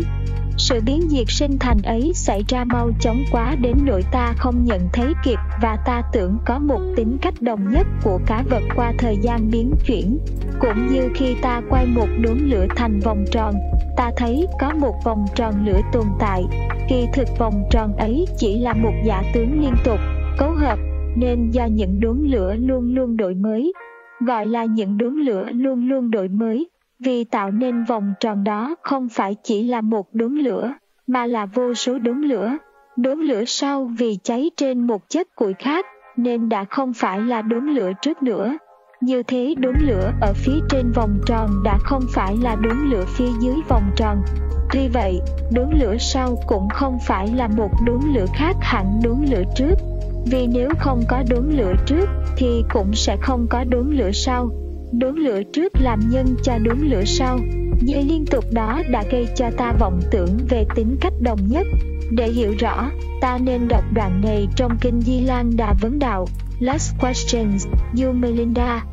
Sự 0.58 0.80
biến 0.86 1.02
diệt 1.10 1.26
sinh 1.28 1.58
thành 1.60 1.82
ấy 1.84 2.12
xảy 2.14 2.44
ra 2.48 2.64
mau 2.64 2.92
chóng 3.00 3.24
quá 3.32 3.56
đến 3.62 3.78
nỗi 3.86 4.04
ta 4.12 4.34
không 4.38 4.66
nhận 4.66 4.82
thấy 4.94 5.14
kịp 5.24 5.40
và 5.62 5.78
ta 5.86 6.02
tưởng 6.14 6.38
có 6.46 6.60
một 6.60 6.80
tính 6.96 7.18
cách 7.22 7.34
đồng 7.42 7.72
nhất 7.72 7.88
của 8.04 8.20
cá 8.26 8.44
vật 8.50 8.64
qua 8.76 8.94
thời 8.98 9.18
gian 9.22 9.50
biến 9.52 9.72
chuyển. 9.88 10.18
Cũng 10.60 10.88
như 10.92 11.10
khi 11.16 11.36
ta 11.42 11.62
quay 11.70 11.86
một 11.86 12.08
đốm 12.22 12.38
lửa 12.50 12.66
thành 12.76 13.00
vòng 13.00 13.26
tròn, 13.32 13.54
ta 13.98 14.12
thấy 14.18 14.48
có 14.60 14.74
một 14.80 14.96
vòng 15.06 15.26
tròn 15.36 15.66
lửa 15.66 15.80
tồn 15.94 16.06
tại. 16.20 16.44
Kỳ 16.90 17.06
thực 17.14 17.28
vòng 17.40 17.64
tròn 17.72 17.96
ấy 17.98 18.26
chỉ 18.38 18.60
là 18.60 18.74
một 18.74 18.94
giả 19.06 19.24
tướng 19.34 19.62
liên 19.62 19.74
tục, 19.86 20.00
cấu 20.38 20.52
hợp, 20.52 20.80
nên 21.16 21.52
do 21.52 21.66
những 21.66 22.00
đốm 22.00 22.24
lửa 22.24 22.56
luôn 22.58 22.96
luôn 22.96 23.18
đổi 23.18 23.34
mới, 23.34 23.74
gọi 24.28 24.46
là 24.46 24.66
những 24.66 24.98
đốm 24.98 25.16
lửa 25.26 25.46
luôn 25.52 25.90
luôn 25.90 26.12
đổi 26.12 26.28
mới, 26.28 26.68
vì 27.00 27.24
tạo 27.24 27.52
nên 27.52 27.84
vòng 27.84 28.14
tròn 28.20 28.44
đó 28.44 28.76
không 28.82 29.10
phải 29.10 29.36
chỉ 29.44 29.64
là 29.64 29.82
một 29.82 30.08
đốm 30.14 30.36
lửa, 30.36 30.74
mà 31.08 31.26
là 31.26 31.46
vô 31.46 31.74
số 31.74 32.00
đốm 32.00 32.22
lửa. 32.22 32.58
Đốm 32.96 33.20
lửa 33.20 33.44
sau 33.48 33.90
vì 33.98 34.18
cháy 34.24 34.52
trên 34.58 34.88
một 34.88 35.10
chất 35.10 35.36
củi 35.36 35.54
khác, 35.54 35.86
nên 36.18 36.50
đã 36.50 36.64
không 36.64 36.94
phải 36.94 37.22
là 37.22 37.42
đốm 37.42 37.76
lửa 37.76 37.92
trước 38.02 38.24
nữa. 38.24 38.58
Như 39.02 39.24
thế 39.24 39.56
đốm 39.58 39.74
lửa 39.80 40.12
ở 40.22 40.34
phía 40.36 40.60
trên 40.70 40.92
vòng 40.92 41.18
tròn 41.26 41.50
đã 41.64 41.78
không 41.84 42.02
phải 42.14 42.38
là 42.44 42.56
đốm 42.56 42.92
lửa 42.92 43.06
phía 43.08 43.30
dưới 43.42 43.56
vòng 43.70 43.92
tròn. 43.96 44.22
Tuy 44.74 44.88
vậy, 44.94 45.20
đốm 45.52 45.70
lửa 45.80 45.96
sau 46.00 46.36
cũng 46.48 46.70
không 46.70 46.98
phải 47.08 47.28
là 47.36 47.48
một 47.48 47.70
đốm 47.86 48.00
lửa 48.14 48.26
khác 48.34 48.56
hẳn 48.62 49.00
đốm 49.04 49.26
lửa 49.32 49.44
trước. 49.56 49.76
Vì 50.32 50.48
nếu 50.48 50.70
không 50.80 51.02
có 51.10 51.24
đốm 51.30 51.58
lửa 51.58 51.74
trước 51.86 52.06
thì 52.38 52.64
cũng 52.74 52.94
sẽ 52.94 53.18
không 53.22 53.48
có 53.50 53.64
đốm 53.64 53.92
lửa 53.92 54.12
sau. 54.14 54.50
Đốm 55.00 55.16
lửa 55.16 55.44
trước 55.54 55.74
làm 55.82 56.00
nhân 56.10 56.26
cho 56.44 56.58
đốm 56.64 56.90
lửa 56.90 57.04
sau. 57.06 57.40
Dây 57.82 58.04
liên 58.04 58.26
tục 58.32 58.44
đó 58.54 58.82
đã 58.92 59.04
gây 59.12 59.28
cho 59.36 59.50
ta 59.58 59.74
vọng 59.80 60.00
tưởng 60.12 60.38
về 60.50 60.66
tính 60.76 60.98
cách 61.02 61.14
đồng 61.22 61.40
nhất. 61.50 61.68
Để 62.12 62.28
hiểu 62.28 62.54
rõ, 62.60 62.90
ta 63.22 63.38
nên 63.44 63.68
đọc 63.68 63.84
đoạn 63.94 64.22
này 64.22 64.48
trong 64.56 64.78
Kinh 64.82 65.02
Di 65.02 65.20
Lan 65.20 65.52
Đà 65.58 65.74
Vấn 65.82 66.00
Đạo, 66.00 66.26
Last 66.60 66.94
Questions, 67.02 67.68
You 68.02 68.12
Melinda. 68.12 68.86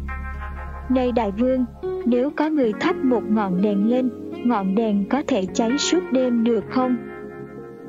Này 0.88 1.12
Đại 1.12 1.30
Vương, 1.30 1.64
nếu 2.06 2.30
có 2.36 2.48
người 2.48 2.72
thắp 2.80 2.96
một 2.96 3.22
ngọn 3.28 3.62
đèn 3.62 3.90
lên, 3.90 4.10
ngọn 4.44 4.74
đèn 4.74 5.08
có 5.08 5.22
thể 5.26 5.46
cháy 5.54 5.78
suốt 5.78 6.00
đêm 6.12 6.44
được 6.44 6.64
không? 6.70 6.96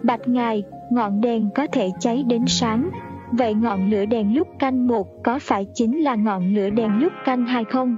Bạch 0.04 0.28
Ngài, 0.28 0.64
ngọn 0.92 1.22
đèn 1.22 1.50
có 1.56 1.68
thể 1.74 1.90
cháy 2.00 2.24
đến 2.28 2.44
sáng, 2.48 2.90
Vậy 3.38 3.54
ngọn 3.54 3.90
lửa 3.90 4.06
đèn 4.06 4.36
lúc 4.36 4.48
canh 4.60 4.88
một 4.88 5.24
có 5.24 5.40
phải 5.40 5.68
chính 5.74 6.04
là 6.04 6.16
ngọn 6.16 6.54
lửa 6.54 6.70
đèn 6.70 7.00
lúc 7.00 7.14
canh 7.26 7.46
hai 7.46 7.64
không? 7.64 7.98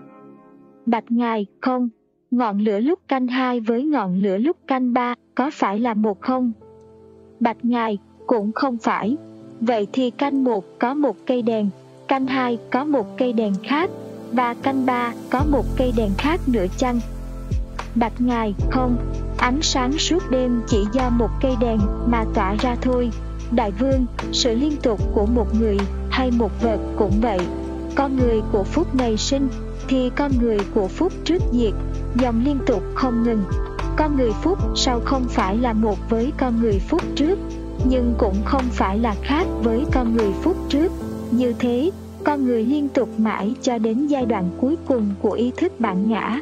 Bạch 0.86 1.12
Ngài, 1.12 1.46
không. 1.62 1.90
Ngọn 2.32 2.60
lửa 2.60 2.80
lúc 2.80 3.00
canh 3.08 3.28
hai 3.28 3.60
với 3.60 3.84
ngọn 3.84 4.20
lửa 4.20 4.38
lúc 4.38 4.58
canh 4.68 4.94
ba 4.94 5.16
có 5.36 5.50
phải 5.54 5.80
là 5.80 5.94
một 5.94 6.22
không? 6.22 6.52
Bạch 7.40 7.66
Ngài, 7.66 7.98
cũng 8.28 8.52
không 8.52 8.78
phải. 8.78 9.18
Vậy 9.62 9.88
thì 9.94 10.10
canh 10.10 10.44
một 10.44 10.66
có 10.80 10.94
một 10.94 11.16
cây 11.26 11.42
đèn, 11.42 11.70
canh 12.08 12.26
hai 12.26 12.58
có 12.72 12.84
một 12.84 13.18
cây 13.18 13.34
đèn 13.34 13.54
khác, 13.64 13.90
và 14.32 14.54
canh 14.54 14.86
ba 14.86 15.14
có 15.30 15.46
một 15.52 15.66
cây 15.78 15.94
đèn 15.98 16.10
khác 16.18 16.40
nữa 16.48 16.66
chăng? 16.78 17.00
Bạch 17.96 18.22
Ngài, 18.22 18.54
không. 18.72 18.98
Ánh 19.38 19.62
sáng 19.62 19.92
suốt 19.92 20.24
đêm 20.32 20.62
chỉ 20.68 20.86
do 20.94 21.10
một 21.10 21.30
cây 21.42 21.56
đèn 21.62 21.80
mà 22.08 22.26
tỏa 22.34 22.56
ra 22.56 22.76
thôi. 22.82 23.10
Đại 23.52 23.72
vương, 23.72 24.06
sự 24.32 24.56
liên 24.56 24.78
tục 24.84 25.00
của 25.14 25.26
một 25.26 25.48
người 25.60 25.78
hay 26.10 26.32
một 26.32 26.52
vật 26.62 26.80
cũng 26.98 27.22
vậy. 27.22 27.40
Con 27.96 28.18
người 28.18 28.42
của 28.52 28.64
phút 28.64 28.96
này 28.96 29.18
sinh, 29.18 29.48
thì 29.88 30.12
con 30.16 30.32
người 30.42 30.58
của 30.74 30.88
phút 30.88 31.14
trước 31.24 31.42
diệt, 31.52 31.74
dòng 32.16 32.42
liên 32.46 32.60
tục 32.68 32.84
không 32.96 33.24
ngừng. 33.24 33.44
Con 33.98 34.18
người 34.18 34.32
phút 34.44 34.58
sau 34.76 35.00
không 35.06 35.26
phải 35.30 35.58
là 35.58 35.74
một 35.74 36.10
với 36.10 36.34
con 36.38 36.62
người 36.62 36.80
phút 36.80 37.02
trước, 37.16 37.40
nhưng 37.90 38.14
cũng 38.18 38.36
không 38.46 38.64
phải 38.72 38.98
là 39.00 39.16
khác 39.22 39.48
với 39.64 39.86
con 39.92 40.16
người 40.18 40.32
phút 40.42 40.58
trước. 40.70 40.92
Như 41.32 41.54
thế, 41.60 41.92
con 42.24 42.46
người 42.46 42.66
liên 42.66 42.90
tục 42.90 43.10
mãi 43.18 43.54
cho 43.62 43.78
đến 43.78 44.08
giai 44.08 44.26
đoạn 44.26 44.50
cuối 44.62 44.76
cùng 44.88 45.10
của 45.22 45.32
ý 45.32 45.52
thức 45.58 45.80
bản 45.80 46.10
ngã. 46.10 46.40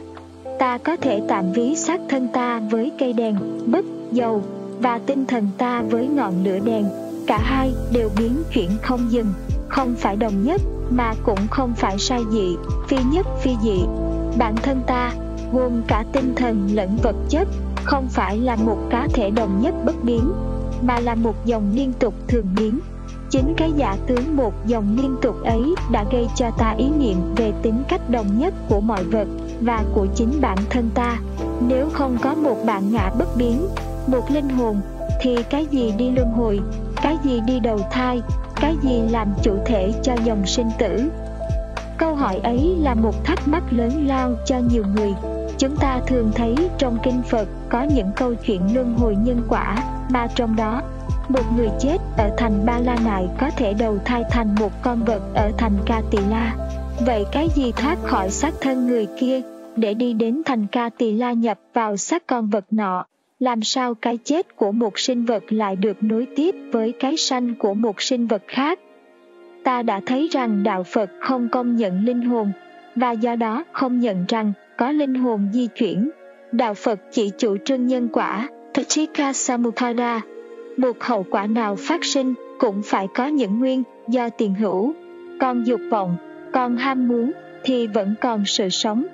Ta 0.59 0.77
có 0.77 0.95
thể 0.95 1.21
tạm 1.27 1.51
ví 1.51 1.75
xác 1.75 2.01
thân 2.09 2.27
ta 2.33 2.61
với 2.71 2.91
cây 2.99 3.13
đèn, 3.13 3.35
bức, 3.65 3.85
dầu, 4.11 4.43
và 4.83 4.99
tinh 5.05 5.25
thần 5.25 5.49
ta 5.57 5.81
với 5.81 6.07
ngọn 6.07 6.43
lửa 6.43 6.59
đèn, 6.65 6.85
cả 7.27 7.39
hai 7.43 7.73
đều 7.91 8.09
biến 8.17 8.43
chuyển 8.53 8.69
không 8.81 9.11
dừng, 9.11 9.33
không 9.67 9.95
phải 9.97 10.15
đồng 10.15 10.43
nhất 10.43 10.61
mà 10.89 11.13
cũng 11.25 11.47
không 11.51 11.73
phải 11.77 11.99
sai 11.99 12.21
dị, 12.31 12.55
phi 12.87 12.97
nhất 13.11 13.27
phi 13.41 13.51
dị. 13.63 13.83
Bản 14.37 14.55
thân 14.55 14.81
ta 14.87 15.11
gồm 15.53 15.81
cả 15.87 16.05
tinh 16.13 16.33
thần 16.35 16.69
lẫn 16.73 16.97
vật 17.03 17.15
chất, 17.29 17.47
không 17.83 18.07
phải 18.09 18.37
là 18.37 18.55
một 18.55 18.77
cá 18.89 19.07
thể 19.13 19.29
đồng 19.29 19.61
nhất 19.61 19.73
bất 19.85 20.03
biến, 20.03 20.31
mà 20.81 20.99
là 20.99 21.15
một 21.15 21.45
dòng 21.45 21.71
liên 21.75 21.93
tục 21.99 22.13
thường 22.27 22.47
biến. 22.55 22.79
Chính 23.29 23.53
cái 23.57 23.71
giả 23.75 23.97
tướng 24.07 24.37
một 24.37 24.53
dòng 24.67 24.97
liên 25.01 25.15
tục 25.21 25.43
ấy 25.43 25.75
đã 25.91 26.05
gây 26.11 26.27
cho 26.35 26.51
ta 26.57 26.75
ý 26.77 26.89
niệm 26.89 27.17
về 27.35 27.53
tính 27.61 27.83
cách 27.89 28.09
đồng 28.09 28.39
nhất 28.39 28.53
của 28.69 28.79
mọi 28.79 29.03
vật 29.03 29.27
và 29.61 29.83
của 29.93 30.07
chính 30.15 30.41
bản 30.41 30.57
thân 30.69 30.89
ta. 30.93 31.19
Nếu 31.67 31.89
không 31.93 32.17
có 32.21 32.35
một 32.35 32.57
bản 32.65 32.83
ngã 32.91 33.11
bất 33.19 33.37
biến 33.37 33.67
một 34.07 34.31
linh 34.31 34.49
hồn, 34.49 34.81
thì 35.21 35.43
cái 35.49 35.65
gì 35.71 35.91
đi 35.97 36.11
luân 36.11 36.31
hồi, 36.31 36.59
cái 37.01 37.17
gì 37.23 37.41
đi 37.47 37.59
đầu 37.59 37.79
thai, 37.91 38.21
cái 38.55 38.75
gì 38.81 39.01
làm 39.09 39.27
chủ 39.43 39.57
thể 39.65 39.93
cho 40.03 40.15
dòng 40.23 40.45
sinh 40.45 40.69
tử? 40.77 41.09
Câu 41.97 42.15
hỏi 42.15 42.39
ấy 42.43 42.75
là 42.79 42.93
một 42.93 43.23
thắc 43.23 43.47
mắc 43.47 43.63
lớn 43.71 44.07
lao 44.07 44.35
cho 44.45 44.57
nhiều 44.57 44.83
người. 44.95 45.13
Chúng 45.57 45.77
ta 45.77 45.99
thường 46.07 46.31
thấy 46.35 46.55
trong 46.77 46.97
kinh 47.03 47.21
phật 47.29 47.47
có 47.69 47.83
những 47.83 48.11
câu 48.15 48.33
chuyện 48.35 48.61
luân 48.75 48.97
hồi 48.97 49.15
nhân 49.15 49.41
quả, 49.49 49.77
mà 50.09 50.27
trong 50.35 50.55
đó, 50.55 50.81
một 51.29 51.43
người 51.55 51.69
chết 51.79 51.97
ở 52.17 52.29
thành 52.37 52.65
ba 52.65 52.79
la 52.79 52.97
nại 53.05 53.27
có 53.39 53.49
thể 53.57 53.73
đầu 53.73 53.97
thai 54.05 54.23
thành 54.29 54.55
một 54.55 54.71
con 54.81 55.03
vật 55.03 55.21
ở 55.33 55.51
thành 55.57 55.77
ca 55.85 56.01
tỳ 56.11 56.17
la 56.29 56.55
vậy 57.05 57.25
cái 57.31 57.49
gì 57.55 57.71
thoát 57.71 57.97
khỏi 58.03 58.29
xác 58.29 58.53
thân 58.61 58.87
người 58.87 59.07
kia 59.19 59.41
để 59.75 59.93
đi 59.93 60.13
đến 60.13 60.41
thành 60.45 60.67
ca 60.67 60.89
tỳ 60.97 61.11
la 61.11 61.31
nhập 61.33 61.59
vào 61.73 61.97
xác 61.97 62.27
con 62.27 62.49
vật 62.49 62.65
nọ? 62.71 63.05
Làm 63.39 63.61
sao 63.61 63.93
cái 63.95 64.17
chết 64.23 64.55
của 64.55 64.71
một 64.71 64.99
sinh 64.99 65.25
vật 65.25 65.43
lại 65.49 65.75
được 65.75 66.03
nối 66.03 66.27
tiếp 66.35 66.55
với 66.71 66.91
cái 66.91 67.17
sanh 67.17 67.55
của 67.55 67.73
một 67.73 68.01
sinh 68.01 68.27
vật 68.27 68.43
khác? 68.47 68.79
Ta 69.63 69.81
đã 69.81 70.01
thấy 70.05 70.29
rằng 70.31 70.63
đạo 70.63 70.83
phật 70.83 71.09
không 71.19 71.49
công 71.49 71.75
nhận 71.75 72.05
linh 72.05 72.21
hồn, 72.21 72.51
và 72.95 73.11
do 73.11 73.35
đó 73.35 73.63
không 73.71 73.99
nhận 73.99 74.25
rằng 74.27 74.53
có 74.77 74.91
linh 74.91 75.15
hồn 75.15 75.49
di 75.53 75.67
chuyển. 75.67 76.09
Đạo 76.51 76.73
phật 76.73 76.99
chỉ 77.11 77.31
chủ 77.37 77.57
trương 77.65 77.87
nhân 77.87 78.07
quả 78.11 78.49
Tachika 78.73 79.33
Samupada 79.33 80.21
một 80.77 81.03
hậu 81.03 81.25
quả 81.29 81.47
nào 81.47 81.75
phát 81.75 82.05
sinh 82.05 82.33
cũng 82.59 82.81
phải 82.85 83.07
có 83.15 83.27
những 83.27 83.59
nguyên 83.59 83.83
do 84.07 84.29
tiền 84.29 84.55
hữu. 84.55 84.93
Còn 85.39 85.63
dục 85.63 85.81
vọng 85.91 86.15
còn 86.53 86.77
ham 86.77 87.07
muốn 87.07 87.31
thì 87.63 87.87
vẫn 87.87 88.15
còn 88.21 88.45
sự 88.45 88.69
sống. 88.69 89.05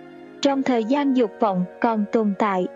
Trong 0.42 0.64
thời 0.64 0.84
gian 0.84 1.18
dục 1.18 1.32
vọng 1.40 1.66
còn 1.82 2.06
tồn 2.12 2.34
tại 2.40 2.68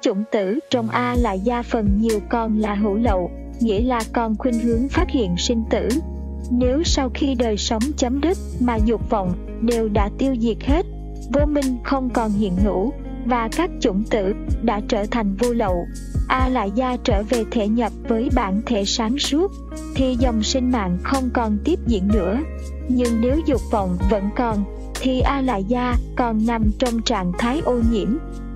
chủng 0.00 0.24
tử 0.32 0.58
trong 0.70 0.88
A 0.88 1.14
là 1.18 1.32
gia 1.32 1.62
phần 1.62 1.88
nhiều 2.00 2.20
con 2.30 2.58
là 2.58 2.74
hữu 2.74 2.94
lậu, 2.94 3.30
nghĩa 3.60 3.82
là 3.82 4.00
con 4.12 4.36
khuynh 4.38 4.60
hướng 4.60 4.88
phát 4.88 5.10
hiện 5.10 5.34
sinh 5.38 5.62
tử. 5.70 5.88
Nếu 6.50 6.82
sau 6.84 7.10
khi 7.14 7.34
đời 7.34 7.56
sống 7.56 7.82
chấm 7.96 8.20
dứt 8.22 8.38
mà 8.60 8.76
dục 8.84 9.10
vọng 9.10 9.32
đều 9.60 9.88
đã 9.88 10.10
tiêu 10.18 10.36
diệt 10.40 10.56
hết, 10.64 10.86
vô 11.32 11.46
minh 11.46 11.78
không 11.84 12.10
còn 12.10 12.30
hiện 12.30 12.56
hữu, 12.56 12.92
và 13.26 13.48
các 13.56 13.70
chủng 13.80 14.04
tử 14.10 14.34
đã 14.62 14.80
trở 14.88 15.04
thành 15.10 15.36
vô 15.36 15.52
lậu. 15.52 15.86
A 16.28 16.48
lại 16.48 16.70
gia 16.74 16.96
trở 17.04 17.22
về 17.22 17.44
thể 17.50 17.68
nhập 17.68 17.92
với 18.08 18.28
bản 18.34 18.62
thể 18.66 18.84
sáng 18.84 19.18
suốt 19.18 19.52
thì 19.94 20.16
dòng 20.18 20.42
sinh 20.42 20.70
mạng 20.70 20.98
không 21.02 21.30
còn 21.34 21.58
tiếp 21.64 21.78
diễn 21.86 22.08
nữa. 22.08 22.38
Nhưng 22.88 23.20
nếu 23.20 23.40
dục 23.46 23.60
vọng 23.70 23.96
vẫn 24.10 24.28
còn 24.36 24.64
thì 25.00 25.20
a 25.20 25.40
lại 25.40 25.64
gia 25.64 25.94
còn 26.16 26.46
nằm 26.46 26.70
trong 26.78 27.02
trạng 27.02 27.32
thái 27.38 27.60
ô 27.64 27.80
nhiễm 27.92 28.08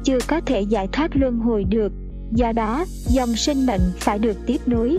chưa 0.05 0.19
có 0.29 0.41
thể 0.47 0.61
giải 0.61 0.89
thoát 0.93 1.17
luân 1.17 1.39
hồi 1.39 1.65
được. 1.65 1.93
Do 2.33 2.53
đó, 2.53 2.85
dòng 3.07 3.37
sinh 3.37 3.67
mệnh 3.67 3.81
phải 3.99 4.19
được 4.19 4.37
tiếp 4.47 4.59
nối. 4.67 4.99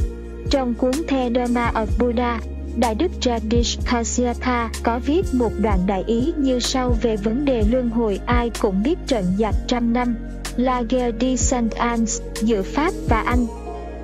Trong 0.49 0.73
cuốn 0.73 0.91
The 1.07 1.29
Dharma 1.35 1.71
of 1.71 1.85
Buddha, 1.99 2.39
Đại 2.79 2.95
đức 2.95 3.11
Jagdish 3.21 3.81
Kasyapa 3.91 4.69
có 4.83 4.99
viết 5.05 5.25
một 5.33 5.51
đoạn 5.61 5.79
đại 5.87 6.03
ý 6.07 6.33
như 6.37 6.59
sau 6.59 6.95
về 7.01 7.17
vấn 7.17 7.45
đề 7.45 7.63
luân 7.71 7.89
hồi 7.89 8.19
ai 8.25 8.51
cũng 8.61 8.83
biết 8.83 8.97
trận 9.07 9.25
giặc 9.37 9.55
trăm 9.67 9.93
năm. 9.93 10.15
La 10.55 10.81
Guerre 10.89 11.17
de 11.21 11.35
Saint 11.35 11.71
Anne 11.71 12.05
giữa 12.41 12.61
Pháp 12.61 12.93
và 13.09 13.21
Anh, 13.21 13.45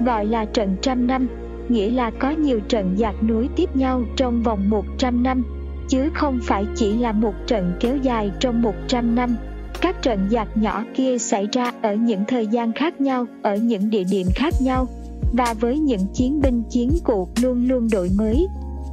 gọi 0.06 0.26
là 0.26 0.46
trận 0.46 0.76
trăm 0.82 1.08
năm, 1.08 1.28
nghĩa 1.70 1.90
là 1.90 2.12
có 2.20 2.30
nhiều 2.30 2.60
trận 2.68 2.96
giặc 2.98 3.24
nối 3.24 3.50
tiếp 3.56 3.76
nhau 3.76 4.04
trong 4.18 4.44
vòng 4.44 4.70
100 4.70 5.24
năm, 5.24 5.44
chứ 5.88 6.10
không 6.14 6.40
phải 6.44 6.66
chỉ 6.76 6.98
là 6.98 7.12
một 7.12 7.34
trận 7.48 7.74
kéo 7.80 7.98
dài 7.98 8.32
trong 8.40 8.62
100 8.62 9.16
năm 9.16 9.36
các 9.82 10.02
trận 10.02 10.28
giặc 10.32 10.48
nhỏ 10.58 10.84
kia 10.96 11.18
xảy 11.18 11.48
ra 11.52 11.72
ở 11.82 11.96
những 11.96 12.24
thời 12.28 12.48
gian 12.48 12.72
khác 12.74 13.02
nhau, 13.02 13.26
ở 13.42 13.56
những 13.56 13.90
địa 13.90 14.04
điểm 14.12 14.28
khác 14.36 14.54
nhau. 14.62 14.88
Và 15.34 15.54
với 15.60 15.80
những 15.80 16.06
chiến 16.14 16.42
binh, 16.42 16.64
chiến 16.70 16.92
cụ 17.04 17.28
luôn 17.42 17.68
luôn 17.68 17.88
đổi 17.92 18.10
mới. 18.18 18.48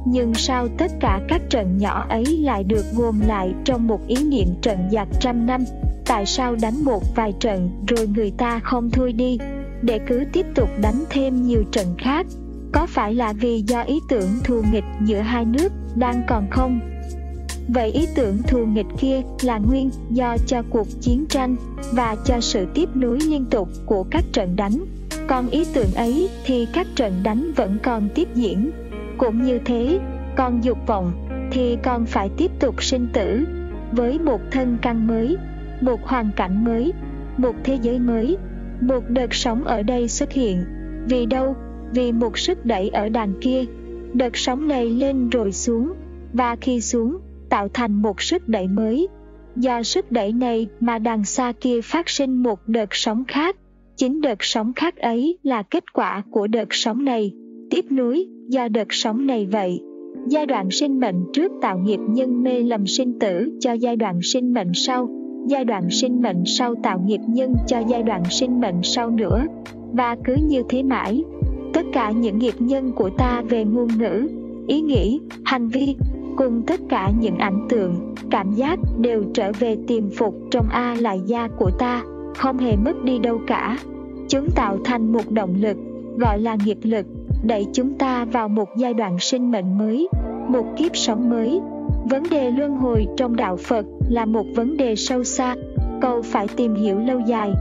Nhưng 0.05 0.33
sao 0.33 0.67
tất 0.77 0.91
cả 0.99 1.21
các 1.27 1.41
trận 1.49 1.77
nhỏ 1.77 2.05
ấy 2.09 2.25
lại 2.25 2.63
được 2.63 2.85
gồm 2.95 3.19
lại 3.27 3.53
trong 3.63 3.87
một 3.87 4.07
ý 4.07 4.15
niệm 4.23 4.47
trận 4.61 4.77
giặc 4.91 5.07
trăm 5.19 5.45
năm, 5.45 5.63
tại 6.05 6.25
sao 6.25 6.55
đánh 6.61 6.85
một 6.85 7.03
vài 7.15 7.33
trận 7.39 7.69
rồi 7.87 8.07
người 8.07 8.31
ta 8.37 8.59
không 8.59 8.89
thôi 8.89 9.13
đi? 9.13 9.37
Để 9.81 9.99
cứ 10.07 10.23
tiếp 10.33 10.45
tục 10.55 10.69
đánh 10.81 11.03
thêm 11.09 11.43
nhiều 11.43 11.63
trận 11.71 11.87
khác, 11.97 12.25
có 12.71 12.87
phải 12.89 13.13
là 13.13 13.33
vì 13.33 13.63
do 13.67 13.81
ý 13.81 13.99
tưởng 14.09 14.29
thù 14.43 14.61
nghịch 14.71 14.83
giữa 15.05 15.19
hai 15.19 15.45
nước 15.45 15.69
đang 15.95 16.23
còn 16.27 16.47
không? 16.51 16.79
Vậy 17.73 17.91
ý 17.91 18.07
tưởng 18.15 18.37
thù 18.47 18.65
nghịch 18.65 18.85
kia 18.99 19.21
là 19.41 19.57
nguyên 19.57 19.89
do 20.09 20.37
cho 20.45 20.63
cuộc 20.69 20.87
chiến 21.01 21.25
tranh 21.29 21.55
và 21.91 22.15
cho 22.25 22.39
sự 22.39 22.65
tiếp 22.73 22.89
nối 22.93 23.19
liên 23.19 23.45
tục 23.45 23.69
của 23.85 24.03
các 24.03 24.23
trận 24.33 24.55
đánh. 24.55 24.85
Còn 25.27 25.49
ý 25.49 25.65
tưởng 25.73 25.93
ấy 25.95 26.29
thì 26.45 26.67
các 26.73 26.87
trận 26.95 27.13
đánh 27.23 27.51
vẫn 27.55 27.77
còn 27.83 28.09
tiếp 28.15 28.27
diễn. 28.35 28.71
Cũng 29.17 29.43
như 29.43 29.59
thế, 29.65 29.99
còn 30.35 30.63
dục 30.63 30.77
vọng 30.87 31.11
thì 31.51 31.77
còn 31.83 32.05
phải 32.05 32.29
tiếp 32.37 32.51
tục 32.59 32.83
sinh 32.83 33.07
tử. 33.13 33.45
Với 33.91 34.19
một 34.19 34.41
thân 34.51 34.77
căn 34.81 35.07
mới, 35.07 35.37
một 35.81 36.03
hoàn 36.03 36.29
cảnh 36.35 36.63
mới, 36.63 36.93
một 37.37 37.55
thế 37.63 37.77
giới 37.81 37.99
mới, 37.99 38.37
một 38.81 39.09
đợt 39.09 39.33
sống 39.33 39.63
ở 39.63 39.83
đây 39.83 40.07
xuất 40.07 40.31
hiện. 40.31 40.63
Vì 41.09 41.25
đâu? 41.25 41.55
Vì 41.93 42.11
một 42.11 42.37
sức 42.37 42.65
đẩy 42.65 42.89
ở 42.89 43.09
đàn 43.09 43.33
kia. 43.41 43.65
Đợt 44.13 44.37
sóng 44.37 44.67
này 44.67 44.85
lên 44.85 45.29
rồi 45.29 45.51
xuống. 45.51 45.93
Và 46.33 46.55
khi 46.55 46.81
xuống 46.81 47.17
tạo 47.49 47.67
thành 47.73 48.01
một 48.01 48.21
sức 48.21 48.49
đẩy 48.49 48.67
mới. 48.67 49.07
Do 49.55 49.83
sức 49.83 50.11
đẩy 50.11 50.33
này 50.33 50.67
mà 50.79 50.99
đằng 50.99 51.23
xa 51.23 51.53
kia 51.61 51.81
phát 51.81 52.09
sinh 52.09 52.43
một 52.43 52.59
đợt 52.67 52.89
sóng 52.91 53.23
khác. 53.27 53.55
Chính 53.95 54.21
đợt 54.21 54.37
sóng 54.39 54.73
khác 54.73 54.97
ấy 54.97 55.37
là 55.43 55.63
kết 55.63 55.93
quả 55.93 56.23
của 56.31 56.47
đợt 56.47 56.67
sóng 56.69 57.05
này. 57.05 57.31
Tiếp 57.69 57.85
nối, 57.89 58.25
do 58.47 58.67
đợt 58.67 58.87
sóng 58.89 59.27
này 59.27 59.45
vậy, 59.45 59.79
giai 60.27 60.45
đoạn 60.45 60.71
sinh 60.71 60.99
mệnh 60.99 61.15
trước 61.33 61.51
tạo 61.61 61.79
nghiệp 61.79 61.99
nhân 62.09 62.43
mê 62.43 62.59
lầm 62.59 62.87
sinh 62.87 63.19
tử 63.19 63.49
cho 63.59 63.73
giai 63.73 63.95
đoạn 63.95 64.19
sinh 64.23 64.53
mệnh 64.53 64.71
sau, 64.73 65.09
giai 65.47 65.65
đoạn 65.65 65.89
sinh 65.89 66.21
mệnh 66.21 66.43
sau 66.45 66.75
tạo 66.83 67.01
nghiệp 67.05 67.21
nhân 67.27 67.53
cho 67.67 67.79
giai 67.89 68.03
đoạn 68.03 68.23
sinh 68.29 68.59
mệnh 68.59 68.79
sau 68.83 69.09
nữa. 69.09 69.45
Và 69.91 70.17
cứ 70.25 70.35
như 70.47 70.63
thế 70.69 70.83
mãi, 70.83 71.23
tất 71.73 71.85
cả 71.93 72.11
những 72.11 72.39
nghiệp 72.39 72.53
nhân 72.59 72.91
của 72.95 73.09
ta 73.17 73.41
về 73.49 73.65
ngôn 73.65 73.87
ngữ, 73.97 74.27
ý 74.67 74.81
nghĩ, 74.81 75.19
hành 75.45 75.67
vi 75.67 75.95
cùng 76.37 76.63
tất 76.67 76.79
cả 76.89 77.11
những 77.19 77.37
ảnh 77.37 77.67
tượng, 77.69 78.15
cảm 78.31 78.51
giác 78.51 78.79
đều 78.99 79.23
trở 79.33 79.51
về 79.59 79.77
tiềm 79.87 80.09
phục 80.09 80.35
trong 80.51 80.65
a 80.69 80.95
lại 80.99 81.21
gia 81.25 81.47
của 81.47 81.71
ta, 81.79 82.03
không 82.37 82.57
hề 82.57 82.75
mất 82.75 83.03
đi 83.03 83.19
đâu 83.19 83.39
cả. 83.47 83.77
Chúng 84.27 84.47
tạo 84.55 84.77
thành 84.85 85.11
một 85.11 85.31
động 85.31 85.55
lực, 85.59 85.77
gọi 86.17 86.39
là 86.39 86.57
nghiệp 86.65 86.77
lực, 86.83 87.05
đẩy 87.43 87.67
chúng 87.73 87.93
ta 87.93 88.25
vào 88.25 88.49
một 88.49 88.69
giai 88.77 88.93
đoạn 88.93 89.19
sinh 89.19 89.51
mệnh 89.51 89.77
mới, 89.77 90.09
một 90.47 90.65
kiếp 90.77 90.95
sống 90.95 91.29
mới. 91.29 91.61
Vấn 92.09 92.23
đề 92.31 92.51
luân 92.51 92.77
hồi 92.77 93.07
trong 93.17 93.35
đạo 93.35 93.57
phật 93.57 93.85
là 94.09 94.25
một 94.25 94.45
vấn 94.55 94.77
đề 94.77 94.95
sâu 94.95 95.23
xa 95.23 95.55
câu 96.01 96.21
phải 96.21 96.47
tìm 96.47 96.75
hiểu 96.75 96.99
lâu 96.99 97.19
dài. 97.19 97.53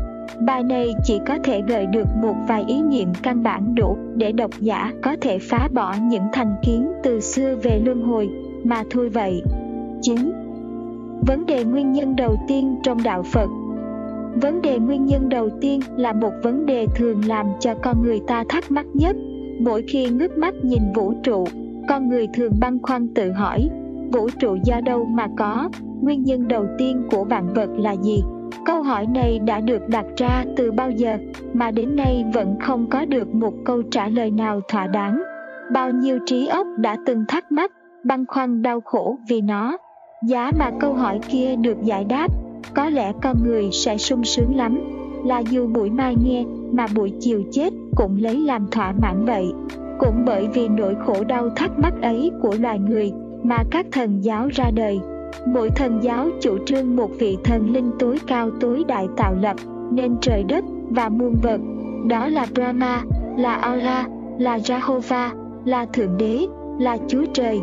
Bài 0.46 0.62
này 0.62 0.94
chỉ 1.04 1.18
có 1.26 1.38
thể 1.44 1.62
gợi 1.68 1.86
được 1.86 2.06
một 2.22 2.34
vài 2.48 2.64
ý 2.68 2.82
niệm 2.82 3.08
căn 3.22 3.42
bản 3.42 3.74
đủ 3.74 3.96
để 4.14 4.32
độc 4.32 4.50
giả 4.60 4.92
có 5.02 5.16
thể 5.20 5.38
phá 5.38 5.68
bỏ 5.74 5.94
những 6.02 6.22
thành 6.32 6.54
kiến 6.62 6.92
từ 7.02 7.20
xưa 7.20 7.56
về 7.62 7.80
luân 7.84 8.02
hồi 8.02 8.30
mà 8.64 8.82
thôi 8.90 9.08
vậy 9.08 9.42
9. 10.00 10.16
Vấn 11.26 11.46
đề 11.46 11.64
nguyên 11.64 11.92
nhân 11.92 12.16
đầu 12.16 12.36
tiên 12.48 12.76
trong 12.82 13.02
đạo 13.02 13.22
Phật 13.22 13.48
Vấn 14.42 14.62
đề 14.62 14.78
nguyên 14.78 15.06
nhân 15.06 15.28
đầu 15.28 15.48
tiên 15.60 15.80
là 15.96 16.12
một 16.12 16.32
vấn 16.42 16.66
đề 16.66 16.86
thường 16.96 17.20
làm 17.26 17.46
cho 17.60 17.74
con 17.82 18.02
người 18.02 18.20
ta 18.26 18.44
thắc 18.48 18.70
mắc 18.70 18.86
nhất. 18.94 19.16
Mỗi 19.60 19.84
khi 19.88 20.08
ngước 20.10 20.38
mắt 20.38 20.54
nhìn 20.62 20.82
vũ 20.94 21.14
trụ, 21.22 21.44
con 21.88 22.08
người 22.08 22.26
thường 22.34 22.52
băn 22.60 22.78
khoăn 22.82 23.14
tự 23.14 23.32
hỏi, 23.32 23.68
vũ 24.12 24.28
trụ 24.38 24.56
do 24.64 24.80
đâu 24.80 25.04
mà 25.04 25.26
có, 25.36 25.68
nguyên 26.00 26.22
nhân 26.22 26.48
đầu 26.48 26.66
tiên 26.78 27.02
của 27.10 27.24
vạn 27.24 27.54
vật 27.54 27.68
là 27.76 27.92
gì? 27.92 28.22
Câu 28.64 28.82
hỏi 28.82 29.06
này 29.14 29.38
đã 29.38 29.60
được 29.60 29.88
đặt 29.88 30.04
ra 30.16 30.44
từ 30.56 30.72
bao 30.72 30.90
giờ 30.90 31.18
mà 31.52 31.70
đến 31.70 31.96
nay 31.96 32.24
vẫn 32.34 32.56
không 32.60 32.90
có 32.90 33.04
được 33.04 33.34
một 33.34 33.54
câu 33.64 33.82
trả 33.82 34.08
lời 34.08 34.30
nào 34.30 34.60
thỏa 34.68 34.86
đáng. 34.86 35.22
Bao 35.72 35.90
nhiêu 35.90 36.18
trí 36.26 36.46
óc 36.46 36.66
đã 36.76 36.96
từng 37.06 37.24
thắc 37.28 37.52
mắc, 37.52 37.72
băn 38.04 38.26
khoăn 38.26 38.62
đau 38.62 38.80
khổ 38.80 39.18
vì 39.28 39.40
nó. 39.40 39.76
Giá 40.26 40.52
mà 40.58 40.70
câu 40.80 40.94
hỏi 40.94 41.20
kia 41.28 41.56
được 41.56 41.82
giải 41.82 42.04
đáp, 42.04 42.28
có 42.74 42.90
lẽ 42.90 43.12
con 43.22 43.36
người 43.44 43.68
sẽ 43.72 43.96
sung 43.96 44.24
sướng 44.24 44.56
lắm. 44.56 44.80
Là 45.24 45.38
dù 45.38 45.66
buổi 45.66 45.90
mai 45.90 46.14
nghe, 46.24 46.44
mà 46.72 46.86
buổi 46.96 47.12
chiều 47.20 47.42
chết 47.52 47.72
cũng 47.96 48.16
lấy 48.20 48.36
làm 48.36 48.66
thỏa 48.70 48.92
mãn 49.02 49.24
vậy. 49.24 49.52
Cũng 49.98 50.22
bởi 50.26 50.48
vì 50.54 50.68
nỗi 50.68 50.94
khổ 51.06 51.24
đau 51.24 51.48
thắc 51.56 51.78
mắc 51.78 51.94
ấy 52.02 52.30
của 52.42 52.54
loài 52.60 52.78
người 52.78 53.12
mà 53.42 53.56
các 53.70 53.86
thần 53.92 54.24
giáo 54.24 54.48
ra 54.48 54.70
đời. 54.74 55.00
Mỗi 55.46 55.70
thần 55.70 56.00
giáo 56.02 56.28
chủ 56.40 56.58
trương 56.66 56.96
một 56.96 57.10
vị 57.18 57.36
thần 57.44 57.70
linh 57.72 57.90
tối 57.98 58.18
cao 58.26 58.50
tối 58.60 58.84
đại 58.88 59.06
tạo 59.16 59.34
lập 59.40 59.56
nên 59.92 60.16
trời 60.20 60.44
đất 60.44 60.64
và 60.90 61.08
muôn 61.08 61.34
vật. 61.42 61.60
Đó 62.08 62.28
là 62.28 62.46
brahma, 62.54 63.02
là 63.36 63.54
allah, 63.54 64.06
là 64.38 64.58
jehovah, 64.58 65.28
là 65.64 65.86
thượng 65.92 66.16
đế, 66.18 66.46
là 66.78 66.98
chúa 67.08 67.24
trời 67.32 67.60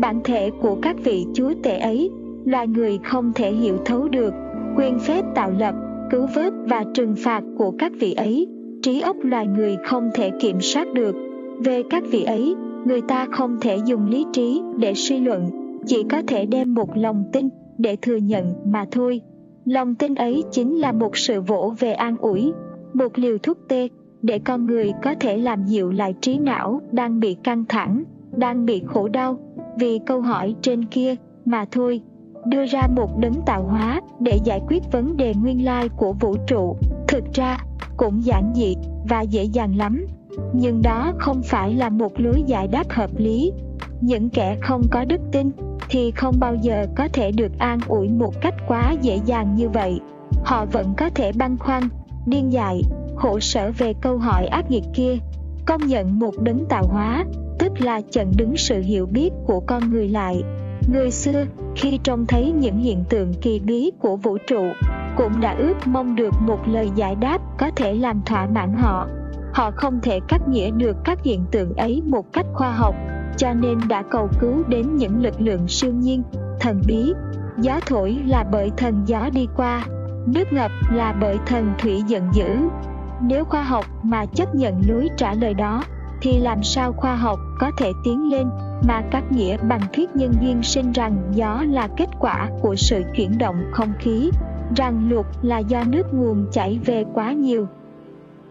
bản 0.00 0.20
thể 0.24 0.50
của 0.50 0.76
các 0.82 0.96
vị 1.04 1.26
chúa 1.34 1.52
tể 1.62 1.78
ấy, 1.78 2.10
loài 2.44 2.68
người 2.68 2.98
không 3.04 3.32
thể 3.32 3.52
hiểu 3.52 3.76
thấu 3.84 4.08
được, 4.08 4.34
quyền 4.76 4.98
phép 4.98 5.24
tạo 5.34 5.50
lập, 5.50 5.74
cứu 6.10 6.26
vớt 6.34 6.52
và 6.68 6.84
trừng 6.94 7.14
phạt 7.16 7.42
của 7.58 7.70
các 7.78 7.92
vị 8.00 8.12
ấy. 8.12 8.48
Trí 8.82 9.00
óc 9.00 9.16
loài 9.22 9.46
người 9.46 9.76
không 9.84 10.10
thể 10.14 10.30
kiểm 10.40 10.60
soát 10.60 10.92
được. 10.92 11.16
Về 11.58 11.82
các 11.90 12.02
vị 12.10 12.22
ấy, 12.22 12.54
người 12.84 13.00
ta 13.08 13.26
không 13.32 13.56
thể 13.60 13.78
dùng 13.86 14.08
lý 14.08 14.24
trí 14.32 14.62
để 14.78 14.94
suy 14.94 15.20
luận, 15.20 15.50
chỉ 15.86 16.02
có 16.10 16.22
thể 16.26 16.46
đem 16.46 16.74
một 16.74 16.96
lòng 16.96 17.24
tin 17.32 17.48
để 17.78 17.96
thừa 18.02 18.16
nhận 18.16 18.54
mà 18.64 18.84
thôi. 18.90 19.20
Lòng 19.64 19.94
tin 19.94 20.14
ấy 20.14 20.44
chính 20.50 20.78
là 20.78 20.92
một 20.92 21.16
sự 21.16 21.40
vỗ 21.40 21.74
về 21.78 21.92
an 21.92 22.16
ủi, 22.16 22.52
một 22.94 23.18
liều 23.18 23.38
thuốc 23.38 23.58
tê 23.68 23.88
để 24.22 24.38
con 24.38 24.66
người 24.66 24.92
có 25.02 25.14
thể 25.20 25.36
làm 25.36 25.64
dịu 25.64 25.90
lại 25.90 26.14
trí 26.20 26.38
não 26.38 26.80
đang 26.92 27.20
bị 27.20 27.36
căng 27.44 27.64
thẳng, 27.68 28.04
đang 28.36 28.66
bị 28.66 28.82
khổ 28.86 29.08
đau 29.08 29.38
vì 29.78 29.98
câu 30.06 30.20
hỏi 30.20 30.54
trên 30.62 30.84
kia, 30.84 31.14
mà 31.44 31.64
thôi, 31.72 32.00
đưa 32.46 32.66
ra 32.66 32.82
một 32.96 33.18
đấng 33.18 33.42
tạo 33.46 33.62
hóa 33.62 34.00
để 34.20 34.38
giải 34.44 34.60
quyết 34.68 34.82
vấn 34.92 35.16
đề 35.16 35.34
nguyên 35.34 35.64
lai 35.64 35.88
của 35.88 36.12
vũ 36.12 36.36
trụ. 36.46 36.76
Thực 37.08 37.24
ra, 37.32 37.58
cũng 37.96 38.24
giản 38.24 38.52
dị 38.54 38.74
và 39.08 39.20
dễ 39.20 39.44
dàng 39.44 39.76
lắm, 39.76 40.06
nhưng 40.52 40.82
đó 40.82 41.12
không 41.18 41.42
phải 41.42 41.74
là 41.74 41.88
một 41.88 42.12
lối 42.16 42.42
giải 42.46 42.68
đáp 42.68 42.90
hợp 42.90 43.10
lý. 43.16 43.52
Những 44.00 44.30
kẻ 44.30 44.56
không 44.62 44.82
có 44.90 45.04
đức 45.04 45.20
tin 45.32 45.50
thì 45.88 46.10
không 46.10 46.34
bao 46.40 46.54
giờ 46.54 46.86
có 46.96 47.08
thể 47.12 47.32
được 47.32 47.58
an 47.58 47.78
ủi 47.88 48.08
một 48.08 48.32
cách 48.40 48.54
quá 48.68 48.94
dễ 49.02 49.20
dàng 49.24 49.54
như 49.54 49.68
vậy. 49.68 50.00
Họ 50.44 50.66
vẫn 50.72 50.94
có 50.96 51.10
thể 51.14 51.32
băn 51.32 51.56
khoăn, 51.58 51.82
điên 52.26 52.52
dại, 52.52 52.82
khổ 53.16 53.40
sở 53.40 53.72
về 53.78 53.92
câu 54.02 54.18
hỏi 54.18 54.46
ác 54.46 54.70
nghiệt 54.70 54.84
kia 54.94 55.16
công 55.66 55.86
nhận 55.86 56.18
một 56.18 56.34
đấng 56.40 56.66
tạo 56.68 56.84
hóa 56.86 57.24
tức 57.58 57.72
là 57.80 58.00
chặn 58.10 58.32
đứng 58.36 58.56
sự 58.56 58.80
hiểu 58.80 59.06
biết 59.06 59.30
của 59.46 59.60
con 59.60 59.90
người 59.90 60.08
lại 60.08 60.42
Người 60.92 61.10
xưa, 61.10 61.44
khi 61.76 61.98
trông 62.02 62.26
thấy 62.26 62.52
những 62.52 62.78
hiện 62.78 63.04
tượng 63.08 63.34
kỳ 63.34 63.60
bí 63.60 63.90
của 64.00 64.16
vũ 64.16 64.38
trụ, 64.46 64.64
cũng 65.16 65.40
đã 65.40 65.54
ước 65.58 65.74
mong 65.86 66.16
được 66.16 66.34
một 66.40 66.68
lời 66.68 66.90
giải 66.94 67.14
đáp 67.14 67.38
có 67.58 67.70
thể 67.76 67.94
làm 67.94 68.22
thỏa 68.26 68.46
mãn 68.46 68.74
họ. 68.78 69.06
Họ 69.54 69.70
không 69.70 70.00
thể 70.02 70.20
cắt 70.28 70.48
nghĩa 70.48 70.70
được 70.70 70.96
các 71.04 71.22
hiện 71.24 71.44
tượng 71.50 71.74
ấy 71.74 72.02
một 72.06 72.32
cách 72.32 72.46
khoa 72.54 72.72
học, 72.72 72.94
cho 73.36 73.52
nên 73.52 73.78
đã 73.88 74.02
cầu 74.10 74.28
cứu 74.40 74.62
đến 74.68 74.96
những 74.96 75.22
lực 75.22 75.40
lượng 75.40 75.68
siêu 75.68 75.92
nhiên, 75.92 76.22
thần 76.60 76.80
bí. 76.86 77.12
Gió 77.58 77.80
thổi 77.86 78.18
là 78.26 78.44
bởi 78.52 78.70
thần 78.76 79.02
gió 79.06 79.28
đi 79.32 79.46
qua, 79.56 79.86
nước 80.26 80.52
ngập 80.52 80.70
là 80.92 81.12
bởi 81.20 81.38
thần 81.46 81.74
thủy 81.78 82.02
giận 82.06 82.28
dữ. 82.32 82.48
Nếu 83.20 83.44
khoa 83.44 83.62
học 83.62 83.84
mà 84.02 84.26
chấp 84.26 84.54
nhận 84.54 84.82
lối 84.88 85.08
trả 85.16 85.34
lời 85.34 85.54
đó, 85.54 85.84
thì 86.22 86.38
làm 86.38 86.62
sao 86.62 86.92
khoa 86.92 87.16
học 87.16 87.38
có 87.60 87.70
thể 87.78 87.92
tiến 88.04 88.30
lên 88.30 88.48
mà 88.88 89.02
các 89.10 89.32
nghĩa 89.32 89.56
bằng 89.56 89.80
thuyết 89.92 90.16
nhân 90.16 90.32
duyên 90.42 90.62
sinh 90.62 90.92
rằng 90.92 91.16
gió 91.34 91.64
là 91.70 91.88
kết 91.96 92.08
quả 92.20 92.48
của 92.60 92.76
sự 92.76 93.02
chuyển 93.16 93.38
động 93.38 93.56
không 93.72 93.92
khí, 93.98 94.30
rằng 94.76 95.08
lụt 95.10 95.26
là 95.42 95.58
do 95.58 95.84
nước 95.86 96.14
nguồn 96.14 96.46
chảy 96.52 96.78
về 96.84 97.04
quá 97.14 97.32
nhiều. 97.32 97.66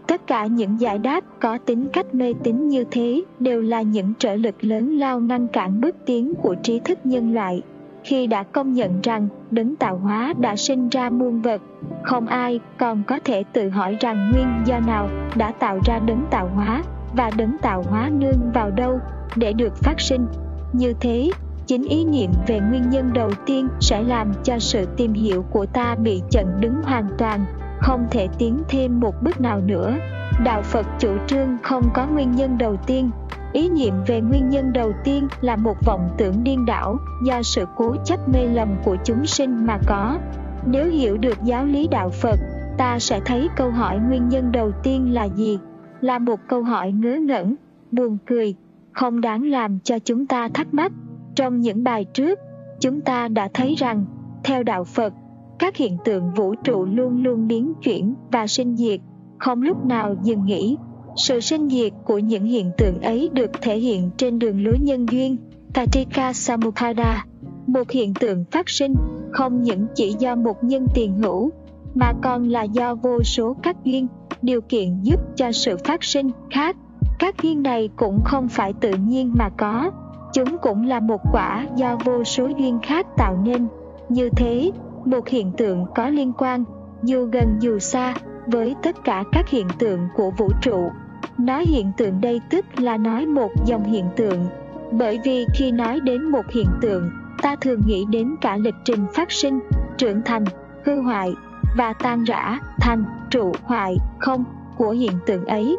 Tất 0.06 0.26
cả 0.26 0.46
những 0.46 0.80
giải 0.80 0.98
đáp 0.98 1.24
có 1.40 1.58
tính 1.58 1.88
cách 1.92 2.14
mê 2.14 2.34
tín 2.42 2.68
như 2.68 2.84
thế 2.90 3.22
đều 3.38 3.62
là 3.62 3.82
những 3.82 4.12
trở 4.18 4.36
lực 4.36 4.64
lớn 4.64 4.98
lao 4.98 5.20
ngăn 5.20 5.48
cản 5.48 5.80
bước 5.80 5.96
tiến 6.06 6.34
của 6.34 6.54
trí 6.62 6.78
thức 6.78 6.98
nhân 7.04 7.34
loại 7.34 7.62
khi 8.06 8.26
đã 8.26 8.42
công 8.42 8.72
nhận 8.72 9.00
rằng 9.02 9.28
đấng 9.50 9.76
tạo 9.76 9.96
hóa 9.96 10.34
đã 10.40 10.56
sinh 10.56 10.88
ra 10.88 11.10
muôn 11.10 11.42
vật, 11.42 11.60
không 12.02 12.26
ai 12.26 12.60
còn 12.78 13.02
có 13.06 13.18
thể 13.24 13.44
tự 13.52 13.68
hỏi 13.68 13.96
rằng 14.00 14.30
nguyên 14.30 14.48
do 14.66 14.80
nào 14.86 15.08
đã 15.36 15.52
tạo 15.52 15.78
ra 15.84 15.98
đấng 15.98 16.26
tạo 16.30 16.50
hóa 16.54 16.82
và 17.16 17.30
đấng 17.36 17.56
tạo 17.62 17.84
hóa 17.90 18.10
nương 18.12 18.52
vào 18.54 18.70
đâu 18.70 18.98
để 19.36 19.52
được 19.52 19.76
phát 19.76 20.00
sinh. 20.00 20.26
Như 20.72 20.94
thế, 21.00 21.30
chính 21.66 21.84
ý 21.84 22.04
niệm 22.04 22.30
về 22.46 22.60
nguyên 22.60 22.90
nhân 22.90 23.10
đầu 23.14 23.30
tiên 23.46 23.68
sẽ 23.80 24.02
làm 24.02 24.32
cho 24.44 24.58
sự 24.58 24.86
tìm 24.96 25.12
hiểu 25.12 25.44
của 25.50 25.66
ta 25.66 25.94
bị 25.94 26.22
chặn 26.30 26.46
đứng 26.60 26.74
hoàn 26.82 27.08
toàn 27.18 27.44
không 27.80 28.06
thể 28.10 28.28
tiến 28.38 28.62
thêm 28.68 29.00
một 29.00 29.14
bước 29.22 29.40
nào 29.40 29.60
nữa. 29.60 29.96
Đạo 30.44 30.62
phật 30.62 30.86
chủ 30.98 31.10
trương 31.26 31.56
không 31.62 31.82
có 31.94 32.06
nguyên 32.06 32.32
nhân 32.32 32.58
đầu 32.58 32.76
tiên. 32.86 33.10
Ý 33.52 33.68
niệm 33.68 33.94
về 34.06 34.20
nguyên 34.20 34.48
nhân 34.48 34.72
đầu 34.72 34.92
tiên 35.04 35.28
là 35.40 35.56
một 35.56 35.76
vọng 35.86 36.08
tưởng 36.18 36.44
điên 36.44 36.66
đảo 36.66 36.96
do 37.26 37.42
sự 37.42 37.64
cố 37.76 37.96
chấp 38.04 38.28
mê 38.28 38.46
lầm 38.46 38.68
của 38.84 38.96
chúng 39.04 39.26
sinh 39.26 39.66
mà 39.66 39.78
có. 39.86 40.18
Nếu 40.66 40.90
hiểu 40.90 41.16
được 41.16 41.42
giáo 41.42 41.64
lý 41.64 41.88
đạo 41.88 42.10
phật, 42.10 42.36
ta 42.78 42.98
sẽ 42.98 43.20
thấy 43.24 43.48
câu 43.56 43.70
hỏi 43.70 43.98
nguyên 43.98 44.28
nhân 44.28 44.52
đầu 44.52 44.72
tiên 44.82 45.14
là 45.14 45.24
gì? 45.24 45.58
Là 46.00 46.18
một 46.18 46.40
câu 46.48 46.62
hỏi 46.62 46.92
ngớ 46.92 47.16
ngẩn, 47.16 47.54
buồn 47.92 48.18
cười, 48.26 48.54
không 48.92 49.20
đáng 49.20 49.42
làm 49.42 49.78
cho 49.80 49.98
chúng 49.98 50.26
ta 50.26 50.48
thắc 50.54 50.74
mắc. 50.74 50.92
Trong 51.34 51.60
những 51.60 51.84
bài 51.84 52.04
trước, 52.04 52.38
chúng 52.80 53.00
ta 53.00 53.28
đã 53.28 53.48
thấy 53.54 53.74
rằng, 53.74 54.04
theo 54.44 54.62
đạo 54.62 54.84
phật 54.84 55.12
các 55.58 55.76
hiện 55.76 55.96
tượng 56.04 56.30
vũ 56.34 56.54
trụ 56.54 56.84
luôn 56.84 57.22
luôn 57.22 57.48
biến 57.48 57.72
chuyển 57.82 58.14
và 58.32 58.46
sinh 58.46 58.76
diệt. 58.76 59.00
Không 59.38 59.62
lúc 59.62 59.84
nào 59.84 60.16
dừng 60.22 60.44
nghỉ. 60.44 60.76
Sự 61.16 61.40
sinh 61.40 61.68
diệt 61.68 61.92
của 62.04 62.18
những 62.18 62.44
hiện 62.44 62.70
tượng 62.78 63.00
ấy 63.00 63.30
được 63.32 63.50
thể 63.62 63.78
hiện 63.78 64.10
trên 64.16 64.38
đường 64.38 64.64
lối 64.64 64.78
nhân 64.80 65.06
duyên. 65.10 65.36
Patika 65.74 66.32
Samuppada, 66.32 67.24
một 67.66 67.90
hiện 67.90 68.14
tượng 68.14 68.44
phát 68.50 68.68
sinh 68.68 68.94
không 69.32 69.62
những 69.62 69.86
chỉ 69.94 70.14
do 70.18 70.34
một 70.34 70.64
nhân 70.64 70.86
tiền 70.94 71.14
hữu 71.22 71.50
mà 71.94 72.12
còn 72.22 72.48
là 72.48 72.62
do 72.62 72.94
vô 72.94 73.22
số 73.22 73.56
các 73.62 73.76
duyên 73.84 74.06
điều 74.42 74.60
kiện 74.60 75.02
giúp 75.02 75.20
cho 75.36 75.52
sự 75.52 75.76
phát 75.84 76.04
sinh 76.04 76.30
khác. 76.50 76.76
Các 77.18 77.42
duyên 77.42 77.62
này 77.62 77.88
cũng 77.96 78.20
không 78.24 78.48
phải 78.48 78.72
tự 78.72 78.90
nhiên 78.90 79.32
mà 79.38 79.48
có. 79.58 79.90
Chúng 80.32 80.58
cũng 80.62 80.86
là 80.86 81.00
một 81.00 81.20
quả 81.32 81.66
do 81.76 81.98
vô 82.04 82.24
số 82.24 82.46
duyên 82.58 82.78
khác 82.82 83.06
tạo 83.16 83.38
nên. 83.44 83.66
Như 84.08 84.30
thế 84.30 84.70
một 85.06 85.28
hiện 85.28 85.52
tượng 85.56 85.86
có 85.94 86.08
liên 86.08 86.32
quan, 86.32 86.64
dù 87.02 87.28
gần 87.32 87.56
dù 87.60 87.78
xa, 87.78 88.14
với 88.46 88.74
tất 88.82 89.04
cả 89.04 89.24
các 89.32 89.48
hiện 89.48 89.66
tượng 89.78 90.00
của 90.16 90.30
vũ 90.30 90.50
trụ. 90.62 90.90
Nói 91.38 91.64
hiện 91.66 91.92
tượng 91.96 92.20
đây 92.20 92.40
tức 92.50 92.64
là 92.76 92.96
nói 92.96 93.26
một 93.26 93.50
dòng 93.64 93.84
hiện 93.84 94.04
tượng, 94.16 94.46
bởi 94.90 95.20
vì 95.24 95.46
khi 95.54 95.70
nói 95.70 96.00
đến 96.00 96.22
một 96.22 96.44
hiện 96.54 96.68
tượng, 96.80 97.10
ta 97.42 97.56
thường 97.60 97.80
nghĩ 97.86 98.04
đến 98.10 98.36
cả 98.40 98.56
lịch 98.56 98.74
trình 98.84 99.06
phát 99.14 99.32
sinh, 99.32 99.60
trưởng 99.96 100.22
thành, 100.24 100.44
hư 100.84 101.00
hoại, 101.00 101.34
và 101.76 101.92
tan 101.92 102.24
rã, 102.24 102.58
thành, 102.80 103.04
trụ, 103.30 103.52
hoại, 103.62 103.96
không 104.18 104.44
của 104.76 104.90
hiện 104.90 105.12
tượng 105.26 105.44
ấy. 105.44 105.76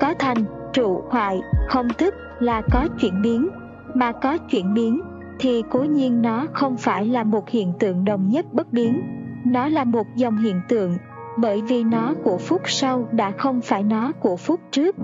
Có 0.00 0.14
thành, 0.18 0.44
trụ, 0.72 1.02
hoại, 1.08 1.40
không 1.68 1.88
tức 1.98 2.14
là 2.38 2.62
có 2.72 2.88
chuyển 3.00 3.22
biến, 3.22 3.48
mà 3.94 4.12
có 4.12 4.38
chuyển 4.38 4.74
biến 4.74 5.00
thì 5.40 5.62
cố 5.70 5.78
nhiên 5.78 6.22
nó 6.22 6.46
không 6.52 6.76
phải 6.76 7.06
là 7.06 7.24
một 7.24 7.50
hiện 7.50 7.72
tượng 7.78 8.04
đồng 8.04 8.28
nhất 8.28 8.46
bất 8.52 8.72
biến. 8.72 9.00
Nó 9.44 9.68
là 9.68 9.84
một 9.84 10.06
dòng 10.16 10.36
hiện 10.36 10.60
tượng, 10.68 10.96
bởi 11.38 11.62
vì 11.62 11.84
nó 11.84 12.14
của 12.24 12.38
phút 12.38 12.60
sau 12.64 13.08
đã 13.12 13.30
không 13.30 13.60
phải 13.60 13.82
nó 13.82 14.12
của 14.12 14.36
phút 14.36 14.60
trước. 14.70 14.96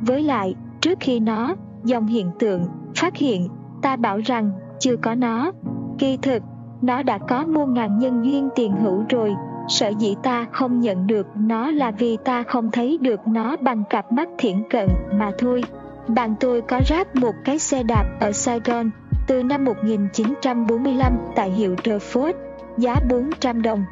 Với 0.00 0.22
lại, 0.22 0.54
trước 0.80 0.98
khi 1.00 1.20
nó, 1.20 1.54
dòng 1.84 2.06
hiện 2.06 2.30
tượng, 2.38 2.64
phát 2.96 3.16
hiện, 3.16 3.48
ta 3.82 3.96
bảo 3.96 4.18
rằng, 4.18 4.50
chưa 4.78 4.96
có 4.96 5.14
nó. 5.14 5.52
Kỳ 5.98 6.16
thực, 6.16 6.42
nó 6.82 7.02
đã 7.02 7.18
có 7.18 7.44
muôn 7.46 7.74
ngàn 7.74 7.98
nhân 7.98 8.24
duyên 8.24 8.48
tiền 8.54 8.72
hữu 8.82 9.04
rồi, 9.08 9.34
sở 9.68 9.88
dĩ 9.88 10.14
ta 10.22 10.46
không 10.52 10.80
nhận 10.80 11.06
được 11.06 11.26
nó 11.36 11.70
là 11.70 11.90
vì 11.90 12.16
ta 12.24 12.42
không 12.42 12.70
thấy 12.70 12.98
được 12.98 13.20
nó 13.26 13.56
bằng 13.56 13.82
cặp 13.90 14.12
mắt 14.12 14.28
thiển 14.38 14.62
cận 14.70 14.88
mà 15.12 15.30
thôi. 15.38 15.64
Bạn 16.08 16.34
tôi 16.40 16.60
có 16.60 16.80
ráp 16.88 17.16
một 17.16 17.34
cái 17.44 17.58
xe 17.58 17.82
đạp 17.82 18.04
ở 18.20 18.32
Sài 18.32 18.60
Gòn 18.60 18.90
từ 19.26 19.42
năm 19.42 19.64
1945 19.64 21.18
tại 21.36 21.50
hiệu 21.50 21.74
Trafford, 21.74 22.32
giá 22.78 22.96
400 23.10 23.62
đồng. 23.62 23.84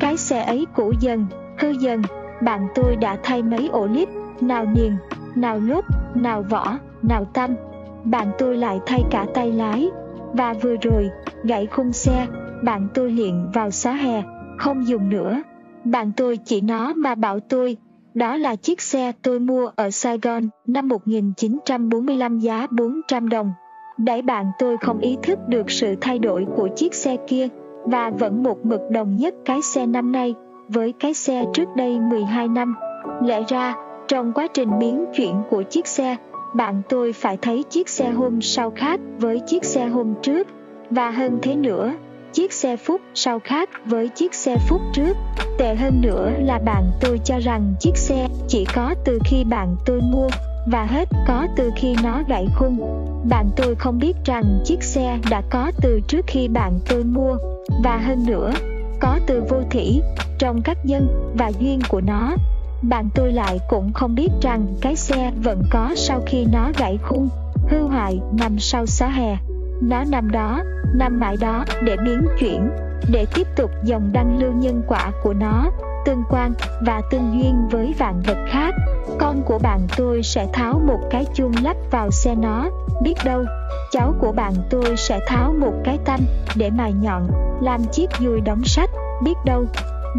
Cái 0.00 0.16
xe 0.16 0.42
ấy 0.42 0.66
cũ 0.74 0.92
dần, 1.00 1.26
hư 1.58 1.70
dần, 1.70 2.02
bạn 2.42 2.68
tôi 2.74 2.96
đã 2.96 3.16
thay 3.22 3.42
mấy 3.42 3.68
ổ 3.72 3.86
lít, 3.86 4.08
nào 4.40 4.64
niền, 4.64 4.96
nào 5.34 5.58
lốp, 5.58 5.84
nào 6.16 6.42
vỏ, 6.50 6.78
nào 7.02 7.24
tâm. 7.24 7.54
Bạn 8.04 8.30
tôi 8.38 8.56
lại 8.56 8.80
thay 8.86 9.02
cả 9.10 9.26
tay 9.34 9.52
lái, 9.52 9.90
và 10.32 10.52
vừa 10.52 10.76
rồi, 10.82 11.10
gãy 11.44 11.66
khung 11.66 11.92
xe, 11.92 12.26
bạn 12.62 12.88
tôi 12.94 13.10
liền 13.10 13.50
vào 13.54 13.70
xóa 13.70 13.92
hè, 13.92 14.22
không 14.58 14.86
dùng 14.86 15.08
nữa. 15.08 15.42
Bạn 15.84 16.12
tôi 16.16 16.36
chỉ 16.36 16.60
nó 16.60 16.92
mà 16.96 17.14
bảo 17.14 17.40
tôi, 17.40 17.76
đó 18.14 18.36
là 18.36 18.56
chiếc 18.56 18.80
xe 18.80 19.12
tôi 19.22 19.40
mua 19.40 19.70
ở 19.76 19.90
Sài 19.90 20.18
Gòn 20.18 20.48
năm 20.66 20.88
1945 20.88 22.38
giá 22.38 22.66
400 22.70 23.28
đồng. 23.28 23.52
Đẩy 23.98 24.22
bạn 24.22 24.52
tôi 24.58 24.76
không 24.76 24.98
ý 24.98 25.16
thức 25.22 25.38
được 25.48 25.70
sự 25.70 25.94
thay 26.00 26.18
đổi 26.18 26.46
của 26.56 26.68
chiếc 26.76 26.94
xe 26.94 27.16
kia 27.26 27.48
và 27.84 28.10
vẫn 28.10 28.42
một 28.42 28.66
mực 28.66 28.80
đồng 28.90 29.16
nhất 29.16 29.34
cái 29.44 29.62
xe 29.62 29.86
năm 29.86 30.12
nay 30.12 30.34
với 30.68 30.92
cái 30.92 31.14
xe 31.14 31.44
trước 31.52 31.68
đây 31.76 32.00
12 32.00 32.48
năm. 32.48 32.74
Lẽ 33.22 33.42
ra, 33.48 33.74
trong 34.08 34.32
quá 34.32 34.46
trình 34.54 34.78
biến 34.78 35.04
chuyển 35.14 35.42
của 35.50 35.62
chiếc 35.62 35.86
xe, 35.86 36.16
bạn 36.54 36.82
tôi 36.88 37.12
phải 37.12 37.36
thấy 37.36 37.62
chiếc 37.62 37.88
xe 37.88 38.10
hôm 38.10 38.40
sau 38.40 38.70
khác 38.70 39.00
với 39.18 39.40
chiếc 39.46 39.64
xe 39.64 39.86
hôm 39.86 40.14
trước 40.22 40.46
và 40.90 41.10
hơn 41.10 41.38
thế 41.42 41.56
nữa, 41.56 41.92
chiếc 42.34 42.52
xe 42.52 42.76
phút 42.76 43.00
sau 43.14 43.38
khác 43.44 43.68
với 43.84 44.08
chiếc 44.08 44.34
xe 44.34 44.56
phút 44.68 44.80
trước. 44.92 45.16
Tệ 45.58 45.74
hơn 45.74 46.00
nữa 46.00 46.30
là 46.38 46.58
bạn 46.58 46.90
tôi 47.00 47.20
cho 47.24 47.38
rằng 47.38 47.74
chiếc 47.80 47.96
xe 47.96 48.28
chỉ 48.48 48.64
có 48.74 48.94
từ 49.04 49.18
khi 49.24 49.44
bạn 49.44 49.76
tôi 49.86 50.00
mua 50.00 50.28
và 50.66 50.84
hết 50.84 51.08
có 51.26 51.46
từ 51.56 51.70
khi 51.76 51.96
nó 52.02 52.22
gãy 52.28 52.46
khung. 52.56 52.80
Bạn 53.28 53.50
tôi 53.56 53.74
không 53.74 53.98
biết 53.98 54.16
rằng 54.24 54.60
chiếc 54.64 54.82
xe 54.82 55.18
đã 55.30 55.42
có 55.50 55.72
từ 55.82 56.00
trước 56.08 56.24
khi 56.26 56.48
bạn 56.48 56.78
tôi 56.88 57.04
mua 57.04 57.36
và 57.84 57.96
hơn 57.96 58.26
nữa, 58.26 58.52
có 59.00 59.18
từ 59.26 59.42
vô 59.48 59.56
thủy 59.70 60.00
trong 60.38 60.62
các 60.62 60.78
nhân 60.84 61.32
và 61.38 61.52
duyên 61.60 61.80
của 61.88 62.00
nó. 62.00 62.36
Bạn 62.82 63.08
tôi 63.14 63.32
lại 63.32 63.58
cũng 63.68 63.92
không 63.92 64.14
biết 64.14 64.30
rằng 64.42 64.66
cái 64.80 64.96
xe 64.96 65.32
vẫn 65.42 65.62
có 65.70 65.90
sau 65.96 66.22
khi 66.26 66.46
nó 66.52 66.72
gãy 66.78 66.98
khung, 67.02 67.28
hư 67.68 67.82
hoại 67.82 68.20
nằm 68.32 68.58
sau 68.58 68.86
xá 68.86 69.08
hè. 69.08 69.36
Nó 69.88 70.04
nằm 70.04 70.30
đó, 70.30 70.62
nằm 70.94 71.20
mãi 71.20 71.36
đó 71.40 71.64
để 71.82 71.96
biến 72.04 72.26
chuyển, 72.38 72.70
để 73.12 73.26
tiếp 73.34 73.46
tục 73.56 73.70
dòng 73.84 74.10
đăng 74.12 74.38
lưu 74.38 74.52
nhân 74.52 74.82
quả 74.88 75.12
của 75.22 75.32
nó 75.32 75.70
tương 76.04 76.22
quan 76.30 76.52
và 76.86 77.02
tương 77.10 77.32
duyên 77.34 77.68
với 77.70 77.94
vạn 77.98 78.22
vật 78.26 78.46
khác. 78.48 78.74
Con 79.18 79.42
của 79.46 79.58
bạn 79.58 79.80
tôi 79.96 80.22
sẽ 80.22 80.46
tháo 80.52 80.80
một 80.86 81.00
cái 81.10 81.26
chuông 81.34 81.52
lắp 81.62 81.76
vào 81.90 82.10
xe 82.10 82.34
nó. 82.34 82.70
Biết 83.02 83.14
đâu 83.24 83.44
cháu 83.90 84.14
của 84.20 84.32
bạn 84.32 84.52
tôi 84.70 84.96
sẽ 84.96 85.20
tháo 85.26 85.54
một 85.60 85.72
cái 85.84 85.98
tâm 86.04 86.20
để 86.56 86.70
mài 86.70 86.92
nhọn 86.92 87.26
làm 87.60 87.80
chiếc 87.92 88.06
dùi 88.20 88.40
đóng 88.40 88.64
sách 88.64 88.90
biết 89.24 89.34
đâu 89.44 89.66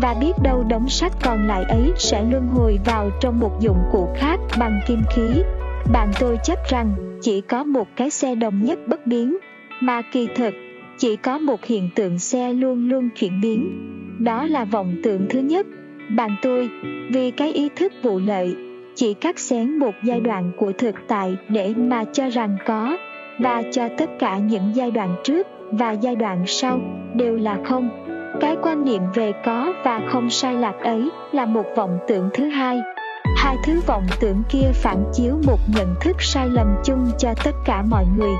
và 0.01 0.13
biết 0.13 0.31
đâu 0.43 0.63
đống 0.63 0.89
sách 0.89 1.13
còn 1.23 1.47
lại 1.47 1.63
ấy 1.63 1.93
sẽ 1.97 2.23
luân 2.23 2.47
hồi 2.47 2.79
vào 2.85 3.09
trong 3.21 3.39
một 3.39 3.59
dụng 3.59 3.83
cụ 3.91 4.09
khác 4.15 4.39
bằng 4.59 4.79
kim 4.87 5.01
khí. 5.09 5.43
Bạn 5.91 6.11
tôi 6.19 6.37
chấp 6.43 6.59
rằng 6.69 6.95
chỉ 7.21 7.41
có 7.41 7.63
một 7.63 7.87
cái 7.95 8.09
xe 8.09 8.35
đồng 8.35 8.63
nhất 8.63 8.79
bất 8.87 9.07
biến 9.07 9.37
mà 9.81 10.01
kỳ 10.01 10.27
thực, 10.35 10.53
chỉ 10.97 11.15
có 11.15 11.37
một 11.37 11.65
hiện 11.65 11.89
tượng 11.95 12.19
xe 12.19 12.53
luôn 12.53 12.89
luôn 12.89 13.09
chuyển 13.15 13.41
biến. 13.41 13.71
Đó 14.19 14.45
là 14.45 14.65
vọng 14.65 14.95
tưởng 15.03 15.25
thứ 15.29 15.39
nhất. 15.39 15.67
Bạn 16.15 16.35
tôi, 16.41 16.69
vì 17.09 17.31
cái 17.31 17.53
ý 17.53 17.69
thức 17.75 17.93
vụ 18.03 18.19
lợi, 18.19 18.55
chỉ 18.95 19.13
cắt 19.13 19.39
xén 19.39 19.77
một 19.77 19.95
giai 20.03 20.19
đoạn 20.19 20.51
của 20.57 20.71
thực 20.71 20.95
tại 21.07 21.35
để 21.49 21.73
mà 21.77 22.03
cho 22.03 22.29
rằng 22.29 22.57
có, 22.65 22.97
và 23.39 23.63
cho 23.71 23.89
tất 23.97 24.09
cả 24.19 24.37
những 24.37 24.71
giai 24.73 24.91
đoạn 24.91 25.15
trước 25.23 25.47
và 25.71 25.91
giai 25.91 26.15
đoạn 26.15 26.43
sau 26.47 26.79
đều 27.15 27.37
là 27.37 27.59
không. 27.63 27.89
Cái 28.41 28.55
quan 28.61 28.85
niệm 28.85 29.01
về 29.15 29.31
có 29.45 29.73
và 29.83 30.01
không 30.07 30.29
sai 30.29 30.55
lạc 30.55 30.75
ấy 30.79 31.09
là 31.31 31.45
một 31.45 31.65
vọng 31.75 31.97
tưởng 32.07 32.29
thứ 32.33 32.45
hai 32.45 32.79
hai 33.35 33.57
thứ 33.65 33.81
vọng 33.85 34.07
tưởng 34.19 34.43
kia 34.49 34.71
phản 34.73 35.03
chiếu 35.13 35.39
một 35.47 35.59
nhận 35.67 35.95
thức 36.01 36.15
sai 36.19 36.49
lầm 36.49 36.75
chung 36.83 37.11
cho 37.17 37.33
tất 37.43 37.55
cả 37.65 37.81
mọi 37.81 38.05
người. 38.17 38.33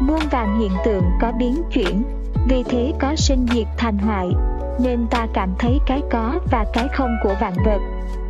Muôn 0.00 0.20
vàng 0.30 0.60
hiện 0.60 0.72
tượng 0.84 1.04
có 1.20 1.32
biến 1.38 1.62
chuyển, 1.72 2.02
vì 2.48 2.62
thế 2.62 2.92
có 3.00 3.16
sinh 3.16 3.46
diệt 3.52 3.66
thành 3.78 3.98
hoại, 3.98 4.28
nên 4.80 5.06
ta 5.10 5.26
cảm 5.34 5.54
thấy 5.58 5.78
cái 5.86 6.02
có 6.10 6.40
và 6.50 6.64
cái 6.72 6.88
không 6.88 7.16
của 7.22 7.34
vạn 7.40 7.54
vật. 7.66 7.78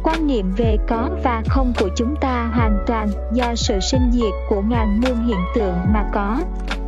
Quan 0.02 0.26
niệm 0.26 0.52
về 0.56 0.76
có 0.88 1.08
và 1.24 1.42
không 1.48 1.72
của 1.80 1.88
chúng 1.96 2.16
ta 2.20 2.50
hoàn 2.52 2.84
toàn 2.86 3.08
do 3.32 3.54
sự 3.54 3.80
sinh 3.80 4.10
diệt 4.12 4.32
của 4.48 4.60
ngàn 4.60 5.00
muôn 5.00 5.26
hiện 5.26 5.40
tượng 5.54 5.76
mà 5.92 6.04
có 6.14 6.38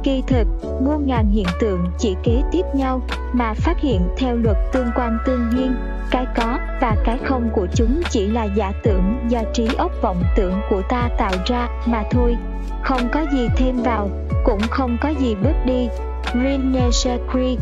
kỳ 0.04 0.22
thực 0.26 0.46
muôn 0.80 1.06
ngàn 1.06 1.30
hiện 1.30 1.46
tượng 1.60 1.86
chỉ 1.98 2.16
kế 2.22 2.42
tiếp 2.52 2.62
nhau 2.74 3.00
mà 3.32 3.54
phát 3.54 3.80
hiện 3.80 4.00
theo 4.16 4.36
luật 4.36 4.56
tương 4.72 4.90
quan 4.96 5.18
tương 5.26 5.50
duyên 5.52 5.74
cái 6.10 6.26
có 6.36 6.58
và 6.80 6.96
cái 7.04 7.18
không 7.24 7.50
của 7.54 7.66
chúng 7.74 8.02
chỉ 8.10 8.26
là 8.26 8.44
giả 8.44 8.72
tưởng 8.82 9.18
do 9.28 9.40
trí 9.52 9.68
óc 9.78 9.92
vọng 10.02 10.22
tưởng 10.36 10.60
của 10.70 10.82
ta 10.88 11.08
tạo 11.18 11.32
ra 11.46 11.68
mà 11.86 12.02
thôi 12.10 12.36
không 12.82 13.08
có 13.12 13.26
gì 13.32 13.48
thêm 13.56 13.82
vào 13.82 14.10
cũng 14.44 14.60
không 14.70 14.96
có 15.00 15.08
gì 15.08 15.34
bớt 15.34 15.66
đi 15.66 15.88
Rene 16.34 16.90
Shakri, 16.90 17.56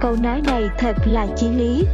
câu 0.00 0.16
nói 0.22 0.42
này 0.46 0.68
thật 0.78 0.96
là 1.04 1.26
chí 1.36 1.48
lý. 1.48 1.84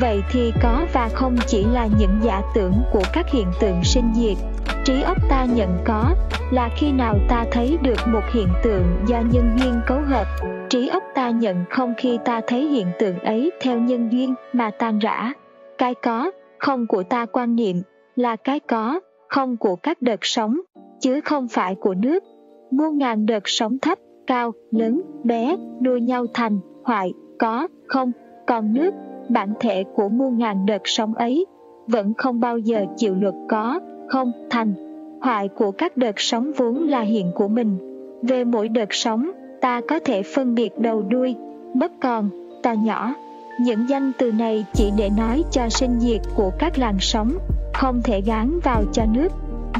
Vậy 0.00 0.22
thì 0.30 0.52
có 0.62 0.86
và 0.92 1.08
không 1.14 1.36
chỉ 1.46 1.64
là 1.64 1.88
những 1.98 2.20
giả 2.22 2.42
tưởng 2.54 2.82
của 2.92 3.02
các 3.12 3.30
hiện 3.30 3.46
tượng 3.60 3.84
sinh 3.84 4.12
diệt. 4.16 4.36
Trí 4.84 5.02
óc 5.02 5.16
ta 5.28 5.44
nhận 5.44 5.78
có 5.84 6.14
là 6.50 6.70
khi 6.76 6.92
nào 6.92 7.18
ta 7.28 7.44
thấy 7.52 7.78
được 7.82 7.98
một 8.06 8.22
hiện 8.32 8.48
tượng 8.62 8.84
do 9.06 9.20
nhân 9.32 9.56
duyên 9.58 9.80
cấu 9.86 10.00
hợp. 10.00 10.26
Trí 10.68 10.88
óc 10.88 11.02
ta 11.14 11.30
nhận 11.30 11.56
không 11.70 11.94
khi 11.96 12.18
ta 12.24 12.40
thấy 12.46 12.66
hiện 12.66 12.86
tượng 12.98 13.18
ấy 13.18 13.50
theo 13.60 13.78
nhân 13.78 14.08
duyên 14.12 14.34
mà 14.52 14.70
tan 14.78 14.98
rã. 14.98 15.32
Cái 15.78 15.94
có, 15.94 16.30
không 16.58 16.86
của 16.86 17.02
ta 17.02 17.26
quan 17.26 17.56
niệm 17.56 17.82
là 18.16 18.36
cái 18.36 18.60
có, 18.60 19.00
không 19.28 19.56
của 19.56 19.76
các 19.76 20.02
đợt 20.02 20.24
sống, 20.24 20.60
chứ 21.00 21.20
không 21.24 21.48
phải 21.48 21.74
của 21.74 21.94
nước. 21.94 22.24
Muôn 22.70 22.98
ngàn 22.98 23.26
đợt 23.26 23.48
sống 23.48 23.78
thấp 23.78 23.98
cao, 24.26 24.52
lớn, 24.70 25.02
bé, 25.24 25.56
đua 25.80 25.96
nhau 25.96 26.26
thành, 26.34 26.58
hoại, 26.84 27.12
có, 27.38 27.68
không, 27.86 28.12
còn 28.46 28.74
nước, 28.74 28.94
bản 29.28 29.52
thể 29.60 29.84
của 29.94 30.08
muôn 30.08 30.38
ngàn 30.38 30.66
đợt 30.66 30.82
sóng 30.84 31.14
ấy, 31.14 31.46
vẫn 31.86 32.14
không 32.14 32.40
bao 32.40 32.58
giờ 32.58 32.84
chịu 32.96 33.14
luật 33.14 33.34
có, 33.48 33.80
không, 34.08 34.32
thành. 34.50 34.89
Hoại 35.20 35.48
của 35.48 35.70
các 35.70 35.96
đợt 35.96 36.14
sóng 36.16 36.52
vốn 36.56 36.88
là 36.88 37.00
hiện 37.00 37.32
của 37.34 37.48
mình. 37.48 37.78
Về 38.22 38.44
mỗi 38.44 38.68
đợt 38.68 38.88
sóng, 38.94 39.30
ta 39.60 39.80
có 39.88 40.00
thể 40.04 40.22
phân 40.22 40.54
biệt 40.54 40.78
đầu 40.78 41.02
đuôi, 41.02 41.36
bất 41.74 41.92
còn, 42.02 42.30
to 42.62 42.72
nhỏ. 42.72 43.14
Những 43.60 43.88
danh 43.88 44.12
từ 44.18 44.32
này 44.32 44.64
chỉ 44.74 44.90
để 44.96 45.10
nói 45.16 45.44
cho 45.50 45.68
sinh 45.68 46.00
diệt 46.00 46.20
của 46.34 46.50
các 46.58 46.78
làn 46.78 46.96
sóng, 47.00 47.38
không 47.74 48.00
thể 48.04 48.20
gán 48.20 48.60
vào 48.64 48.82
cho 48.92 49.04
nước. 49.12 49.28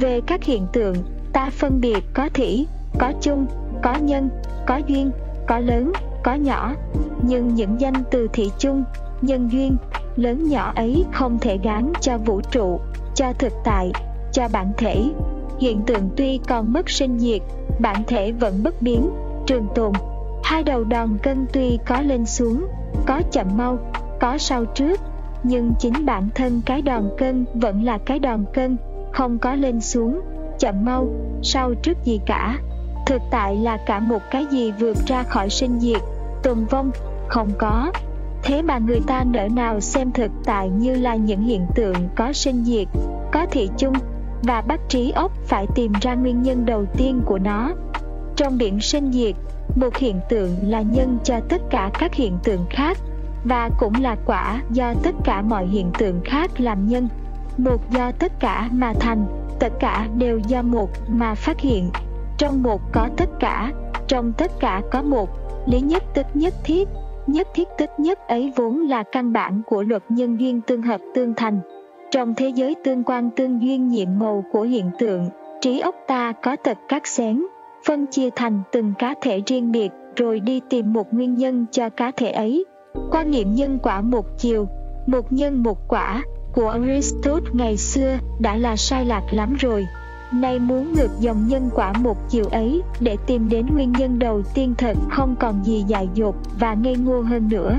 Về 0.01 0.21
các 0.27 0.45
hiện 0.45 0.67
tượng, 0.73 0.97
ta 1.33 1.51
phân 1.51 1.81
biệt 1.81 2.05
có 2.15 2.29
thủy, 2.35 2.67
có 2.99 3.13
chung, 3.21 3.47
có 3.83 3.95
nhân, 3.95 4.29
có 4.67 4.81
duyên, 4.87 5.11
có 5.47 5.59
lớn, 5.59 5.93
có 6.25 6.35
nhỏ, 6.35 6.75
nhưng 7.23 7.55
những 7.55 7.81
danh 7.81 8.03
từ 8.11 8.29
thị 8.33 8.51
chung, 8.59 8.85
nhân 9.23 9.49
duyên, 9.53 9.77
lớn 10.17 10.49
nhỏ 10.49 10.73
ấy 10.77 11.05
không 11.13 11.39
thể 11.39 11.59
gán 11.63 11.93
cho 12.01 12.19
vũ 12.19 12.41
trụ, 12.51 12.81
cho 13.15 13.33
thực 13.39 13.53
tại, 13.65 13.93
cho 14.33 14.49
bản 14.53 14.73
thể. 14.77 15.05
Hiện 15.61 15.83
tượng 15.87 16.11
tuy 16.17 16.41
còn 16.49 16.73
mất 16.73 16.91
sinh 16.91 17.19
diệt, 17.19 17.43
bản 17.81 18.03
thể 18.07 18.33
vẫn 18.33 18.63
bất 18.63 18.83
biến, 18.83 19.11
trường 19.47 19.67
tồn. 19.75 19.93
Hai 20.45 20.63
đầu 20.63 20.85
đòn 20.85 21.19
cân 21.23 21.47
tuy 21.53 21.79
có 21.87 22.01
lên 22.01 22.27
xuống, 22.27 22.67
có 23.07 23.23
chậm 23.33 23.47
mau, 23.57 23.79
có 24.21 24.39
sau 24.39 24.65
trước, 24.65 25.01
nhưng 25.43 25.73
chính 25.79 26.07
bản 26.07 26.29
thân 26.35 26.61
cái 26.67 26.83
đòn 26.83 27.11
cân 27.19 27.47
vẫn 27.55 27.85
là 27.85 27.99
cái 27.99 28.19
đòn 28.19 28.45
cân, 28.55 28.77
không 29.13 29.39
có 29.39 29.55
lên 29.55 29.81
xuống, 29.81 30.21
chậm 30.59 30.85
mau, 30.85 31.09
sau 31.43 31.75
trước 31.83 32.05
gì 32.05 32.21
cả 32.27 32.59
thực 33.11 33.23
tại 33.31 33.57
là 33.57 33.77
cả 33.87 34.01
một 34.01 34.23
cái 34.31 34.47
gì 34.51 34.73
vượt 34.73 34.97
ra 35.07 35.23
khỏi 35.23 35.51
sinh 35.51 35.81
diệt 35.81 36.01
tồn 36.43 36.65
vong 36.65 36.91
không 37.29 37.51
có 37.59 37.93
thế 38.43 38.63
mà 38.63 38.79
người 38.79 39.01
ta 39.07 39.25
nỡ 39.25 39.49
nào 39.49 39.81
xem 39.81 40.13
thực 40.13 40.31
tại 40.45 40.69
như 40.69 40.95
là 40.95 41.15
những 41.15 41.43
hiện 41.43 41.67
tượng 41.75 42.09
có 42.17 42.33
sinh 42.33 42.65
diệt 42.65 42.89
có 43.33 43.47
thị 43.51 43.71
chung 43.77 43.95
và 44.43 44.61
bắt 44.61 44.81
trí 44.89 45.11
óc 45.11 45.33
phải 45.47 45.67
tìm 45.75 45.93
ra 46.01 46.15
nguyên 46.15 46.43
nhân 46.43 46.67
đầu 46.67 46.85
tiên 46.97 47.21
của 47.27 47.39
nó. 47.39 47.73
Trong 48.37 48.59
biển 48.59 48.81
sinh 48.81 49.13
diệt, 49.13 49.35
một 49.77 49.97
hiện 49.97 50.21
tượng 50.29 50.57
là 50.63 50.83
nhân 50.83 51.19
cho 51.25 51.41
tất 51.49 51.61
cả 51.71 51.91
các 51.99 52.15
hiện 52.15 52.39
tượng 52.45 52.65
khác, 52.71 52.99
và 53.45 53.71
cũng 53.79 53.93
là 54.01 54.17
quả 54.27 54.63
do 54.71 54.95
tất 55.03 55.15
cả 55.25 55.43
mọi 55.43 55.67
hiện 55.67 55.91
tượng 55.99 56.21
khác 56.25 56.61
làm 56.61 56.87
nhân. 56.87 57.09
Một 57.59 57.91
do 57.91 58.13
tất 58.13 58.33
cả 58.41 58.69
mà 58.73 58.93
thành, 59.01 59.27
tất 59.61 59.73
cả 59.81 60.09
đều 60.19 60.39
do 60.39 60.63
một 60.63 60.91
mà 61.09 61.35
phát 61.35 61.61
hiện. 61.61 61.91
Trong 62.39 62.63
một 62.63 62.81
có 62.93 63.09
tất 63.17 63.29
cả, 63.41 63.73
trong 64.09 64.33
tất 64.33 64.51
cả 64.61 64.83
có 64.91 65.03
một. 65.03 65.29
Lý 65.67 65.81
nhất 65.81 66.03
tức 66.15 66.27
nhất 66.35 66.55
thiết 66.65 66.89
nhất 67.27 67.49
thiết 67.55 67.69
tức 67.79 67.91
nhất 67.99 68.19
ấy 68.29 68.53
vốn 68.57 68.79
là 68.79 69.03
căn 69.13 69.33
bản 69.33 69.63
của 69.67 69.83
luật 69.83 70.03
nhân 70.09 70.41
duyên 70.41 70.61
tương 70.61 70.83
hợp 70.83 71.01
tương 71.15 71.35
thành 71.35 71.61
trong 72.11 72.35
thế 72.35 72.49
giới 72.49 72.75
tương 72.85 73.05
quan 73.05 73.31
tương 73.31 73.63
duyên 73.63 73.89
nhiệm 73.89 74.09
màu 74.19 74.45
của 74.53 74.63
hiện 74.63 74.91
tượng 74.99 75.29
trí 75.61 75.81
óc 75.81 75.95
ta 76.07 76.33
có 76.33 76.57
tật 76.57 76.79
cắt 76.89 77.07
xén 77.07 77.43
phân 77.87 78.07
chia 78.07 78.31
thành 78.37 78.63
từng 78.73 78.93
cá 78.99 79.15
thể 79.23 79.43
riêng 79.47 79.73
biệt 79.73 79.89
rồi 80.17 80.41
đi 80.41 80.61
tìm 80.71 80.93
một 80.93 81.15
nguyên 81.15 81.35
nhân 81.35 81.67
cho 81.71 81.89
cá 81.89 82.11
thể 82.11 82.31
ấy 82.31 82.65
quan 83.11 83.31
niệm 83.31 83.55
nhân 83.55 83.79
quả 83.83 84.01
một 84.01 84.27
chiều 84.39 84.69
một 85.07 85.33
nhân 85.33 85.63
một 85.63 85.79
quả 85.89 86.23
của 86.55 86.69
Aristotle 86.69 87.51
ngày 87.53 87.77
xưa 87.77 88.19
đã 88.41 88.57
là 88.57 88.77
sai 88.77 89.05
lạc 89.05 89.23
lắm 89.31 89.57
rồi 89.61 89.87
Nay 90.33 90.59
muốn 90.59 90.93
ngược 90.93 91.21
dòng 91.21 91.49
nhân 91.49 91.71
quả 91.75 91.93
một 91.93 92.17
chiều 92.29 92.45
ấy 92.51 92.83
để 93.01 93.17
tìm 93.27 93.49
đến 93.49 93.67
nguyên 93.75 93.93
nhân 93.93 94.19
đầu 94.19 94.43
tiên 94.55 94.75
thật 94.79 94.97
không 95.11 95.37
còn 95.41 95.65
gì 95.65 95.85
dại 95.89 96.09
dột 96.15 96.35
và 96.59 96.75
ngây 96.75 96.97
ngô 96.97 97.21
hơn 97.21 97.49
nữa. 97.49 97.77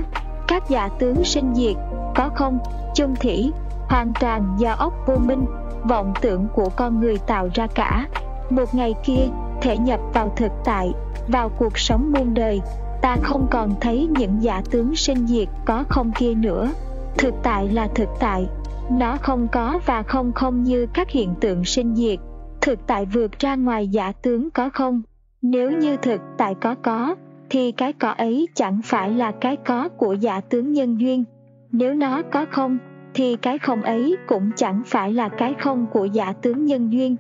Các 0.48 0.70
giả 0.70 0.90
tướng 0.99 1.24
sinh 1.24 1.56
diệt, 1.56 1.76
có 2.16 2.30
không, 2.36 2.60
chung 2.95 3.16
thủy, 3.16 3.52
hoàn 3.91 4.11
toàn 4.19 4.55
do 4.59 4.72
óc 4.72 4.93
vô 5.07 5.15
minh, 5.15 5.45
vọng 5.84 6.13
tưởng 6.22 6.47
của 6.55 6.69
con 6.76 6.99
người 6.99 7.18
tạo 7.27 7.49
ra 7.53 7.68
cả. 7.68 8.07
Một 8.49 8.76
ngày 8.76 8.93
kia, 9.03 9.27
thể 9.61 9.77
nhập 9.77 9.99
vào 10.13 10.34
thực 10.35 10.51
tại, 10.65 10.91
vào 11.27 11.49
cuộc 11.49 11.80
sống 11.80 12.11
muôn 12.11 12.34
đời, 12.34 12.61
ta 13.01 13.18
không 13.23 13.47
còn 13.51 13.76
thấy 13.81 14.07
những 14.11 14.43
giả 14.43 14.61
tướng 14.72 14.95
sinh 14.95 15.27
diệt 15.27 15.47
có 15.65 15.84
không 15.89 16.11
kia 16.18 16.34
nữa. 16.34 16.72
Thực 17.18 17.34
tại 17.43 17.68
là 17.68 17.88
thực 17.95 18.09
tại, 18.19 18.47
nó 18.91 19.18
không 19.22 19.47
có 19.51 19.80
và 19.85 20.03
không 20.03 20.31
không 20.34 20.63
như 20.63 20.88
các 20.93 21.09
hiện 21.09 21.34
tượng 21.41 21.65
sinh 21.65 21.95
diệt 21.95 22.19
thực 22.61 22.88
tại 22.88 23.05
vượt 23.05 23.39
ra 23.39 23.55
ngoài 23.55 23.88
giả 23.88 24.11
tướng 24.11 24.51
có 24.51 24.69
không 24.69 25.01
nếu 25.41 25.72
như 25.72 25.97
thực 25.97 26.22
tại 26.38 26.55
có 26.61 26.76
có 26.76 27.15
thì 27.49 27.72
cái 27.72 27.93
có 27.93 28.09
ấy 28.09 28.47
chẳng 28.55 28.81
phải 28.85 29.11
là 29.11 29.31
cái 29.31 29.55
có 29.55 29.89
của 29.89 30.13
giả 30.13 30.41
tướng 30.41 30.72
nhân 30.72 30.99
duyên 30.99 31.23
nếu 31.72 31.93
nó 31.93 32.22
có 32.31 32.45
không 32.51 32.77
thì 33.14 33.36
cái 33.36 33.60
không 33.60 33.82
ấy 33.82 34.18
cũng 34.28 34.52
chẳng 34.56 34.82
phải 34.86 35.14
là 35.14 35.30
cái 35.30 35.54
không 35.60 35.88
của 35.92 36.06
giả 36.06 36.34
tướng 36.42 36.66
nhân 36.66 36.94
duyên. 36.94 37.16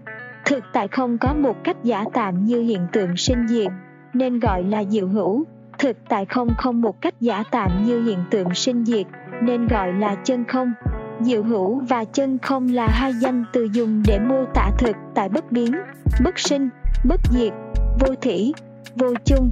Thực 0.45 0.63
tại 0.73 0.87
không 0.87 1.17
có 1.17 1.33
một 1.33 1.63
cách 1.63 1.77
giả 1.83 2.05
tạm 2.13 2.45
như 2.45 2.61
hiện 2.61 2.87
tượng 2.91 3.17
sinh 3.17 3.47
diệt, 3.47 3.71
nên 4.13 4.39
gọi 4.39 4.63
là 4.63 4.83
diệu 4.83 5.07
hữu. 5.07 5.43
Thực 5.79 5.97
tại 6.09 6.25
không 6.25 6.49
không 6.57 6.81
một 6.81 7.01
cách 7.01 7.13
giả 7.19 7.43
tạm 7.51 7.85
như 7.85 8.03
hiện 8.03 8.19
tượng 8.29 8.53
sinh 8.53 8.85
diệt, 8.85 9.05
nên 9.41 9.67
gọi 9.67 9.93
là 9.93 10.15
chân 10.15 10.45
không. 10.45 10.73
Diệu 11.21 11.43
hữu 11.43 11.79
và 11.79 12.03
chân 12.03 12.37
không 12.37 12.67
là 12.73 12.87
hai 12.91 13.13
danh 13.13 13.45
từ 13.53 13.67
dùng 13.73 14.03
để 14.07 14.19
mô 14.19 14.45
tả 14.53 14.71
thực 14.79 14.95
tại 15.13 15.29
bất 15.29 15.51
biến, 15.51 15.71
bất 16.23 16.39
sinh, 16.39 16.69
bất 17.05 17.21
diệt, 17.31 17.53
vô 17.99 18.15
thỉ, 18.21 18.53
vô 18.95 19.13
chung 19.25 19.51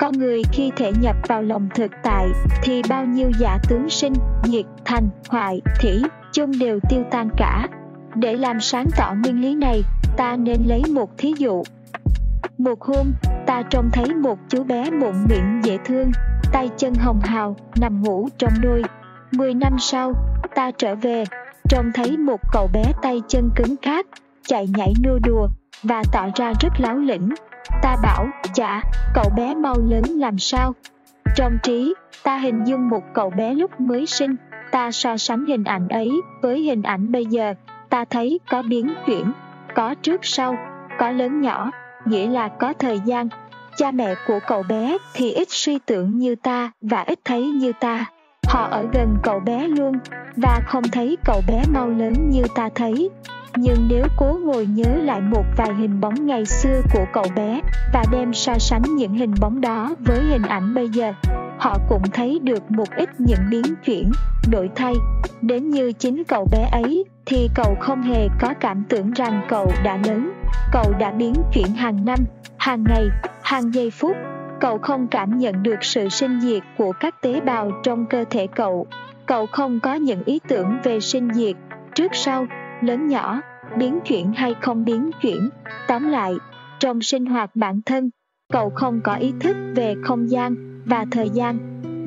con 0.00 0.12
người 0.18 0.42
khi 0.52 0.70
thể 0.76 0.92
nhập 1.00 1.16
vào 1.28 1.42
lòng 1.42 1.68
thực 1.74 1.90
tại, 2.02 2.28
thì 2.62 2.82
bao 2.88 3.04
nhiêu 3.04 3.30
giả 3.40 3.58
tướng 3.68 3.90
sinh, 3.90 4.12
nhiệt, 4.44 4.64
thành, 4.84 5.08
hoại, 5.28 5.60
thủy, 5.80 6.02
chung 6.32 6.58
đều 6.58 6.78
tiêu 6.88 7.02
tan 7.10 7.28
cả. 7.36 7.68
Để 8.14 8.36
làm 8.36 8.60
sáng 8.60 8.86
tỏ 8.96 9.14
nguyên 9.22 9.40
lý 9.40 9.54
này, 9.54 9.82
ta 10.16 10.36
nên 10.36 10.62
lấy 10.66 10.82
một 10.90 11.18
thí 11.18 11.34
dụ. 11.38 11.62
Một 12.58 12.82
hôm, 12.82 13.12
ta 13.46 13.62
trông 13.70 13.90
thấy 13.92 14.14
một 14.14 14.38
chú 14.48 14.64
bé 14.64 14.90
mụn 14.90 15.14
miệng 15.28 15.60
dễ 15.64 15.78
thương, 15.84 16.10
tay 16.52 16.68
chân 16.76 16.94
hồng 16.94 17.20
hào, 17.20 17.56
nằm 17.80 18.02
ngủ 18.02 18.28
trong 18.38 18.52
nuôi 18.62 18.82
mười 19.32 19.54
năm 19.54 19.76
sau, 19.78 20.12
ta 20.54 20.70
trở 20.78 20.94
về, 20.94 21.24
trông 21.68 21.90
thấy 21.94 22.16
một 22.16 22.40
cậu 22.52 22.68
bé 22.72 22.84
tay 23.02 23.22
chân 23.28 23.50
cứng 23.56 23.76
cáp 23.76 24.06
chạy 24.46 24.68
nhảy 24.76 24.92
nô 25.02 25.18
đùa 25.18 25.48
và 25.82 26.02
tỏ 26.12 26.26
ra 26.34 26.52
rất 26.60 26.80
láo 26.80 26.96
lĩnh 26.96 27.28
ta 27.82 27.96
bảo, 28.02 28.28
chả, 28.54 28.82
cậu 29.14 29.30
bé 29.36 29.54
mau 29.54 29.74
lớn 29.88 30.02
làm 30.04 30.38
sao? 30.38 30.74
Trong 31.36 31.58
trí, 31.62 31.94
ta 32.22 32.38
hình 32.38 32.64
dung 32.64 32.88
một 32.88 33.02
cậu 33.14 33.30
bé 33.30 33.54
lúc 33.54 33.80
mới 33.80 34.06
sinh. 34.06 34.36
Ta 34.70 34.90
so 34.90 35.16
sánh 35.16 35.46
hình 35.46 35.64
ảnh 35.64 35.88
ấy 35.88 36.10
với 36.42 36.60
hình 36.60 36.82
ảnh 36.82 37.12
bây 37.12 37.26
giờ. 37.26 37.54
Ta 37.90 38.04
thấy 38.04 38.40
có 38.50 38.62
biến 38.62 38.94
chuyển, 39.06 39.32
có 39.74 39.94
trước 40.02 40.20
sau, 40.22 40.56
có 40.98 41.10
lớn 41.10 41.40
nhỏ, 41.40 41.70
nghĩa 42.04 42.26
là 42.26 42.48
có 42.48 42.72
thời 42.78 43.00
gian. 43.00 43.28
Cha 43.76 43.90
mẹ 43.90 44.14
của 44.26 44.38
cậu 44.46 44.62
bé 44.62 44.96
thì 45.14 45.32
ít 45.32 45.48
suy 45.50 45.78
tưởng 45.86 46.18
như 46.18 46.34
ta 46.34 46.72
và 46.80 47.02
ít 47.02 47.18
thấy 47.24 47.42
như 47.42 47.72
ta. 47.80 48.04
Họ 48.48 48.68
ở 48.70 48.86
gần 48.92 49.16
cậu 49.22 49.40
bé 49.40 49.68
luôn 49.68 49.98
và 50.36 50.60
không 50.66 50.84
thấy 50.92 51.16
cậu 51.24 51.40
bé 51.48 51.62
mau 51.74 51.88
lớn 51.88 52.30
như 52.30 52.42
ta 52.54 52.68
thấy 52.74 53.10
nhưng 53.56 53.88
nếu 53.88 54.04
cố 54.16 54.38
ngồi 54.44 54.66
nhớ 54.66 54.94
lại 55.02 55.20
một 55.20 55.44
vài 55.56 55.74
hình 55.74 56.00
bóng 56.00 56.26
ngày 56.26 56.44
xưa 56.46 56.80
của 56.92 57.04
cậu 57.12 57.26
bé 57.36 57.60
và 57.92 58.04
đem 58.12 58.34
so 58.34 58.58
sánh 58.58 58.82
những 58.82 59.14
hình 59.14 59.34
bóng 59.40 59.60
đó 59.60 59.94
với 60.00 60.20
hình 60.20 60.42
ảnh 60.42 60.74
bây 60.74 60.88
giờ 60.88 61.12
họ 61.60 61.78
cũng 61.88 62.02
thấy 62.12 62.38
được 62.42 62.70
một 62.70 62.90
ít 62.96 63.08
những 63.18 63.38
biến 63.50 63.62
chuyển, 63.84 64.10
đổi 64.50 64.70
thay. 64.74 64.94
Đến 65.42 65.70
như 65.70 65.92
chính 65.92 66.24
cậu 66.24 66.46
bé 66.52 66.68
ấy, 66.72 67.04
thì 67.26 67.48
cậu 67.54 67.74
không 67.80 68.02
hề 68.02 68.28
có 68.40 68.54
cảm 68.60 68.84
tưởng 68.88 69.10
rằng 69.10 69.42
cậu 69.48 69.72
đã 69.84 69.98
lớn. 70.06 70.32
Cậu 70.72 70.92
đã 70.98 71.10
biến 71.10 71.34
chuyển 71.52 71.66
hàng 71.66 72.04
năm, 72.04 72.18
hàng 72.56 72.84
ngày, 72.88 73.08
hàng 73.42 73.74
giây 73.74 73.90
phút. 73.90 74.16
Cậu 74.60 74.78
không 74.78 75.06
cảm 75.06 75.38
nhận 75.38 75.62
được 75.62 75.84
sự 75.84 76.08
sinh 76.08 76.40
diệt 76.40 76.62
của 76.78 76.92
các 77.00 77.22
tế 77.22 77.40
bào 77.40 77.70
trong 77.82 78.06
cơ 78.06 78.24
thể 78.30 78.46
cậu. 78.46 78.86
Cậu 79.26 79.46
không 79.46 79.80
có 79.80 79.94
những 79.94 80.24
ý 80.24 80.40
tưởng 80.48 80.78
về 80.82 81.00
sinh 81.00 81.28
diệt, 81.34 81.56
trước 81.94 82.14
sau, 82.14 82.46
lớn 82.82 83.08
nhỏ, 83.08 83.40
biến 83.78 83.98
chuyển 84.04 84.32
hay 84.32 84.54
không 84.60 84.84
biến 84.84 85.10
chuyển. 85.22 85.48
Tóm 85.88 86.08
lại, 86.08 86.34
trong 86.78 87.02
sinh 87.02 87.26
hoạt 87.26 87.56
bản 87.56 87.80
thân, 87.86 88.10
cậu 88.52 88.70
không 88.70 89.00
có 89.04 89.14
ý 89.14 89.32
thức 89.40 89.56
về 89.74 89.94
không 90.02 90.30
gian 90.30 90.54
và 90.84 91.06
thời 91.10 91.30
gian. 91.30 91.58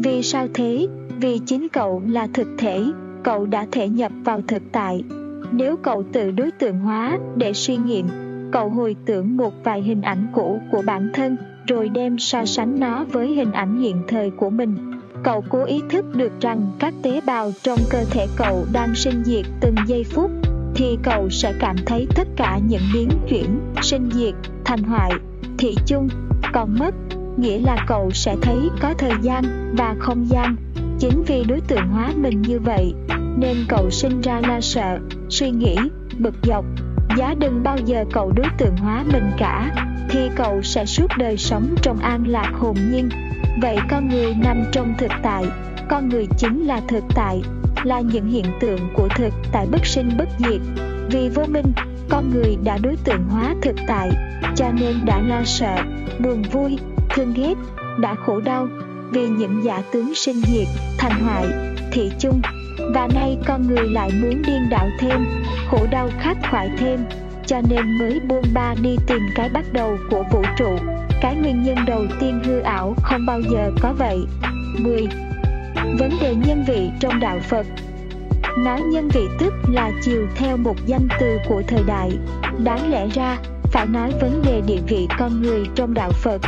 Vì 0.03 0.23
sao 0.23 0.47
thế? 0.53 0.87
Vì 1.19 1.39
chính 1.45 1.67
cậu 1.69 2.01
là 2.07 2.27
thực 2.33 2.47
thể, 2.57 2.83
cậu 3.23 3.45
đã 3.45 3.65
thể 3.71 3.89
nhập 3.89 4.11
vào 4.23 4.41
thực 4.47 4.61
tại. 4.71 5.03
Nếu 5.51 5.77
cậu 5.77 6.03
tự 6.13 6.31
đối 6.31 6.51
tượng 6.51 6.79
hóa 6.79 7.17
để 7.35 7.53
suy 7.53 7.77
nghiệm, 7.77 8.07
cậu 8.51 8.69
hồi 8.69 8.95
tưởng 9.05 9.37
một 9.37 9.53
vài 9.63 9.81
hình 9.81 10.01
ảnh 10.01 10.27
cũ 10.33 10.61
của 10.71 10.81
bản 10.85 11.09
thân 11.13 11.37
rồi 11.67 11.89
đem 11.89 12.17
so 12.19 12.45
sánh 12.45 12.79
nó 12.79 13.05
với 13.11 13.27
hình 13.27 13.51
ảnh 13.51 13.79
hiện 13.79 14.03
thời 14.07 14.29
của 14.29 14.49
mình. 14.49 14.75
Cậu 15.23 15.43
cố 15.49 15.63
ý 15.63 15.81
thức 15.89 16.05
được 16.15 16.31
rằng 16.41 16.71
các 16.79 16.93
tế 17.03 17.21
bào 17.25 17.51
trong 17.63 17.79
cơ 17.89 18.03
thể 18.11 18.27
cậu 18.37 18.65
đang 18.73 18.95
sinh 18.95 19.23
diệt 19.25 19.45
từng 19.61 19.75
giây 19.87 20.03
phút 20.03 20.31
thì 20.75 20.97
cậu 21.03 21.29
sẽ 21.29 21.53
cảm 21.59 21.75
thấy 21.85 22.07
tất 22.15 22.27
cả 22.35 22.59
những 22.67 22.81
biến 22.93 23.09
chuyển, 23.29 23.59
sinh 23.81 24.09
diệt, 24.13 24.33
thành 24.65 24.83
hoại, 24.83 25.11
thị 25.57 25.75
chung, 25.85 26.07
còn 26.53 26.79
mất, 26.79 26.95
nghĩa 27.37 27.59
là 27.59 27.85
cậu 27.87 28.11
sẽ 28.11 28.35
thấy 28.41 28.69
có 28.81 28.93
thời 28.97 29.13
gian 29.21 29.73
và 29.77 29.95
không 29.99 30.29
gian. 30.29 30.55
Chính 30.99 31.23
vì 31.27 31.43
đối 31.43 31.61
tượng 31.61 31.87
hóa 31.87 32.11
mình 32.15 32.41
như 32.41 32.59
vậy, 32.59 32.93
nên 33.37 33.57
cậu 33.69 33.89
sinh 33.89 34.21
ra 34.21 34.41
lo 34.47 34.59
sợ, 34.61 34.99
suy 35.29 35.51
nghĩ, 35.51 35.75
bực 36.19 36.35
dọc. 36.43 36.65
Giá 37.17 37.35
đừng 37.39 37.63
bao 37.63 37.77
giờ 37.85 38.05
cậu 38.11 38.31
đối 38.31 38.47
tượng 38.57 38.77
hóa 38.77 39.03
mình 39.13 39.31
cả, 39.37 39.71
thì 40.09 40.19
cậu 40.35 40.61
sẽ 40.61 40.85
suốt 40.85 41.07
đời 41.17 41.37
sống 41.37 41.75
trong 41.81 41.99
an 41.99 42.23
lạc 42.27 42.51
hồn 42.53 42.75
nhiên. 42.91 43.09
Vậy 43.61 43.77
con 43.89 44.09
người 44.09 44.33
nằm 44.43 44.63
trong 44.71 44.93
thực 44.97 45.11
tại, 45.23 45.45
con 45.89 46.09
người 46.09 46.27
chính 46.37 46.65
là 46.65 46.81
thực 46.87 47.03
tại, 47.15 47.41
là 47.83 47.99
những 47.99 48.27
hiện 48.27 48.45
tượng 48.59 48.79
của 48.93 49.07
thực 49.15 49.33
tại 49.51 49.67
bất 49.71 49.85
sinh 49.85 50.09
bất 50.17 50.29
diệt. 50.37 50.61
Vì 51.11 51.29
vô 51.29 51.43
minh, 51.45 51.73
con 52.09 52.31
người 52.33 52.57
đã 52.63 52.77
đối 52.77 52.95
tượng 52.95 53.23
hóa 53.29 53.55
thực 53.61 53.75
tại, 53.87 54.11
cho 54.55 54.71
nên 54.71 55.05
đã 55.05 55.21
lo 55.21 55.43
sợ, 55.45 55.75
buồn 56.19 56.41
vui, 56.51 56.77
thương 57.09 57.33
ghét, 57.33 57.53
đã 57.97 58.15
khổ 58.15 58.39
đau 58.39 58.67
vì 59.11 59.27
những 59.27 59.63
giả 59.63 59.81
tướng 59.91 60.15
sinh 60.15 60.41
diệt, 60.41 60.67
thành 60.97 61.21
hoại, 61.21 61.45
thị 61.91 62.11
chung. 62.19 62.41
Và 62.93 63.07
nay 63.15 63.37
con 63.45 63.67
người 63.67 63.89
lại 63.89 64.11
muốn 64.21 64.41
điên 64.47 64.69
đạo 64.69 64.89
thêm, 64.99 65.25
khổ 65.71 65.87
đau 65.91 66.09
khắc 66.19 66.37
khoải 66.51 66.69
thêm, 66.77 66.99
cho 67.45 67.61
nên 67.69 67.97
mới 67.97 68.19
buông 68.19 68.45
ba 68.53 68.75
đi 68.81 68.95
tìm 69.07 69.19
cái 69.35 69.49
bắt 69.49 69.65
đầu 69.73 69.97
của 70.11 70.23
vũ 70.31 70.41
trụ. 70.57 70.77
Cái 71.21 71.35
nguyên 71.35 71.63
nhân 71.63 71.77
đầu 71.87 72.05
tiên 72.19 72.41
hư 72.45 72.59
ảo 72.59 72.95
không 73.03 73.25
bao 73.25 73.41
giờ 73.41 73.71
có 73.81 73.93
vậy. 73.97 74.25
10. 74.79 75.07
Vấn 75.75 76.09
đề 76.21 76.35
nhân 76.35 76.63
vị 76.67 76.89
trong 76.99 77.19
đạo 77.19 77.39
Phật 77.49 77.65
Nói 78.57 78.81
nhân 78.81 79.09
vị 79.13 79.27
tức 79.39 79.53
là 79.67 79.91
chiều 80.01 80.27
theo 80.35 80.57
một 80.57 80.75
danh 80.85 81.07
từ 81.19 81.37
của 81.49 81.61
thời 81.67 81.83
đại. 81.87 82.11
Đáng 82.63 82.91
lẽ 82.91 83.07
ra, 83.07 83.37
phải 83.63 83.85
nói 83.85 84.11
vấn 84.21 84.41
đề 84.45 84.61
địa 84.67 84.81
vị 84.87 85.07
con 85.19 85.41
người 85.41 85.65
trong 85.75 85.93
đạo 85.93 86.11
Phật, 86.11 86.41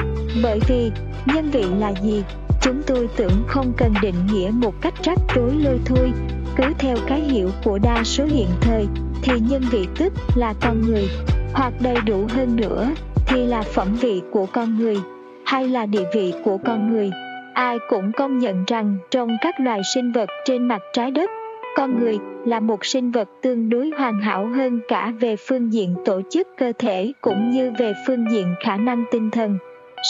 bởi 0.44 0.60
vì 0.68 0.92
nhân 1.26 1.50
vị 1.52 1.64
là 1.80 1.94
gì? 2.04 2.24
Chúng 2.62 2.82
tôi 2.88 3.10
tưởng 3.16 3.44
không 3.48 3.74
cần 3.78 3.94
định 4.02 4.16
nghĩa 4.34 4.50
một 4.54 4.74
cách 4.82 4.94
rắc 5.04 5.20
rối 5.36 5.52
lôi 5.54 5.80
thôi, 5.86 6.12
cứ 6.56 6.64
theo 6.78 6.98
cái 7.08 7.20
hiểu 7.20 7.50
của 7.64 7.78
đa 7.78 8.04
số 8.04 8.26
hiện 8.26 8.48
thời, 8.62 8.88
thì 9.22 9.34
nhân 9.40 9.64
vị 9.72 9.88
tức 9.98 10.14
là 10.36 10.54
con 10.62 10.82
người, 10.82 11.10
hoặc 11.54 11.74
đầy 11.80 11.96
đủ 12.06 12.28
hơn 12.30 12.56
nữa 12.56 12.90
thì 13.28 13.46
là 13.46 13.62
phẩm 13.62 13.96
vị 13.96 14.22
của 14.32 14.46
con 14.46 14.78
người, 14.78 14.98
hay 15.46 15.68
là 15.68 15.86
địa 15.86 16.06
vị 16.14 16.34
của 16.46 16.58
con 16.66 16.94
người. 16.94 17.12
Ai 17.56 17.80
cũng 17.90 18.12
công 18.12 18.40
nhận 18.40 18.64
rằng 18.68 18.98
trong 19.12 19.38
các 19.42 19.60
loài 19.60 19.82
sinh 19.94 20.12
vật 20.12 20.30
trên 20.46 20.68
mặt 20.68 20.82
trái 20.94 21.12
đất, 21.12 21.30
con 21.78 22.00
người 22.00 22.18
là 22.46 22.60
một 22.60 22.86
sinh 22.86 23.12
vật 23.12 23.30
tương 23.42 23.70
đối 23.70 23.92
hoàn 23.98 24.22
hảo 24.22 24.48
hơn 24.48 24.80
cả 24.88 25.14
về 25.20 25.36
phương 25.36 25.74
diện 25.74 25.96
tổ 26.06 26.22
chức 26.32 26.48
cơ 26.58 26.74
thể 26.80 27.14
cũng 27.22 27.50
như 27.50 27.72
về 27.80 27.94
phương 28.08 28.26
diện 28.32 28.56
khả 28.64 28.78
năng 28.78 29.04
tinh 29.12 29.32
thần. 29.32 29.58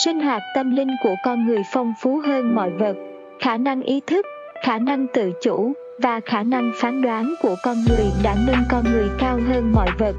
Sinh 0.04 0.20
hoạt 0.20 0.42
tâm 0.54 0.76
linh 0.76 0.88
của 1.02 1.14
con 1.24 1.46
người 1.46 1.62
phong 1.72 1.92
phú 2.02 2.20
hơn 2.26 2.54
mọi 2.54 2.70
vật, 2.70 2.96
khả 3.40 3.56
năng 3.56 3.82
ý 3.82 4.00
thức, 4.06 4.26
khả 4.62 4.78
năng 4.78 5.06
tự 5.14 5.32
chủ 5.42 5.72
và 6.02 6.20
khả 6.24 6.42
năng 6.42 6.72
phán 6.74 7.02
đoán 7.02 7.34
của 7.42 7.54
con 7.64 7.76
người 7.88 8.06
đã 8.24 8.36
nâng 8.46 8.64
con 8.70 8.84
người 8.92 9.08
cao 9.18 9.38
hơn 9.48 9.72
mọi 9.72 9.88
vật. 9.98 10.14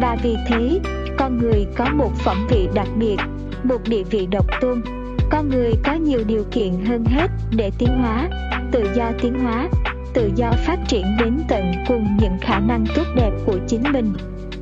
Và 0.00 0.16
vì 0.22 0.36
thế, 0.48 0.80
con 1.18 1.38
người 1.38 1.66
có 1.76 1.84
một 1.94 2.10
phẩm 2.24 2.46
vị 2.50 2.68
đặc 2.74 2.88
biệt, 2.98 3.16
một 3.62 3.78
địa 3.88 4.02
vị 4.02 4.26
độc 4.30 4.46
tôn. 4.60 4.82
Con 5.30 5.48
người 5.48 5.72
có 5.84 5.94
nhiều 5.94 6.20
điều 6.26 6.44
kiện 6.50 6.84
hơn 6.86 7.04
hết 7.04 7.30
để 7.56 7.70
tiến 7.78 7.88
hóa, 7.88 8.28
tự 8.72 8.84
do 8.96 9.12
tiến 9.22 9.38
hóa, 9.38 9.68
tự 10.14 10.30
do 10.34 10.52
phát 10.66 10.78
triển 10.88 11.04
đến 11.18 11.38
tận 11.48 11.72
cùng 11.88 12.16
những 12.20 12.38
khả 12.40 12.58
năng 12.58 12.84
tốt 12.94 13.04
đẹp 13.16 13.30
của 13.46 13.58
chính 13.66 13.82
mình. 13.92 14.12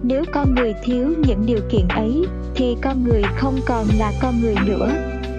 Nếu 0.02 0.24
con 0.32 0.55
người 0.55 0.74
thiếu 0.84 1.14
những 1.26 1.47
điều 1.47 1.60
kiện 1.70 1.88
ấy 1.88 2.26
thì 2.55 2.76
con 2.82 3.05
người 3.05 3.22
không 3.36 3.60
còn 3.66 3.86
là 3.98 4.12
con 4.22 4.40
người 4.40 4.55
nữa 4.66 4.93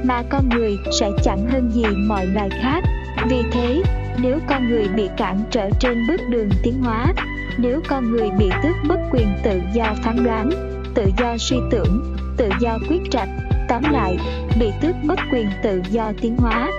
mà 0.03 0.23
con 0.29 0.49
người 0.49 0.77
sẽ 0.99 1.11
chẳng 1.23 1.49
hơn 1.49 1.71
gì 1.73 1.85
mọi 2.07 2.25
loài 2.25 2.49
khác. 2.49 2.83
Vì 3.29 3.43
thế 3.51 3.83
nếu 4.21 4.39
con 4.47 4.69
người 4.69 4.87
bị 4.95 5.09
cản 5.17 5.43
trở 5.51 5.69
trên 5.79 6.07
bước 6.07 6.21
đường 6.29 6.49
tiến 6.63 6.83
hóa 6.83 7.13
nếu 7.57 7.81
con 7.87 8.11
người 8.11 8.29
bị 8.39 8.49
tước 8.63 8.75
mất 8.83 8.97
quyền 9.11 9.27
tự 9.43 9.61
do 9.73 9.93
phán 10.03 10.23
đoán 10.23 10.49
tự 10.95 11.03
do 11.17 11.37
suy 11.37 11.57
tưởng 11.71 12.15
tự 12.37 12.49
do 12.59 12.77
quyết 12.89 13.01
trạch 13.11 13.29
tóm 13.67 13.83
lại, 13.91 14.17
bị 14.59 14.71
tước 14.81 14.95
mất 15.03 15.19
quyền 15.31 15.47
tự 15.63 15.81
do 15.91 16.11
tiến 16.21 16.37
hóa. 16.37 16.71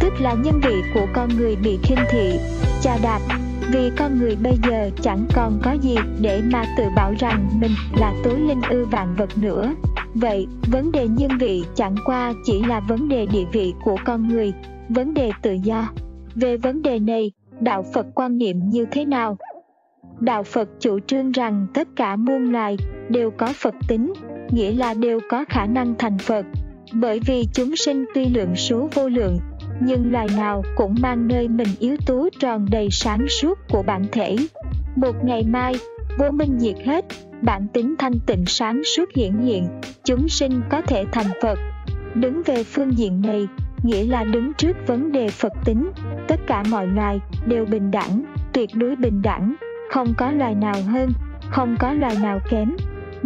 Tức 0.00 0.12
là 0.20 0.34
nhân 0.34 0.60
vị 0.62 0.74
của 0.94 1.06
con 1.14 1.28
người 1.38 1.56
bị 1.56 1.78
khinh 1.82 1.98
thị, 2.10 2.38
chà 2.82 2.96
đạp. 3.02 3.20
Vì 3.72 3.90
con 3.96 4.18
người 4.18 4.36
bây 4.42 4.58
giờ 4.68 4.90
chẳng 5.02 5.26
còn 5.34 5.60
có 5.62 5.72
gì 5.72 5.96
để 6.20 6.42
mà 6.52 6.64
tự 6.76 6.84
bảo 6.96 7.14
rằng 7.18 7.48
mình 7.60 7.70
là 8.00 8.12
tối 8.24 8.38
linh 8.38 8.60
ư 8.70 8.84
vạn 8.84 9.14
vật 9.16 9.38
nữa. 9.38 9.74
Vậy, 10.14 10.46
vấn 10.72 10.92
đề 10.92 11.08
nhân 11.08 11.30
vị 11.40 11.64
chẳng 11.74 11.94
qua 12.04 12.32
chỉ 12.44 12.62
là 12.62 12.80
vấn 12.80 13.08
đề 13.08 13.26
địa 13.26 13.44
vị 13.52 13.74
của 13.84 13.96
con 14.04 14.28
người, 14.28 14.52
vấn 14.88 15.14
đề 15.14 15.30
tự 15.42 15.52
do. 15.52 15.88
Về 16.34 16.56
vấn 16.56 16.82
đề 16.82 16.98
này, 16.98 17.32
đạo 17.60 17.84
phật 17.94 18.06
quan 18.14 18.38
niệm 18.38 18.70
như 18.70 18.86
thế 18.90 19.04
nào? 19.04 19.36
Đạo 20.20 20.42
phật 20.42 20.68
chủ 20.80 20.98
trương 21.06 21.32
rằng 21.32 21.66
tất 21.74 21.88
cả 21.96 22.16
muôn 22.16 22.52
loài 22.52 22.76
đều 23.08 23.30
có 23.30 23.48
phật 23.54 23.74
tính 23.88 24.12
nghĩa 24.50 24.72
là 24.72 24.94
đều 24.94 25.20
có 25.30 25.44
khả 25.48 25.66
năng 25.66 25.94
thành 25.98 26.18
phật 26.18 26.46
bởi 26.92 27.20
vì 27.26 27.48
chúng 27.52 27.76
sinh 27.76 28.04
tuy 28.14 28.24
lượng 28.28 28.56
số 28.56 28.88
vô 28.94 29.08
lượng 29.08 29.38
nhưng 29.80 30.12
loài 30.12 30.26
nào 30.36 30.62
cũng 30.76 30.94
mang 31.00 31.28
nơi 31.28 31.48
mình 31.48 31.68
yếu 31.78 31.96
tố 32.06 32.28
tròn 32.40 32.66
đầy 32.70 32.88
sáng 32.90 33.28
suốt 33.28 33.58
của 33.68 33.82
bản 33.82 34.04
thể. 34.12 34.36
Một 34.96 35.24
ngày 35.24 35.42
mai, 35.48 35.74
vô 36.18 36.30
minh 36.30 36.58
diệt 36.58 36.76
hết, 36.84 37.04
bản 37.42 37.66
tính 37.72 37.94
thanh 37.98 38.18
tịnh 38.26 38.46
sáng 38.46 38.82
suốt 38.84 39.04
hiển 39.14 39.38
hiện, 39.38 39.68
chúng 40.04 40.28
sinh 40.28 40.60
có 40.70 40.80
thể 40.80 41.04
thành 41.12 41.26
Phật. 41.42 41.58
Đứng 42.14 42.42
về 42.42 42.64
phương 42.64 42.98
diện 42.98 43.20
này, 43.20 43.46
nghĩa 43.82 44.04
là 44.06 44.24
đứng 44.24 44.52
trước 44.54 44.76
vấn 44.86 45.12
đề 45.12 45.28
Phật 45.28 45.52
tính, 45.64 45.90
tất 46.28 46.40
cả 46.46 46.62
mọi 46.70 46.86
loài 46.86 47.20
đều 47.46 47.64
bình 47.64 47.90
đẳng, 47.90 48.24
tuyệt 48.52 48.70
đối 48.74 48.96
bình 48.96 49.22
đẳng, 49.22 49.54
không 49.90 50.14
có 50.16 50.30
loài 50.30 50.54
nào 50.54 50.76
hơn, 50.86 51.12
không 51.50 51.76
có 51.78 51.92
loài 51.92 52.16
nào 52.22 52.40
kém. 52.50 52.76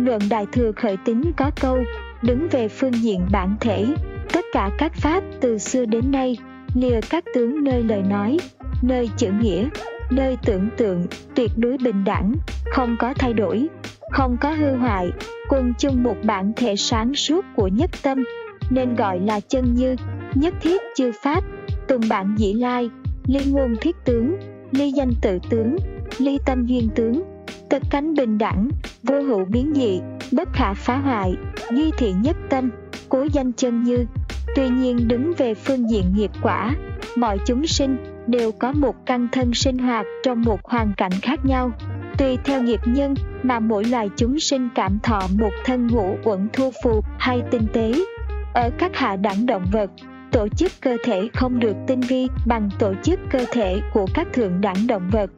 Luận 0.05 0.20
Đại 0.31 0.47
Thừa 0.52 0.72
khởi 0.72 0.97
tính 1.05 1.22
có 1.36 1.51
câu, 1.60 1.78
đứng 2.22 2.48
về 2.51 2.68
phương 2.68 2.94
diện 2.94 3.27
bản 3.32 3.56
thể, 3.60 3.86
tất 4.32 4.44
cả 4.52 4.70
các 4.78 4.93
pháp 4.94 5.24
từ 5.40 5.59
xưa 5.59 5.85
đến 5.85 6.10
nay 6.10 6.36
lìa 6.74 7.01
các 7.10 7.24
tướng 7.35 7.64
nơi 7.64 7.82
lời 7.82 8.02
nói 8.02 8.36
nơi 8.82 9.10
chữ 9.16 9.31
nghĩa 9.40 9.68
nơi 10.10 10.36
tưởng 10.44 10.68
tượng 10.77 11.06
tuyệt 11.35 11.51
đối 11.56 11.77
bình 11.78 12.05
đẳng 12.05 12.35
không 12.70 12.97
có 12.98 13.14
thay 13.14 13.32
đổi 13.32 13.68
không 14.10 14.36
có 14.40 14.51
hư 14.51 14.77
hoại 14.77 15.10
cùng 15.48 15.72
chung 15.78 16.02
một 16.02 16.16
bản 16.24 16.52
thể 16.56 16.77
sáng 16.77 17.14
suốt 17.14 17.44
của 17.56 17.68
nhất 17.68 17.90
tâm 18.02 18.24
nên 18.70 18.97
gọi 18.97 19.20
là 19.20 19.40
chân 19.40 19.74
như 19.74 19.97
nhất 20.35 20.55
thiết 20.60 20.82
chư 20.97 21.12
pháp 21.22 21.44
tùng 21.89 22.02
bản 22.09 22.35
dĩ 22.39 22.52
lai 22.52 22.90
ly 23.27 23.40
ngôn 23.47 23.74
thiết 23.81 23.97
tướng 24.05 24.36
ly 24.72 24.90
danh 24.90 25.12
tự 25.22 25.39
tướng 25.51 25.77
ly 26.18 26.39
tâm 26.47 26.66
duyên 26.66 26.89
tướng 26.94 27.30
tất 27.68 27.82
cánh 27.90 28.14
bình 28.14 28.39
đẳng 28.39 28.68
vô 29.02 29.20
hữu 29.20 29.44
biến 29.44 29.72
dị 29.74 30.01
bất 30.32 30.48
khả 30.52 30.74
phá 30.74 30.97
hoại 30.97 31.35
duy 31.70 31.90
thiện 31.98 32.22
nhất 32.22 32.36
tâm 32.51 32.70
cố 33.09 33.27
danh 33.32 33.52
chân 33.52 33.85
như 33.85 34.06
Tuy 34.55 34.68
nhiên 34.68 35.09
đứng 35.09 35.32
về 35.39 35.55
phương 35.55 35.90
diện 35.90 36.05
nghiệp 36.14 36.31
quả, 36.43 36.74
mọi 37.16 37.39
chúng 37.47 37.66
sinh 37.66 37.97
đều 38.27 38.52
có 38.52 38.72
một 38.72 39.06
căn 39.06 39.28
thân 39.32 39.55
sinh 39.55 39.78
hoạt 39.78 40.06
trong 40.24 40.43
một 40.43 40.64
hoàn 40.64 40.93
cảnh 40.97 41.12
khác 41.22 41.40
nhau. 41.44 41.72
Tùy 42.18 42.39
theo 42.44 42.62
nghiệp 42.62 42.81
nhân 42.85 43.14
mà 43.43 43.60
mỗi 43.60 43.85
loài 43.85 44.10
chúng 44.16 44.40
sinh 44.40 44.68
cảm 44.74 44.98
thọ 45.02 45.20
một 45.39 45.51
thân 45.64 45.86
ngũ 45.86 46.16
uẩn 46.24 46.48
thu 46.52 46.70
phù 46.85 47.01
hay 47.18 47.43
tinh 47.51 47.66
tế. 47.72 47.93
Ở 48.55 48.70
các 48.78 48.97
hạ 48.97 49.16
đẳng 49.16 49.47
động 49.47 49.64
vật, 49.72 49.90
tổ 50.32 50.48
chức 50.48 50.72
cơ 50.81 50.97
thể 51.05 51.28
không 51.35 51.59
được 51.60 51.77
tinh 51.86 52.01
vi 52.01 52.28
bằng 52.47 52.68
tổ 52.78 52.94
chức 53.02 53.20
cơ 53.31 53.44
thể 53.52 53.81
của 53.93 54.06
các 54.14 54.32
thượng 54.32 54.60
đẳng 54.60 54.86
động 54.86 55.10
vật. 55.12 55.31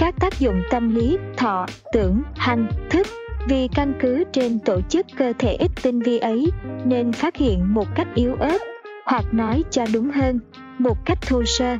Các 0.00 0.14
tác 0.20 0.40
dụng 0.40 0.62
tâm 0.70 0.94
lý, 0.94 1.18
thọ, 1.36 1.66
tưởng, 1.92 2.22
hành, 2.36 2.68
thức. 2.90 3.06
Vì 3.48 3.68
căn 3.74 3.92
cứ 4.00 4.24
trên 4.32 4.58
tổ 4.58 4.80
chức 4.80 5.06
cơ 5.16 5.32
thể 5.38 5.52
ít 5.52 5.70
tinh 5.82 6.00
vi 6.00 6.18
ấy 6.18 6.46
nên 6.84 7.12
phát 7.12 7.36
hiện 7.36 7.74
một 7.74 7.86
cách 7.94 8.08
yếu 8.14 8.34
ớt 8.34 8.58
hoặc 9.04 9.24
nói 9.32 9.64
cho 9.70 9.84
đúng 9.92 10.10
hơn 10.10 10.40
một 10.78 10.98
cách 11.04 11.18
thô 11.22 11.44
sơ. 11.44 11.76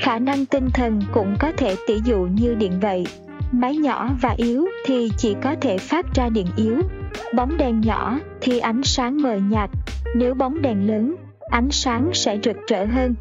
Khả 0.00 0.18
năng 0.18 0.46
tinh 0.46 0.68
thần 0.74 1.00
cũng 1.12 1.36
có 1.40 1.52
thể 1.56 1.76
tỷ 1.86 1.94
dụ 2.04 2.28
như 2.34 2.54
điện 2.54 2.72
vậy. 2.80 3.06
Máy 3.52 3.76
nhỏ 3.76 4.10
và 4.20 4.34
yếu 4.36 4.66
thì 4.86 5.08
chỉ 5.18 5.34
có 5.42 5.54
thể 5.60 5.78
phát 5.78 6.06
ra 6.14 6.28
điện 6.28 6.46
yếu. 6.56 6.76
Bóng 7.36 7.56
đèn 7.56 7.80
nhỏ 7.80 8.18
thì 8.40 8.58
ánh 8.58 8.82
sáng 8.84 9.22
mờ 9.22 9.36
nhạt. 9.50 9.70
Nếu 10.16 10.34
bóng 10.34 10.62
đèn 10.62 10.86
lớn 10.86 11.14
ánh 11.50 11.70
sáng 11.70 12.10
sẽ 12.12 12.38
rực 12.42 12.56
rỡ 12.66 12.84
hơn. 12.84 13.14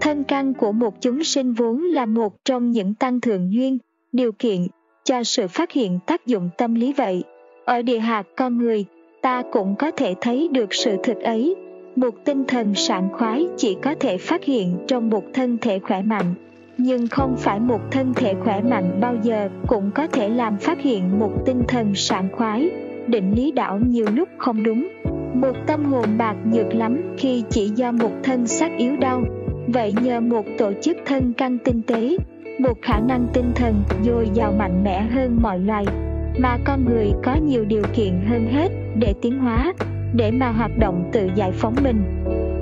Thân 0.00 0.24
căn 0.24 0.54
của 0.54 0.72
một 0.72 0.94
chúng 1.00 1.24
sinh 1.24 1.52
vốn 1.52 1.82
là 1.82 2.06
một 2.06 2.44
trong 2.44 2.70
những 2.70 2.94
tăng 2.94 3.20
thượng 3.20 3.52
duyên 3.52 3.78
điều 4.12 4.32
kiện, 4.32 4.66
cho 5.04 5.22
sự 5.24 5.48
phát 5.48 5.72
hiện 5.72 5.98
tác 6.06 6.26
dụng 6.26 6.50
tâm 6.58 6.74
lý 6.74 6.92
vậy. 6.92 7.24
Ở 7.64 7.82
địa 7.82 7.98
hạt 7.98 8.26
con 8.36 8.58
người, 8.58 8.84
ta 9.22 9.42
cũng 9.52 9.74
có 9.78 9.90
thể 9.90 10.14
thấy 10.20 10.48
được 10.52 10.74
sự 10.74 10.96
thực 11.02 11.20
ấy. 11.20 11.54
Một 11.96 12.14
tinh 12.24 12.44
thần 12.48 12.74
sảng 12.74 13.08
khoái 13.12 13.46
chỉ 13.56 13.76
có 13.82 13.94
thể 14.00 14.18
phát 14.18 14.44
hiện 14.44 14.76
trong 14.88 15.10
một 15.10 15.24
thân 15.34 15.58
thể 15.60 15.78
khỏe 15.78 16.02
mạnh. 16.02 16.34
Nhưng 16.78 17.08
không 17.08 17.36
phải 17.36 17.60
một 17.60 17.80
thân 17.90 18.14
thể 18.14 18.34
khỏe 18.44 18.60
mạnh 18.60 18.98
bao 19.00 19.16
giờ 19.22 19.48
cũng 19.66 19.90
có 19.94 20.06
thể 20.06 20.28
làm 20.28 20.56
phát 20.56 20.80
hiện 20.80 21.18
một 21.18 21.30
tinh 21.46 21.62
thần 21.68 21.94
sảng 21.94 22.28
khoái. 22.32 22.70
Định 23.06 23.32
lý 23.36 23.52
đảo 23.52 23.80
nhiều 23.88 24.06
lúc 24.14 24.28
không 24.38 24.62
đúng. 24.62 24.88
Một 25.34 25.52
tâm 25.66 25.84
hồn 25.84 26.18
bạc 26.18 26.36
nhược 26.52 26.74
lắm 26.74 27.00
khi 27.18 27.42
chỉ 27.50 27.68
do 27.68 27.92
một 27.92 28.12
thân 28.22 28.46
xác 28.46 28.70
yếu 28.78 28.96
đau. 28.96 29.24
Vậy 29.66 29.94
nhờ 30.02 30.20
một 30.20 30.44
tổ 30.58 30.72
chức 30.82 30.96
thân 31.06 31.32
căn 31.36 31.58
tinh 31.64 31.82
tế 31.86 32.16
một 32.62 32.82
khả 32.82 33.00
năng 33.00 33.26
tinh 33.32 33.52
thần 33.54 33.82
dồi 34.02 34.28
dào 34.34 34.52
mạnh 34.52 34.84
mẽ 34.84 35.00
hơn 35.00 35.38
mọi 35.42 35.58
loài. 35.58 35.84
Mà 36.38 36.58
con 36.64 36.84
người 36.84 37.12
có 37.24 37.34
nhiều 37.34 37.64
điều 37.64 37.82
kiện 37.94 38.20
hơn 38.28 38.46
hết 38.52 38.68
để 38.98 39.14
tiến 39.22 39.38
hóa, 39.38 39.74
để 40.14 40.30
mà 40.30 40.50
hoạt 40.50 40.78
động 40.78 41.10
tự 41.12 41.28
giải 41.34 41.52
phóng 41.52 41.74
mình. 41.82 42.02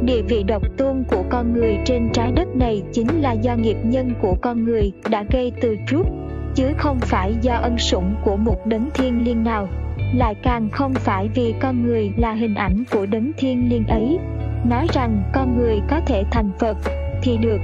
Địa 0.03 0.23
vị 0.23 0.43
độc 0.43 0.62
tôn 0.77 1.05
của 1.09 1.25
con 1.31 1.53
người 1.53 1.79
trên 1.85 2.09
trái 2.12 2.33
đất 2.33 2.49
này 2.57 2.83
chính 2.93 3.20
là 3.20 3.33
do 3.33 3.55
nghiệp 3.57 3.77
nhân 3.83 4.15
của 4.23 4.37
con 4.43 4.65
người 4.65 4.93
đã 5.11 5.25
gây 5.31 5.53
từ 5.61 5.77
trước, 5.87 6.07
chứ 6.55 6.73
không 6.79 6.99
phải 7.01 7.35
do 7.43 7.55
ân 7.55 7.79
sủng 7.79 8.15
của 8.25 8.37
một 8.37 8.66
đấng 8.66 8.89
thiên 8.95 9.25
liêng 9.25 9.45
nào. 9.45 9.69
Lại 10.15 10.35
càng 10.43 10.69
không 10.73 10.95
phải 10.95 11.29
vì 11.35 11.55
con 11.61 11.83
người 11.83 12.11
là 12.16 12.33
hình 12.33 12.55
ảnh 12.55 12.85
của 12.93 13.07
đấng 13.07 13.33
thiên 13.39 13.69
liêng 13.69 13.87
ấy. 13.87 14.19
Nói 14.65 14.87
rằng 14.93 15.23
con 15.33 15.59
người 15.59 15.81
có 15.91 16.01
thể 16.07 16.25
thành 16.31 16.51
phật 16.59 16.77
thì 17.23 17.37
được 17.37 17.59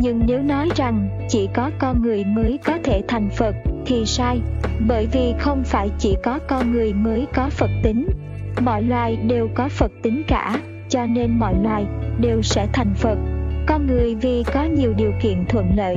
nhưng 0.00 0.22
nếu 0.26 0.42
nói 0.42 0.68
rằng 0.76 1.08
chỉ 1.28 1.48
có 1.54 1.70
con 1.78 2.02
người 2.02 2.24
mới 2.24 2.58
có 2.64 2.78
thể 2.84 3.02
thành 3.08 3.28
phật, 3.30 3.54
thì 3.86 4.04
sai. 4.06 4.40
Bởi 4.88 5.06
vì 5.12 5.34
không 5.38 5.62
phải 5.64 5.90
chỉ 5.98 6.16
có 6.22 6.38
con 6.48 6.72
người 6.72 6.92
mới 6.92 7.26
có 7.34 7.48
phật 7.50 7.70
tính. 7.82 8.06
Mọi 8.60 8.82
loài 8.82 9.16
đều 9.16 9.48
có 9.54 9.68
phật 9.68 9.92
tính 10.02 10.22
cả, 10.28 10.60
cho 10.88 11.06
nên 11.06 11.38
mọi 11.38 11.54
loài 11.62 11.84
đều 12.20 12.42
sẽ 12.42 12.66
thành 12.72 12.94
phật. 12.94 13.18
Con 13.66 13.86
người 13.86 14.14
vì 14.14 14.44
có 14.54 14.64
nhiều 14.64 14.94
điều 14.96 15.12
kiện 15.22 15.44
thuận 15.48 15.66
lợi, 15.76 15.96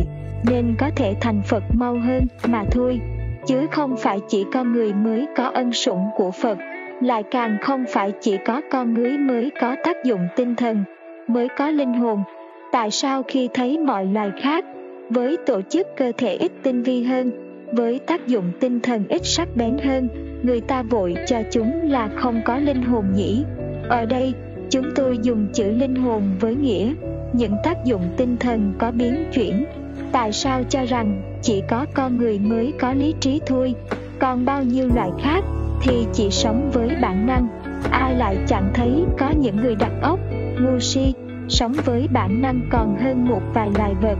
nên 0.49 0.76
có 0.80 0.89
thể 0.95 1.15
thành 1.21 1.41
phật 1.41 1.63
mau 1.73 1.99
hơn 1.99 2.27
mà 2.47 2.63
thôi. 2.71 2.99
Chứ 3.47 3.67
không 3.71 3.97
phải 3.97 4.19
chỉ 4.30 4.45
con 4.53 4.73
người 4.73 4.93
mới 4.93 5.27
có 5.38 5.51
ân 5.53 5.73
sủng 5.73 6.09
của 6.17 6.31
phật, 6.31 6.57
lại 7.01 7.23
càng 7.31 7.57
không 7.61 7.85
phải 7.93 8.11
chỉ 8.21 8.38
có 8.45 8.61
con 8.71 8.93
người 8.93 9.17
mới 9.17 9.51
có 9.61 9.76
tác 9.84 10.03
dụng 10.03 10.27
tinh 10.35 10.55
thần, 10.55 10.84
mới 11.27 11.47
có 11.57 11.69
linh 11.69 11.93
hồn 11.93 12.23
tại 12.72 12.91
sao 12.91 13.24
khi 13.28 13.50
thấy 13.54 13.78
mọi 13.78 14.06
loài 14.06 14.32
khác, 14.41 14.66
với 15.10 15.38
tổ 15.46 15.62
chức 15.62 15.88
cơ 15.98 16.12
thể 16.18 16.36
ít 16.36 16.52
tinh 16.64 16.84
vi 16.84 17.04
hơn, 17.04 17.32
với 17.74 18.00
tác 18.00 18.28
dụng 18.28 18.52
tinh 18.60 18.80
thần 18.80 19.04
ít 19.10 19.22
sắc 19.26 19.48
bén 19.56 19.78
hơn, 19.78 20.08
người 20.44 20.62
ta 20.62 20.84
vội 20.84 21.16
cho 21.28 21.38
chúng 21.52 21.91
là 21.91 22.10
không 22.16 22.41
có 22.46 22.58
linh 22.58 22.82
hồn 22.82 23.06
nhỉ? 23.16 23.44
Ở 23.90 24.06
đây, 24.06 24.34
chúng 24.70 24.86
tôi 24.96 25.18
dùng 25.22 25.48
chữ 25.54 25.72
linh 25.72 25.96
hồn 25.96 26.24
với 26.40 26.56
nghĩa, 26.56 26.94
những 27.34 27.54
tác 27.64 27.86
dụng 27.86 28.02
tinh 28.18 28.38
thần 28.38 28.74
có 28.78 28.91
biến 28.91 29.26
chuyển. 29.34 29.66
Tại 30.12 30.32
sao 30.32 30.64
cho 30.70 30.86
rằng, 30.86 31.22
chỉ 31.41 31.62
có 31.70 31.86
con 31.94 32.18
người 32.18 32.40
mới 32.40 32.74
có 32.80 32.94
lý 32.94 33.14
trí 33.20 33.41
thôi, 33.46 33.76
còn 34.20 34.46
bao 34.46 34.64
nhiêu 34.64 34.90
loại 34.96 35.10
khác, 35.24 35.44
thì 35.82 36.06
chỉ 36.14 36.30
sống 36.30 36.70
với 36.74 36.90
bản 37.02 37.28
năng. 37.28 37.48
Ai 37.91 38.16
lại 38.16 38.38
chẳng 38.48 38.72
thấy 38.74 38.91
có 39.20 39.30
những 39.40 39.56
người 39.56 39.76
đặt 39.76 39.91
ốc, 40.02 40.20
ngu 40.62 40.80
si 40.80 41.14
sống 41.49 41.73
với 41.85 42.07
bản 42.13 42.41
năng 42.41 42.61
còn 42.69 42.97
hơn 42.97 43.27
một 43.27 43.41
vài 43.53 43.69
loài 43.77 43.93
vật, 44.01 44.17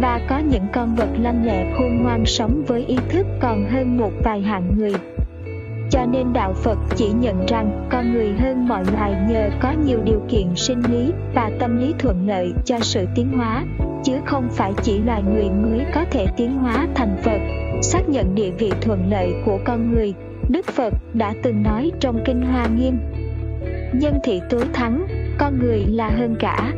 và 0.00 0.20
có 0.28 0.38
những 0.38 0.66
con 0.72 0.94
vật 0.94 1.08
lanh 1.20 1.46
lẹ 1.46 1.72
khôn 1.78 2.02
ngoan 2.02 2.26
sống 2.26 2.62
với 2.66 2.84
ý 2.84 2.96
thức 3.08 3.26
còn 3.40 3.64
hơn 3.70 3.96
một 3.96 4.12
vài 4.24 4.40
hạng 4.40 4.78
người. 4.78 4.92
Cho 5.90 6.06
nên 6.06 6.32
đạo 6.32 6.52
phật 6.52 6.78
chỉ 6.96 7.08
nhận 7.20 7.46
rằng, 7.46 7.86
con 7.90 8.12
người 8.12 8.32
hơn 8.38 8.68
mọi 8.68 8.84
loài 8.92 9.14
nhờ 9.30 9.50
có 9.60 9.72
nhiều 9.86 9.98
điều 10.04 10.22
kiện 10.28 10.46
sinh 10.56 10.82
lý 10.92 11.12
và 11.34 11.50
tâm 11.58 11.78
lý 11.80 11.94
thuận 11.98 12.28
lợi 12.28 12.52
cho 12.64 12.78
sự 12.80 13.06
tiến 13.14 13.28
hóa, 13.36 13.64
chứ 14.04 14.12
không 14.26 14.48
phải 14.50 14.72
chỉ 14.82 14.98
loài 14.98 15.22
người 15.22 15.50
mới 15.50 15.86
có 15.94 16.04
thể 16.10 16.26
tiến 16.36 16.58
hóa 16.58 16.86
thành 16.94 17.16
phật. 17.22 17.38
Xác 17.82 18.08
nhận 18.08 18.34
địa 18.34 18.50
vị 18.50 18.72
thuận 18.80 19.10
lợi 19.10 19.32
của 19.44 19.58
con 19.64 19.94
người, 19.94 20.14
đức 20.48 20.66
phật 20.66 20.94
đã 21.14 21.34
từng 21.42 21.62
nói 21.62 21.90
trong 22.00 22.20
kinh 22.24 22.42
hoa 22.42 22.66
nghiêm. 22.66 22.98
Nhân 23.92 24.18
thị 24.24 24.40
tối 24.50 24.64
thắng 24.72 25.06
con 25.38 25.58
người 25.58 25.84
là 25.88 26.08
hơn 26.08 26.36
cả. 26.38 26.72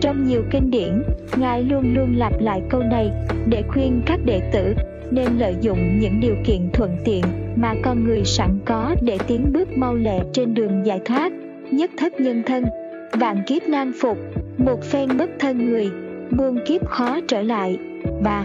Trong 0.00 0.24
nhiều 0.24 0.42
kinh 0.50 0.70
điển, 0.70 1.02
ngài 1.36 1.62
luôn 1.62 1.94
luôn 1.94 2.16
lặp 2.16 2.32
lại 2.40 2.62
câu 2.70 2.80
này, 2.80 3.10
để 3.48 3.62
khuyên 3.68 4.02
các 4.06 4.20
đệ 4.24 4.40
tử 4.52 4.74
nên 5.10 5.26
lợi 5.38 5.54
dụng 5.60 5.98
những 6.00 6.20
điều 6.20 6.34
kiện 6.44 6.70
thuận 6.72 6.96
tiện 7.04 7.24
mà 7.56 7.74
con 7.82 8.04
người 8.04 8.24
sẵn 8.24 8.58
có 8.64 8.94
để 9.00 9.18
tiến 9.26 9.52
bước 9.52 9.78
mau 9.78 9.94
lẹ 9.94 10.20
trên 10.32 10.54
đường 10.54 10.86
giải 10.86 11.00
thoát, 11.04 11.32
nhất 11.70 11.90
thất 11.96 12.20
nhân 12.20 12.42
thân, 12.46 12.64
vạn 13.12 13.42
kiếp 13.46 13.62
nan 13.62 13.92
phục, 14.00 14.18
một 14.58 14.82
phen 14.82 15.08
bất 15.18 15.30
thân 15.38 15.70
người, 15.70 15.90
muôn 16.30 16.58
kiếp 16.66 16.86
khó 16.86 17.20
trở 17.28 17.42
lại. 17.42 17.78
Và 18.22 18.44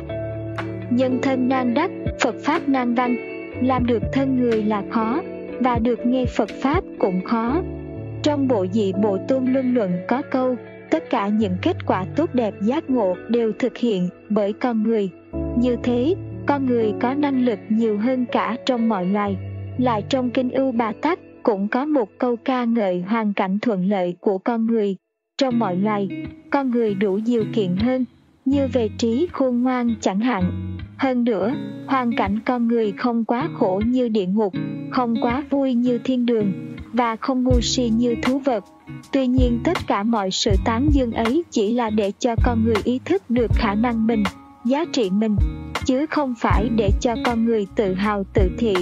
nhân 0.90 1.20
thân 1.22 1.50
nan 1.50 1.74
đắc, 1.74 1.92
phật 2.22 2.36
pháp 2.44 2.70
nan 2.70 2.94
văn, 2.94 3.16
làm 3.62 3.86
được 3.86 4.04
thân 4.14 4.40
người 4.40 4.64
là 4.64 4.84
khó, 4.90 5.22
và 5.60 5.80
được 5.80 6.06
nghe 6.06 6.26
phật 6.26 6.50
pháp 6.62 6.84
cũng 7.00 7.22
khó 7.24 7.62
trong 8.24 8.48
bộ 8.48 8.66
dị 8.72 8.94
bộ 8.94 9.18
tôn 9.28 9.46
luân 9.46 9.74
luận 9.74 9.92
có 10.08 10.22
câu, 10.32 10.56
tất 10.90 11.10
cả 11.10 11.28
những 11.28 11.56
kết 11.62 11.86
quả 11.86 12.06
tốt 12.16 12.30
đẹp 12.34 12.54
giác 12.62 12.90
ngộ 12.90 13.16
đều 13.30 13.52
thực 13.60 13.78
hiện 13.78 14.10
bởi 14.30 14.54
con 14.54 14.84
người. 14.84 15.10
Như 15.58 15.76
thế, 15.84 16.16
con 16.46 16.66
người 16.66 16.94
có 17.02 17.14
năng 17.14 17.46
lực 17.46 17.60
nhiều 17.70 17.98
hơn 17.98 18.26
cả 18.32 18.58
trong 18.66 18.90
mọi 18.90 19.06
loài. 19.06 19.38
Lại 19.78 20.04
trong 20.10 20.30
kinh 20.30 20.52
ưu 20.52 20.72
bà 20.72 20.94
tắc 21.02 21.20
cũng 21.44 21.68
có 21.68 21.86
một 21.86 22.10
câu 22.18 22.36
ca 22.36 22.66
ngợi 22.66 23.02
hoàn 23.02 23.34
cảnh 23.34 23.60
thuận 23.60 23.90
lợi 23.90 24.16
của 24.20 24.38
con 24.38 24.66
người. 24.66 24.96
Trong 25.38 25.60
mọi 25.60 25.76
loài, 25.76 26.10
con 26.50 26.72
người 26.72 26.94
đủ 26.94 27.20
điều 27.26 27.44
kiện 27.54 27.76
hơn 27.76 28.06
như 28.46 28.68
về 28.74 28.90
trí 28.98 29.28
khôn 29.32 29.62
ngoan 29.62 29.96
chẳng 30.02 30.20
hạn. 30.20 30.78
Hơn 30.98 31.24
nữa, 31.24 31.54
hoàn 31.88 32.16
cảnh 32.18 32.40
con 32.46 32.68
người 32.68 32.92
không 32.92 33.26
quá 33.26 33.50
khổ 33.60 33.82
như 33.86 34.10
địa 34.10 34.26
ngục, 34.26 34.54
không 34.92 35.16
quá 35.22 35.44
vui 35.50 35.74
như 35.74 35.98
thiên 35.98 36.26
đường, 36.26 36.52
và 36.94 37.16
không 37.16 37.44
ngu 37.44 37.62
si 37.62 37.90
như 37.90 38.16
thú 38.24 38.40
vật. 38.40 38.64
Tuy 39.12 39.28
nhiên 39.28 39.60
tất 39.64 39.78
cả 39.88 40.04
mọi 40.04 40.32
sự 40.32 40.52
tán 40.66 40.90
dương 40.92 41.12
ấy 41.12 41.44
chỉ 41.52 41.74
là 41.74 41.90
để 41.90 42.12
cho 42.20 42.36
con 42.46 42.64
người 42.64 42.82
ý 42.84 43.00
thức 43.06 43.30
được 43.30 43.52
khả 43.54 43.76
năng 43.76 44.08
mình, 44.08 44.24
giá 44.66 44.86
trị 44.94 45.10
mình, 45.10 45.36
chứ 45.86 46.06
không 46.10 46.36
phải 46.40 46.70
để 46.76 46.92
cho 47.02 47.16
con 47.26 47.46
người 47.46 47.68
tự 47.76 47.94
hào 47.94 48.24
tự 48.34 48.50
thị 48.58 48.74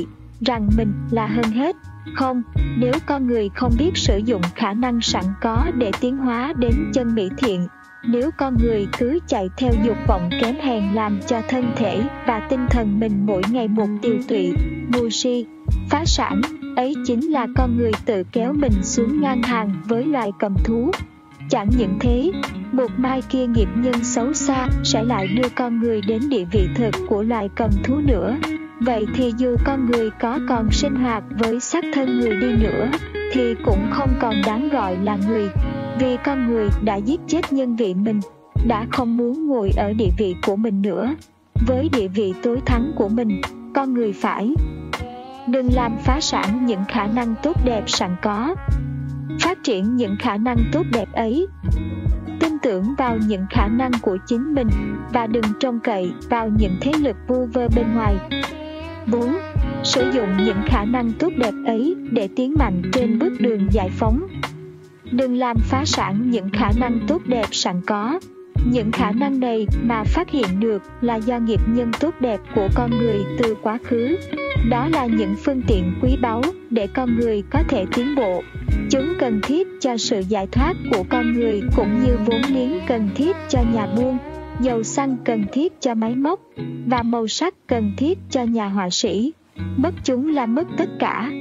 rằng 0.42 0.70
mình 0.78 0.94
là 1.12 1.28
hơn 1.28 1.52
hết. 1.52 1.76
Không, 2.16 2.42
nếu 2.78 2.94
con 3.06 3.28
người 3.28 3.50
không 3.50 3.72
biết 3.80 3.92
sử 3.96 4.18
dụng 4.18 4.42
khả 4.56 4.74
năng 4.74 5.02
sẵn 5.02 5.24
có 5.42 5.66
để 5.78 5.92
tiến 6.02 6.18
hóa 6.18 6.54
đến 6.58 6.74
chân 6.94 7.16
mỹ 7.16 7.30
thiện 7.38 7.68
nếu 8.04 8.32
con 8.38 8.58
người 8.58 8.88
cứ 9.00 9.20
chạy 9.28 9.50
theo 9.58 9.72
dục 9.86 9.98
vọng 10.08 10.30
kém 10.42 10.56
hèn 10.56 10.84
làm 10.94 11.20
cho 11.28 11.42
thân 11.50 11.72
thể 11.76 12.02
và 12.28 12.48
tinh 12.50 12.68
thần 12.70 13.00
mình 13.00 13.26
mỗi 13.26 13.42
ngày 13.52 13.68
một 13.68 13.88
tiêu 14.02 14.16
tụy, 14.28 14.54
ngu 14.94 15.10
si, 15.10 15.46
phá 15.90 16.06
sản, 16.06 16.42
ấy 16.76 16.94
chính 17.06 17.32
là 17.32 17.48
con 17.56 17.78
người 17.78 17.92
tự 18.06 18.24
kéo 18.32 18.54
mình 18.54 18.84
xuống 18.84 19.22
ngang 19.22 19.44
hàng 19.44 19.72
với 19.86 20.06
loài 20.06 20.32
cầm 20.40 20.54
thú. 20.64 20.92
Chẳng 21.50 21.70
những 21.78 21.98
thế, 22.00 22.32
một 22.72 22.92
mai 22.98 23.22
kia 23.30 23.48
nghiệp 23.48 23.70
nhân 23.76 24.04
xấu 24.04 24.34
xa 24.34 24.68
sẽ 24.84 25.04
lại 25.04 25.28
đưa 25.28 25.50
con 25.56 25.80
người 25.80 26.02
đến 26.02 26.30
địa 26.30 26.46
vị 26.52 26.68
thực 26.76 26.96
của 27.08 27.24
loài 27.24 27.50
cầm 27.56 27.70
thú 27.84 27.96
nữa. 28.06 28.36
Vậy 28.80 29.06
thì 29.16 29.34
dù 29.38 29.56
con 29.66 29.92
người 29.92 30.10
có 30.20 30.40
còn 30.50 30.72
sinh 30.72 30.96
hoạt 30.96 31.24
với 31.30 31.60
xác 31.60 31.86
thân 31.94 32.20
người 32.20 32.36
đi 32.36 32.54
nữa, 32.64 32.92
thì 33.32 33.56
cũng 33.66 33.88
không 33.92 34.10
còn 34.20 34.34
đáng 34.46 34.70
gọi 34.70 34.98
là 35.04 35.18
người 35.28 35.50
vì 36.00 36.18
con 36.26 36.48
người 36.48 36.70
đã 36.84 36.96
giết 36.96 37.20
chết 37.28 37.54
nhân 37.54 37.76
vị 37.76 37.94
mình, 37.94 38.20
đã 38.68 38.86
không 38.92 39.18
muốn 39.18 39.48
ngồi 39.48 39.72
ở 39.78 39.94
địa 39.94 40.10
vị 40.18 40.36
của 40.46 40.56
mình 40.56 40.82
nữa 40.82 41.16
với 41.68 41.90
địa 41.90 42.08
vị 42.08 42.34
tối 42.44 42.60
thắng 42.66 42.92
của 42.96 43.10
mình, 43.10 43.42
con 43.76 43.94
người 43.94 44.14
phải 44.14 44.54
đừng 45.48 45.70
làm 45.74 45.98
phá 46.04 46.22
sản 46.22 46.66
những 46.66 46.82
khả 46.88 47.08
năng 47.08 47.36
tốt 47.44 47.66
đẹp 47.66 47.84
sẵn 47.88 48.16
có 48.22 48.56
phát 49.42 49.64
triển 49.64 49.96
những 49.96 50.16
khả 50.20 50.38
năng 50.38 50.58
tốt 50.72 50.84
đẹp 50.94 51.08
ấy 51.14 51.48
tin 52.40 52.58
tưởng 52.64 52.96
vào 52.98 53.18
những 53.28 53.46
khả 53.50 53.68
năng 53.68 53.92
của 54.02 54.18
chính 54.28 54.54
mình 54.54 54.68
và 55.14 55.28
đừng 55.28 55.46
trông 55.60 55.80
cậy 55.80 56.12
vào 56.30 56.50
những 56.60 56.76
thế 56.82 56.92
lực 57.00 57.16
vu 57.28 57.46
vơ 57.54 57.68
bên 57.76 57.94
ngoài 57.94 58.16
4. 59.12 59.38
Sử 59.84 60.12
dụng 60.12 60.30
những 60.46 60.62
khả 60.66 60.86
năng 60.86 61.12
tốt 61.20 61.30
đẹp 61.38 61.54
ấy 61.66 61.96
để 62.12 62.30
tiến 62.36 62.56
mạnh 62.60 62.82
trên 62.94 63.20
bước 63.20 63.34
đường 63.40 63.68
giải 63.72 63.90
phóng. 63.90 64.28
Đừng 65.12 65.36
làm 65.36 65.58
phá 65.60 65.86
sản 65.86 66.32
những 66.32 66.50
khả 66.54 66.72
năng 66.80 67.00
tốt 67.08 67.22
đẹp 67.26 67.46
sẵn 67.52 67.82
có. 67.86 68.20
Những 68.72 68.92
khả 68.92 69.12
năng 69.12 69.40
này 69.40 69.68
mà 69.84 70.04
phát 70.04 70.30
hiện 70.30 70.60
được 70.60 70.82
là 71.02 71.16
do 71.16 71.40
nghiệp 71.40 71.62
nhân 71.68 71.92
tốt 72.00 72.14
đẹp 72.20 72.40
của 72.56 72.68
con 72.76 72.92
người 72.98 73.18
từ 73.38 73.56
quá 73.62 73.78
khứ. 73.84 74.18
Đó 74.70 74.88
là 74.88 75.06
những 75.06 75.36
phương 75.44 75.62
tiện 75.68 75.94
quý 76.02 76.18
báu 76.22 76.42
để 76.70 76.88
con 76.88 77.20
người 77.20 77.44
có 77.50 77.64
thể 77.70 77.86
tiến 77.96 78.16
bộ. 78.16 78.44
Chúng 78.90 79.14
cần 79.20 79.40
thiết 79.44 79.68
cho 79.80 79.98
sự 79.98 80.24
giải 80.30 80.48
thoát 80.48 80.74
của 80.92 81.04
con 81.10 81.34
người 81.34 81.62
cũng 81.76 82.04
như 82.04 82.18
vốn 82.26 82.42
liếng 82.50 82.80
cần 82.88 83.10
thiết 83.16 83.36
cho 83.50 83.60
nhà 83.74 83.88
buôn, 83.96 84.18
dầu 84.62 84.84
xăng 84.84 85.18
cần 85.26 85.46
thiết 85.52 85.82
cho 85.82 85.96
máy 85.96 86.16
móc 86.16 86.40
và 86.86 87.04
màu 87.04 87.28
sắc 87.28 87.54
cần 87.68 87.94
thiết 87.98 88.18
cho 88.30 88.44
nhà 88.44 88.68
họa 88.68 88.90
sĩ. 88.90 89.34
Mất 89.78 89.94
chúng 90.04 90.30
là 90.34 90.46
mất 90.46 90.68
tất 90.78 90.90
cả. 91.00 91.32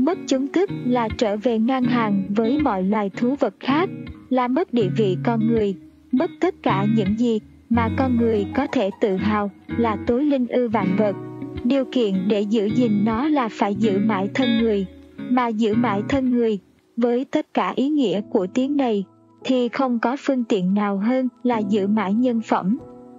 Mất 0.00 0.18
chúng 0.26 0.46
tức 0.46 0.70
là 0.86 1.08
trở 1.18 1.36
về 1.36 1.58
ngang 1.58 1.84
hàng 1.84 2.22
với 2.28 2.58
mọi 2.62 2.82
loài 2.82 3.10
thú 3.10 3.34
vật 3.40 3.54
khác, 3.60 3.88
là 4.28 4.48
mất 4.48 4.74
địa 4.74 4.88
vị 4.96 5.16
con 5.24 5.46
người, 5.46 5.76
mất 6.12 6.30
tất 6.40 6.54
cả 6.62 6.86
những 6.96 7.18
gì 7.18 7.40
mà 7.70 7.88
con 7.98 8.16
người 8.16 8.46
có 8.56 8.66
thể 8.66 8.90
tự 9.00 9.16
hào 9.16 9.50
là 9.66 9.96
tối 10.06 10.24
linh 10.24 10.46
ư 10.46 10.68
vạn 10.68 10.96
vật. 10.98 11.16
Điều 11.64 11.84
kiện 11.92 12.14
để 12.28 12.40
giữ 12.40 12.64
gìn 12.66 13.04
nó 13.04 13.28
là 13.28 13.48
phải 13.52 13.74
giữ 13.74 13.98
mãi 13.98 14.28
thân 14.34 14.58
người, 14.58 14.86
mà 15.30 15.48
giữ 15.48 15.74
mãi 15.74 16.02
thân 16.08 16.30
người 16.30 16.58
với 16.96 17.24
tất 17.24 17.54
cả 17.54 17.72
ý 17.76 17.88
nghĩa 17.88 18.20
của 18.20 18.46
tiếng 18.54 18.76
này 18.76 19.04
thì 19.44 19.68
không 19.68 19.98
có 19.98 20.16
phương 20.18 20.44
tiện 20.44 20.74
nào 20.74 20.96
hơn 20.96 21.28
là 21.42 21.58
giữ 21.58 21.86
mãi 21.86 22.14
nhân 22.14 22.40
phẩm. 22.40 22.78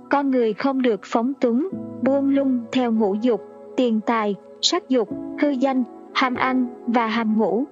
Con 0.10 0.32
người 0.32 0.54
không 0.54 0.82
được 0.82 1.02
phóng 1.04 1.34
túng, 1.34 1.70
buông 2.04 2.30
lung 2.30 2.60
theo 2.72 2.92
ngũ 2.92 3.16
dục, 3.22 3.42
tiền 3.78 4.00
tài, 4.06 4.36
sắc 4.62 4.90
dục, 4.90 5.10
hư 5.42 5.50
danh, 5.50 5.84
ham 6.14 6.36
ăn 6.36 6.68
và 6.88 7.08
ham 7.08 7.38
ngủ. 7.38 7.64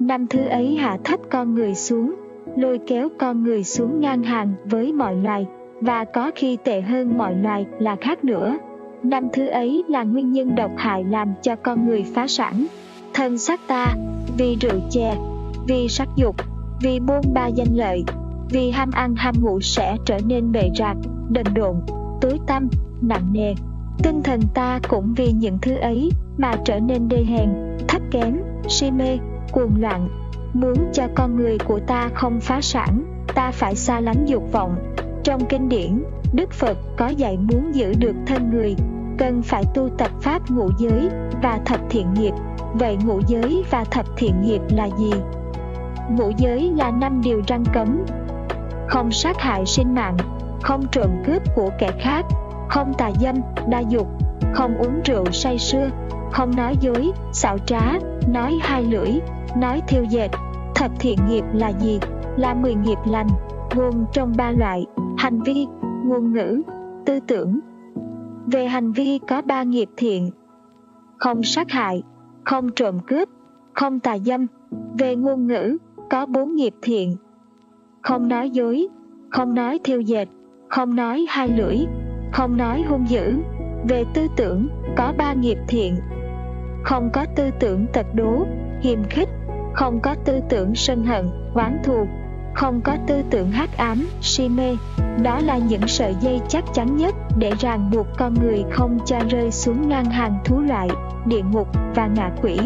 Năm 0.00 0.26
thứ 0.26 0.44
ấy 0.44 0.76
hạ 0.76 0.98
thấp 1.04 1.20
con 1.30 1.54
người 1.54 1.74
xuống, 1.74 2.14
lôi 2.56 2.78
kéo 2.86 3.08
con 3.18 3.44
người 3.44 3.64
xuống 3.64 4.00
ngang 4.00 4.22
hàng 4.22 4.54
với 4.64 4.92
mọi 4.92 5.16
loài, 5.16 5.46
và 5.80 6.04
có 6.04 6.30
khi 6.34 6.56
tệ 6.64 6.80
hơn 6.80 7.18
mọi 7.18 7.34
loài 7.34 7.66
là 7.78 7.96
khác 8.00 8.24
nữa. 8.24 8.58
Năm 9.02 9.28
thứ 9.32 9.46
ấy 9.46 9.84
là 9.88 10.02
nguyên 10.02 10.32
nhân 10.32 10.54
độc 10.54 10.70
hại 10.76 11.04
làm 11.04 11.28
cho 11.42 11.56
con 11.56 11.86
người 11.86 12.04
phá 12.14 12.26
sản. 12.26 12.66
Thân 13.14 13.38
xác 13.38 13.60
ta, 13.66 13.86
vì 14.38 14.56
rượu 14.60 14.80
chè, 14.90 15.16
vì 15.68 15.88
sắc 15.88 16.08
dục, 16.16 16.36
vì 16.82 17.00
buôn 17.00 17.20
ba 17.34 17.46
danh 17.46 17.74
lợi, 17.74 18.04
vì 18.50 18.70
ham 18.70 18.90
ăn 18.90 19.14
ham 19.16 19.34
ngủ 19.40 19.60
sẽ 19.60 19.96
trở 20.04 20.18
nên 20.26 20.52
bệ 20.52 20.70
rạc, 20.78 20.96
đần 21.30 21.46
độn, 21.54 21.74
tối 22.20 22.38
tăm, 22.46 22.68
nặng 23.00 23.32
nề. 23.32 23.54
Tinh 24.02 24.22
thần 24.22 24.40
ta 24.54 24.80
cũng 24.88 25.14
vì 25.16 25.32
những 25.32 25.58
thứ 25.62 25.76
ấy 25.76 26.10
mà 26.38 26.54
trở 26.64 26.80
nên 26.80 27.08
đê 27.08 27.24
hèn, 27.24 27.48
thấp 27.88 28.02
kém, 28.10 28.36
si 28.68 28.90
mê, 28.90 29.18
cuồng 29.52 29.80
loạn. 29.80 30.08
Muốn 30.52 30.76
cho 30.92 31.02
con 31.14 31.36
người 31.36 31.58
của 31.58 31.80
ta 31.86 32.08
không 32.14 32.40
phá 32.40 32.60
sản, 32.60 33.04
ta 33.34 33.50
phải 33.50 33.74
xa 33.74 34.00
lánh 34.00 34.24
dục 34.26 34.52
vọng. 34.52 34.76
Trong 35.22 35.44
kinh 35.48 35.68
điển, 35.68 36.02
Đức 36.32 36.52
Phật 36.52 36.78
có 36.96 37.08
dạy 37.08 37.36
muốn 37.36 37.74
giữ 37.74 37.92
được 37.98 38.14
thân 38.26 38.50
người, 38.50 38.76
cần 39.18 39.42
phải 39.42 39.64
tu 39.74 39.88
tập 39.98 40.10
pháp 40.20 40.50
ngũ 40.50 40.70
giới 40.78 41.08
và 41.42 41.60
thập 41.64 41.80
thiện 41.90 42.14
nghiệp. 42.14 42.32
Vậy 42.74 42.98
ngũ 43.06 43.20
giới 43.26 43.64
và 43.70 43.84
thập 43.84 44.06
thiện 44.16 44.42
nghiệp 44.42 44.60
là 44.70 44.88
gì? 44.98 45.12
ngũ 46.10 46.30
giới 46.36 46.72
là 46.76 46.90
năm 46.90 47.20
điều 47.24 47.42
răng 47.46 47.64
cấm 47.72 48.04
không 48.88 49.10
sát 49.10 49.40
hại 49.40 49.66
sinh 49.66 49.94
mạng 49.94 50.16
không 50.62 50.86
trộm 50.92 51.10
cướp 51.26 51.42
của 51.54 51.70
kẻ 51.78 51.90
khác 52.00 52.26
không 52.68 52.94
tà 52.98 53.10
dâm 53.20 53.36
đa 53.68 53.80
dục 53.80 54.08
không 54.52 54.76
uống 54.76 55.00
rượu 55.04 55.24
say 55.32 55.58
sưa 55.58 55.90
không 56.32 56.56
nói 56.56 56.76
dối, 56.80 57.12
xảo 57.32 57.58
trá, 57.58 57.98
nói 58.32 58.58
hai 58.60 58.84
lưỡi, 58.84 59.10
nói 59.56 59.82
thiêu 59.88 60.04
dệt. 60.10 60.28
Thập 60.74 60.90
thiện 61.00 61.18
nghiệp 61.28 61.44
là 61.52 61.68
gì? 61.68 62.00
Là 62.36 62.54
mười 62.54 62.74
nghiệp 62.74 62.98
lành, 63.06 63.28
gồm 63.76 64.04
trong 64.12 64.32
ba 64.36 64.50
loại, 64.50 64.86
hành 65.18 65.40
vi, 65.42 65.66
ngôn 66.04 66.32
ngữ, 66.32 66.62
tư 67.06 67.20
tưởng. 67.26 67.60
Về 68.46 68.66
hành 68.66 68.92
vi 68.92 69.18
có 69.28 69.42
ba 69.42 69.62
nghiệp 69.62 69.88
thiện. 69.96 70.30
Không 71.16 71.42
sát 71.42 71.70
hại, 71.70 72.02
không 72.44 72.68
trộm 72.76 72.98
cướp, 73.06 73.28
không 73.72 74.00
tà 74.00 74.18
dâm. 74.18 74.46
Về 74.98 75.16
ngôn 75.16 75.46
ngữ, 75.46 75.76
có 76.10 76.26
bốn 76.26 76.54
nghiệp 76.54 76.74
thiện. 76.82 77.16
Không 78.02 78.28
nói 78.28 78.50
dối, 78.50 78.88
không 79.30 79.54
nói 79.54 79.80
thiêu 79.84 80.00
dệt, 80.00 80.28
không 80.68 80.96
nói 80.96 81.26
hai 81.28 81.48
lưỡi, 81.48 81.76
không 82.32 82.56
nói 82.56 82.82
hung 82.88 83.04
dữ. 83.08 83.34
Về 83.88 84.04
tư 84.14 84.26
tưởng, 84.36 84.68
có 84.96 85.12
ba 85.18 85.32
nghiệp 85.32 85.58
thiện 85.68 85.96
không 86.82 87.10
có 87.12 87.26
tư 87.34 87.50
tưởng 87.60 87.86
tật 87.92 88.06
đố, 88.14 88.46
hiềm 88.80 89.04
khích. 89.04 89.28
Không 89.74 90.00
có 90.00 90.14
tư 90.24 90.40
tưởng 90.48 90.74
sân 90.74 91.04
hận, 91.04 91.30
oán 91.54 91.78
thù. 91.84 92.06
Không 92.54 92.80
có 92.80 92.96
tư 93.06 93.22
tưởng 93.30 93.50
hắc 93.50 93.76
ám, 93.76 94.06
si 94.20 94.48
mê. 94.48 94.76
Đó 95.22 95.40
là 95.44 95.58
những 95.58 95.88
sợi 95.88 96.14
dây 96.20 96.40
chắc 96.48 96.64
chắn 96.74 96.96
nhất 96.96 97.14
để 97.38 97.52
ràng 97.58 97.90
buộc 97.90 98.06
con 98.18 98.34
người 98.34 98.64
không 98.70 98.98
cho 99.06 99.18
rơi 99.30 99.50
xuống 99.50 99.88
ngang 99.88 100.04
hàng 100.04 100.38
thú 100.44 100.60
loại, 100.60 100.88
địa 101.26 101.42
ngục 101.42 101.68
và 101.94 102.06
ngạ 102.06 102.30
quỷ. 102.42 102.58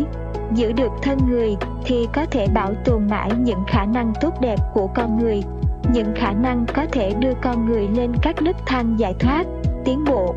Giữ 0.55 0.73
được 0.73 0.93
thân 1.03 1.19
người 1.29 1.57
thì 1.85 2.09
có 2.13 2.27
thể 2.31 2.47
bảo 2.55 2.75
tồn 2.85 3.09
mãi 3.11 3.31
những 3.39 3.65
khả 3.69 3.85
năng 3.85 4.13
tốt 4.21 4.41
đẹp 4.41 4.59
của 4.75 4.87
con 4.87 5.19
người. 5.19 5.43
Những 5.93 6.13
khả 6.17 6.33
năng 6.33 6.67
có 6.75 6.87
thể 6.93 7.15
đưa 7.21 7.33
con 7.43 7.67
người 7.67 7.89
lên 7.97 8.13
các 8.23 8.43
nấc 8.43 8.57
thang 8.67 8.99
giải 8.99 9.15
thoát, 9.19 9.47
tiến 9.85 10.05
bộ. 10.05 10.35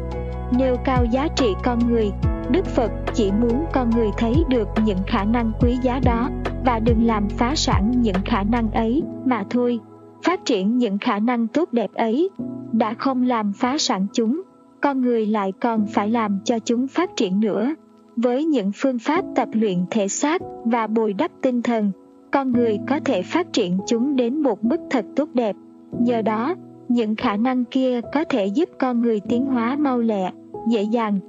Nêu 0.52 0.78
cao 0.78 1.06
giá 1.06 1.28
trị 1.36 1.54
con 1.64 1.80
người 1.80 2.12
đức 2.52 2.66
phật 2.66 2.92
chỉ 3.14 3.32
muốn 3.32 3.66
con 3.74 3.90
người 3.90 4.10
thấy 4.18 4.34
được 4.50 4.68
những 4.86 4.98
khả 5.08 5.24
năng 5.24 5.52
quý 5.60 5.78
giá 5.82 6.00
đó, 6.06 6.30
và 6.66 6.80
đừng 6.80 7.06
làm 7.06 7.30
phá 7.30 7.56
sản 7.56 7.92
những 8.02 8.16
khả 8.26 8.44
năng 8.44 8.72
ấy, 8.72 9.04
mà 9.26 9.44
thôi, 9.50 9.80
phát 10.24 10.46
triển 10.46 10.78
những 10.78 10.98
khả 10.98 11.20
năng 11.20 11.48
tốt 11.48 11.70
đẹp 11.72 11.94
ấy. 11.94 12.30
Đã 12.72 12.94
không 12.94 13.24
làm 13.24 13.54
phá 13.54 13.78
sản 13.78 14.08
chúng, 14.14 14.42
con 14.82 15.02
người 15.02 15.26
lại 15.26 15.54
còn 15.62 15.86
phải 15.86 16.10
làm 16.10 16.40
cho 16.44 16.60
chúng 16.60 16.88
phát 16.88 17.10
triển 17.16 17.40
nữa. 17.40 17.76
Với 18.16 18.46
những 18.46 18.72
phương 18.76 19.00
pháp 19.00 19.26
tập 19.36 19.50
luyện 19.54 19.86
thể 19.92 20.08
xác 20.08 20.42
và 20.66 20.88
bồi 20.88 21.14
đắp 21.14 21.32
tinh 21.42 21.62
thần, 21.62 21.92
con 22.32 22.52
người 22.52 22.80
có 22.88 23.00
thể 23.06 23.22
phát 23.22 23.54
triển 23.54 23.78
chúng 23.88 24.16
đến 24.16 24.42
một 24.42 24.64
mức 24.64 24.78
thật 24.90 25.06
tốt 25.16 25.30
đẹp. 25.34 25.56
Nhờ 26.00 26.22
đó, 26.22 26.56
những 26.90 27.16
khả 27.16 27.38
năng 27.38 27.66
kia 27.66 28.02
có 28.14 28.24
thể 28.24 28.46
giúp 28.46 28.70
con 28.80 29.02
người 29.02 29.20
tiến 29.20 29.46
hóa 29.46 29.76
mau 29.76 30.00
lẹ, 30.00 30.32
dễ 30.70 30.84
dàng 30.84 31.20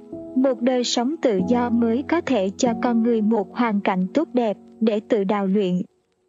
một 0.41 0.61
đời 0.61 0.83
sống 0.83 1.15
tự 1.21 1.41
do 1.47 1.69
mới 1.69 2.03
có 2.09 2.21
thể 2.21 2.49
cho 2.57 2.73
con 2.83 3.03
người 3.03 3.21
một 3.21 3.55
hoàn 3.55 3.81
cảnh 3.81 4.07
tốt 4.13 4.27
đẹp 4.33 4.57
để 4.79 4.99
tự 5.09 5.23
đào 5.23 5.47
luyện 5.47 5.81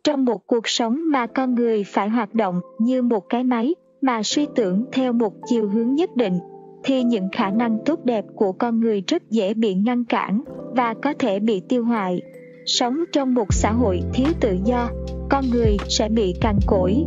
trong 0.05 0.25
một 0.25 0.47
cuộc 0.47 0.69
sống 0.69 1.01
mà 1.11 1.27
con 1.27 1.55
người 1.55 1.85
phải 1.85 2.09
hoạt 2.09 2.35
động 2.35 2.61
như 2.79 3.03
một 3.03 3.29
cái 3.29 3.45
máy 3.45 3.75
mà 4.01 4.23
suy 4.23 4.47
tưởng 4.55 4.85
theo 4.93 5.13
một 5.13 5.33
chiều 5.47 5.69
hướng 5.69 5.95
nhất 5.95 6.17
định 6.17 6.39
thì 6.85 7.03
những 7.03 7.29
khả 7.33 7.51
năng 7.51 7.79
tốt 7.85 8.05
đẹp 8.05 8.25
của 8.35 8.53
con 8.53 8.81
người 8.81 9.03
rất 9.07 9.31
dễ 9.31 9.55
bị 9.55 9.75
ngăn 9.75 10.05
cản 10.05 10.43
và 10.77 10.95
có 11.03 11.15
thể 11.19 11.41
bị 11.41 11.61
tiêu 11.69 11.85
hoại. 11.85 12.23
Sống 12.67 13.05
trong 13.13 13.35
một 13.35 13.55
xã 13.55 13.73
hội 13.73 14.01
thiếu 14.15 14.29
tự 14.41 14.57
do, 14.65 14.91
con 15.31 15.45
người 15.51 15.77
sẽ 15.89 16.09
bị 16.09 16.35
cằn 16.41 16.57
cỗi, 16.67 17.05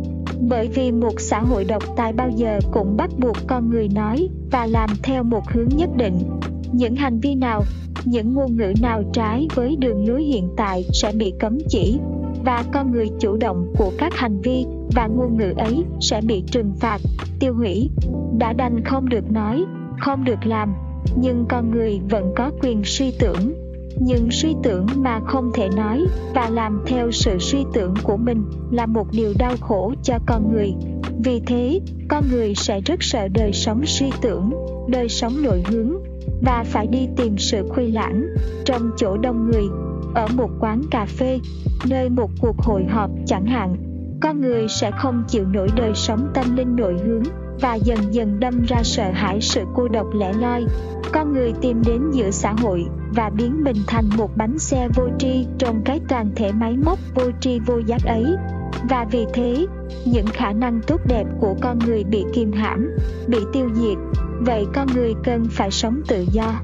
bởi 0.48 0.68
vì 0.74 0.92
một 0.92 1.20
xã 1.20 1.40
hội 1.40 1.64
độc 1.64 1.82
tài 1.96 2.12
bao 2.12 2.30
giờ 2.36 2.58
cũng 2.72 2.96
bắt 2.96 3.10
buộc 3.18 3.36
con 3.46 3.70
người 3.70 3.88
nói 3.88 4.28
và 4.52 4.66
làm 4.66 4.90
theo 5.02 5.22
một 5.22 5.42
hướng 5.48 5.68
nhất 5.68 5.90
định. 5.96 6.18
Những 6.72 6.96
hành 6.96 7.20
vi 7.20 7.34
nào, 7.34 7.62
những 8.04 8.34
ngôn 8.34 8.56
ngữ 8.56 8.72
nào 8.82 9.02
trái 9.12 9.48
với 9.54 9.76
đường 9.76 10.08
lối 10.08 10.22
hiện 10.22 10.48
tại 10.56 10.84
sẽ 10.92 11.12
bị 11.12 11.32
cấm 11.40 11.58
chỉ 11.68 11.98
và 12.44 12.64
con 12.72 12.92
người 12.92 13.08
chủ 13.20 13.36
động 13.36 13.72
của 13.78 13.92
các 13.98 14.14
hành 14.14 14.40
vi 14.40 14.64
và 14.94 15.06
ngôn 15.06 15.38
ngữ 15.38 15.52
ấy 15.56 15.84
sẽ 16.00 16.20
bị 16.20 16.42
trừng 16.46 16.72
phạt, 16.80 17.00
tiêu 17.40 17.54
hủy. 17.54 17.90
Đã 18.38 18.52
đành 18.52 18.84
không 18.84 19.08
được 19.08 19.30
nói, 19.30 19.64
không 20.00 20.24
được 20.24 20.46
làm, 20.46 20.74
nhưng 21.16 21.44
con 21.48 21.70
người 21.70 22.00
vẫn 22.10 22.32
có 22.36 22.50
quyền 22.62 22.82
suy 22.84 23.12
tưởng. 23.18 23.54
Nhưng 24.00 24.30
suy 24.30 24.54
tưởng 24.62 24.86
mà 24.96 25.20
không 25.26 25.50
thể 25.54 25.68
nói 25.76 26.04
và 26.34 26.50
làm 26.50 26.82
theo 26.86 27.10
sự 27.10 27.38
suy 27.38 27.64
tưởng 27.72 27.94
của 28.02 28.16
mình 28.16 28.44
là 28.70 28.86
một 28.86 29.06
điều 29.12 29.32
đau 29.38 29.54
khổ 29.60 29.94
cho 30.02 30.18
con 30.26 30.52
người. 30.52 30.74
Vì 31.24 31.40
thế, 31.46 31.80
con 32.08 32.24
người 32.30 32.54
sẽ 32.54 32.80
rất 32.80 33.02
sợ 33.02 33.28
đời 33.28 33.52
sống 33.52 33.80
suy 33.86 34.10
tưởng, 34.20 34.50
đời 34.88 35.08
sống 35.08 35.32
nội 35.42 35.64
hướng 35.66 36.11
và 36.44 36.64
phải 36.66 36.86
đi 36.86 37.08
tìm 37.16 37.38
sự 37.38 37.68
khuây 37.68 37.92
lãng 37.92 38.26
trong 38.64 38.90
chỗ 38.96 39.16
đông 39.16 39.50
người, 39.50 39.64
ở 40.14 40.26
một 40.36 40.50
quán 40.60 40.82
cà 40.90 41.06
phê, 41.06 41.38
nơi 41.88 42.08
một 42.08 42.30
cuộc 42.40 42.58
hội 42.58 42.84
họp 42.84 43.10
chẳng 43.26 43.46
hạn. 43.46 43.76
Con 44.20 44.40
người 44.40 44.68
sẽ 44.68 44.90
không 44.90 45.24
chịu 45.28 45.44
nổi 45.44 45.68
đời 45.76 45.92
sống 45.94 46.30
tâm 46.34 46.56
linh 46.56 46.76
nội 46.76 46.96
hướng 47.04 47.22
và 47.60 47.74
dần 47.74 47.98
dần 48.10 48.40
đâm 48.40 48.62
ra 48.68 48.82
sợ 48.82 49.10
hãi 49.12 49.40
sự 49.40 49.64
cô 49.74 49.88
độc 49.88 50.06
lẻ 50.14 50.32
loi. 50.32 50.64
Con 51.12 51.32
người 51.32 51.52
tìm 51.60 51.82
đến 51.86 52.10
giữa 52.12 52.30
xã 52.30 52.52
hội 52.52 52.84
và 53.14 53.30
biến 53.30 53.64
mình 53.64 53.76
thành 53.86 54.04
một 54.16 54.36
bánh 54.36 54.58
xe 54.58 54.88
vô 54.94 55.08
tri 55.18 55.46
trong 55.58 55.82
cái 55.84 56.00
toàn 56.08 56.30
thể 56.36 56.52
máy 56.52 56.76
móc 56.84 56.98
vô 57.14 57.22
tri 57.40 57.58
vô 57.58 57.78
giác 57.78 58.04
ấy 58.04 58.24
và 58.88 59.06
vì 59.10 59.26
thế, 59.34 59.66
những 60.04 60.26
khả 60.26 60.52
năng 60.52 60.80
tốt 60.86 61.00
đẹp 61.08 61.24
của 61.40 61.54
con 61.60 61.78
người 61.78 62.04
bị 62.04 62.24
kìm 62.32 62.52
hãm, 62.52 62.90
bị 63.26 63.38
tiêu 63.52 63.70
diệt, 63.74 63.98
vậy 64.40 64.66
con 64.74 64.86
người 64.94 65.14
cần 65.24 65.44
phải 65.50 65.70
sống 65.70 66.00
tự 66.08 66.24
do. 66.32 66.54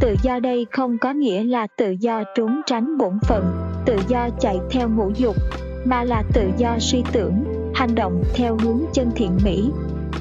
Tự 0.00 0.16
do 0.22 0.38
đây 0.38 0.66
không 0.70 0.98
có 0.98 1.12
nghĩa 1.12 1.44
là 1.44 1.66
tự 1.76 1.90
do 1.90 2.22
trốn 2.36 2.60
tránh 2.66 2.98
bổn 2.98 3.18
phận, 3.22 3.44
tự 3.86 3.96
do 4.08 4.28
chạy 4.40 4.58
theo 4.70 4.88
ngũ 4.88 5.10
dục, 5.16 5.36
mà 5.84 6.04
là 6.04 6.22
tự 6.32 6.50
do 6.56 6.78
suy 6.78 7.02
tưởng, 7.12 7.44
hành 7.74 7.94
động 7.94 8.22
theo 8.34 8.56
hướng 8.62 8.80
chân 8.92 9.10
thiện 9.16 9.38
mỹ. 9.44 9.70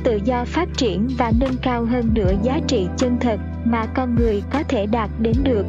Tự 0.03 0.19
do 0.26 0.45
phát 0.45 0.69
triển 0.77 1.07
và 1.17 1.31
nâng 1.39 1.55
cao 1.61 1.85
hơn 1.85 2.13
nữa 2.13 2.31
giá 2.43 2.59
trị 2.67 2.88
chân 2.97 3.17
thật 3.19 3.39
mà 3.65 3.85
con 3.85 4.15
người 4.15 4.43
có 4.53 4.63
thể 4.67 4.85
đạt 4.85 5.09
đến 5.19 5.35
được 5.43 5.65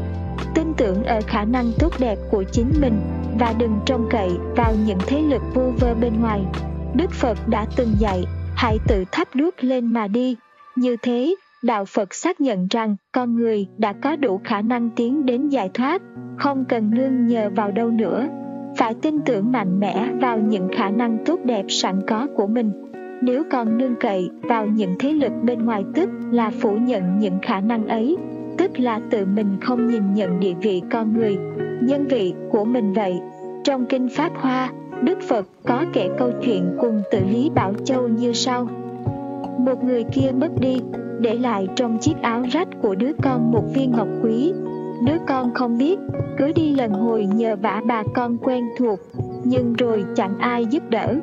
tin 0.55 0.75
tưởng 0.77 1.05
ở 1.05 1.21
khả 1.27 1.45
năng 1.45 1.73
tốt 1.79 1.93
đẹp 2.01 2.19
của 2.31 2.45
chính 2.53 2.73
mình 2.81 3.01
và 3.39 3.55
đừng 3.59 3.79
trông 3.87 4.07
cậy 4.11 4.31
vào 4.57 4.73
những 4.87 4.99
thế 5.07 5.21
lực 5.21 5.43
vu 5.55 5.71
vơ 5.81 5.95
bên 5.95 6.21
ngoài. 6.21 6.41
Đức 6.95 7.11
phật 7.11 7.49
đã 7.49 7.67
từng 7.77 7.95
dạy, 7.99 8.25
hãy 8.57 8.79
tự 8.89 9.05
thắp 9.13 9.29
đuốc 9.35 9.65
lên 9.65 9.87
mà 9.87 10.09
đi. 10.09 10.37
Như 10.77 10.97
thế, 11.03 11.35
đạo 11.63 11.85
phật 11.85 12.15
xác 12.15 12.41
nhận 12.41 12.67
rằng 12.71 12.97
con 13.13 13.37
người 13.37 13.67
đã 13.79 13.93
có 13.93 14.17
đủ 14.17 14.41
khả 14.45 14.61
năng 14.61 14.91
tiến 14.91 15.27
đến 15.27 15.49
giải 15.49 15.71
thoát, 15.75 16.03
không 16.39 16.65
cần 16.65 16.91
nương 16.91 17.27
nhờ 17.27 17.51
vào 17.57 17.71
đâu 17.71 17.91
nữa. 17.91 18.29
Phải 18.79 18.95
tin 18.95 19.21
tưởng 19.21 19.53
mạnh 19.53 19.81
mẽ 19.81 20.09
vào 20.21 20.39
những 20.39 20.69
khả 20.77 20.91
năng 20.91 21.19
tốt 21.27 21.41
đẹp 21.45 21.65
sẵn 21.69 22.01
có 22.07 22.27
của 22.37 22.47
mình. 22.47 22.73
Nếu 23.23 23.43
còn 23.51 23.79
nương 23.79 23.95
cậy 24.01 24.31
vào 24.43 24.67
những 24.67 24.95
thế 24.99 25.13
lực 25.13 25.33
bên 25.43 25.65
ngoài 25.65 25.85
tức 25.95 26.11
là 26.31 26.51
phủ 26.61 26.77
nhận 26.77 27.19
những 27.19 27.39
khả 27.43 27.61
năng 27.61 27.87
ấy 27.87 28.17
tức 28.59 28.81
là 28.81 29.01
tự 29.11 29.27
mình 29.27 29.57
không 29.61 29.87
nhìn 29.87 30.15
nhận 30.15 30.41
địa 30.41 30.55
vị 30.63 30.83
con 30.91 31.17
người, 31.17 31.39
nhân 31.83 32.07
vị 32.09 32.35
của 32.51 32.65
mình 32.65 32.93
vậy. 32.93 33.21
Trong 33.65 33.87
kinh 33.87 34.09
pháp 34.09 34.33
hoa, 34.37 34.73
đức 35.03 35.19
phật 35.29 35.47
có 35.67 35.85
kể 35.93 36.09
câu 36.19 36.31
chuyện 36.43 36.77
cùng 36.81 37.03
tự 37.11 37.19
lý 37.31 37.51
bảo 37.55 37.73
châu 37.85 38.09
như 38.09 38.33
sau. 38.33 38.69
Một 39.59 39.85
người 39.85 40.05
kia 40.05 40.31
mất 40.35 40.51
đi, 40.61 40.81
để 41.21 41.35
lại 41.35 41.69
trong 41.77 41.99
chiếc 41.99 42.23
áo 42.23 42.43
rách 42.53 42.69
của 42.83 42.95
đứa 42.95 43.13
con 43.23 43.53
một 43.53 43.65
viên 43.75 43.91
ngọc 43.91 44.09
quý. 44.23 44.53
Đứa 45.07 45.17
con 45.29 45.55
không 45.55 45.79
biết, 45.79 45.99
cứ 46.39 46.53
đi 46.53 46.75
lần 46.75 46.93
hồi 46.93 47.27
nhờ 47.27 47.57
vả 47.57 47.83
bà 47.87 48.03
con 48.15 48.39
quen 48.39 48.65
thuộc, 48.79 48.99
nhưng 49.45 49.73
rồi 49.73 50.05
chẳng 50.15 50.39
ai 50.39 50.67
giúp 50.67 50.83
đỡ. 50.91 51.15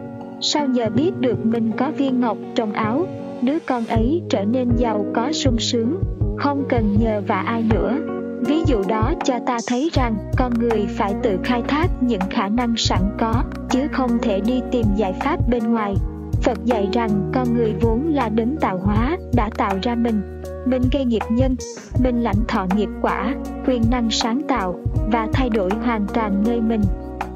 Sau 0.41 0.67
giờ 0.73 0.89
biết 0.95 1.11
được 1.19 1.45
mình 1.45 1.71
có 1.77 1.91
viên 1.97 2.19
ngọc 2.19 2.37
trong 2.55 2.71
áo, 2.71 3.05
đứa 3.41 3.57
con 3.67 3.85
ấy 3.85 4.21
trở 4.29 4.45
nên 4.45 4.69
giàu 4.77 5.05
có 5.13 5.31
sung 5.31 5.59
sướng 5.59 5.99
không 6.37 6.63
cần 6.69 6.97
nhờ 6.99 7.21
vả 7.27 7.43
ai 7.47 7.63
nữa. 7.63 7.97
Ví 8.45 8.63
dụ 8.65 8.81
đó 8.87 9.13
cho 9.23 9.33
ta 9.45 9.57
thấy 9.67 9.89
rằng, 9.93 10.15
con 10.37 10.53
người 10.59 10.87
phải 10.97 11.15
tự 11.23 11.37
khai 11.43 11.61
thác 11.67 11.87
những 12.01 12.21
khả 12.29 12.47
năng 12.47 12.73
sẵn 12.77 13.01
có, 13.19 13.43
chứ 13.69 13.87
không 13.91 14.17
thể 14.21 14.39
đi 14.39 14.61
tìm 14.71 14.85
giải 14.95 15.13
pháp 15.13 15.49
bên 15.49 15.63
ngoài. 15.73 15.95
Phật 16.41 16.65
dạy 16.65 16.89
rằng, 16.93 17.31
con 17.33 17.53
người 17.53 17.73
vốn 17.81 18.13
là 18.13 18.29
đấng 18.29 18.57
tạo 18.57 18.77
hóa, 18.77 19.17
đã 19.35 19.49
tạo 19.57 19.75
ra 19.81 19.95
mình. 19.95 20.41
Mình 20.65 20.81
gây 20.91 21.05
nghiệp 21.05 21.21
nhân, 21.29 21.55
mình 22.03 22.23
lãnh 22.23 22.45
thọ 22.47 22.67
nghiệp 22.75 22.89
quả, 23.01 23.35
quyền 23.67 23.81
năng 23.91 24.09
sáng 24.11 24.41
tạo, 24.47 24.75
và 25.11 25.27
thay 25.33 25.49
đổi 25.49 25.69
hoàn 25.85 26.05
toàn 26.13 26.43
nơi 26.45 26.61
mình. 26.61 26.81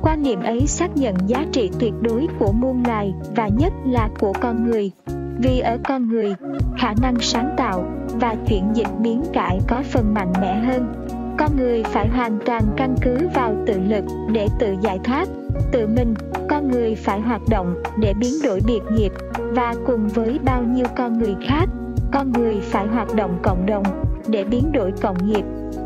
Quan 0.01 0.23
niệm 0.23 0.43
ấy 0.43 0.67
xác 0.67 0.97
nhận 0.97 1.15
giá 1.27 1.45
trị 1.51 1.69
tuyệt 1.79 1.93
đối 2.01 2.27
của 2.39 2.51
muôn 2.51 2.83
loài, 2.87 3.13
và 3.35 3.47
nhất 3.47 3.73
là 3.85 4.09
của 4.19 4.33
con 4.41 4.71
người 4.71 4.91
vì 5.39 5.59
ở 5.59 5.77
con 5.83 6.09
người, 6.09 6.35
khả 6.77 6.93
năng 7.01 7.19
sáng 7.19 7.53
tạo 7.57 7.85
và 8.07 8.35
chuyển 8.47 8.63
dịch 8.73 8.87
biến 8.99 9.23
cải 9.33 9.59
có 9.67 9.83
phần 9.91 10.13
mạnh 10.13 10.33
mẽ 10.41 10.55
hơn. 10.55 10.93
Con 11.37 11.57
người 11.57 11.83
phải 11.83 12.07
hoàn 12.07 12.39
toàn 12.45 12.63
căn 12.77 12.95
cứ 13.01 13.17
vào 13.33 13.55
tự 13.67 13.79
lực 13.87 14.03
để 14.31 14.47
tự 14.59 14.75
giải 14.81 14.99
thoát, 15.03 15.27
tự 15.71 15.87
mình. 15.87 16.13
Con 16.49 16.71
người 16.71 16.95
phải 16.95 17.19
hoạt 17.19 17.41
động 17.49 17.75
để 17.99 18.13
biến 18.13 18.33
đổi 18.43 18.61
biệt 18.67 18.81
nghiệp 18.91 19.11
và 19.37 19.75
cùng 19.85 20.07
với 20.07 20.39
bao 20.43 20.63
nhiêu 20.63 20.85
con 20.95 21.19
người 21.19 21.35
khác, 21.47 21.65
con 22.11 22.31
người 22.31 22.55
phải 22.61 22.87
hoạt 22.87 23.15
động 23.15 23.39
cộng 23.43 23.65
đồng 23.65 23.83
để 24.27 24.43
biến 24.43 24.71
đổi 24.71 24.91
cộng 25.01 25.27
nghiệp. 25.27 25.43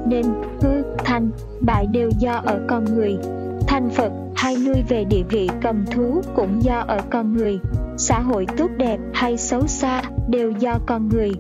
Nên, 0.08 0.26
hư 0.62 0.84
thành 0.98 1.30
bại 1.62 1.88
đều 1.92 2.10
do 2.20 2.42
ở 2.46 2.60
con 2.68 2.86
người. 2.86 3.18
Thành 3.68 3.90
phật 3.90 4.12
hay 4.36 4.56
nuôi 4.66 4.84
về 4.90 5.04
địa 5.04 5.24
vị 5.30 5.50
cầm 5.62 5.86
thú 5.86 6.22
cũng 6.36 6.64
do 6.64 6.84
ở 6.88 7.00
con 7.10 7.34
người 7.34 7.60
xã 8.02 8.20
hội 8.20 8.46
tốt 8.58 8.72
đẹp 8.78 9.00
hay 9.14 9.38
xấu 9.38 9.68
xa 9.68 10.02
đều 10.30 10.52
do 10.52 10.80
con 10.88 11.10
người. 11.10 11.32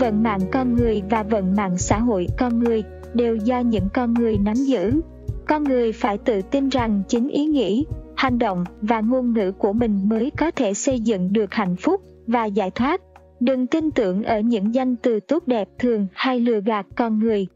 Vận 0.00 0.22
mạng 0.22 0.40
con 0.52 0.74
người 0.74 1.02
và 1.10 1.22
vận 1.22 1.54
mạng 1.56 1.78
xã 1.78 1.98
hội 1.98 2.26
con 2.38 2.58
người 2.58 2.82
đều 3.14 3.36
do 3.36 3.60
những 3.60 3.88
con 3.94 4.14
người 4.14 4.38
nắm 4.38 4.54
giữ. 4.54 5.00
Con 5.48 5.64
người 5.64 5.92
phải 5.92 6.18
tự 6.18 6.42
tin 6.42 6.68
rằng 6.68 7.02
chính 7.08 7.28
ý 7.28 7.44
nghĩ, 7.44 7.86
hành 8.16 8.38
động 8.38 8.64
và 8.82 9.00
ngôn 9.00 9.32
ngữ 9.32 9.52
của 9.52 9.72
mình 9.72 10.00
mới 10.04 10.30
có 10.38 10.50
thể 10.50 10.74
xây 10.74 11.00
dựng 11.00 11.32
được 11.32 11.54
hạnh 11.54 11.76
phúc 11.76 12.00
và 12.26 12.44
giải 12.44 12.70
thoát. 12.70 13.00
Đừng 13.40 13.66
tin 13.66 13.90
tưởng 13.90 14.22
ở 14.22 14.40
những 14.40 14.74
danh 14.74 14.96
từ 14.96 15.20
tốt 15.20 15.42
đẹp 15.46 15.68
thường 15.78 16.06
hay 16.12 16.40
lừa 16.40 16.60
gạt 16.60 16.86
con 16.96 17.18
người. 17.18 17.46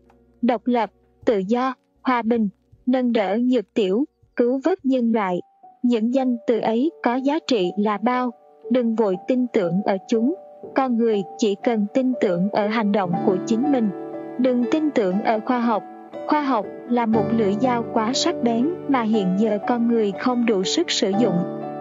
Độc 0.43 0.67
lập, 0.67 0.91
tự 1.25 1.39
do, 1.49 1.75
hòa 2.03 2.23
bình, 2.23 2.49
nâng 2.87 3.13
đỡ 3.13 3.39
nhược 3.43 3.75
tiểu, 3.75 4.05
cứu 4.37 4.61
vớt 4.65 4.85
nhân 4.85 5.13
loại. 5.13 5.41
Những 5.83 6.15
danh 6.15 6.37
từ 6.47 6.59
ấy 6.59 6.91
có 7.03 7.15
giá 7.15 7.39
trị 7.47 7.71
là 7.79 7.99
bao? 7.99 8.31
Đừng 8.71 8.95
vội 8.95 9.17
tin 9.27 9.47
tưởng 9.47 9.83
ở 9.85 9.97
chúng. 10.07 10.35
Con 10.75 10.97
người 10.97 11.23
chỉ 11.39 11.55
cần 11.55 11.87
tin 11.95 12.13
tưởng 12.21 12.49
ở 12.51 12.67
hành 12.67 12.93
động 12.93 13.13
của 13.27 13.37
chính 13.47 13.73
mình. 13.73 13.91
Đừng 14.39 14.65
tin 14.71 14.91
tưởng 14.91 15.23
ở 15.25 15.41
khoa 15.45 15.61
học. 15.61 15.83
Khoa 16.27 16.43
học 16.43 16.67
là 16.89 17.07
một 17.07 17.25
lưỡi 17.39 17.55
dao 17.61 17.85
quá 17.93 18.13
sắc 18.13 18.35
bén 18.43 18.69
mà 18.89 19.03
hiện 19.03 19.29
giờ 19.39 19.59
con 19.69 19.89
người 19.89 20.13
không 20.21 20.47
đủ 20.47 20.63
sức 20.63 20.91
sử 20.91 21.13
dụng. 21.21 21.35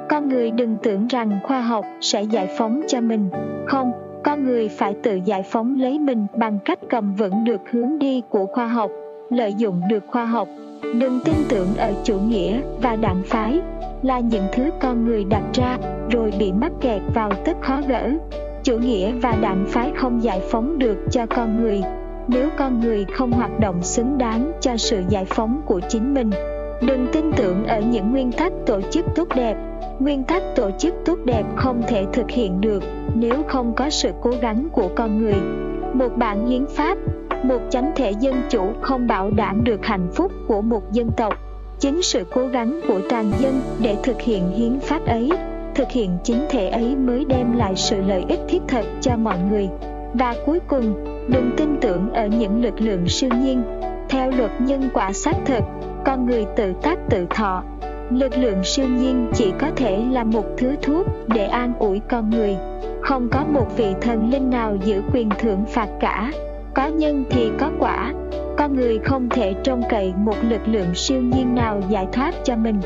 Con 0.10 0.30
người 0.30 0.52
đừng 0.52 0.78
tưởng 0.84 1.08
rằng 1.08 1.40
khoa 1.44 1.62
học 1.62 1.86
sẽ 2.02 2.24
giải 2.24 2.48
phóng 2.58 2.82
cho 2.88 3.02
mình. 3.02 3.30
Không, 3.66 3.92
con 4.24 4.44
người 4.44 4.70
phải 4.70 4.96
tự 5.04 5.20
giải 5.26 5.44
phóng 5.44 5.80
lấy 5.80 6.00
mình 6.00 6.28
bằng 6.38 6.60
cách 6.66 6.80
cầm 6.90 7.16
vững 7.16 7.44
được 7.44 7.62
hướng 7.72 8.00
đi 8.00 8.22
của 8.30 8.46
khoa 8.46 8.68
học, 8.68 8.92
lợi 9.30 9.54
dụng 9.54 9.82
được 9.90 10.04
khoa 10.08 10.26
học. 10.26 10.48
Đừng 10.82 11.20
tin 11.26 11.36
tưởng 11.50 11.68
ở 11.78 11.94
chủ 12.04 12.20
nghĩa 12.20 12.62
và 12.82 12.96
đảng 12.96 13.22
phái 13.26 13.62
là 14.02 14.20
những 14.20 14.46
thứ 14.54 14.70
con 14.82 15.06
người 15.06 15.24
đặt 15.24 15.44
ra, 15.54 15.78
rồi 16.10 16.32
bị 16.40 16.52
mắc 16.52 16.72
kẹt 16.82 17.02
vào 17.14 17.32
tất 17.46 17.58
khó 17.62 17.82
gỡ. 17.88 18.12
Chủ 18.64 18.78
nghĩa 18.78 19.12
và 19.12 19.36
đảng 19.42 19.66
phái 19.68 19.92
không 19.96 20.24
giải 20.24 20.42
phóng 20.52 20.80
được 20.80 20.98
cho 21.12 21.26
con 21.26 21.64
người. 21.64 21.82
Nếu 22.28 22.50
con 22.58 22.80
người 22.80 23.06
không 23.06 23.32
hoạt 23.32 23.60
động 23.60 23.84
xứng 23.84 24.18
đáng 24.18 24.52
cho 24.62 24.78
sự 24.78 25.04
giải 25.10 25.26
phóng 25.26 25.62
của 25.66 25.80
chính 25.90 26.14
mình, 26.14 26.30
đừng 26.82 27.08
tin 27.14 27.32
tưởng 27.32 27.66
ở 27.66 27.80
những 27.80 28.12
nguyên 28.12 28.32
tắc 28.32 28.54
tổ 28.66 28.82
chức 28.82 29.06
tốt 29.16 29.28
đẹp. 29.36 29.56
Nguyên 30.00 30.24
tắc 30.24 30.44
tổ 30.56 30.72
chức 30.80 30.94
tốt 31.06 31.18
đẹp 31.26 31.44
không 31.56 31.82
thể 31.88 32.06
thực 32.14 32.30
hiện 32.30 32.62
được 32.62 32.84
nếu 33.16 33.44
không 33.48 33.74
có 33.76 33.90
sự 33.90 34.12
cố 34.22 34.32
gắng 34.42 34.68
của 34.72 34.90
con 34.96 35.22
người. 35.22 35.40
Một 35.94 36.10
bản 36.18 36.48
hiến 36.48 36.66
pháp, 36.66 36.98
một 37.44 37.60
chánh 37.70 37.92
thể 37.96 38.12
dân 38.12 38.36
chủ 38.50 38.74
không 38.82 39.08
bảo 39.08 39.32
đảm 39.32 39.64
được 39.64 39.86
hạnh 39.86 40.08
phúc 40.14 40.32
của 40.48 40.62
một 40.62 40.92
dân 40.92 41.10
tộc 41.18 41.34
chính 41.82 42.02
sự 42.02 42.26
cố 42.32 42.48
gắng 42.48 42.80
của 42.88 43.02
toàn 43.10 43.32
dân 43.40 43.62
để 43.80 43.98
thực 44.04 44.22
hiện 44.22 44.52
hiến 44.52 44.80
pháp 44.80 45.06
ấy, 45.06 45.30
thực 45.76 45.92
hiện 45.92 46.18
chính 46.24 46.46
thể 46.50 46.70
ấy 46.70 46.96
mới 46.96 47.26
đem 47.26 47.58
lại 47.58 47.74
sự 47.76 48.02
lợi 48.02 48.24
ích 48.28 48.40
thiết 48.50 48.62
thực 48.68 48.86
cho 49.02 49.12
mọi 49.18 49.38
người. 49.50 49.70
Và 50.14 50.36
cuối 50.46 50.60
cùng, 50.68 51.06
đừng 51.28 51.52
tin 51.58 51.78
tưởng 51.82 52.14
ở 52.14 52.28
những 52.28 52.62
lực 52.64 52.82
lượng 52.82 53.08
siêu 53.08 53.30
nhiên. 53.42 53.64
Theo 54.10 54.32
luật 54.32 54.52
nhân 54.62 54.90
quả 54.94 55.14
xác 55.14 55.36
thực, 55.46 55.64
con 56.06 56.26
người 56.26 56.46
tự 56.56 56.74
tác 56.82 57.00
tự 57.10 57.26
thọ, 57.30 57.64
lực 58.10 58.38
lượng 58.38 58.64
siêu 58.64 58.88
nhiên 58.88 59.32
chỉ 59.34 59.54
có 59.60 59.72
thể 59.76 60.04
là 60.12 60.24
một 60.24 60.46
thứ 60.58 60.76
thuốc 60.82 61.08
để 61.28 61.46
an 61.46 61.74
ủi 61.80 62.02
con 62.10 62.30
người. 62.30 62.58
Không 63.02 63.30
có 63.32 63.44
một 63.54 63.68
vị 63.78 63.94
thần 64.02 64.30
linh 64.30 64.50
nào 64.50 64.76
giữ 64.84 65.02
quyền 65.14 65.30
thưởng 65.40 65.66
phạt 65.66 65.88
cả 66.00 66.32
có 66.74 66.88
nhân 66.88 67.24
thì 67.30 67.52
có 67.60 67.72
quả. 67.80 68.14
Con 68.58 68.76
người 68.76 69.00
không 69.00 69.30
thể 69.30 69.54
trông 69.64 69.82
cậy 69.90 70.14
một 70.18 70.36
lực 70.50 70.62
lượng 70.66 70.96
siêu 70.96 71.22
nhiên 71.22 71.56
nào 71.56 71.82
giải 71.90 72.08
thoát 72.12 72.36
cho 72.44 72.56
mình. 72.56 72.80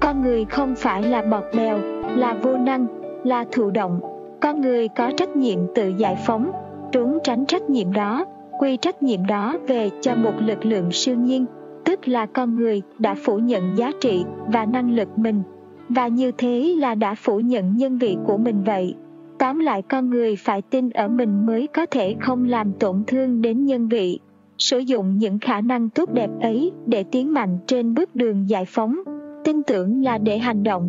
Con 0.00 0.22
người 0.22 0.44
không 0.44 0.74
phải 0.74 1.02
là 1.02 1.22
bọt 1.22 1.44
bèo, 1.56 1.78
là 2.16 2.34
vô 2.42 2.56
năng, 2.56 2.86
là 3.24 3.44
thụ 3.52 3.70
động. 3.70 4.00
Con 4.40 4.60
người 4.60 4.88
có 4.88 5.12
trách 5.16 5.36
nhiệm 5.36 5.58
tự 5.74 5.88
giải 5.88 6.16
phóng, 6.26 6.50
trốn 6.92 7.18
tránh 7.24 7.46
trách 7.46 7.70
nhiệm 7.70 7.92
đó, 7.92 8.24
quy 8.58 8.76
trách 8.76 9.02
nhiệm 9.02 9.26
đó 9.26 9.58
về 9.68 9.90
cho 10.00 10.14
một 10.14 10.32
lực 10.38 10.64
lượng 10.64 10.92
siêu 10.92 11.16
nhiên. 11.16 11.46
Tức 11.84 12.08
là 12.08 12.26
con 12.26 12.56
người 12.56 12.82
đã 12.98 13.14
phủ 13.24 13.38
nhận 13.38 13.76
giá 13.76 13.90
trị 14.00 14.24
và 14.46 14.64
năng 14.64 14.94
lực 14.94 15.18
mình. 15.18 15.42
Và 15.88 16.08
như 16.08 16.32
thế 16.38 16.74
là 16.78 16.94
đã 16.94 17.14
phủ 17.14 17.40
nhận 17.40 17.76
nhân 17.76 17.98
vị 17.98 18.16
của 18.26 18.36
mình 18.36 18.62
vậy 18.64 18.94
tóm 19.42 19.58
lại 19.58 19.82
con 19.82 20.10
người 20.10 20.36
phải 20.36 20.62
tin 20.62 20.90
ở 20.90 21.08
mình 21.08 21.46
mới 21.46 21.68
có 21.74 21.86
thể 21.86 22.14
không 22.20 22.44
làm 22.44 22.72
tổn 22.72 23.02
thương 23.06 23.42
đến 23.42 23.66
nhân 23.66 23.88
vị 23.88 24.18
sử 24.58 24.78
dụng 24.78 25.18
những 25.18 25.38
khả 25.38 25.60
năng 25.60 25.90
tốt 25.90 26.12
đẹp 26.12 26.30
ấy 26.40 26.72
để 26.86 27.04
tiến 27.04 27.32
mạnh 27.32 27.58
trên 27.66 27.94
bước 27.94 28.16
đường 28.16 28.48
giải 28.48 28.64
phóng 28.64 28.96
tin 29.44 29.62
tưởng 29.62 30.04
là 30.04 30.18
để 30.18 30.38
hành 30.38 30.62
động 30.62 30.88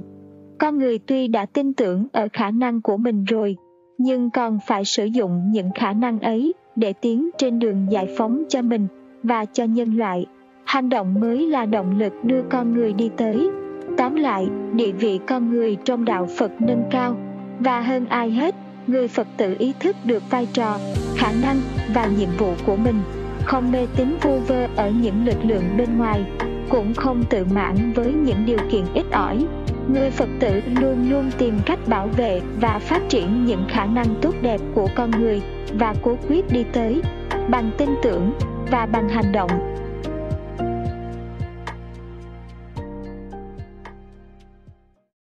con 0.59 0.79
người 0.79 0.99
tuy 0.99 1.27
đã 1.27 1.45
tin 1.45 1.73
tưởng 1.73 2.07
ở 2.11 2.27
khả 2.33 2.51
năng 2.51 2.81
của 2.81 2.97
mình 2.97 3.23
rồi 3.23 3.55
nhưng 3.97 4.29
còn 4.29 4.59
phải 4.67 4.85
sử 4.85 5.05
dụng 5.05 5.51
những 5.51 5.69
khả 5.75 5.93
năng 5.93 6.19
ấy 6.19 6.53
để 6.75 6.93
tiến 6.93 7.29
trên 7.37 7.59
đường 7.59 7.87
giải 7.89 8.07
phóng 8.17 8.43
cho 8.49 8.61
mình 8.61 8.87
và 9.23 9.45
cho 9.45 9.63
nhân 9.63 9.97
loại. 9.97 10.25
Hành 10.63 10.89
động 10.89 11.19
mới 11.19 11.47
là 11.47 11.65
động 11.65 11.99
lực 11.99 12.13
đưa 12.23 12.41
con 12.49 12.73
người 12.73 12.93
đi 12.93 13.09
tới. 13.17 13.49
Tóm 13.97 14.15
lại, 14.15 14.47
địa 14.73 14.91
vị 14.91 15.19
con 15.27 15.49
người 15.49 15.77
trong 15.85 16.05
đạo 16.05 16.27
Phật 16.37 16.51
nâng 16.59 16.83
cao 16.91 17.15
và 17.63 17.81
hơn 17.81 18.05
ai 18.05 18.31
hết, 18.31 18.55
người 18.87 19.07
Phật 19.07 19.27
tử 19.37 19.55
ý 19.59 19.73
thức 19.79 19.95
được 20.03 20.23
vai 20.29 20.47
trò, 20.53 20.77
khả 21.17 21.31
năng 21.41 21.61
và 21.93 22.05
nhiệm 22.05 22.29
vụ 22.37 22.53
của 22.65 22.75
mình, 22.75 23.01
không 23.45 23.71
mê 23.71 23.87
tín 23.95 24.17
vu 24.21 24.39
vơ 24.39 24.67
ở 24.75 24.89
những 24.89 25.25
lực 25.25 25.37
lượng 25.43 25.63
bên 25.77 25.97
ngoài, 25.97 26.25
cũng 26.69 26.93
không 26.93 27.23
tự 27.29 27.45
mãn 27.45 27.93
với 27.93 28.13
những 28.13 28.45
điều 28.45 28.57
kiện 28.71 28.85
ít 28.93 29.05
ỏi. 29.11 29.45
Người 29.93 30.11
Phật 30.11 30.29
tử 30.39 30.61
luôn 30.81 31.09
luôn 31.09 31.31
tìm 31.37 31.59
cách 31.65 31.79
bảo 31.87 32.07
vệ 32.07 32.41
và 32.61 32.79
phát 32.79 33.01
triển 33.09 33.45
những 33.45 33.65
khả 33.69 33.85
năng 33.85 34.15
tốt 34.21 34.33
đẹp 34.41 34.61
của 34.75 34.87
con 34.95 35.11
người 35.11 35.41
và 35.79 35.95
cố 36.03 36.17
quyết 36.29 36.45
đi 36.51 36.63
tới 36.73 37.01
bằng 37.49 37.71
tin 37.77 37.89
tưởng 38.03 38.33
và 38.71 38.85
bằng 38.85 39.09
hành 39.09 39.31
động 39.31 39.51